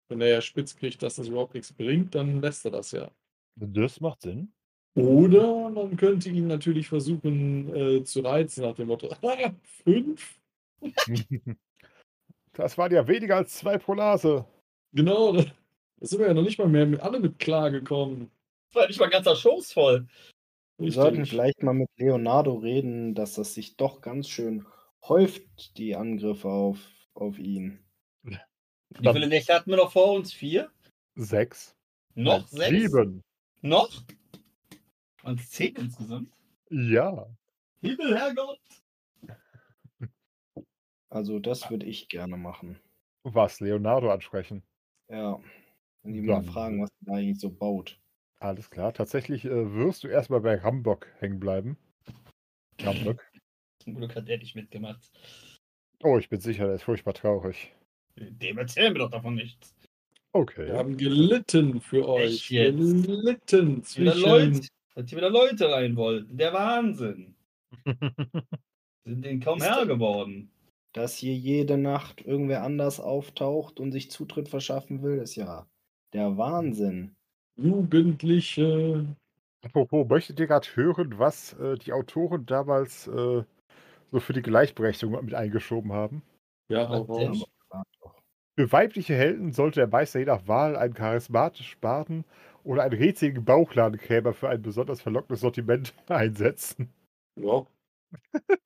Wenn 0.09 0.21
er 0.21 0.27
ja 0.27 0.41
spitz 0.41 0.75
kriegt, 0.75 1.03
dass 1.03 1.15
das 1.15 1.27
überhaupt 1.27 1.53
nichts 1.53 1.73
bringt, 1.73 2.15
dann 2.15 2.41
lässt 2.41 2.65
er 2.65 2.71
das 2.71 2.91
ja. 2.91 3.11
Das 3.55 3.99
macht 3.99 4.21
Sinn. 4.21 4.53
Oder 4.95 5.69
man 5.69 5.97
könnte 5.97 6.29
ihn 6.29 6.47
natürlich 6.47 6.87
versuchen 6.87 7.75
äh, 7.75 8.03
zu 8.03 8.21
reizen 8.21 8.63
nach 8.63 8.75
dem 8.75 8.87
Motto, 8.87 9.09
ah, 9.21 9.51
fünf? 9.83 10.39
Das 12.53 12.75
waren 12.75 12.91
ja 12.91 13.07
weniger 13.07 13.35
als 13.35 13.53
zwei 13.53 13.77
pro 13.77 13.93
Nase. 13.93 14.43
Genau, 14.91 15.31
da 15.31 15.45
sind 15.99 16.17
wir 16.17 16.25
ja 16.25 16.33
noch 16.33 16.41
nicht 16.41 16.57
mal 16.57 16.67
mehr 16.67 16.87
mit, 16.87 16.99
alle 17.01 17.19
mit 17.19 17.37
klargekommen. 17.37 18.21
Das 18.21 18.31
war 18.73 18.87
nicht 18.87 18.99
mal 18.99 19.05
ein 19.05 19.11
ganzer 19.11 19.35
Schoß 19.35 19.73
voll. 19.73 20.07
Wir 20.79 20.91
sollten 20.91 21.25
vielleicht 21.25 21.63
mal 21.63 21.73
mit 21.73 21.89
Leonardo 21.97 22.53
reden, 22.55 23.15
dass 23.15 23.33
das 23.33 23.55
sich 23.55 23.77
doch 23.77 24.01
ganz 24.01 24.29
schön 24.29 24.65
häuft, 25.03 25.77
die 25.77 25.95
Angriffe 25.95 26.49
auf, 26.49 26.77
auf 27.15 27.39
ihn. 27.39 27.83
Wie 28.23 29.11
viele 29.11 29.27
Nächte 29.27 29.53
hatten 29.53 29.71
wir 29.71 29.77
noch 29.77 29.91
vor 29.91 30.13
uns? 30.13 30.33
Vier? 30.33 30.71
Sechs. 31.15 31.75
Noch 32.13 32.51
Nein, 32.51 32.71
sechs? 32.71 32.91
Sieben. 32.91 33.23
Noch? 33.61 34.03
Und 35.23 35.41
zehn 35.49 35.75
insgesamt? 35.75 36.31
Ja. 36.69 37.27
Himmel, 37.81 38.17
Herrgott! 38.17 38.59
Also 41.09 41.39
das 41.39 41.69
würde 41.69 41.85
ich 41.85 42.09
gerne 42.09 42.37
machen. 42.37 42.79
Was? 43.23 43.59
Leonardo 43.59 44.11
ansprechen. 44.11 44.63
Ja. 45.09 45.39
Wenn 46.03 46.13
die 46.13 46.21
mal 46.21 46.43
fragen, 46.43 46.81
was 46.81 46.89
er 47.05 47.15
eigentlich 47.15 47.39
so 47.39 47.49
baut. 47.49 47.99
Alles 48.39 48.69
klar. 48.69 48.93
Tatsächlich 48.93 49.45
äh, 49.45 49.73
wirst 49.73 50.03
du 50.03 50.07
erstmal 50.07 50.41
bei 50.41 50.55
Rambock 50.55 51.07
hängen 51.19 51.39
bleiben. 51.39 51.77
Rambock. 52.79 53.23
Zum 53.79 53.95
Glück 53.95 54.15
hat 54.15 54.29
er 54.29 54.37
nicht 54.37 54.55
mitgemacht. 54.55 55.11
Oh, 56.03 56.17
ich 56.17 56.29
bin 56.29 56.39
sicher, 56.39 56.65
der 56.65 56.75
ist 56.75 56.83
furchtbar 56.83 57.13
traurig. 57.13 57.73
Dem 58.15 58.57
erzählen 58.57 58.93
wir 58.93 58.99
doch 58.99 59.11
davon 59.11 59.35
nichts. 59.35 59.75
Okay. 60.33 60.67
Wir 60.67 60.77
haben 60.77 60.97
gelitten 60.97 61.81
für 61.81 62.07
euch. 62.07 62.47
Gelitten 62.47 63.07
Wieder 63.07 63.83
zwischen. 63.83 64.21
Leute, 64.21 64.67
dass 64.93 65.09
hier 65.09 65.17
wieder 65.17 65.29
Leute 65.29 65.71
rein 65.71 65.95
wollten. 65.95 66.37
Der 66.37 66.53
Wahnsinn. 66.53 67.35
Sind 69.05 69.23
denen 69.23 69.39
kaum 69.39 69.61
Herr 69.61 69.85
geworden. 69.85 70.51
Dass 70.93 71.15
hier 71.15 71.35
jede 71.35 71.77
Nacht 71.77 72.21
irgendwer 72.21 72.63
anders 72.63 72.99
auftaucht 72.99 73.79
und 73.79 73.91
sich 73.91 74.11
Zutritt 74.11 74.49
verschaffen 74.49 75.01
will, 75.01 75.19
ist 75.19 75.35
ja 75.35 75.67
der 76.13 76.37
Wahnsinn. 76.37 77.16
Jugendliche. 77.57 79.05
Apropos, 79.63 80.07
möchtet 80.07 80.39
ihr 80.39 80.47
gerade 80.47 80.67
hören, 80.75 81.17
was 81.17 81.53
äh, 81.53 81.77
die 81.77 81.93
Autoren 81.93 82.45
damals 82.45 83.07
äh, 83.07 83.43
so 84.11 84.19
für 84.19 84.33
die 84.33 84.41
Gleichberechtigung 84.41 85.23
mit 85.25 85.33
eingeschoben 85.33 85.91
haben? 85.91 86.21
Ja, 86.69 86.85
doch. 86.85 87.47
Für 88.59 88.71
weibliche 88.71 89.13
Helden 89.13 89.51
sollte 89.51 89.81
der 89.81 89.87
Meister 89.87 90.19
je 90.19 90.25
nach 90.25 90.47
Wahl 90.47 90.75
einen 90.75 90.95
charismatischen 90.95 91.79
Baden 91.79 92.25
oder 92.63 92.83
einen 92.83 92.97
rätseligen 92.99 93.45
Bauchladenkrämer 93.45 94.33
für 94.33 94.49
ein 94.49 94.61
besonders 94.61 95.01
verlockendes 95.01 95.41
Sortiment 95.41 95.93
einsetzen. 96.07 96.89
Ja. 97.35 97.65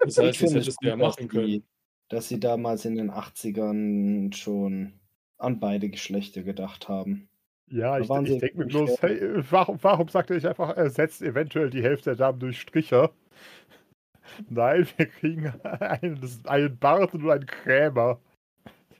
Das 0.00 0.16
heißt, 0.16 0.28
das 0.28 0.36
finde 0.38 0.54
hättest 0.54 0.68
es 0.68 0.76
du 0.76 0.88
ja 0.88 0.96
machen 0.96 1.28
können. 1.28 1.46
Die, 1.46 1.64
dass 2.08 2.28
sie 2.28 2.40
damals 2.40 2.86
in 2.86 2.94
den 2.94 3.10
80ern 3.10 4.34
schon 4.34 5.00
an 5.36 5.60
beide 5.60 5.90
Geschlechter 5.90 6.42
gedacht 6.44 6.88
haben. 6.88 7.28
Ja, 7.70 7.98
ich, 7.98 8.08
ich 8.08 8.38
denke 8.40 8.58
mir 8.58 8.66
bloß, 8.66 9.02
hey, 9.02 9.20
warum, 9.50 9.78
warum 9.82 10.08
sagt 10.08 10.30
er 10.30 10.36
nicht 10.36 10.46
einfach, 10.46 10.76
ersetzt 10.76 11.22
eventuell 11.22 11.70
die 11.70 11.82
Hälfte 11.82 12.10
der 12.10 12.16
Damen 12.16 12.38
durch 12.40 12.60
Stricher? 12.60 13.12
Nein, 14.48 14.86
wir 14.96 15.06
kriegen 15.06 15.48
einen, 15.62 16.20
einen 16.44 16.78
Bart 16.78 17.14
und 17.14 17.28
einen 17.28 17.46
Krämer. 17.46 18.20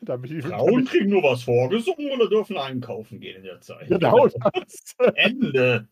Damit 0.01 0.31
die, 0.31 0.43
Frauen 0.43 0.75
damit, 0.75 0.89
kriegen 0.91 1.11
nur 1.11 1.23
was 1.25 1.43
vorgesungen 1.43 2.11
oder 2.13 2.29
dürfen 2.29 2.57
einkaufen 2.57 3.21
gehen 3.21 3.39
in 3.39 3.43
der 3.43 3.61
Zeit. 3.61 3.89
genau 3.89 4.29
das. 4.55 4.97
Ende. 5.15 5.89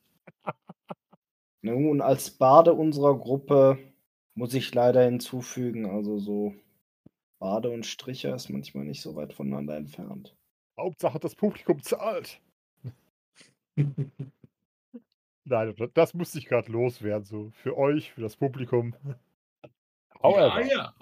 Nun, 1.62 2.00
als 2.00 2.30
Bade 2.30 2.72
unserer 2.72 3.18
Gruppe 3.18 3.78
Muss 4.34 4.54
ich 4.54 4.74
leider 4.74 5.02
hinzufügen, 5.02 5.86
also 5.86 6.18
so 6.18 6.54
Bade 7.40 7.70
und 7.70 7.86
Stricher 7.86 8.34
ist 8.34 8.50
manchmal 8.50 8.84
nicht 8.84 9.00
so 9.02 9.16
weit 9.16 9.32
voneinander 9.32 9.76
entfernt. 9.76 10.36
Hauptsache, 10.78 11.18
das 11.18 11.34
Publikum 11.34 11.82
zahlt. 11.82 12.40
Nein, 15.44 15.74
das- 15.94 16.14
musste 16.14 16.38
ich 16.38 16.46
gerade 16.46 16.70
loswerden, 16.72 17.24
so 17.24 17.50
für 17.62 17.76
euch, 17.76 18.12
für 18.12 18.20
das 18.20 18.36
Publikum. 18.36 18.94
However, 20.22 20.60
Ja, 20.62 20.66
ja. 20.66 20.94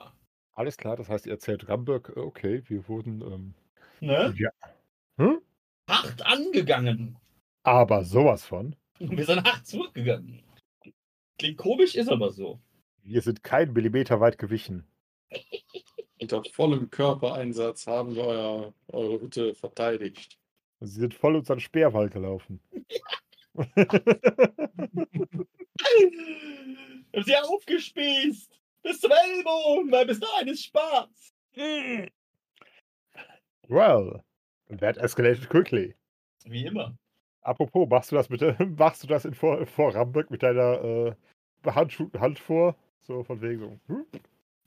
alles 0.55 0.77
klar, 0.77 0.97
das 0.97 1.09
heißt, 1.09 1.27
ihr 1.27 1.33
erzählt 1.33 1.69
Ramberg, 1.69 2.13
äh, 2.17 2.21
okay, 2.21 2.63
wir 2.69 2.87
wurden 2.89 3.21
ähm, 3.23 3.55
Ne? 4.01 4.35
ja, 4.37 4.51
hm? 5.19 5.41
Hart 5.89 6.27
angegangen. 6.27 7.17
aber 7.63 8.05
sowas 8.05 8.45
von. 8.45 8.75
Wir 8.99 9.25
sind 9.25 9.45
hart 9.45 9.67
zurückgegangen. 9.67 10.43
Klingt 11.39 11.59
komisch, 11.59 11.95
ist 11.95 12.09
aber 12.09 12.31
so. 12.31 12.61
Wir 13.03 13.23
sind 13.23 13.43
kein 13.43 13.73
Millimeter 13.73 14.21
weit 14.21 14.37
gewichen. 14.39 14.87
Unter 16.21 16.43
vollem 16.53 16.91
Körpereinsatz 16.91 17.87
haben 17.87 18.15
wir 18.15 18.25
euer, 18.25 18.75
eure 18.89 19.21
Hütte 19.21 19.55
verteidigt. 19.55 20.39
Sie 20.87 21.01
sind 21.01 21.15
voll 21.15 21.37
unseren 21.37 21.61
Speerwald 21.61 22.13
gelaufen. 22.13 22.61
Wir 23.55 23.55
haben 27.15 27.25
sie 27.25 27.37
aufgespießt. 27.37 28.51
Bis 28.83 29.01
zum 29.01 29.11
Ellbogen, 29.13 29.91
weil 29.91 30.05
bis 30.07 30.21
dahin 30.21 30.49
ist 30.49 30.65
Spaß. 30.65 31.33
well, 33.69 34.23
that 34.79 34.99
escalated 34.99 35.49
quickly. 35.49 35.95
Wie 36.45 36.67
immer. 36.67 36.95
Apropos, 37.41 37.89
machst 37.89 38.13
du 38.13 38.17
das 38.17 38.29
mit, 38.29 38.43
der- 38.43 38.57
machst 38.79 39.03
du 39.03 39.07
das 39.07 39.25
in 39.25 39.33
vor, 39.35 39.65
vor 39.67 39.95
Ramberg 39.95 40.31
mit 40.31 40.43
deiner 40.43 40.85
äh, 40.85 41.15
Hand, 41.71 41.97
Hand 42.19 42.39
vor? 42.39 42.77
So 43.01 43.23
von 43.23 43.41
wegen 43.41 43.61
so. 43.61 43.79
Hm? 43.95 44.05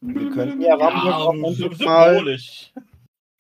Wir 0.02 0.30
könnten 0.32 0.62
ja 0.62 0.76
Ramberg 0.76 1.16
auch 1.16 1.34
Ja, 1.36 1.52
so 1.54 1.66
einfach 1.66 1.86
mal, 1.86 2.10
symbolisch. 2.14 2.72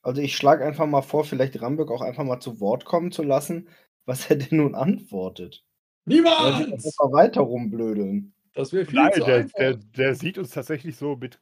Also 0.08 0.22
ich 0.22 0.38
schlage 0.38 0.66
einfach 0.66 0.88
mal 0.88 1.02
vor, 1.02 1.26
vielleicht 1.26 1.62
Ramberg 1.62 1.92
auch 1.92 2.02
einfach 2.02 2.24
mal 2.24 2.40
zu 2.40 2.62
Wort 2.62 2.86
kommen 2.86 3.12
zu 3.12 3.24
lassen, 3.24 3.68
was 4.06 4.30
er 4.30 4.36
denn 4.38 4.58
nun 4.58 4.74
antwortet. 4.74 5.66
Niemals! 6.06 6.72
einfach 6.72 7.12
weiter 7.12 7.42
rumblödeln. 7.42 8.34
Das 8.54 8.72
wäre 8.72 8.86
viel 8.86 9.02
Nein, 9.02 9.14
zu 9.14 9.26
der, 9.26 9.44
der, 9.44 9.74
der 9.76 10.16
sieht 10.16 10.38
uns 10.38 10.52
tatsächlich 10.52 10.96
so 10.96 11.18
mit 11.18 11.40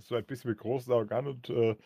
so 0.00 0.16
ein 0.16 0.24
bisschen 0.24 0.50
mit 0.50 0.58
großen 0.58 0.92
Augen 0.92 1.12
an 1.12 1.26
und 1.28 1.48
äh, 1.48 1.76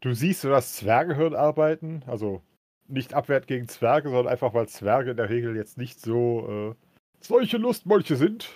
du 0.00 0.14
siehst 0.14 0.40
so 0.40 0.48
das 0.48 0.72
Zwergehirn 0.72 1.34
arbeiten. 1.34 2.02
Also 2.06 2.40
nicht 2.88 3.12
abwert 3.12 3.46
gegen 3.46 3.68
Zwerge, 3.68 4.08
sondern 4.08 4.32
einfach, 4.32 4.54
weil 4.54 4.68
Zwerge 4.68 5.10
in 5.10 5.18
der 5.18 5.28
Regel 5.28 5.54
jetzt 5.54 5.76
nicht 5.76 6.00
so 6.00 6.48
äh, 6.48 6.74
solche 7.20 7.58
Lustmolche 7.58 8.16
sind. 8.16 8.48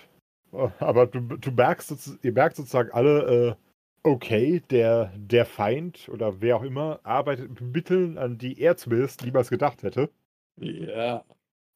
Äh, 0.51 0.69
Aber 0.79 1.05
du, 1.05 1.19
du 1.19 1.51
merkst, 1.51 2.17
ihr 2.23 2.33
merkt 2.33 2.55
sozusagen 2.55 2.89
alle, 2.91 3.55
äh, 3.55 3.66
okay, 4.07 4.61
der, 4.69 5.13
der 5.15 5.45
Feind 5.45 6.09
oder 6.09 6.41
wer 6.41 6.57
auch 6.57 6.63
immer 6.63 6.99
arbeitet 7.03 7.49
mit 7.49 7.61
Mitteln, 7.61 8.17
an 8.17 8.37
die 8.37 8.59
er 8.59 8.77
zumindest 8.77 9.23
niemals 9.23 9.49
gedacht 9.49 9.83
hätte. 9.83 10.09
Ja. 10.57 11.23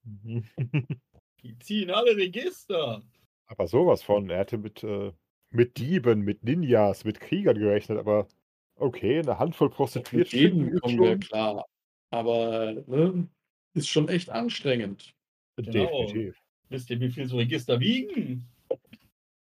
Die 1.44 1.58
ziehen 1.58 1.90
alle 1.90 2.16
Register. 2.16 3.02
Aber 3.48 3.68
sowas 3.68 4.03
von, 4.03 4.30
er 4.30 4.40
hätte 4.40 4.58
mit, 4.58 4.84
äh, 4.84 5.12
mit 5.49 5.78
Dieben, 5.78 6.22
mit 6.22 6.44
Ninjas, 6.44 7.03
mit 7.03 7.20
Kriegern 7.20 7.58
gerechnet, 7.58 7.98
aber 7.98 8.28
okay, 8.76 9.20
eine 9.20 9.40
Handvoll 9.40 9.70
Mit 9.70 9.76
Prostituierte. 9.76 10.38
jedem 10.38 10.80
kommen 10.80 10.99
wir 10.99 11.18
klar. 11.20 11.66
Aber 12.12 12.74
ne, 12.88 13.28
ist 13.74 13.90
schon 13.90 14.10
echt 14.10 14.30
anstrengend. 14.30 15.14
Genau. 15.56 15.72
Definitiv. 15.72 16.38
Wisst 16.70 16.90
ihr, 16.90 16.99
wie 16.99 17.10
viel 17.10 17.28
so 17.28 17.38
Register 17.38 17.80
wiegen? 17.80 18.48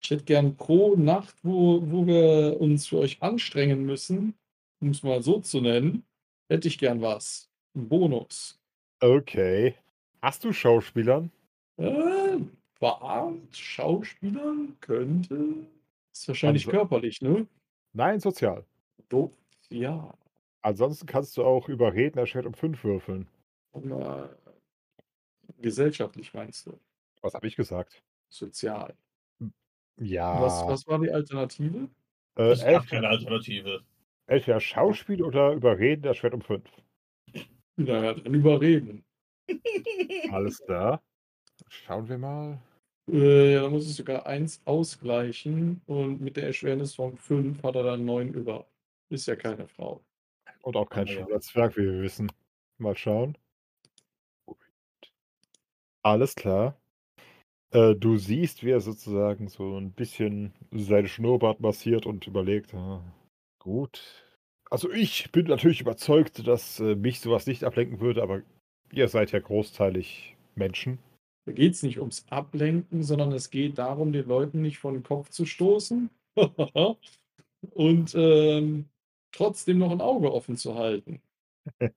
Ich 0.01 0.09
hätte 0.11 0.23
gern 0.23 0.55
pro 0.55 0.95
Nacht, 0.95 1.35
wo, 1.43 1.81
wo 1.91 2.05
wir 2.07 2.59
uns 2.59 2.87
für 2.87 2.99
euch 2.99 3.21
anstrengen 3.21 3.85
müssen, 3.85 4.33
um 4.81 4.89
es 4.89 5.03
mal 5.03 5.21
so 5.21 5.39
zu 5.39 5.61
nennen, 5.61 6.03
hätte 6.49 6.67
ich 6.67 6.77
gern 6.77 7.01
was. 7.01 7.49
Ein 7.75 7.89
Bonus. 7.89 8.59
Okay. 9.01 9.75
Hast 10.21 10.43
du 10.43 10.51
Schauspielern? 10.53 11.31
Äh, 11.77 12.37
verarmt 12.75 13.55
Schauspielern 13.55 14.75
könnte. 14.79 15.55
Ist 16.13 16.27
wahrscheinlich 16.27 16.65
Also- 16.65 16.77
körperlich, 16.77 17.21
ne? 17.21 17.45
Nein, 17.93 18.19
sozial. 18.19 18.65
Do 19.09 19.31
ja. 19.69 20.13
Ansonsten 20.61 21.05
kannst 21.05 21.37
du 21.37 21.43
auch 21.43 21.69
über 21.69 21.93
Redner 21.93 22.25
Schwert 22.25 22.45
um 22.45 22.53
5 22.53 22.83
würfeln. 22.83 23.27
Aber 23.71 24.29
gesellschaftlich 25.59 26.33
meinst 26.33 26.65
du? 26.67 26.77
Was 27.21 27.33
habe 27.33 27.47
ich 27.47 27.55
gesagt? 27.55 28.01
Sozial. 28.29 28.93
Ja. 29.99 30.41
Was, 30.41 30.65
was 30.67 30.87
war 30.87 30.99
die 30.99 31.11
Alternative? 31.11 31.89
äh, 32.37 32.53
Ich 32.53 32.63
habe 32.65 32.85
keine 32.85 33.07
Alternative. 33.09 33.81
entweder 34.27 34.59
Schauspiel 34.59 35.21
oder 35.23 35.53
über 35.53 35.77
Redner 35.77 36.13
Schwert 36.13 36.33
um 36.33 36.41
5. 36.41 36.63
Naja, 37.75 38.13
dann 38.13 38.33
überreden. 38.33 39.03
Alles 40.31 40.59
klar. 40.65 41.01
Schauen 41.67 42.07
wir 42.09 42.17
mal. 42.17 42.59
Äh, 43.11 43.53
ja, 43.53 43.61
dann 43.63 43.71
muss 43.71 43.87
es 43.87 43.95
sogar 43.95 44.25
eins 44.25 44.61
ausgleichen 44.65 45.81
und 45.87 46.21
mit 46.21 46.37
der 46.37 46.45
Erschwernis 46.45 46.95
von 46.95 47.17
5 47.17 47.63
hat 47.63 47.75
er 47.75 47.83
dann 47.83 48.05
9 48.05 48.33
über. 48.33 48.67
Ist 49.09 49.27
ja 49.27 49.35
keine 49.35 49.67
Frau. 49.67 50.01
Und 50.61 50.75
auch 50.75 50.89
kein 50.89 51.07
Ah, 51.07 51.11
ja. 51.11 51.25
wie 51.75 51.83
wir 51.83 52.01
wissen. 52.01 52.31
Mal 52.77 52.95
schauen. 52.95 53.37
Alles 56.03 56.35
klar. 56.35 56.78
Äh, 57.71 57.95
du 57.95 58.17
siehst, 58.17 58.63
wie 58.63 58.71
er 58.71 58.81
sozusagen 58.81 59.47
so 59.47 59.77
ein 59.77 59.91
bisschen 59.91 60.53
seine 60.71 61.07
Schnurrbart 61.07 61.59
massiert 61.59 62.05
und 62.05 62.25
überlegt, 62.25 62.73
ah, 62.73 63.03
gut. 63.59 64.25
Also 64.71 64.91
ich 64.91 65.31
bin 65.31 65.47
natürlich 65.47 65.81
überzeugt, 65.81 66.47
dass 66.47 66.79
äh, 66.79 66.95
mich 66.95 67.19
sowas 67.19 67.47
nicht 67.47 67.63
ablenken 67.63 67.99
würde, 67.99 68.23
aber 68.23 68.41
ihr 68.91 69.07
seid 69.07 69.31
ja 69.31 69.39
großteilig 69.39 70.35
Menschen. 70.55 70.99
Da 71.45 71.53
geht 71.53 71.73
es 71.73 71.83
nicht 71.83 71.99
ums 71.99 72.25
Ablenken, 72.29 73.03
sondern 73.03 73.31
es 73.31 73.49
geht 73.49 73.77
darum, 73.77 74.11
den 74.11 74.27
Leuten 74.27 74.61
nicht 74.61 74.77
vor 74.77 74.91
den 74.91 75.03
Kopf 75.03 75.29
zu 75.29 75.45
stoßen 75.45 76.09
und 77.71 78.15
ähm, 78.15 78.85
trotzdem 79.31 79.79
noch 79.79 79.91
ein 79.91 80.01
Auge 80.01 80.31
offen 80.31 80.57
zu 80.57 80.75
halten. 80.75 81.21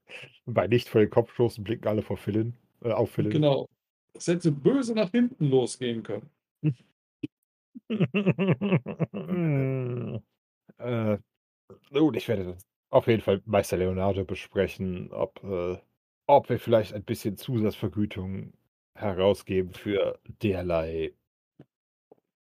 Bei 0.46 0.66
nicht 0.66 0.88
vor 0.88 1.00
den 1.00 1.10
Kopf 1.10 1.32
stoßen 1.32 1.64
blicken 1.64 1.88
alle 1.88 2.02
vor 2.02 2.16
Philin, 2.16 2.54
äh, 2.82 2.92
auf 2.92 3.10
Philin. 3.10 3.32
Genau. 3.32 3.68
Das 4.14 4.26
hätte 4.26 4.52
böse 4.52 4.94
nach 4.94 5.10
hinten 5.10 5.46
losgehen 5.46 6.02
können. 6.02 6.30
äh, 10.78 11.18
nun, 11.90 12.14
ich 12.14 12.28
werde 12.28 12.56
auf 12.90 13.06
jeden 13.06 13.22
Fall 13.22 13.42
Meister 13.46 13.76
Leonardo 13.76 14.24
besprechen, 14.24 15.10
ob, 15.12 15.42
äh, 15.44 15.78
ob 16.26 16.48
wir 16.48 16.58
vielleicht 16.58 16.94
ein 16.94 17.04
bisschen 17.04 17.36
Zusatzvergütung 17.36 18.52
herausgeben 18.94 19.72
für 19.72 20.18
derlei. 20.42 21.14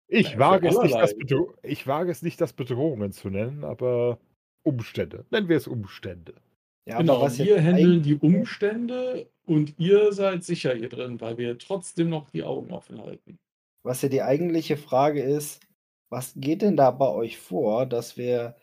Ich 0.07 0.25
Ja, 0.25 0.31
für 0.31 0.39
wage, 0.39 0.67
es 0.67 0.77
nicht, 0.79 0.95
das 0.95 1.15
ich 1.63 1.87
wage 1.87 2.11
es 2.11 2.21
nicht, 2.21 2.41
das 2.41 2.53
Bedrohungen 2.53 3.11
zu 3.11 3.29
nennen, 3.29 3.63
aber 3.63 4.19
Umstände. 4.63 5.25
Nennen 5.31 5.47
wir 5.47 5.57
es 5.57 5.67
Umstände. 5.67 6.35
Ja, 6.85 6.97
genau, 6.97 7.15
aber 7.15 7.25
was 7.25 7.37
wir 7.39 7.61
handeln 7.61 8.01
die 8.01 8.15
Umstände 8.15 9.29
und 9.45 9.77
ihr 9.77 10.11
seid 10.13 10.43
sicher 10.43 10.73
hier 10.73 10.89
drin, 10.89 11.21
weil 11.21 11.37
wir 11.37 11.57
trotzdem 11.57 12.09
noch 12.09 12.29
die 12.31 12.43
Augen 12.43 12.71
offen 12.71 13.01
halten. 13.01 13.39
Was 13.83 14.01
ja 14.01 14.09
die 14.09 14.21
eigentliche 14.21 14.77
Frage 14.77 15.21
ist, 15.21 15.61
was 16.09 16.33
geht 16.35 16.61
denn 16.61 16.75
da 16.77 16.91
bei 16.91 17.07
euch 17.09 17.37
vor, 17.37 17.85
dass 17.85 18.17
wir 18.17 18.55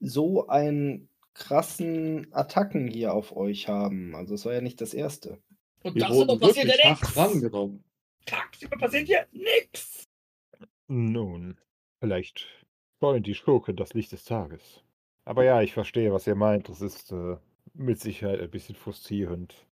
so 0.00 0.46
einen 0.48 1.08
krassen 1.34 2.32
Attacken 2.32 2.88
hier 2.88 3.14
auf 3.14 3.36
euch 3.36 3.68
haben? 3.68 4.14
Also 4.14 4.34
es 4.34 4.44
war 4.44 4.54
ja 4.54 4.60
nicht 4.60 4.80
das 4.80 4.94
erste. 4.94 5.38
Und 5.82 5.94
Wir 5.96 6.08
wurden 6.08 6.38
passiert 6.40 6.66
wirklich 6.66 6.84
ja 6.84 6.90
nichts. 6.90 7.16
rangenommen. 7.16 7.84
Tagsüber 8.26 8.76
passiert 8.78 9.06
hier 9.06 9.26
nichts. 9.32 10.08
Nun, 10.88 11.58
vielleicht 12.00 12.46
wollen 13.00 13.22
die 13.22 13.34
Schurken 13.34 13.76
das 13.76 13.92
Licht 13.94 14.12
des 14.12 14.24
Tages. 14.24 14.82
Aber 15.24 15.44
ja, 15.44 15.62
ich 15.62 15.72
verstehe, 15.72 16.12
was 16.12 16.26
ihr 16.26 16.34
meint. 16.34 16.68
Das 16.68 16.80
ist 16.80 17.12
äh, 17.12 17.36
mit 17.74 18.00
Sicherheit 18.00 18.40
ein 18.40 18.50
bisschen 18.50 18.74
frustrierend. 18.74 19.66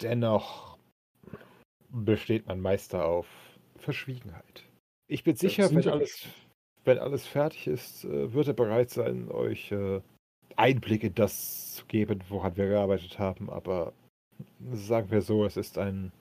Dennoch 0.00 0.78
besteht 1.90 2.46
mein 2.46 2.60
Meister 2.60 3.06
auf 3.06 3.26
Verschwiegenheit. 3.76 4.64
Ich 5.06 5.24
bin 5.24 5.36
sicher, 5.36 5.70
wenn 5.70 5.88
alles, 5.88 6.26
wenn 6.84 6.98
alles 6.98 7.26
fertig 7.26 7.66
ist, 7.66 8.04
äh, 8.04 8.32
wird 8.32 8.48
er 8.48 8.54
bereit 8.54 8.90
sein, 8.90 9.30
euch 9.30 9.72
äh, 9.72 10.00
Einblick 10.56 11.04
in 11.04 11.14
das 11.14 11.74
zu 11.74 11.86
geben, 11.86 12.22
woran 12.28 12.56
wir 12.56 12.66
gearbeitet 12.66 13.18
haben. 13.18 13.48
Aber 13.50 13.92
sagen 14.72 15.10
wir 15.10 15.22
so, 15.22 15.44
es 15.44 15.56
ist 15.56 15.78
ein 15.78 16.12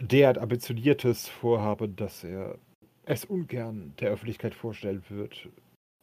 derart 0.00 0.38
ambitioniertes 0.38 1.28
Vorhaben, 1.28 1.94
dass 1.96 2.24
er 2.24 2.58
es 3.04 3.24
ungern 3.24 3.94
der 4.00 4.10
Öffentlichkeit 4.10 4.54
vorstellen 4.54 5.04
wird. 5.08 5.48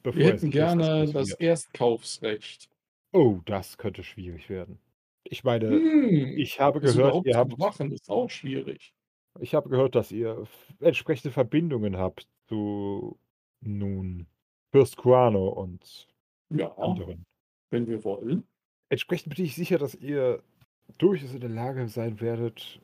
Bevor 0.04 0.20
Wir 0.20 0.26
hätten 0.34 0.52
gerne 0.52 1.08
das 1.14 1.34
informiert. 1.34 1.40
Erstkaufsrecht. 1.40 2.70
Oh, 3.14 3.40
das 3.46 3.78
könnte 3.78 4.04
schwierig 4.04 4.50
werden. 4.50 4.80
Ich 5.24 5.44
meine, 5.44 5.70
Hm, 5.70 6.38
ich 6.38 6.60
habe 6.60 6.80
das 6.80 6.96
gehört, 6.96 7.26
ihr 7.26 7.38
habt, 7.38 7.58
machen, 7.58 7.92
ist 7.92 8.10
auch 8.10 8.30
schwierig. 8.30 8.94
ich 9.40 9.54
habe 9.56 9.70
gehört, 9.70 9.96
dass 9.96 10.12
ihr 10.12 10.46
entsprechende 10.80 11.32
Verbindungen 11.32 11.98
habt 11.98 12.28
zu 12.48 13.20
nun 13.62 14.28
Fürst 14.72 14.98
Kuano 14.98 15.48
und 15.50 16.08
Ja, 16.50 16.78
anderen. 16.78 17.26
wenn 17.72 17.88
wir 17.88 18.04
wollen. 18.04 18.48
Entsprechend 18.90 19.36
bin 19.36 19.46
ich 19.46 19.56
sicher, 19.56 19.78
dass 19.78 19.96
ihr 19.96 20.44
durchaus 20.98 21.34
in 21.34 21.40
der 21.42 21.50
Lage 21.50 21.88
sein 21.88 22.20
werdet, 22.22 22.82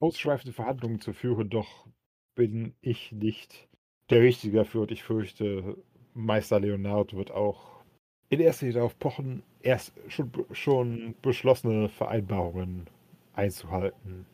ausschweifende 0.00 0.52
Verhandlungen 0.52 1.00
zu 1.00 1.12
führen, 1.12 1.50
doch 1.50 1.86
bin 2.34 2.74
ich 2.80 3.12
nicht 3.12 3.69
der 4.10 4.22
Richtige 4.22 4.58
dafür 4.58 4.82
und 4.82 4.90
ich 4.90 5.02
fürchte, 5.02 5.76
Meister 6.14 6.60
Leonard 6.60 7.14
wird 7.14 7.30
auch 7.30 7.80
in 8.28 8.40
erster 8.40 8.66
Linie 8.66 8.80
darauf 8.80 8.98
pochen, 8.98 9.42
erst 9.60 9.92
schon, 10.08 10.30
schon 10.52 11.14
beschlossene 11.22 11.88
Vereinbarungen 11.88 12.88
einzuhalten. 13.32 14.26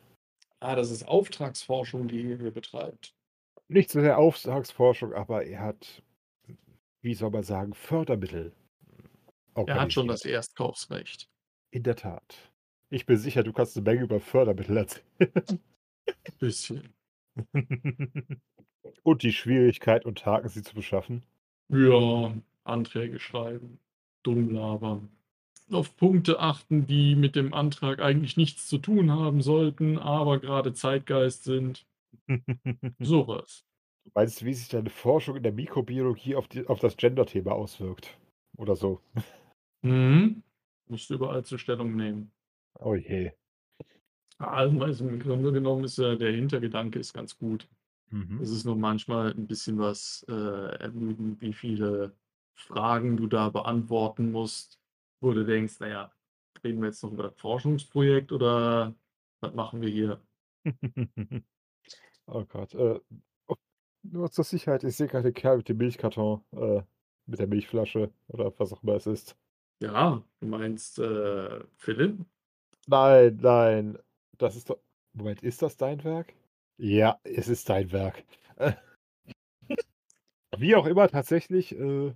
Ah, 0.60 0.74
das 0.74 0.90
ist 0.90 1.06
Auftragsforschung, 1.06 2.08
die 2.08 2.22
ihr 2.22 2.38
hier 2.38 2.50
betreibt. 2.50 3.14
Nicht 3.68 3.90
so 3.90 4.00
sehr 4.00 4.18
Auftragsforschung, 4.18 5.12
aber 5.12 5.44
er 5.44 5.60
hat, 5.60 6.02
wie 7.02 7.14
soll 7.14 7.30
man 7.30 7.42
sagen, 7.42 7.74
Fördermittel. 7.74 8.52
Er 9.54 9.80
hat 9.80 9.92
schon 9.92 10.08
das. 10.08 10.24
Erstkaufsrecht. 10.24 11.28
In 11.70 11.82
der 11.82 11.96
Tat. 11.96 12.52
Ich 12.90 13.06
bin 13.06 13.16
sicher, 13.16 13.42
du 13.42 13.52
kannst 13.52 13.76
eine 13.76 13.84
Menge 13.84 14.02
über 14.02 14.20
Fördermittel 14.20 14.76
erzählen. 14.76 15.06
Ein 15.18 16.38
bisschen. 16.38 16.94
und 19.02 19.22
die 19.22 19.32
Schwierigkeit 19.32 20.04
und 20.04 20.24
Haken, 20.26 20.48
sie 20.48 20.62
zu 20.62 20.74
beschaffen. 20.74 21.22
Ja, 21.68 22.32
Anträge 22.64 23.18
schreiben, 23.18 23.78
dumm 24.22 24.50
labern. 24.50 25.08
Auf 25.70 25.96
Punkte 25.96 26.38
achten, 26.38 26.86
die 26.86 27.16
mit 27.16 27.34
dem 27.34 27.52
Antrag 27.52 28.00
eigentlich 28.00 28.36
nichts 28.36 28.68
zu 28.68 28.78
tun 28.78 29.10
haben 29.10 29.42
sollten, 29.42 29.98
aber 29.98 30.38
gerade 30.38 30.72
Zeitgeist 30.72 31.44
sind. 31.44 31.86
Sowas. 33.00 33.64
Du 34.04 34.10
meinst, 34.14 34.44
wie 34.44 34.54
sich 34.54 34.68
deine 34.68 34.90
Forschung 34.90 35.36
in 35.36 35.42
der 35.42 35.52
Mikrobiologie 35.52 36.36
auf, 36.36 36.46
die, 36.46 36.66
auf 36.66 36.78
das 36.78 36.96
Gender-Thema 36.96 37.52
auswirkt? 37.52 38.16
Oder 38.56 38.76
so. 38.76 39.00
Mhm. 39.82 40.42
Musst 40.88 41.10
du 41.10 41.14
überall 41.14 41.44
zur 41.44 41.58
Stellung 41.58 41.96
nehmen. 41.96 42.30
Oh 42.78 42.94
je. 42.94 43.32
Also 44.38 45.08
im 45.08 45.18
Grunde 45.18 45.50
genommen 45.50 45.84
ist 45.84 45.98
ja 45.98 46.14
der 46.14 46.32
Hintergedanke 46.32 46.98
ist 46.98 47.12
ganz 47.12 47.36
gut. 47.36 47.66
Mhm. 48.10 48.40
Es 48.40 48.50
ist 48.50 48.64
nur 48.64 48.76
manchmal 48.76 49.32
ein 49.32 49.46
bisschen 49.46 49.78
was 49.78 50.24
äh, 50.28 50.32
ermüdend, 50.32 51.40
wie 51.40 51.52
viele 51.52 52.14
Fragen 52.54 53.16
du 53.16 53.26
da 53.26 53.50
beantworten 53.50 54.30
musst, 54.32 54.80
wo 55.20 55.32
du 55.32 55.44
denkst, 55.44 55.80
naja, 55.80 56.12
reden 56.62 56.80
wir 56.80 56.88
jetzt 56.88 57.02
noch 57.02 57.12
über 57.12 57.24
das 57.24 57.36
Forschungsprojekt 57.36 58.32
oder 58.32 58.94
was 59.40 59.54
machen 59.54 59.82
wir 59.82 59.88
hier? 59.88 60.20
oh 62.26 62.44
Gott. 62.44 62.74
Äh, 62.74 63.00
nur 64.02 64.30
zur 64.30 64.44
Sicherheit, 64.44 64.84
ich 64.84 64.96
sehe 64.96 65.08
gerade 65.08 65.24
den 65.24 65.34
Kerl 65.34 65.58
mit 65.58 65.68
dem 65.68 65.78
Milchkarton, 65.78 66.42
äh, 66.52 66.82
mit 67.26 67.40
der 67.40 67.48
Milchflasche 67.48 68.12
oder 68.28 68.52
was 68.58 68.72
auch 68.72 68.82
immer 68.82 68.94
es 68.94 69.06
ist. 69.06 69.36
Ja, 69.80 70.22
du 70.40 70.46
meinst 70.46 70.98
äh, 70.98 71.64
Philipp? 71.76 72.24
Nein, 72.86 73.38
nein. 73.42 73.98
Das 74.38 74.56
ist 74.56 74.70
doch. 74.70 74.78
Moment, 75.12 75.42
ist 75.42 75.62
das 75.62 75.76
dein 75.76 76.02
Werk? 76.04 76.34
Ja, 76.78 77.18
es 77.24 77.48
ist 77.48 77.68
dein 77.68 77.90
Werk. 77.92 78.24
Äh, 78.56 78.72
Wie 80.58 80.74
auch 80.74 80.86
immer, 80.86 81.08
tatsächlich, 81.08 81.72
äh, 81.72 82.12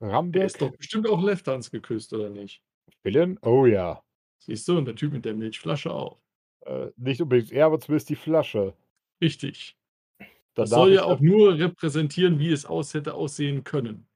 Der 0.00 0.08
Ramberg. 0.08 0.46
ist 0.46 0.60
doch 0.62 0.70
bestimmt 0.76 1.08
auch 1.08 1.22
Lefthans 1.22 1.70
geküsst, 1.70 2.12
oder 2.12 2.30
nicht? 2.30 2.62
Villain? 3.02 3.38
Oh 3.42 3.66
ja. 3.66 4.02
Siehst 4.40 4.68
du, 4.68 4.78
und 4.78 4.84
der 4.86 4.94
Typ 4.96 5.12
mit 5.12 5.24
der 5.24 5.34
Milchflasche 5.34 5.92
auch. 5.92 6.18
Äh, 6.66 6.88
nicht 6.96 7.20
unbedingt 7.20 7.52
er, 7.52 7.66
aber 7.66 7.80
zumindest 7.80 8.08
die 8.10 8.16
Flasche. 8.16 8.74
Richtig. 9.20 9.76
Das 10.54 10.70
Danach 10.70 10.84
soll 10.84 10.90
ist 10.92 10.96
ja 10.96 11.04
auch 11.04 11.20
nur 11.20 11.58
repräsentieren, 11.58 12.38
wie 12.38 12.52
es 12.52 12.64
aus 12.64 12.94
hätte 12.94 13.14
aussehen 13.14 13.64
können. 13.64 14.06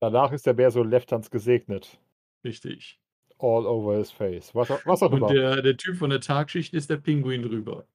Danach 0.00 0.32
ist 0.32 0.46
er 0.46 0.54
mehr 0.54 0.70
so 0.70 0.82
Left-Hands 0.82 1.30
gesegnet. 1.30 1.98
Richtig. 2.44 3.00
All 3.38 3.66
over 3.66 3.96
his 3.98 4.10
face. 4.10 4.54
Was, 4.54 4.70
was 4.86 5.02
auch 5.02 5.10
Und 5.10 5.18
immer. 5.18 5.32
der, 5.32 5.62
der 5.62 5.76
Typ 5.76 5.96
von 5.96 6.10
der 6.10 6.20
Tagschicht 6.20 6.72
ist 6.74 6.88
der 6.90 6.98
Pinguin 6.98 7.42
drüber. 7.42 7.86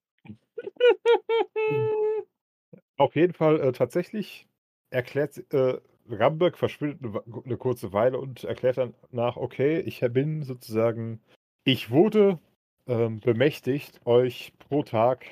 Auf 2.98 3.16
jeden 3.16 3.34
Fall 3.34 3.60
äh, 3.60 3.72
tatsächlich 3.72 4.48
erklärt 4.90 5.38
äh, 5.54 5.80
Ramberg 6.10 6.58
verschwindet 6.58 7.04
eine, 7.04 7.44
eine 7.46 7.58
kurze 7.58 7.94
Weile 7.94 8.20
und 8.20 8.44
erklärt 8.44 8.78
dann 8.78 8.94
nach, 9.12 9.38
okay, 9.38 9.80
ich 9.80 10.02
bin 10.12 10.44
sozusagen, 10.44 11.22
ich 11.64 11.90
wurde 11.92 12.40
ähm, 12.88 13.20
bemächtigt, 13.20 14.06
euch 14.06 14.54
pro 14.60 14.84
Tag 14.84 15.26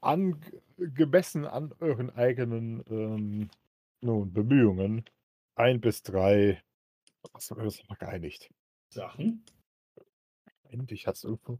an, 0.00 0.40
gemessen 0.76 1.44
an 1.44 1.72
euren 1.80 2.10
eigenen 2.10 2.84
ähm, 2.90 3.50
nun, 4.00 4.32
Bemühungen 4.32 5.04
ein 5.54 5.80
bis 5.80 6.02
drei, 6.02 6.62
was 7.32 7.50
haben 7.50 7.58
wir 7.58 7.64
uns 7.64 7.82
geeinigt? 7.98 8.50
Sachen. 8.90 9.44
Moment, 10.64 10.92
ich 10.92 11.06
hatte 11.06 11.16
es 11.16 11.24
irgendwo 11.24 11.58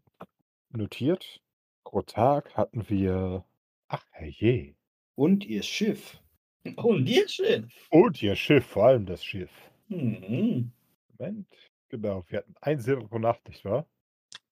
notiert. 0.71 1.41
Pro 1.89 2.03
Tag 2.03 2.55
hatten 2.55 2.87
wir, 2.91 3.47
ach 3.87 4.05
herrje, 4.11 4.75
Und 5.15 5.47
ihr 5.47 5.63
Schiff. 5.63 6.21
Und 6.77 7.09
ihr 7.09 7.27
Schiff. 7.27 7.89
und 7.91 8.23
ihr 8.23 8.37
Schiff, 8.37 8.67
vor 8.67 8.85
allem 8.85 9.07
das 9.07 9.25
Schiff. 9.25 9.51
Mhm. 9.89 10.71
Moment. 11.17 11.47
Genau, 11.89 12.27
wir 12.29 12.41
hatten 12.41 12.55
ein 12.61 12.79
Silber 12.79 13.09
pro 13.09 13.19
Nacht, 13.19 13.49
nicht 13.49 13.65
wahr? 13.65 13.89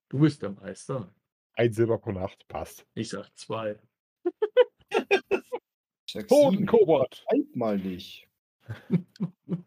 Du 0.09 0.21
bist 0.21 0.41
der 0.41 0.53
Meister. 0.53 1.15
Ein 1.53 1.75
Silber 1.75 1.99
pro 1.99 2.13
Nacht, 2.13 2.49
passt. 2.49 2.87
Ich 2.95 3.11
sag 3.11 3.29
zwei. 3.37 3.79
Kobold! 6.67 7.23
Halt 7.31 7.55
mal 7.55 7.77
nicht. 7.77 8.27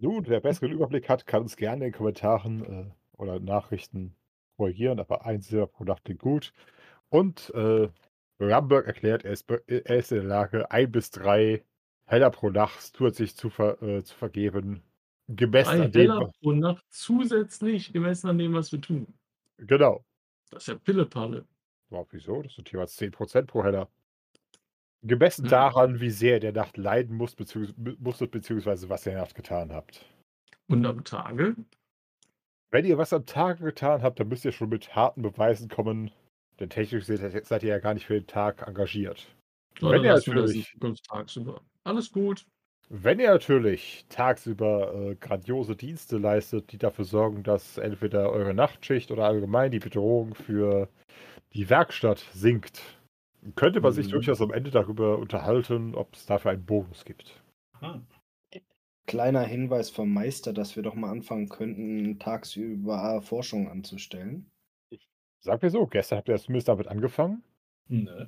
Nun, 0.00 0.26
wer 0.26 0.40
besseren 0.40 0.72
Überblick 0.72 1.08
hat, 1.08 1.24
kann 1.24 1.42
uns 1.42 1.56
gerne 1.56 1.86
in 1.86 1.92
den 1.92 1.96
Kommentaren 1.96 2.64
äh, 2.64 2.90
oder 3.16 3.38
Nachrichten 3.38 4.16
korrigieren, 4.56 5.00
aber 5.00 5.26
ein 5.26 5.40
Silber 5.40 5.66
pro 5.66 5.84
Nacht 5.84 6.04
klingt 6.04 6.20
gut. 6.20 6.52
Und 7.08 7.52
äh, 7.54 7.88
Ramberg 8.40 8.86
erklärt, 8.86 9.24
er 9.24 9.32
ist, 9.32 9.50
er 9.50 9.96
ist 9.96 10.12
in 10.12 10.18
der 10.18 10.26
Lage, 10.26 10.70
ein 10.70 10.90
bis 10.90 11.10
drei 11.10 11.64
Heller 12.06 12.30
pro 12.30 12.50
Nacht 12.50 12.80
zusätzlich 12.80 13.36
zu, 13.36 13.50
ver, 13.50 13.80
äh, 13.82 14.02
zu 14.02 14.14
vergeben. 14.14 14.82
Gemessen 15.28 15.78
Drei 15.78 15.84
an 15.84 15.92
dem, 15.92 16.10
Heller 16.10 16.32
pro 16.40 16.52
Nacht 16.52 16.84
zusätzlich 16.90 17.92
gemessen 17.92 18.28
an 18.28 18.38
dem, 18.38 18.52
was 18.52 18.72
wir 18.72 18.80
tun. 18.80 19.06
Genau. 19.58 20.04
Das 20.50 20.64
ist 20.64 20.68
ja 20.68 20.74
Pillepalle. 20.74 21.46
Wow, 21.90 22.06
wieso? 22.10 22.42
Das 22.42 22.54
sind 22.54 22.70
jeweils 22.70 22.98
10% 22.98 23.46
pro 23.46 23.64
Heller. 23.64 23.88
Gemessen 25.02 25.44
Hm. 25.44 25.50
daran, 25.50 26.00
wie 26.00 26.10
sehr 26.10 26.34
ihr 26.34 26.40
der 26.40 26.52
Nacht 26.52 26.76
leiden 26.76 27.16
muss, 27.16 27.34
beziehungs 27.34 27.74
musstet, 27.98 28.30
beziehungsweise 28.30 28.88
was 28.88 29.06
ihr 29.06 29.12
in 29.12 29.16
der 29.16 29.24
Nacht 29.24 29.34
getan 29.34 29.72
habt. 29.72 30.04
Und 30.66 30.84
am 30.86 31.04
Tage? 31.04 31.56
Wenn 32.74 32.84
ihr 32.86 32.98
was 32.98 33.12
am 33.12 33.24
Tag 33.24 33.60
getan 33.60 34.02
habt, 34.02 34.18
dann 34.18 34.26
müsst 34.26 34.44
ihr 34.44 34.50
schon 34.50 34.68
mit 34.68 34.96
harten 34.96 35.22
Beweisen 35.22 35.68
kommen. 35.68 36.10
Denn 36.58 36.70
technisch 36.70 37.04
seid 37.04 37.46
seid 37.46 37.62
ihr 37.62 37.68
ja 37.68 37.78
gar 37.78 37.94
nicht 37.94 38.04
für 38.06 38.14
den 38.14 38.26
Tag 38.26 38.66
engagiert. 38.66 39.28
Oder 39.80 39.92
Wenn 39.92 40.02
ihr 40.04 40.12
natürlich- 40.14 40.76
tagsüber. 41.08 41.60
Alles 41.84 42.10
gut. 42.10 42.44
Wenn 42.88 43.20
ihr 43.20 43.30
natürlich 43.30 44.04
tagsüber 44.08 44.92
äh, 44.92 45.14
grandiose 45.14 45.76
Dienste 45.76 46.18
leistet, 46.18 46.72
die 46.72 46.78
dafür 46.78 47.04
sorgen, 47.04 47.44
dass 47.44 47.78
entweder 47.78 48.30
eure 48.32 48.54
Nachtschicht 48.54 49.12
oder 49.12 49.24
allgemein 49.26 49.70
die 49.70 49.78
Bedrohung 49.78 50.34
für 50.34 50.88
die 51.52 51.70
Werkstatt 51.70 52.18
sinkt, 52.32 52.82
könnte 53.54 53.80
man 53.82 53.92
sich 53.92 54.08
Mhm. 54.08 54.12
durchaus 54.12 54.40
am 54.42 54.52
Ende 54.52 54.72
darüber 54.72 55.18
unterhalten, 55.18 55.94
ob 55.94 56.12
es 56.16 56.26
dafür 56.26 56.50
einen 56.50 56.66
Bonus 56.66 57.04
gibt. 57.04 57.40
Aha. 57.74 58.02
Kleiner 59.06 59.42
Hinweis 59.42 59.90
vom 59.90 60.12
Meister, 60.12 60.52
dass 60.52 60.76
wir 60.76 60.82
doch 60.82 60.94
mal 60.94 61.10
anfangen 61.10 61.48
könnten, 61.48 62.18
tagsüber 62.18 63.20
Forschung 63.22 63.68
anzustellen. 63.68 64.50
Sagen 65.40 65.60
wir 65.60 65.70
so, 65.70 65.86
gestern 65.86 66.18
habt 66.18 66.28
ihr 66.28 66.36
zumindest 66.38 66.68
damit 66.68 66.88
angefangen. 66.88 67.42
Nö. 67.88 68.26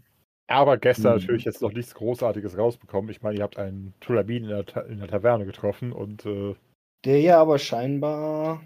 Aber 0.48 0.76
gestern 0.76 1.14
Mhm. 1.14 1.20
natürlich 1.20 1.44
jetzt 1.44 1.62
noch 1.62 1.72
nichts 1.72 1.94
Großartiges 1.94 2.58
rausbekommen. 2.58 3.10
Ich 3.10 3.22
meine, 3.22 3.38
ihr 3.38 3.42
habt 3.42 3.58
einen 3.58 3.94
Tulamin 4.00 4.44
in 4.44 4.48
der, 4.50 4.66
Ta 4.66 4.80
in 4.82 4.98
der 4.98 5.08
Taverne 5.08 5.46
getroffen 5.46 5.92
und 5.92 6.26
äh, 6.26 6.54
Der 7.04 7.20
ja 7.20 7.40
aber 7.40 7.58
scheinbar 7.58 8.62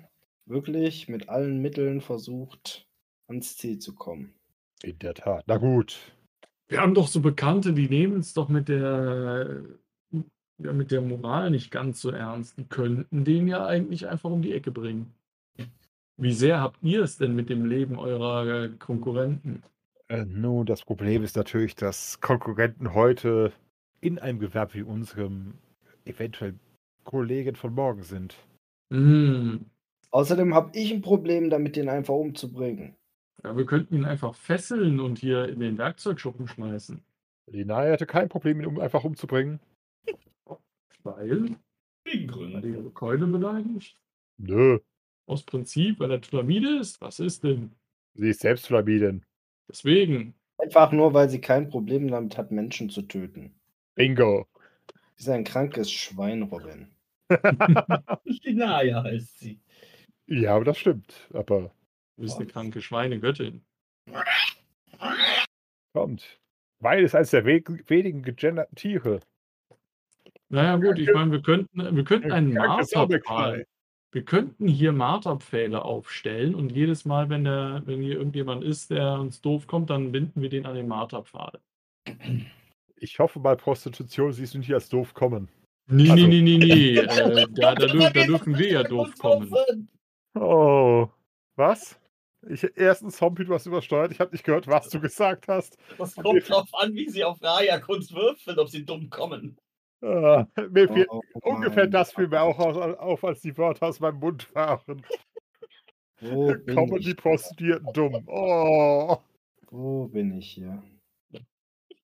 wirklich 0.47 1.09
mit 1.09 1.29
allen 1.29 1.63
Mitteln 1.63 2.01
versucht, 2.01 2.87
ans 3.29 3.57
Ziel 3.57 3.79
zu 3.79 3.95
kommen. 3.95 4.35
in 4.83 4.99
der 4.99 5.15
Tat. 5.15 5.45
Na 5.47 5.57
gut. 5.59 6.13
Wir 6.69 6.81
haben 6.81 6.95
doch 6.95 7.07
so 7.09 7.21
Bekannte, 7.21 7.73
die 7.73 7.89
nehmen 7.89 8.19
es 8.21 8.33
doch 8.35 8.49
mit 8.49 8.69
der, 8.69 9.63
ja, 10.63 10.73
mit 10.73 10.91
der 10.91 11.01
Moral 11.01 11.51
nicht 11.51 11.71
ganz 11.71 12.01
so 12.01 12.11
ernst. 12.11 12.59
Die 12.59 12.65
könnten 12.65 13.25
den 13.25 13.49
ja 13.49 13.67
eigentlich 13.67 14.09
einfach 14.09 14.31
um 14.31 14.43
die 14.43 14.53
Ecke 14.53 14.71
bringen. 14.71 15.13
Wie 16.17 16.33
sehr 16.33 16.61
habt 16.61 16.83
ihr 16.83 17.03
es 17.03 17.17
denn 17.17 17.35
mit 17.35 17.49
dem 17.49 17.65
Leben 17.65 17.99
eurer 17.99 18.69
Konkurrenten? 18.79 19.63
Äh, 20.09 20.27
nun, 20.27 20.67
das 20.67 20.83
Problem 20.83 21.23
ist 21.23 21.37
natürlich, 21.37 21.75
dass 21.75 22.21
Konkurrenten 22.21 22.95
heute 22.95 23.53
in 24.01 24.19
einem 24.19 24.39
Gewerbe 24.39 24.75
wie 24.75 24.83
unserem 24.83 25.55
eventuell 26.05 26.55
Kollegen 27.05 27.57
von 27.57 27.75
morgen 27.75 28.03
sind. 28.03 28.37
Hm, 28.93 29.65
Außerdem 30.11 30.55
habe 30.55 30.77
ich 30.77 30.93
ein 30.93 31.03
Problem 31.03 31.51
damit, 31.51 31.77
den 31.77 31.89
einfach 31.89 32.15
umzubringen. 32.15 32.97
Ja, 33.45 33.57
wir 33.57 33.65
könnten 33.65 33.95
ihn 33.95 34.05
einfach 34.05 34.35
fesseln 34.35 35.01
und 35.01 35.19
hier 35.19 35.49
in 35.49 35.61
den 35.61 35.79
Werkzeugschuppen 35.79 36.49
schmeißen. 36.49 37.01
Linaya 37.47 37.93
hätte 37.93 38.07
kein 38.07 38.29
Problem, 38.29 38.61
ihn 38.61 38.67
um, 38.67 38.81
einfach 38.81 39.05
umzubringen. 39.05 39.61
Weil, 41.03 41.31
Wegen 41.31 41.59
weil 42.05 42.27
Gründen. 42.27 42.63
die 42.63 42.69
ihre 42.69 42.91
Keule 42.91 43.27
beleidigt. 43.27 43.97
Nö, 44.39 44.79
Aus 45.27 45.43
Prinzip, 45.45 46.01
weil 46.01 46.11
er 46.13 46.21
Tulamide 46.21 46.79
ist. 46.81 47.01
Was 47.01 47.21
ist 47.21 47.45
denn? 47.45 47.73
sie 48.15 48.31
ist 48.31 48.41
selbst 48.41 48.67
Tulamidin. 48.67 49.25
Deswegen. 49.69 50.35
Einfach 50.59 50.93
nur, 50.93 51.15
weil 51.15 51.31
sie 51.31 51.41
kein 51.41 51.69
Problem 51.71 52.09
damit 52.09 52.37
hat, 52.37 52.51
Menschen 52.51 52.91
zu 52.91 53.03
töten. 53.03 53.55
Bingo. 53.95 54.47
Sie 55.17 55.25
ist 55.25 55.29
ein 55.29 55.45
krankes 55.45 55.91
Schwein, 55.91 56.43
Robin. 56.43 56.89
Linaya 58.25 59.03
heißt 59.05 59.39
sie. 59.41 59.61
Ja, 60.27 60.57
aber 60.57 60.65
das 60.67 60.79
stimmt. 60.79 61.29
Aber 61.33 61.73
Du 62.17 62.23
bist 62.23 62.37
eine 62.37 62.47
kranke 62.47 62.83
Schweinegöttin. 62.83 63.65
kommt. 65.93 66.41
Weil 66.81 67.05
es 67.05 67.15
eines 67.15 67.31
der 67.31 67.45
we 67.45 67.63
wenigen 67.89 68.23
gegenderten 68.23 68.75
Tiere. 68.75 69.21
Naja, 70.51 70.77
gut, 70.77 70.99
ich 70.99 71.09
meine, 71.13 71.31
wir 71.31 71.43
könnten, 71.43 71.97
wir 71.97 72.05
könnten 72.05 72.33
einen 72.33 72.53
Marterpfahl. 72.53 73.65
Wir 74.13 74.25
könnten 74.25 74.67
hier 74.67 74.91
Marterpfähle 74.91 75.85
aufstellen 75.85 76.57
und 76.57 76.73
jedes 76.73 77.05
Mal, 77.05 77.29
wenn, 77.31 77.45
der, 77.45 77.83
wenn 77.87 78.03
hier 78.03 78.17
irgendjemand 78.17 78.65
ist, 78.65 78.91
der 78.91 79.21
uns 79.21 79.41
doof 79.41 79.69
kommt, 79.69 79.89
dann 79.91 80.11
binden 80.11 80.43
wir 80.43 80.49
den 80.49 80.67
an 80.67 80.75
den 80.75 80.89
Marterpfahl. 80.89 81.61
Ich 82.97 83.19
hoffe 83.21 83.39
mal, 83.39 83.57
Prostitution 83.57 84.33
siehst 84.33 84.55
du 84.55 84.59
nicht 84.59 84.75
als 84.75 84.89
doof 84.89 85.15
kommen. 85.15 85.49
Nee, 85.89 86.11
Also- 86.11 86.27
nee, 86.27 86.41
nee, 86.43 86.59
nee, 86.59 86.67
nee. 86.67 86.99
Äh, 86.99 87.47
da, 87.53 87.75
da, 87.75 87.87
da 88.11 88.25
dürfen 88.25 88.59
wir 88.59 88.73
ja 88.73 88.83
doof 88.83 89.15
kommen. 89.19 89.89
Oh. 90.35 91.09
Was? 91.55 92.01
Ich, 92.49 92.67
erstens, 92.75 93.17
Zombie, 93.17 93.45
du 93.45 93.55
hast 93.55 93.67
übersteuert. 93.67 94.11
Ich 94.13 94.19
habe 94.19 94.33
nicht 94.33 94.45
gehört, 94.45 94.67
was 94.67 94.89
du 94.89 94.99
gesagt 95.01 95.47
hast. 95.47 95.77
Das 95.99 96.17
kommt 96.17 96.49
drauf 96.49 96.69
an, 96.73 96.95
wie 96.95 97.09
sie 97.09 97.23
auf 97.23 97.41
Raya-Kunst 97.43 98.15
würfeln, 98.15 98.59
ob 98.59 98.69
sie 98.69 98.85
dumm 98.85 99.09
kommen. 99.11 99.57
Ah, 100.03 100.47
mir 100.71 100.89
fiel 100.89 101.07
Oh, 101.11 101.21
ungefähr 101.43 101.85
mein 101.85 101.91
das 101.91 102.13
fiel 102.13 102.29
mir 102.29 102.41
auch 102.41 102.59
aus, 102.59 102.77
auf, 102.77 103.25
als 103.25 103.41
die 103.43 103.57
Wörter 103.57 103.87
aus 103.87 104.01
meinem 104.01 104.19
Mund 104.19 104.55
waren. 104.55 105.03
Wo 106.21 106.55
bin, 106.55 106.75
Kommen 106.75 106.97
ich, 106.97 107.07
die 107.07 107.15
Prostituierten 107.15 107.93
dumm. 107.93 108.23
Oh. 108.27 109.19
wo 109.71 110.09
bin 110.09 110.39
ich 110.39 110.53
hier? 110.53 110.83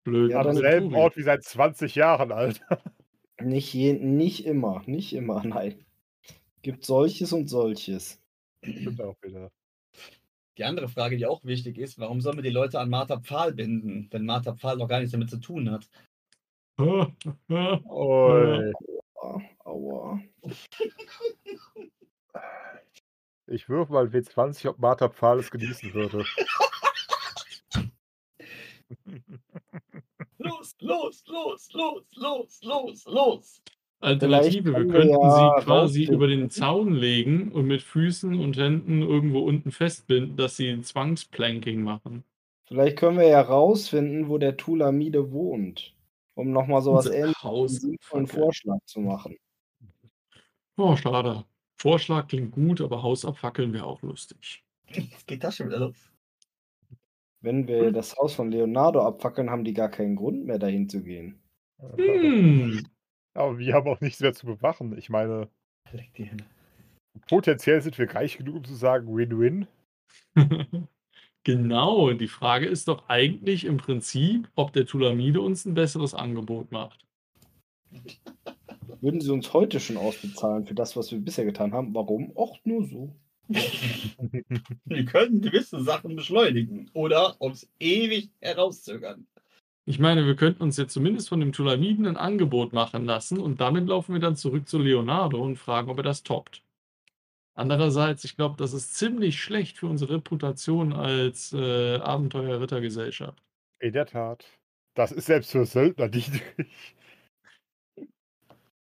Blöd. 0.04 0.30
Ja, 0.30 0.40
Am 0.42 0.54
selben. 0.54 0.94
Ort 0.94 1.16
wie 1.16 1.22
seit 1.22 1.42
20 1.42 1.94
Jahren, 1.94 2.32
Alter. 2.32 2.80
Nicht, 3.40 3.74
je, 3.74 3.94
nicht 3.94 4.46
immer, 4.46 4.82
nicht 4.86 5.12
immer, 5.12 5.42
nein. 5.46 5.84
Gibt 6.62 6.84
solches 6.84 7.32
und 7.32 7.48
solches. 7.48 8.20
Stimmt 8.62 9.00
auch 9.00 9.16
wieder. 9.22 9.50
Die 10.58 10.64
andere 10.64 10.88
Frage, 10.88 11.16
die 11.16 11.26
auch 11.26 11.44
wichtig 11.44 11.76
ist, 11.78 11.98
warum 11.98 12.20
sollen 12.20 12.36
wir 12.38 12.42
die 12.42 12.50
Leute 12.50 12.80
an 12.80 12.88
Martha 12.88 13.20
Pfahl 13.20 13.52
binden, 13.52 14.08
wenn 14.10 14.24
Martha 14.24 14.54
Pfahl 14.54 14.76
noch 14.76 14.88
gar 14.88 14.98
nichts 14.98 15.12
damit 15.12 15.28
zu 15.28 15.38
tun 15.38 15.70
hat? 15.70 15.88
Oi. 16.78 18.72
Aua. 19.64 20.20
Ich 23.46 23.68
würfe 23.68 23.92
mal 23.92 24.06
W20, 24.06 24.68
ob 24.68 24.78
Martha 24.78 25.08
Pfahl 25.08 25.38
es 25.38 25.50
genießen 25.50 25.94
würde. 25.94 26.24
Los, 30.38 30.76
los, 30.80 31.24
los, 31.26 31.72
los, 31.72 32.04
los, 32.14 32.60
los, 32.62 33.04
los. 33.06 33.62
Alternative, 34.00 34.72
wir 34.72 34.86
könnten 34.86 35.10
ja 35.10 35.58
sie 35.58 35.64
quasi 35.64 36.04
über 36.04 36.28
den 36.28 36.50
Zaun 36.50 36.94
legen 36.94 37.50
und 37.50 37.66
mit 37.66 37.82
Füßen 37.82 38.38
und 38.38 38.56
Händen 38.56 39.02
irgendwo 39.02 39.40
unten 39.40 39.72
festbinden, 39.72 40.36
dass 40.36 40.56
sie 40.56 40.80
Zwangsplanking 40.82 41.82
machen. 41.82 42.22
Vielleicht 42.66 42.98
können 42.98 43.18
wir 43.18 43.26
ja 43.26 43.40
rausfinden, 43.40 44.28
wo 44.28 44.38
der 44.38 44.56
Tulamide 44.56 45.32
wohnt. 45.32 45.95
Um 46.36 46.52
nochmal 46.52 46.82
sowas 46.82 47.06
ähnliches 47.06 47.42
Haus- 47.42 47.70
einen 47.82 47.92
sinnvollen 47.92 48.26
Vorschlag 48.26 48.78
zu 48.84 49.00
machen. 49.00 49.36
Oh, 50.76 50.94
schade. 50.94 51.44
Vorschlag 51.78 52.28
klingt 52.28 52.52
gut, 52.52 52.80
aber 52.82 53.02
Haus 53.02 53.24
abfackeln 53.24 53.72
wäre 53.72 53.86
auch 53.86 54.02
lustig. 54.02 54.62
Jetzt 54.88 55.26
geht 55.26 55.42
das 55.42 55.56
schon 55.56 55.68
wieder 55.68 55.80
los. 55.80 56.12
Wenn 57.40 57.66
wir 57.66 57.90
das 57.92 58.16
Haus 58.16 58.34
von 58.34 58.50
Leonardo 58.50 59.00
abfackeln, 59.00 59.50
haben 59.50 59.64
die 59.64 59.72
gar 59.72 59.88
keinen 59.88 60.16
Grund 60.16 60.44
mehr, 60.44 60.58
dahin 60.58 60.88
zu 60.88 61.02
gehen. 61.02 61.40
Hm. 61.78 62.86
Aber 63.34 63.58
wir 63.58 63.74
haben 63.74 63.88
auch 63.88 64.00
nichts 64.00 64.20
mehr 64.20 64.32
zu 64.32 64.46
bewachen. 64.46 64.96
Ich 64.96 65.10
meine, 65.10 65.48
potenziell 67.28 67.80
sind 67.82 67.98
wir 67.98 68.14
reich 68.14 68.38
genug, 68.38 68.56
um 68.56 68.64
zu 68.64 68.74
sagen, 68.74 69.14
Win-Win. 69.14 69.66
genau, 71.46 72.12
die 72.12 72.26
Frage 72.26 72.66
ist 72.66 72.88
doch 72.88 73.08
eigentlich 73.08 73.64
im 73.64 73.76
Prinzip, 73.76 74.48
ob 74.56 74.72
der 74.72 74.84
Tulamide 74.84 75.40
uns 75.40 75.64
ein 75.64 75.74
besseres 75.74 76.12
Angebot 76.12 76.72
macht. 76.72 77.06
Würden 79.00 79.20
sie 79.20 79.30
uns 79.30 79.52
heute 79.52 79.78
schon 79.78 79.96
ausbezahlen 79.96 80.66
für 80.66 80.74
das, 80.74 80.96
was 80.96 81.12
wir 81.12 81.20
bisher 81.20 81.44
getan 81.44 81.72
haben? 81.72 81.94
Warum? 81.94 82.32
Och, 82.34 82.58
nur 82.64 82.84
so. 82.84 83.14
Wir 83.48 85.04
können 85.04 85.40
gewisse 85.40 85.80
Sachen 85.80 86.16
beschleunigen 86.16 86.90
oder 86.94 87.40
uns 87.40 87.68
ewig 87.78 88.30
herauszögern. 88.40 89.28
Ich 89.84 90.00
meine, 90.00 90.26
wir 90.26 90.34
könnten 90.34 90.64
uns 90.64 90.76
jetzt 90.76 90.92
zumindest 90.92 91.28
von 91.28 91.38
dem 91.38 91.52
Tulamiden 91.52 92.06
ein 92.06 92.16
Angebot 92.16 92.72
machen 92.72 93.04
lassen 93.04 93.38
und 93.38 93.60
damit 93.60 93.86
laufen 93.86 94.14
wir 94.14 94.20
dann 94.20 94.34
zurück 94.34 94.68
zu 94.68 94.80
Leonardo 94.80 95.40
und 95.40 95.58
fragen, 95.58 95.90
ob 95.90 95.98
er 95.98 96.02
das 96.02 96.24
toppt. 96.24 96.65
Andererseits, 97.56 98.22
ich 98.24 98.36
glaube, 98.36 98.56
das 98.58 98.74
ist 98.74 98.94
ziemlich 98.94 99.40
schlecht 99.42 99.78
für 99.78 99.86
unsere 99.86 100.14
Reputation 100.14 100.92
als 100.92 101.52
äh, 101.54 101.96
Abenteuer-Rittergesellschaft. 101.96 103.42
In 103.80 103.92
der 103.92 104.06
Tat. 104.06 104.46
Das 104.94 105.10
ist 105.10 105.26
selbst 105.26 105.52
für 105.52 105.64
Söldner 105.64 106.08
niedrig. 106.14 106.42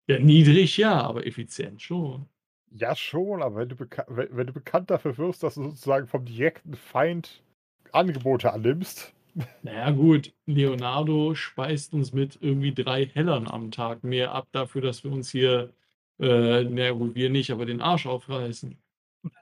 Ja, 0.07 0.19
niedrig 0.19 0.77
ja, 0.77 1.02
aber 1.02 1.26
effizient 1.26 1.81
schon. 1.81 2.27
Ja, 2.72 2.95
schon, 2.95 3.44
aber 3.44 3.57
wenn 3.57 3.69
du, 3.69 3.76
wenn, 4.07 4.35
wenn 4.35 4.48
du 4.48 4.53
bekannt 4.53 4.90
dafür 4.90 5.18
wirst, 5.18 5.44
dass 5.44 5.56
du 5.56 5.64
sozusagen 5.64 6.07
vom 6.07 6.26
direkten 6.26 6.73
Feind 6.73 7.44
Angebote 7.91 8.52
annimmst. 8.52 9.14
Naja, 9.64 9.90
gut, 9.90 10.31
Leonardo 10.45 11.34
speist 11.34 11.94
uns 11.95 12.14
mit 12.14 12.38
irgendwie 12.40 12.72
drei 12.72 13.07
Hellern 13.07 13.48
am 13.48 13.72
Tag 13.72 14.03
mehr 14.03 14.31
ab 14.31 14.48
dafür, 14.52 14.81
dass 14.81 15.03
wir 15.03 15.11
uns 15.11 15.31
hier, 15.31 15.73
äh, 16.19 16.64
naja, 16.64 16.91
gut, 16.91 17.15
wir 17.15 17.30
nicht, 17.30 17.52
aber 17.52 17.65
den 17.65 17.81
Arsch 17.81 18.06
aufreißen. 18.06 18.77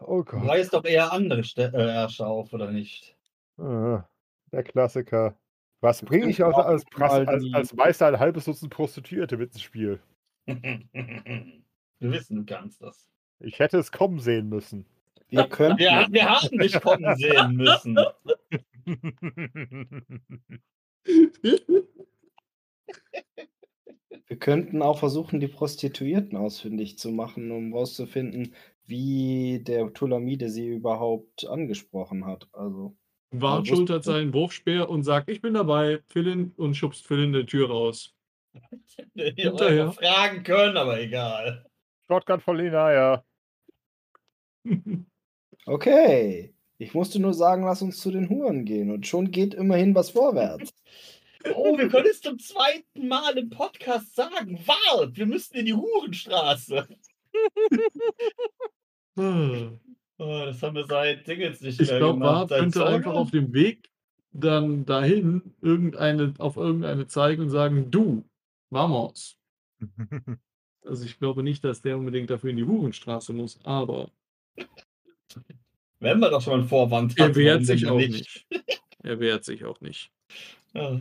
oh 0.00 0.08
Gott. 0.24 0.48
Reißt 0.48 0.74
doch 0.74 0.84
eher 0.84 1.12
andere 1.12 1.44
Stä 1.44 1.70
äh, 1.74 1.94
Ärsche 1.94 2.26
auf, 2.26 2.52
oder 2.52 2.70
nicht? 2.70 3.16
Äh, 3.58 3.98
Der 4.52 4.62
Klassiker. 4.64 5.36
Was 5.80 6.02
bringe 6.02 6.28
ich 6.28 6.42
aus, 6.42 6.54
auch 6.54 6.66
als, 6.66 6.84
als, 7.00 7.44
die- 7.44 7.54
als 7.54 7.72
Meister 7.74 8.08
ein 8.08 8.18
halbes 8.18 8.46
Dutzend 8.46 8.72
Prostituierte 8.72 9.36
mit 9.36 9.52
ins 9.52 9.62
Spiel? 9.62 10.00
wir 10.46 10.80
wissen, 12.00 12.36
du 12.36 12.44
kannst 12.44 12.82
das. 12.82 13.08
Ich 13.40 13.58
hätte 13.60 13.78
es 13.78 13.92
kommen 13.92 14.18
sehen 14.18 14.48
müssen. 14.48 14.84
Wir 15.28 15.46
könnten, 15.46 15.78
Wir, 15.78 16.06
wir 16.10 16.28
haben 16.28 16.58
dich 16.58 16.80
kommen 16.80 17.14
sehen 17.16 17.54
müssen. 17.56 17.96
wir 24.28 24.38
könnten 24.38 24.82
auch 24.82 24.98
versuchen, 24.98 25.40
die 25.40 25.48
Prostituierten 25.48 26.36
ausfindig 26.36 26.98
zu 26.98 27.10
machen, 27.10 27.50
um 27.50 27.72
rauszufinden, 27.72 28.54
wie 28.84 29.62
der 29.62 29.92
Tulamide 29.92 30.50
sie 30.50 30.68
überhaupt 30.68 31.46
angesprochen 31.46 32.26
hat. 32.26 32.48
Also, 32.52 32.96
Wart 33.30 33.66
Ja, 33.66 33.74
schultert 33.74 34.04
seinen 34.04 34.32
Wurfspeer 34.32 34.88
und 34.88 35.02
sagt, 35.02 35.30
ich 35.30 35.40
bin 35.40 35.54
dabei, 35.54 36.00
Philin 36.08 36.52
und 36.56 36.74
schubst 36.74 37.06
Philin 37.06 37.32
die 37.32 37.44
Tür 37.46 37.68
raus. 37.68 38.14
Ihr 39.14 39.34
Hinterher. 39.34 39.84
eure 39.84 39.92
fragen 39.92 40.42
können, 40.42 40.76
aber 40.76 41.00
egal. 41.00 41.66
Shotgun 42.10 42.40
von 42.40 42.56
Lena, 42.56 42.92
ja. 42.92 43.24
okay. 45.66 46.54
Ich 46.78 46.94
musste 46.94 47.18
nur 47.18 47.34
sagen, 47.34 47.64
lass 47.64 47.82
uns 47.82 47.98
zu 47.98 48.10
den 48.10 48.28
Huren 48.28 48.64
gehen. 48.64 48.90
Und 48.90 49.06
schon 49.06 49.30
geht 49.30 49.54
immerhin 49.54 49.94
was 49.94 50.10
vorwärts. 50.10 50.72
Oh, 51.54 51.76
wir 51.78 51.88
können 51.88 52.08
es 52.10 52.20
zum 52.20 52.38
zweiten 52.38 53.08
Mal 53.08 53.36
im 53.38 53.48
Podcast 53.50 54.14
sagen. 54.14 54.58
Wart, 54.66 55.16
wir 55.16 55.26
müssen 55.26 55.56
in 55.56 55.66
die 55.66 55.74
Hurenstraße. 55.74 56.88
Ah. 59.16 59.70
Oh, 60.20 60.42
das 60.46 60.62
haben 60.62 60.74
wir 60.76 60.86
seit 60.86 61.26
Dingens 61.26 61.60
nicht 61.60 61.80
Ich 61.80 61.88
mehr 61.88 61.98
glaube, 61.98 62.18
gemacht. 62.18 62.32
Bart 62.34 62.48
Seit 62.48 62.60
könnte 62.60 62.78
zwei 62.80 62.86
einfach 62.86 63.14
auf 63.14 63.30
dem 63.30 63.52
Weg 63.52 63.88
dann 64.32 64.84
dahin 64.84 65.54
irgendeine, 65.62 66.34
auf 66.38 66.56
irgendeine 66.56 67.06
zeigen 67.06 67.42
und 67.42 67.50
sagen, 67.50 67.90
du, 67.90 68.24
vamos. 68.70 69.38
Also 70.84 71.04
ich 71.04 71.18
glaube 71.18 71.42
nicht, 71.42 71.62
dass 71.64 71.82
der 71.82 71.98
unbedingt 71.98 72.30
dafür 72.30 72.48
in 72.48 72.56
die 72.56 72.64
Hurenstraße 72.64 73.34
muss, 73.34 73.58
aber 73.62 74.10
Wenn 76.00 76.18
man 76.18 76.30
doch 76.30 76.40
schon 76.40 76.52
mal 76.54 76.60
einen 76.60 76.68
Vorwand 76.68 77.12
hat. 77.12 77.18
er 77.18 77.34
wehrt 77.36 77.66
sich 77.66 77.86
auch 77.86 77.98
nicht. 77.98 78.46
Er 79.02 79.20
wehrt 79.20 79.44
sich 79.44 79.66
auch 79.66 79.80
nicht. 79.82 80.10
Ja. 80.74 81.00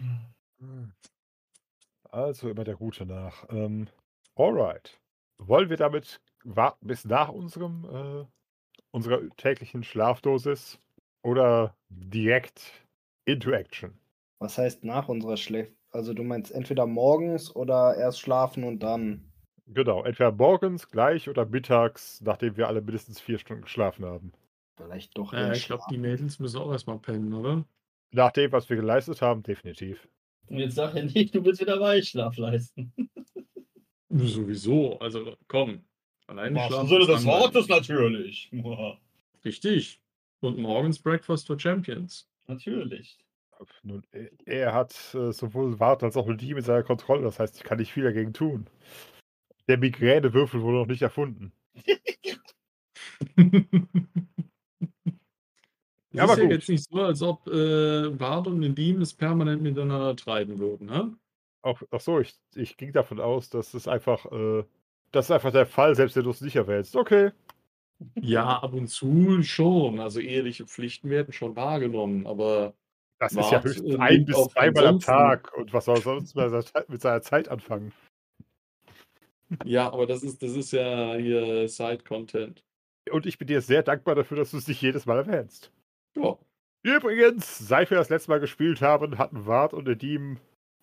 Also 2.09 2.49
immer 2.49 2.63
der 2.63 2.75
Route 2.75 3.05
nach. 3.05 3.45
Ähm, 3.49 3.87
alright. 4.35 4.99
Wollen 5.37 5.69
wir 5.69 5.77
damit 5.77 6.21
warten 6.43 6.87
bis 6.87 7.05
nach 7.05 7.29
unserem 7.29 7.85
äh, 7.85 8.25
unserer 8.91 9.29
täglichen 9.37 9.83
Schlafdosis 9.83 10.79
oder 11.21 11.75
direkt 11.89 12.87
into 13.25 13.51
action. 13.51 13.99
Was 14.39 14.57
heißt 14.57 14.83
nach 14.83 15.09
unserer 15.09 15.37
Schläf? 15.37 15.69
Also 15.91 16.13
du 16.13 16.23
meinst 16.23 16.51
entweder 16.51 16.85
morgens 16.85 17.55
oder 17.55 17.95
erst 17.95 18.19
schlafen 18.19 18.63
und 18.63 18.79
dann. 18.83 19.31
Genau, 19.67 20.03
entweder 20.03 20.31
morgens 20.31 20.89
gleich 20.89 21.27
oder 21.27 21.45
mittags, 21.45 22.21
nachdem 22.21 22.55
wir 22.55 22.67
alle 22.67 22.81
mindestens 22.81 23.19
vier 23.19 23.37
Stunden 23.37 23.63
geschlafen 23.63 24.05
haben. 24.05 24.31
Vielleicht 24.77 25.17
doch 25.17 25.33
eher 25.33 25.51
ich 25.51 25.65
glaube, 25.65 25.83
die 25.89 25.97
Mädels 25.97 26.39
müssen 26.39 26.59
auch 26.59 26.71
erstmal 26.71 26.99
pennen, 26.99 27.33
oder? 27.33 27.65
Nach 28.11 28.31
dem, 28.31 28.51
was 28.51 28.69
wir 28.69 28.77
geleistet 28.77 29.21
haben, 29.21 29.43
definitiv. 29.43 30.07
Und 30.47 30.59
jetzt 30.59 30.75
sag 30.75 30.95
ja 30.95 31.03
nicht, 31.03 31.35
du 31.35 31.43
willst 31.43 31.59
wieder 31.61 31.79
Weichschlaf 31.79 32.37
leisten. 32.37 32.93
Sowieso, 34.09 34.97
also 34.99 35.35
komm. 35.47 35.81
Alleine 36.27 36.59
Im 36.61 36.67
schlafen. 36.67 36.87
Sinne 36.87 37.01
ist 37.01 37.09
des. 37.09 37.25
Wortes 37.25 37.67
natürlich. 37.67 38.49
Richtig. 39.43 39.99
Und 40.39 40.57
morgens 40.57 40.99
Breakfast 40.99 41.47
for 41.47 41.59
Champions. 41.59 42.29
Natürlich. 42.47 43.17
Nun, 43.83 44.03
er- 44.11 44.29
er 44.45 44.73
hat 44.73 44.93
äh, 45.15 45.31
sowohl 45.33 45.79
Wart 45.79 46.03
als 46.03 46.15
auch 46.15 46.31
die 46.33 46.53
mit 46.53 46.63
seiner 46.63 46.83
Kontrolle, 46.83 47.23
das 47.23 47.39
heißt, 47.39 47.57
ich 47.57 47.63
kann 47.63 47.79
nicht 47.79 47.91
viel 47.91 48.03
dagegen 48.03 48.31
tun. 48.33 48.67
Der 49.67 49.77
Migränewürfel 49.77 50.61
wurde 50.61 50.77
noch 50.77 50.87
nicht 50.87 51.01
erfunden. 51.01 51.51
Es 56.17 56.23
Ja, 56.23 56.23
ist 56.25 56.31
aber 56.31 56.37
ja 56.37 56.43
gut. 56.45 56.51
jetzt 56.53 56.69
nicht 56.69 56.83
so, 56.89 57.01
als 57.01 57.21
ob 57.21 57.47
äh, 57.47 58.09
Bart 58.09 58.47
und 58.47 58.59
Nedim 58.59 59.01
es 59.01 59.13
permanent 59.13 59.61
miteinander 59.61 60.15
treiben 60.15 60.57
würden, 60.59 60.87
ne? 60.87 61.17
Auch, 61.61 61.81
ach 61.91 61.99
so, 62.01 62.19
ich, 62.19 62.35
ich 62.55 62.77
ging 62.77 62.93
davon 62.93 63.19
aus, 63.19 63.49
dass 63.49 63.73
es 63.73 63.87
einfach, 63.87 64.25
äh, 64.31 64.63
das 65.11 65.25
ist 65.25 65.31
einfach 65.31 65.51
der 65.51 65.65
Fall, 65.65 65.95
selbst 65.95 66.15
wenn 66.15 66.23
du 66.23 66.29
es 66.31 66.41
nicht 66.41 66.55
erwähnst. 66.55 66.95
Okay. 66.95 67.31
Ja, 68.21 68.59
ab 68.59 68.73
und 68.73 68.87
zu 68.87 69.41
schon. 69.43 69.99
Also 69.99 70.19
eheliche 70.19 70.65
Pflichten 70.65 71.09
werden 71.09 71.33
schon 71.33 71.55
wahrgenommen, 71.55 72.25
aber 72.27 72.75
Das 73.19 73.35
ist 73.35 73.51
ja 73.51 73.61
höchstens 73.63 73.93
äh, 73.95 73.97
ein 73.99 74.25
bis 74.25 74.35
zweimal 74.49 74.87
am 74.87 74.99
Tag. 74.99 75.53
Und 75.57 75.73
was 75.73 75.85
soll 75.85 76.01
sonst 76.01 76.35
mit 76.35 76.49
seiner, 76.49 76.63
Zeit- 76.65 76.89
mit 76.89 77.01
seiner 77.01 77.21
Zeit 77.21 77.47
anfangen? 77.49 77.91
ja, 79.65 79.91
aber 79.91 80.05
das 80.07 80.23
ist, 80.23 80.41
das 80.41 80.51
ist 80.51 80.71
ja 80.71 81.15
hier 81.15 81.67
Side-Content. 81.69 82.63
Und 83.11 83.25
ich 83.25 83.37
bin 83.37 83.47
dir 83.47 83.61
sehr 83.61 83.83
dankbar 83.83 84.15
dafür, 84.15 84.37
dass 84.37 84.51
du 84.51 84.57
es 84.57 84.67
nicht 84.67 84.81
jedes 84.81 85.05
Mal 85.05 85.17
erwähnst. 85.17 85.71
Ja, 86.23 86.37
Übrigens, 86.83 87.57
seit 87.57 87.89
wir 87.89 87.97
das 87.97 88.09
letzte 88.09 88.31
Mal 88.31 88.39
gespielt 88.39 88.81
haben, 88.81 89.17
hatten 89.17 89.45
Wart 89.45 89.73
und 89.73 89.87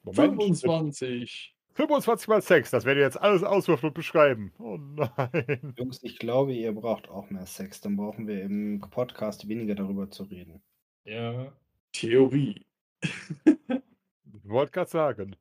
Moment, 0.03 0.37
25. 0.63 1.55
25 1.75 2.29
mal 2.29 2.43
Sex. 2.43 2.71
Das 2.71 2.85
werden 2.85 2.99
wir 2.99 3.05
jetzt 3.05 3.21
alles 3.21 3.43
auswürfeln 3.43 3.91
und 3.91 3.95
beschreiben. 3.95 4.53
Oh 4.59 4.77
nein. 4.79 5.75
Jungs, 5.77 6.03
ich 6.03 6.19
glaube, 6.19 6.53
ihr 6.53 6.73
braucht 6.73 7.09
auch 7.09 7.31
mehr 7.31 7.47
Sex. 7.47 7.81
Dann 7.81 7.97
brauchen 7.97 8.29
wir 8.29 8.43
im 8.43 8.81
Podcast 8.91 9.49
weniger 9.49 9.75
darüber 9.75 10.11
zu 10.11 10.25
reden. 10.25 10.63
Ja. 11.05 11.53
Theorie. 11.93 12.65
Ich 13.03 14.51
wollte 14.51 14.73
gerade 14.73 14.91
sagen. 14.91 15.37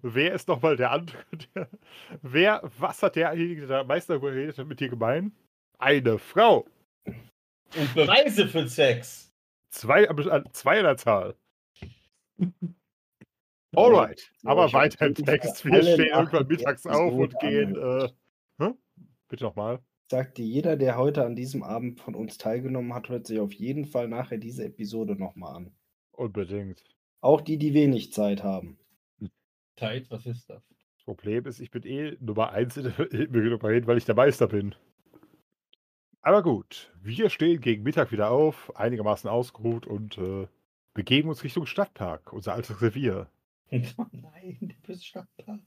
Wer 0.00 0.32
ist 0.32 0.48
nochmal 0.48 0.76
der 0.76 0.92
andere? 0.92 1.18
Der, 1.54 1.68
wer, 2.22 2.62
was 2.78 3.02
hat 3.02 3.16
derjenige, 3.16 3.66
der 3.66 3.80
am 3.80 3.86
meisten 3.86 4.12
darüber 4.12 4.30
geredet 4.30 4.56
hat, 4.56 4.66
mit 4.66 4.80
dir 4.80 4.88
gemein? 4.88 5.32
Eine 5.78 6.18
Frau. 6.18 6.66
Und 7.76 7.94
Beweise 7.94 8.46
für 8.46 8.68
Sex. 8.68 9.32
Zwei, 9.70 10.04
äh, 10.04 10.42
zwei 10.52 10.78
in 10.78 10.84
der 10.84 10.96
Zahl. 10.96 11.34
Alright. 13.76 14.30
Aber 14.44 14.72
weiter 14.72 15.06
im 15.06 15.14
Text. 15.14 15.64
Wir 15.64 15.82
stehen 15.82 16.06
irgendwann 16.06 16.46
mittags 16.46 16.86
auf 16.86 17.12
und 17.12 17.38
gehen. 17.40 17.74
Äh, 17.76 18.08
hä? 18.58 18.70
Bitte 19.28 19.44
nochmal. 19.44 19.80
Sagt 20.10 20.38
dir, 20.38 20.46
jeder, 20.46 20.76
der 20.76 20.96
heute 20.96 21.24
an 21.24 21.34
diesem 21.34 21.64
Abend 21.64 22.00
von 22.00 22.14
uns 22.14 22.38
teilgenommen 22.38 22.94
hat, 22.94 23.08
hört 23.08 23.26
sich 23.26 23.40
auf 23.40 23.52
jeden 23.52 23.86
Fall 23.86 24.06
nachher 24.06 24.38
diese 24.38 24.64
Episode 24.64 25.16
nochmal 25.16 25.56
an. 25.56 25.74
Unbedingt. 26.12 26.84
Auch 27.20 27.40
die, 27.40 27.58
die 27.58 27.74
wenig 27.74 28.12
Zeit 28.12 28.44
haben. 28.44 28.78
Zeit, 29.76 30.10
was 30.10 30.26
ist 30.26 30.48
das? 30.48 30.62
Das 30.68 31.04
Problem 31.04 31.46
ist, 31.46 31.58
ich 31.58 31.70
bin 31.70 31.82
eh 31.84 32.16
Nummer 32.20 32.50
eins 32.50 32.76
in 32.76 32.84
der 32.84 32.98
reden, 33.10 33.86
weil 33.86 33.98
ich 33.98 34.04
der 34.04 34.14
Meister 34.14 34.46
bin. 34.46 34.74
Aber 36.24 36.42
gut, 36.42 36.90
wir 37.02 37.28
stehen 37.28 37.60
gegen 37.60 37.82
Mittag 37.82 38.10
wieder 38.10 38.30
auf, 38.30 38.74
einigermaßen 38.76 39.28
ausgeruht 39.28 39.86
und 39.86 40.16
äh, 40.16 40.48
begeben 40.94 41.28
uns 41.28 41.44
Richtung 41.44 41.66
Stadtpark, 41.66 42.32
unser 42.32 42.54
altes 42.54 42.80
Revier. 42.80 43.28
Oh 43.98 44.06
nein, 44.12 44.56
der 44.60 44.76
böse 44.86 45.02
Stadtpark. 45.02 45.60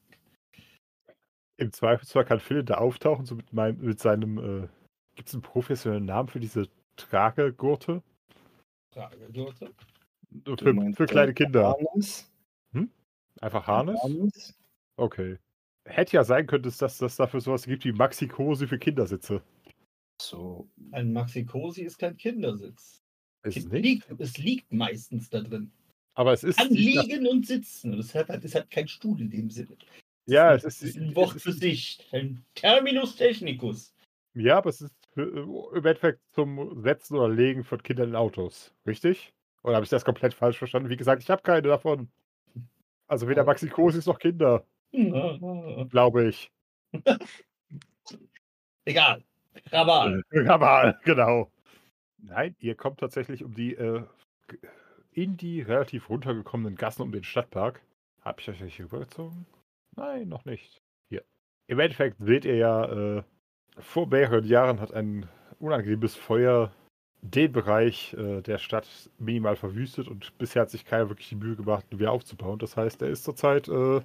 Im 1.58 1.74
Zweifelsfall 1.74 2.26
kann 2.26 2.40
Philipp 2.40 2.68
da 2.68 2.76
auftauchen, 2.76 3.26
so 3.26 3.36
mit, 3.36 3.52
meinem, 3.54 3.82
mit 3.82 4.00
seinem, 4.00 4.38
äh, 4.38 4.68
gibt 5.16 5.28
es 5.28 5.36
einen 5.36 5.44
professionellen 5.44 6.06
Namen 6.06 6.30
für 6.30 6.40
diese 6.40 6.70
Tragegurte? 6.96 8.02
Frage, 8.94 9.32
Gurte. 9.32 9.74
Du 10.30 10.56
Für, 10.56 10.74
meinst, 10.74 10.98
für 10.98 11.04
äh, 11.04 11.08
kleine 11.08 11.34
Kinder. 11.34 11.76
Harness? 11.78 12.32
Einfach 13.42 13.68
Harness? 13.68 14.02
Harness? 14.02 14.58
Okay. 14.96 15.38
Hätte 15.86 16.18
ja 16.18 16.24
sein 16.24 16.48
können, 16.48 16.64
dass 16.64 16.78
das 16.78 17.16
dafür 17.16 17.42
sowas 17.42 17.66
gibt 17.66 17.86
wie 17.86 17.92
Maxi-Cosi 17.92 18.68
für 18.68 18.80
Kindersitze. 18.80 19.44
So, 20.22 20.68
Ein 20.92 21.14
Maxi-Cosi 21.14 21.84
ist 21.84 21.98
kein 21.98 22.18
Kindersitz. 22.18 23.02
Ist 23.44 23.58
es? 23.58 23.66
Liegt, 23.72 24.10
es 24.20 24.38
liegt 24.38 24.74
meistens 24.74 25.30
da 25.30 25.42
drin. 25.42 25.72
Aber 26.16 26.34
es 26.34 26.44
ist. 26.44 26.58
Kann 26.58 26.70
nicht 26.70 26.98
das- 26.98 27.06
liegen 27.06 27.28
und 27.28 27.46
sitzen. 27.46 27.92
Und 27.92 27.98
deshalb 27.98 28.28
hat 28.30 28.44
es 28.44 28.56
hat 28.56 28.70
kein 28.72 28.88
Stuhl 28.88 29.22
in 29.22 29.30
dem 29.30 29.50
Sinne. 29.50 29.78
Ja, 30.26 30.56
es 30.56 30.64
ist. 30.64 30.82
ist 30.84 30.98
ein 30.98 31.16
Wort 31.16 31.40
für 31.40 31.54
sich. 31.54 32.00
Ein 32.12 32.44
Terminus 32.56 33.16
technicus. 33.16 33.94
Ja, 34.34 34.58
aber 34.58 34.70
es 34.72 34.82
ist 34.82 34.94
für, 35.14 35.22
äh, 35.24 35.78
im 35.78 35.86
Endeffekt 35.86 36.20
zum 36.34 36.82
Setzen 36.82 37.16
oder 37.18 37.30
Legen 37.30 37.64
von 37.64 37.82
Kindern 37.82 38.10
in 38.10 38.16
Autos. 38.16 38.74
Richtig? 38.86 39.34
Oder 39.64 39.76
habe 39.76 39.84
ich 39.84 39.90
das 39.90 40.04
komplett 40.06 40.34
falsch 40.34 40.58
verstanden? 40.58 40.90
Wie 40.90 40.98
gesagt, 40.98 41.22
ich 41.24 41.30
habe 41.30 41.42
keine 41.44 41.62
davon. 41.62 42.10
Also 43.08 43.28
weder. 43.30 43.44
Maxi-Cosis 43.46 44.06
noch 44.06 44.20
Kinder, 44.20 44.66
Egal. 44.92 45.88
glaube 45.90 46.28
ich. 46.30 46.52
Rabal. 49.72 50.24
Aber, 50.48 50.98
genau. 51.04 51.52
Nein, 52.20 52.56
ihr 52.60 52.76
kommt 52.76 53.00
tatsächlich 53.00 53.44
um 53.44 53.54
die, 53.54 53.76
äh, 53.76 54.04
in 55.12 55.38
die 55.38 55.62
relativ 55.62 56.10
runtergekommenen 56.10 56.76
Gassen 56.76 57.02
um 57.02 57.12
den 57.12 57.24
Stadtpark. 57.24 57.82
Habe 58.22 58.42
ich 58.42 58.50
euch 58.50 58.76
hier 58.76 58.86
rübergezogen? 58.86 59.46
Nein, 59.96 60.28
noch 60.28 60.46
nicht. 60.46 60.82
Hier. 61.10 61.24
Im 61.68 61.80
Endeffekt 61.80 62.18
seht 62.20 62.46
ihr 62.46 62.56
ja, 62.56 62.86
äh, 63.18 63.24
vor 63.80 64.08
mehreren 64.08 64.46
Jahren 64.46 64.80
hat 64.80 64.94
ein 64.94 65.28
unangenehmes 65.60 66.16
Feuer 66.16 66.72
den 67.22 67.52
Bereich 67.52 68.14
äh, 68.14 68.42
der 68.42 68.58
Stadt 68.58 68.88
minimal 69.18 69.56
verwüstet 69.56 70.08
und 70.08 70.38
bisher 70.38 70.64
hat 70.64 70.70
sich 70.70 70.86
keiner 70.86 71.10
wirklich 71.10 71.30
die 71.30 71.36
Mühe 71.36 71.56
gemacht, 71.56 71.86
ihn 71.92 72.00
wieder 72.00 72.12
aufzubauen. 72.12 72.60
Das 72.60 72.78
heißt, 72.78 73.02
er 73.02 73.10
ist 73.10 73.24
zurzeit 73.24 73.68
äh, 73.68 74.02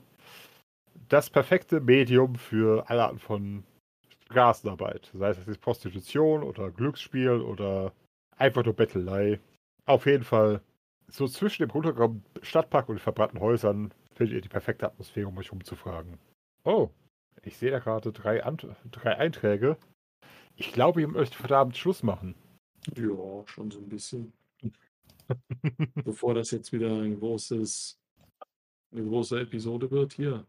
das 1.08 1.30
perfekte 1.30 1.80
Medium 1.80 2.36
für 2.36 2.88
alle 2.88 3.04
Arten 3.04 3.18
von 3.18 3.64
Straßenarbeit. 4.32 5.10
Sei 5.14 5.30
es 5.30 5.38
jetzt 5.46 5.60
Prostitution 5.60 6.42
oder 6.42 6.70
Glücksspiel 6.70 7.40
oder 7.40 7.92
einfach 8.36 8.64
nur 8.64 8.74
Bettelei. 8.74 9.40
Auf 9.84 10.06
jeden 10.06 10.24
Fall, 10.24 10.62
so 11.08 11.28
zwischen 11.28 11.62
dem 11.62 11.70
runtergekommenen 11.70 12.24
Stadtpark 12.42 12.88
und 12.88 12.96
den 12.96 13.02
verbrannten 13.02 13.40
Häusern 13.40 13.92
findet 14.14 14.34
ihr 14.36 14.40
die 14.40 14.48
perfekte 14.48 14.86
Atmosphäre, 14.86 15.28
um 15.28 15.38
euch 15.38 15.52
umzufragen. 15.52 16.18
Oh, 16.64 16.90
ich 17.42 17.56
sehe 17.56 17.70
da 17.70 17.78
gerade 17.78 18.12
drei, 18.12 18.44
Ant 18.44 18.66
drei 18.90 19.16
Einträge. 19.16 19.76
Ich 20.56 20.72
glaube, 20.72 21.00
ihr 21.00 21.08
möchtet 21.08 21.42
heute 21.42 21.56
Abend 21.56 21.76
Schluss 21.76 22.02
machen. 22.02 22.34
Ja, 22.96 23.46
schon 23.46 23.70
so 23.70 23.78
ein 23.78 23.88
bisschen. 23.88 24.32
Bevor 25.94 26.34
das 26.34 26.50
jetzt 26.50 26.72
wieder 26.72 26.90
ein 26.90 27.18
großes, 27.18 27.98
eine 28.92 29.04
große 29.04 29.40
Episode 29.40 29.90
wird, 29.90 30.14
hier. 30.14 30.46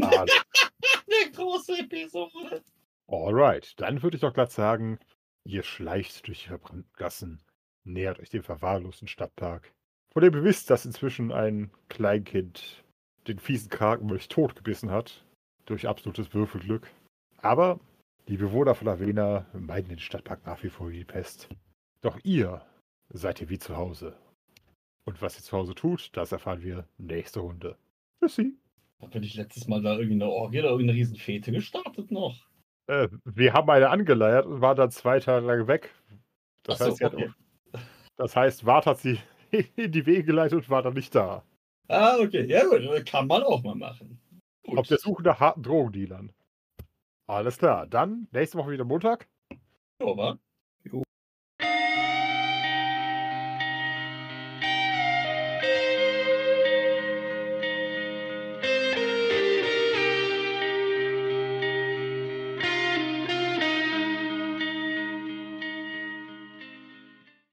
Ah, 0.00 0.24
Eine 1.10 1.32
große 1.32 1.78
Episode. 1.78 2.62
Alright, 3.10 3.80
dann 3.80 4.02
würde 4.02 4.16
ich 4.16 4.20
doch 4.20 4.34
glatt 4.34 4.52
sagen, 4.52 4.98
ihr 5.44 5.62
schleicht 5.62 6.26
durch 6.26 6.42
die 6.42 6.48
verbrannten 6.48 6.92
Gassen, 6.94 7.40
nähert 7.84 8.20
euch 8.20 8.28
dem 8.28 8.42
verwahrlosten 8.42 9.08
Stadtpark, 9.08 9.72
von 10.12 10.22
dem 10.22 10.34
ihr 10.34 10.44
wisst, 10.44 10.68
dass 10.68 10.84
inzwischen 10.84 11.32
ein 11.32 11.70
Kleinkind 11.88 12.84
den 13.26 13.38
fiesen 13.38 13.70
Krakenmolch 13.70 14.28
totgebissen 14.28 14.90
hat, 14.90 15.24
durch 15.64 15.88
absolutes 15.88 16.34
Würfelglück. 16.34 16.90
Aber 17.38 17.80
die 18.28 18.36
Bewohner 18.36 18.74
von 18.74 18.88
Avena 18.88 19.46
meiden 19.54 19.88
den 19.88 19.98
Stadtpark 19.98 20.44
nach 20.44 20.62
wie 20.62 20.68
vor 20.68 20.90
wie 20.90 20.98
die 20.98 21.04
Pest. 21.04 21.48
Doch 22.02 22.18
ihr 22.24 22.62
seid 23.08 23.38
hier 23.38 23.48
wie 23.48 23.58
zu 23.58 23.76
Hause. 23.76 24.18
Und 25.04 25.22
was 25.22 25.38
ihr 25.38 25.42
zu 25.42 25.56
Hause 25.56 25.74
tut, 25.74 26.10
das 26.14 26.32
erfahren 26.32 26.62
wir 26.62 26.86
nächste 26.98 27.40
Runde. 27.40 27.78
Tschüssi. 28.18 28.54
Hab 29.00 29.14
ich 29.14 29.34
letztes 29.34 29.66
Mal 29.66 29.80
da 29.80 29.96
irgendeine 29.96 30.30
Orgie 30.30 30.58
oder 30.58 30.70
irgendeine 30.70 30.98
Riesenfete 30.98 31.52
gestartet 31.52 32.10
noch? 32.10 32.48
Äh, 32.88 33.08
wir 33.24 33.52
haben 33.52 33.70
eine 33.70 33.90
angeleiert 33.90 34.46
und 34.46 34.60
waren 34.60 34.76
dann 34.76 34.90
zwei 34.90 35.20
Tage 35.20 35.46
lang 35.46 35.68
weg. 35.68 35.94
Das 36.62 36.78
so, 36.78 36.86
heißt, 36.86 37.02
okay. 37.02 37.30
auch, 37.72 37.80
das 38.16 38.34
heißt, 38.34 38.66
Wart 38.66 38.86
hat 38.86 38.98
sie 38.98 39.18
in 39.76 39.92
die 39.92 40.06
Wege 40.06 40.24
geleitet 40.24 40.58
und 40.58 40.70
war 40.70 40.82
dann 40.82 40.94
nicht 40.94 41.14
da. 41.14 41.44
Ah, 41.88 42.16
okay. 42.18 42.44
Ja, 42.46 42.64
gut. 42.64 43.06
Kann 43.06 43.26
man 43.26 43.42
auch 43.42 43.62
mal 43.62 43.74
machen. 43.74 44.20
Gut. 44.66 44.78
Auf 44.78 44.88
der 44.88 44.98
Suche 44.98 45.22
nach 45.22 45.40
harten 45.40 45.62
Drogendealern. 45.62 46.32
Alles 47.26 47.58
klar, 47.58 47.86
dann 47.86 48.26
nächste 48.32 48.56
Woche 48.56 48.70
wieder 48.70 48.84
Montag. 48.84 49.28
Ja? 50.00 50.38